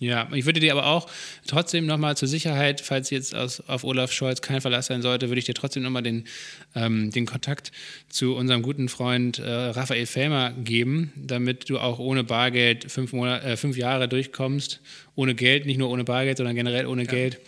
Ja, 0.00 0.28
ich 0.32 0.46
würde 0.46 0.60
dir 0.60 0.70
aber 0.72 0.86
auch 0.86 1.10
trotzdem 1.46 1.84
nochmal 1.84 2.16
zur 2.16 2.28
Sicherheit, 2.28 2.80
falls 2.80 3.10
jetzt 3.10 3.34
aus, 3.34 3.60
auf 3.66 3.82
Olaf 3.82 4.12
Scholz 4.12 4.40
kein 4.42 4.60
Verlass 4.60 4.86
sein 4.86 5.02
sollte, 5.02 5.28
würde 5.28 5.40
ich 5.40 5.44
dir 5.44 5.54
trotzdem 5.54 5.82
nochmal 5.82 6.04
den, 6.04 6.24
ähm, 6.76 7.10
den 7.10 7.26
Kontakt 7.26 7.72
zu 8.08 8.36
unserem 8.36 8.62
guten 8.62 8.88
Freund 8.88 9.40
äh, 9.40 9.50
Raphael 9.50 10.06
Felmer 10.06 10.52
geben, 10.52 11.12
damit 11.16 11.68
du 11.68 11.80
auch 11.80 11.98
ohne 11.98 12.22
Bargeld 12.22 12.90
fünf, 12.90 13.12
Monate, 13.12 13.44
äh, 13.44 13.56
fünf 13.56 13.76
Jahre 13.76 14.08
durchkommst. 14.08 14.80
Ohne 15.16 15.34
Geld, 15.34 15.66
nicht 15.66 15.78
nur 15.78 15.90
ohne 15.90 16.04
Bargeld, 16.04 16.36
sondern 16.36 16.54
generell 16.54 16.86
ohne 16.86 17.02
ja. 17.02 17.10
Geld. 17.10 17.40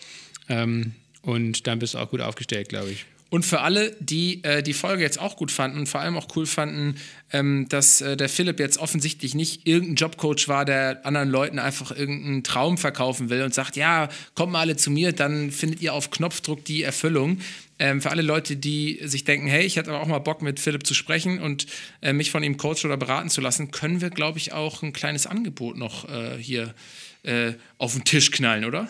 Ähm, 0.49 0.93
und 1.21 1.67
dann 1.67 1.79
bist 1.79 1.93
du 1.93 1.99
auch 1.99 2.09
gut 2.09 2.19
aufgestellt, 2.19 2.67
glaube 2.67 2.91
ich. 2.91 3.05
Und 3.31 3.45
für 3.45 3.61
alle, 3.61 3.95
die 4.01 4.43
äh, 4.43 4.61
die 4.61 4.73
Folge 4.73 5.01
jetzt 5.01 5.17
auch 5.17 5.37
gut 5.37 5.51
fanden 5.51 5.79
und 5.79 5.87
vor 5.87 6.01
allem 6.01 6.17
auch 6.17 6.27
cool 6.35 6.45
fanden, 6.45 6.97
ähm, 7.31 7.65
dass 7.69 8.01
äh, 8.01 8.17
der 8.17 8.27
Philipp 8.27 8.59
jetzt 8.59 8.77
offensichtlich 8.77 9.35
nicht 9.35 9.65
irgendein 9.65 9.95
Jobcoach 9.95 10.49
war, 10.49 10.65
der 10.65 11.05
anderen 11.05 11.29
Leuten 11.29 11.57
einfach 11.57 11.95
irgendeinen 11.95 12.43
Traum 12.43 12.77
verkaufen 12.77 13.29
will 13.29 13.41
und 13.43 13.53
sagt, 13.53 13.77
ja, 13.77 14.09
kommt 14.35 14.51
mal 14.51 14.59
alle 14.59 14.75
zu 14.75 14.91
mir, 14.91 15.13
dann 15.13 15.49
findet 15.49 15.81
ihr 15.81 15.93
auf 15.93 16.11
Knopfdruck 16.11 16.65
die 16.65 16.83
Erfüllung. 16.83 17.39
Ähm, 17.79 18.01
für 18.01 18.11
alle 18.11 18.21
Leute, 18.21 18.57
die 18.57 18.99
sich 19.03 19.23
denken, 19.23 19.47
hey, 19.47 19.65
ich 19.65 19.77
hätte 19.77 19.91
aber 19.91 20.01
auch 20.01 20.07
mal 20.07 20.19
Bock 20.19 20.41
mit 20.41 20.59
Philipp 20.59 20.85
zu 20.85 20.93
sprechen 20.93 21.39
und 21.39 21.67
äh, 22.01 22.11
mich 22.11 22.31
von 22.31 22.43
ihm 22.43 22.57
coachen 22.57 22.87
oder 22.87 22.97
beraten 22.97 23.29
zu 23.29 23.39
lassen, 23.39 23.71
können 23.71 24.01
wir, 24.01 24.09
glaube 24.09 24.39
ich, 24.39 24.51
auch 24.51 24.83
ein 24.83 24.91
kleines 24.91 25.25
Angebot 25.25 25.77
noch 25.77 26.09
äh, 26.09 26.37
hier 26.37 26.75
äh, 27.23 27.53
auf 27.77 27.93
den 27.93 28.03
Tisch 28.03 28.29
knallen, 28.31 28.65
oder? 28.65 28.89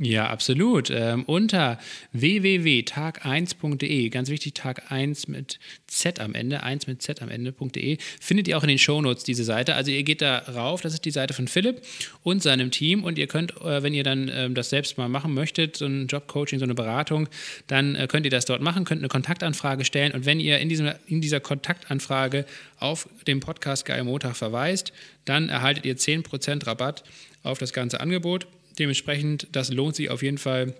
Ja, 0.00 0.28
absolut. 0.28 0.90
Ähm, 0.90 1.24
unter 1.24 1.76
www.tag1.de, 2.12 4.08
ganz 4.10 4.30
wichtig, 4.30 4.54
Tag 4.54 4.92
1 4.92 5.26
mit 5.26 5.58
Z 5.88 6.20
am 6.20 6.34
Ende, 6.34 6.62
1 6.62 6.86
mit 6.86 7.02
Z 7.02 7.20
am 7.20 7.28
Ende.de, 7.28 7.98
findet 8.20 8.46
ihr 8.46 8.56
auch 8.56 8.62
in 8.62 8.68
den 8.68 8.78
Shownotes 8.78 9.24
diese 9.24 9.42
Seite. 9.42 9.74
Also 9.74 9.90
ihr 9.90 10.04
geht 10.04 10.22
da 10.22 10.38
rauf, 10.38 10.82
das 10.82 10.94
ist 10.94 11.04
die 11.04 11.10
Seite 11.10 11.34
von 11.34 11.48
Philipp 11.48 11.82
und 12.22 12.44
seinem 12.44 12.70
Team 12.70 13.02
und 13.02 13.18
ihr 13.18 13.26
könnt, 13.26 13.60
äh, 13.60 13.82
wenn 13.82 13.92
ihr 13.92 14.04
dann 14.04 14.30
ähm, 14.32 14.54
das 14.54 14.70
selbst 14.70 14.98
mal 14.98 15.08
machen 15.08 15.34
möchtet, 15.34 15.76
so 15.76 15.86
ein 15.86 16.06
Jobcoaching, 16.06 16.60
so 16.60 16.64
eine 16.64 16.76
Beratung, 16.76 17.28
dann 17.66 17.96
äh, 17.96 18.06
könnt 18.06 18.24
ihr 18.24 18.30
das 18.30 18.44
dort 18.44 18.62
machen, 18.62 18.84
könnt 18.84 19.00
eine 19.00 19.08
Kontaktanfrage 19.08 19.84
stellen 19.84 20.12
und 20.12 20.26
wenn 20.26 20.38
ihr 20.38 20.60
in, 20.60 20.68
diesem, 20.68 20.92
in 21.08 21.20
dieser 21.20 21.40
Kontaktanfrage 21.40 22.44
auf 22.78 23.08
den 23.26 23.40
Podcast 23.40 23.84
Geil 23.84 24.04
Montag 24.04 24.36
verweist, 24.36 24.92
dann 25.24 25.48
erhaltet 25.48 25.84
ihr 25.86 25.96
10% 25.96 26.68
Rabatt 26.68 27.02
auf 27.42 27.58
das 27.58 27.72
ganze 27.72 27.98
Angebot. 28.00 28.46
Dementsprechend, 28.78 29.48
das 29.52 29.70
lohnt 29.70 29.96
sich 29.96 30.10
auf 30.10 30.22
jeden 30.22 30.38
Fall. 30.38 30.74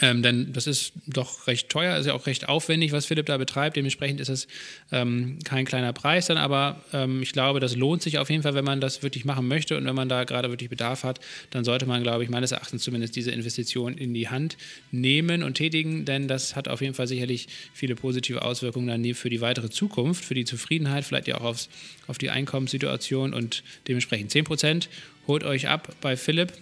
Ähm, 0.00 0.22
denn 0.22 0.54
das 0.54 0.66
ist 0.66 0.94
doch 1.06 1.46
recht 1.46 1.68
teuer, 1.68 1.98
ist 1.98 2.06
ja 2.06 2.14
auch 2.14 2.26
recht 2.26 2.48
aufwendig, 2.48 2.92
was 2.92 3.04
Philipp 3.04 3.26
da 3.26 3.36
betreibt. 3.36 3.76
Dementsprechend 3.76 4.20
ist 4.20 4.30
es 4.30 4.48
ähm, 4.90 5.38
kein 5.44 5.66
kleiner 5.66 5.92
Preis 5.92 6.26
dann, 6.26 6.38
aber 6.38 6.82
ähm, 6.94 7.20
ich 7.20 7.32
glaube, 7.32 7.60
das 7.60 7.76
lohnt 7.76 8.00
sich 8.00 8.16
auf 8.16 8.30
jeden 8.30 8.42
Fall, 8.42 8.54
wenn 8.54 8.64
man 8.64 8.80
das 8.80 9.02
wirklich 9.02 9.26
machen 9.26 9.46
möchte 9.46 9.76
und 9.76 9.84
wenn 9.84 9.94
man 9.94 10.08
da 10.08 10.24
gerade 10.24 10.48
wirklich 10.48 10.70
Bedarf 10.70 11.04
hat, 11.04 11.20
dann 11.50 11.64
sollte 11.64 11.84
man, 11.84 12.02
glaube 12.02 12.24
ich, 12.24 12.30
meines 12.30 12.52
Erachtens 12.52 12.82
zumindest 12.82 13.16
diese 13.16 13.32
Investition 13.32 13.98
in 13.98 14.14
die 14.14 14.30
Hand 14.30 14.56
nehmen 14.92 15.42
und 15.42 15.54
tätigen, 15.54 16.06
denn 16.06 16.26
das 16.26 16.56
hat 16.56 16.68
auf 16.68 16.80
jeden 16.80 16.94
Fall 16.94 17.06
sicherlich 17.06 17.48
viele 17.74 17.94
positive 17.94 18.40
Auswirkungen 18.42 18.86
dann 18.86 19.14
für 19.14 19.28
die 19.28 19.42
weitere 19.42 19.68
Zukunft, 19.68 20.24
für 20.24 20.34
die 20.34 20.46
Zufriedenheit, 20.46 21.04
vielleicht 21.04 21.28
ja 21.28 21.36
auch 21.36 21.44
aufs, 21.44 21.68
auf 22.06 22.16
die 22.16 22.30
Einkommenssituation 22.30 23.34
und 23.34 23.62
dementsprechend 23.88 24.30
10 24.30 24.44
Prozent. 24.44 24.88
Holt 25.26 25.44
euch 25.44 25.68
ab 25.68 25.94
bei 26.00 26.16
Philipp 26.16 26.52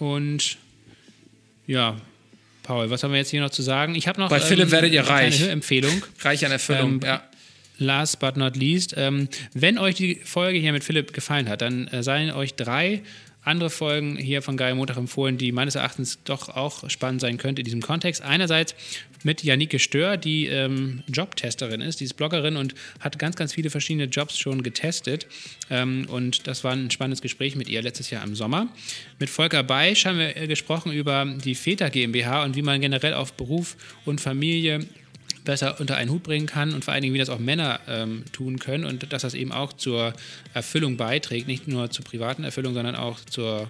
und 0.00 0.58
ja, 1.66 1.96
Paul, 2.62 2.90
was 2.90 3.02
haben 3.02 3.12
wir 3.12 3.18
jetzt 3.18 3.30
hier 3.30 3.40
noch 3.40 3.50
zu 3.50 3.62
sagen? 3.62 3.94
Ich 3.94 4.08
habe 4.08 4.20
noch 4.20 4.28
Bei 4.28 4.40
Philipp 4.40 4.66
ähm, 4.66 4.72
werdet 4.72 4.92
ihr 4.92 5.02
reich. 5.02 5.42
eine 5.42 5.52
Empfehlung. 5.52 6.02
reich 6.20 6.44
an 6.44 6.52
Erfüllung, 6.52 6.94
ähm, 6.94 7.00
ja. 7.04 7.22
Last 7.78 8.18
but 8.18 8.36
not 8.36 8.56
least, 8.56 8.94
ähm, 8.96 9.28
wenn 9.54 9.78
euch 9.78 9.94
die 9.94 10.16
Folge 10.16 10.58
hier 10.58 10.72
mit 10.72 10.84
Philipp 10.84 11.12
gefallen 11.12 11.48
hat, 11.48 11.62
dann 11.62 11.88
äh, 11.88 12.02
seien 12.02 12.30
euch 12.30 12.54
drei 12.54 13.02
andere 13.42 13.70
Folgen 13.70 14.16
hier 14.16 14.42
von 14.42 14.56
Geil 14.56 14.74
Montag 14.74 14.96
empfohlen, 14.96 15.38
die 15.38 15.52
meines 15.52 15.74
Erachtens 15.74 16.18
doch 16.24 16.48
auch 16.50 16.88
spannend 16.90 17.20
sein 17.20 17.38
könnte 17.38 17.62
in 17.62 17.64
diesem 17.64 17.80
Kontext. 17.80 18.22
Einerseits 18.22 18.74
mit 19.22 19.42
Janike 19.42 19.78
Stör, 19.78 20.16
die 20.16 20.46
ähm, 20.46 21.02
Jobtesterin 21.08 21.80
ist, 21.80 22.00
die 22.00 22.04
ist 22.04 22.14
Bloggerin 22.14 22.56
und 22.56 22.74
hat 23.00 23.18
ganz, 23.18 23.36
ganz 23.36 23.54
viele 23.54 23.70
verschiedene 23.70 24.06
Jobs 24.06 24.38
schon 24.38 24.62
getestet. 24.62 25.26
Ähm, 25.70 26.06
und 26.08 26.46
das 26.46 26.64
war 26.64 26.72
ein 26.72 26.90
spannendes 26.90 27.22
Gespräch 27.22 27.56
mit 27.56 27.68
ihr 27.68 27.82
letztes 27.82 28.10
Jahr 28.10 28.24
im 28.24 28.34
Sommer. 28.34 28.68
Mit 29.18 29.30
Volker 29.30 29.62
Beisch 29.62 30.06
haben 30.06 30.18
wir 30.18 30.36
äh, 30.36 30.46
gesprochen 30.46 30.92
über 30.92 31.24
die 31.24 31.54
Väter 31.54 31.90
GmbH 31.90 32.44
und 32.44 32.56
wie 32.56 32.62
man 32.62 32.80
generell 32.80 33.14
auf 33.14 33.32
Beruf 33.34 33.76
und 34.04 34.20
Familie 34.20 34.86
besser 35.50 35.80
unter 35.80 35.96
einen 35.96 36.12
Hut 36.12 36.22
bringen 36.22 36.46
kann 36.46 36.74
und 36.74 36.84
vor 36.84 36.94
allen 36.94 37.02
Dingen, 37.02 37.12
wie 37.12 37.18
das 37.18 37.28
auch 37.28 37.40
Männer 37.40 37.80
ähm, 37.88 38.22
tun 38.30 38.60
können 38.60 38.84
und 38.84 39.12
dass 39.12 39.22
das 39.22 39.34
eben 39.34 39.50
auch 39.50 39.72
zur 39.72 40.14
Erfüllung 40.54 40.96
beiträgt, 40.96 41.48
nicht 41.48 41.66
nur 41.66 41.90
zur 41.90 42.04
privaten 42.04 42.44
Erfüllung, 42.44 42.72
sondern 42.72 42.94
auch 42.94 43.18
zur 43.18 43.68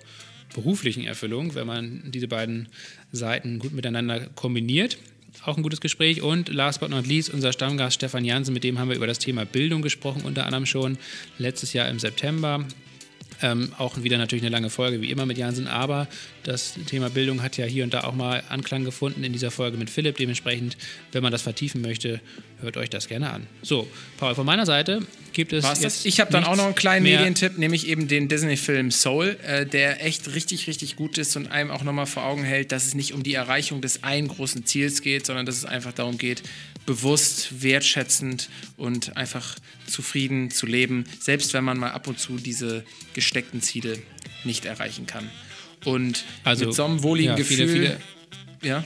beruflichen 0.55 1.05
Erfüllung, 1.07 1.55
wenn 1.55 1.67
man 1.67 2.03
diese 2.05 2.29
beiden 2.29 2.69
Seiten 3.13 3.59
gut 3.59 3.73
miteinander 3.73 4.21
kombiniert. 4.35 4.99
Auch 5.47 5.57
ein 5.57 5.63
gutes 5.63 5.81
Gespräch. 5.81 6.21
Und 6.21 6.51
last 6.51 6.81
but 6.81 6.91
not 6.91 7.07
least, 7.07 7.33
unser 7.33 7.51
Stammgast 7.51 7.95
Stefan 7.95 8.27
Jansen, 8.27 8.53
mit 8.53 8.63
dem 8.63 8.79
haben 8.79 8.91
wir 8.91 8.97
über 8.97 9.07
das 9.07 9.19
Thema 9.19 9.47
Bildung 9.47 9.81
gesprochen, 9.81 10.21
unter 10.27 10.45
anderem 10.45 10.67
schon 10.67 10.99
letztes 11.39 11.73
Jahr 11.73 11.89
im 11.89 11.99
September. 11.99 12.67
Ähm, 13.43 13.73
auch 13.79 14.03
wieder 14.03 14.19
natürlich 14.19 14.45
eine 14.45 14.51
lange 14.51 14.71
Folge, 14.71 15.01
wie 15.01 15.11
immer 15.11 15.27
mit 15.27 15.39
Jansen, 15.39 15.67
aber 15.67 16.09
das 16.43 16.75
Thema 16.87 17.11
Bildung 17.11 17.43
hat 17.43 17.57
ja 17.57 17.65
hier 17.65 17.85
und 17.85 17.95
da 17.95 18.05
auch 18.05 18.15
mal 18.15 18.43
Anklang 18.49 18.85
gefunden 18.85 19.25
in 19.25 19.33
dieser 19.33 19.51
Folge 19.51 19.77
mit 19.77 19.91
Philipp. 19.91 20.17
Dementsprechend, 20.17 20.77
wenn 21.13 21.23
man 21.23 21.33
das 21.33 21.43
vertiefen 21.43 21.81
möchte, 21.81 22.21
hört 22.61 22.77
euch 22.77 22.91
das 22.91 23.09
gerne 23.09 23.31
an. 23.31 23.47
So, 23.63 23.89
Paul, 24.19 24.35
von 24.35 24.45
meiner 24.45 24.67
Seite 24.67 25.07
gibt 25.33 25.53
es. 25.53 25.65
War's 25.65 25.81
das? 25.81 26.05
Ich 26.05 26.21
habe 26.21 26.31
dann 26.33 26.45
auch 26.45 26.57
noch 26.57 26.67
einen 26.67 26.75
kleinen 26.75 27.03
Medientipp, 27.05 27.59
nämlich 27.59 27.89
eben 27.89 28.09
den 28.09 28.29
Disney-Film 28.29 28.91
Soul, 28.91 29.39
äh, 29.47 29.67
der 29.67 30.05
echt 30.05 30.35
richtig, 30.35 30.67
richtig 30.67 30.97
gut 30.97 31.19
ist 31.19 31.37
und 31.37 31.51
einem 31.51 31.71
auch 31.71 31.83
nochmal 31.83 32.07
vor 32.07 32.25
Augen 32.25 32.45
hält, 32.45 32.73
dass 32.73 32.87
es 32.87 32.95
nicht 32.95 33.15
um 33.15 33.23
die 33.23 33.35
Erreichung 33.35 33.81
des 33.81 34.05
einen 34.05 34.29
großen 34.29 34.67
Ziels 34.67 35.03
geht, 35.03 35.27
sondern 35.27 35.47
dass 35.47 35.57
es 35.57 35.65
einfach 35.65 35.93
darum 35.93 36.19
geht, 36.19 36.43
bewusst, 36.87 37.63
wertschätzend 37.63 38.49
und 38.77 39.17
einfach 39.17 39.57
zufrieden 39.87 40.51
zu 40.51 40.67
leben, 40.67 41.05
selbst 41.21 41.53
wenn 41.55 41.65
man 41.65 41.79
mal 41.79 41.91
ab 41.91 42.07
und 42.07 42.19
zu 42.19 42.37
diese 42.37 42.85
gesteckten 43.31 43.61
Ziele 43.63 43.97
nicht 44.43 44.65
erreichen 44.65 45.07
kann. 45.07 45.31
Und 45.85 46.25
Also, 46.43 46.67
mit 46.67 46.75
so 46.75 46.85
einem 46.85 47.05
wohligen 47.05 47.29
ja, 47.31 47.37
Gefühl. 47.37 47.57
viele, 47.69 47.73
viele- 47.73 48.01
ja, 48.63 48.85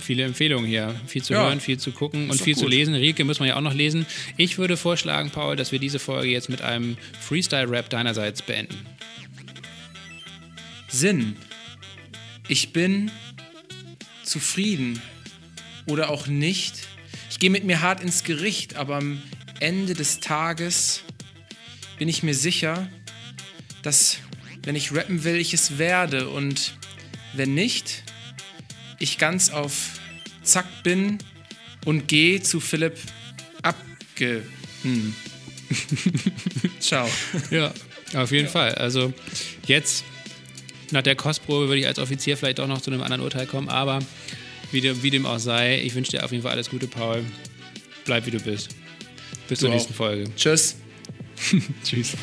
Viele 0.00 0.22
Empfehlungen 0.24 0.66
hier. 0.66 0.98
Viel 1.06 1.22
zu 1.22 1.34
Ja. 1.34 1.42
hören, 1.42 1.60
viel 1.60 1.78
zu 1.78 1.92
gucken 1.92 2.30
und 2.30 2.40
viel 2.40 2.54
zu 2.56 2.62
gut. 2.62 2.70
lesen. 2.70 2.94
Rieke 2.94 3.26
muss 3.26 3.40
man 3.40 3.48
ja 3.48 3.56
auch 3.56 3.60
noch 3.60 3.74
lesen. 3.74 4.06
Ich 4.38 4.56
würde 4.56 4.78
vorschlagen, 4.78 5.28
Paul, 5.30 5.54
dass 5.54 5.70
wir 5.70 5.78
diese 5.78 5.98
Folge 5.98 6.30
jetzt 6.30 6.48
mit 6.48 6.62
einem 6.62 6.96
Freestyle-Rap 7.20 7.90
deinerseits 7.90 8.40
beenden. 8.40 8.86
Sinn. 10.88 11.36
Ich 12.48 12.72
bin 12.72 13.10
zufrieden 14.24 15.02
oder 15.86 16.08
auch 16.08 16.26
nicht. 16.26 16.74
Ich 17.30 17.38
gehe 17.38 17.50
mit 17.50 17.64
mir 17.64 17.82
hart 17.82 18.00
ins 18.02 18.24
Gericht, 18.24 18.76
aber 18.76 18.96
am 18.96 19.20
Ende 19.60 19.92
des 19.92 20.20
Tages 20.20 21.02
bin 21.98 22.08
ich 22.08 22.22
mir 22.22 22.34
sicher, 22.34 22.88
dass 23.88 24.18
wenn 24.64 24.76
ich 24.76 24.94
rappen 24.94 25.24
will, 25.24 25.36
ich 25.36 25.54
es 25.54 25.78
werde 25.78 26.28
und 26.28 26.74
wenn 27.32 27.54
nicht, 27.54 28.02
ich 28.98 29.16
ganz 29.16 29.48
auf 29.48 29.98
Zack 30.42 30.66
bin 30.82 31.16
und 31.86 32.06
gehe 32.06 32.42
zu 32.42 32.60
Philipp 32.60 32.98
abge. 33.62 34.42
Hm. 34.82 35.14
Ciao. 36.80 37.08
Ja, 37.50 37.72
auf 38.12 38.30
jeden 38.30 38.48
Fall. 38.48 38.74
Also 38.74 39.14
jetzt 39.66 40.04
nach 40.90 41.02
der 41.02 41.16
Kostprobe 41.16 41.68
würde 41.68 41.80
ich 41.80 41.86
als 41.86 41.98
Offizier 41.98 42.36
vielleicht 42.36 42.60
auch 42.60 42.68
noch 42.68 42.82
zu 42.82 42.90
einem 42.90 43.02
anderen 43.02 43.22
Urteil 43.22 43.46
kommen, 43.46 43.70
aber 43.70 44.00
wie 44.70 44.82
dem, 44.82 45.02
wie 45.02 45.08
dem 45.08 45.24
auch 45.24 45.38
sei, 45.38 45.80
ich 45.80 45.94
wünsche 45.94 46.10
dir 46.10 46.24
auf 46.26 46.32
jeden 46.32 46.42
Fall 46.42 46.52
alles 46.52 46.68
Gute, 46.68 46.88
Paul. 46.88 47.24
Bleib 48.04 48.26
wie 48.26 48.32
du 48.32 48.40
bist. 48.40 48.68
Bis 49.48 49.60
zur 49.60 49.70
Du 49.70 49.74
nächsten 49.74 49.94
auch. 49.94 49.96
Folge. 49.96 50.30
Tschüss. 50.36 50.76
Tschüss. 51.84 52.18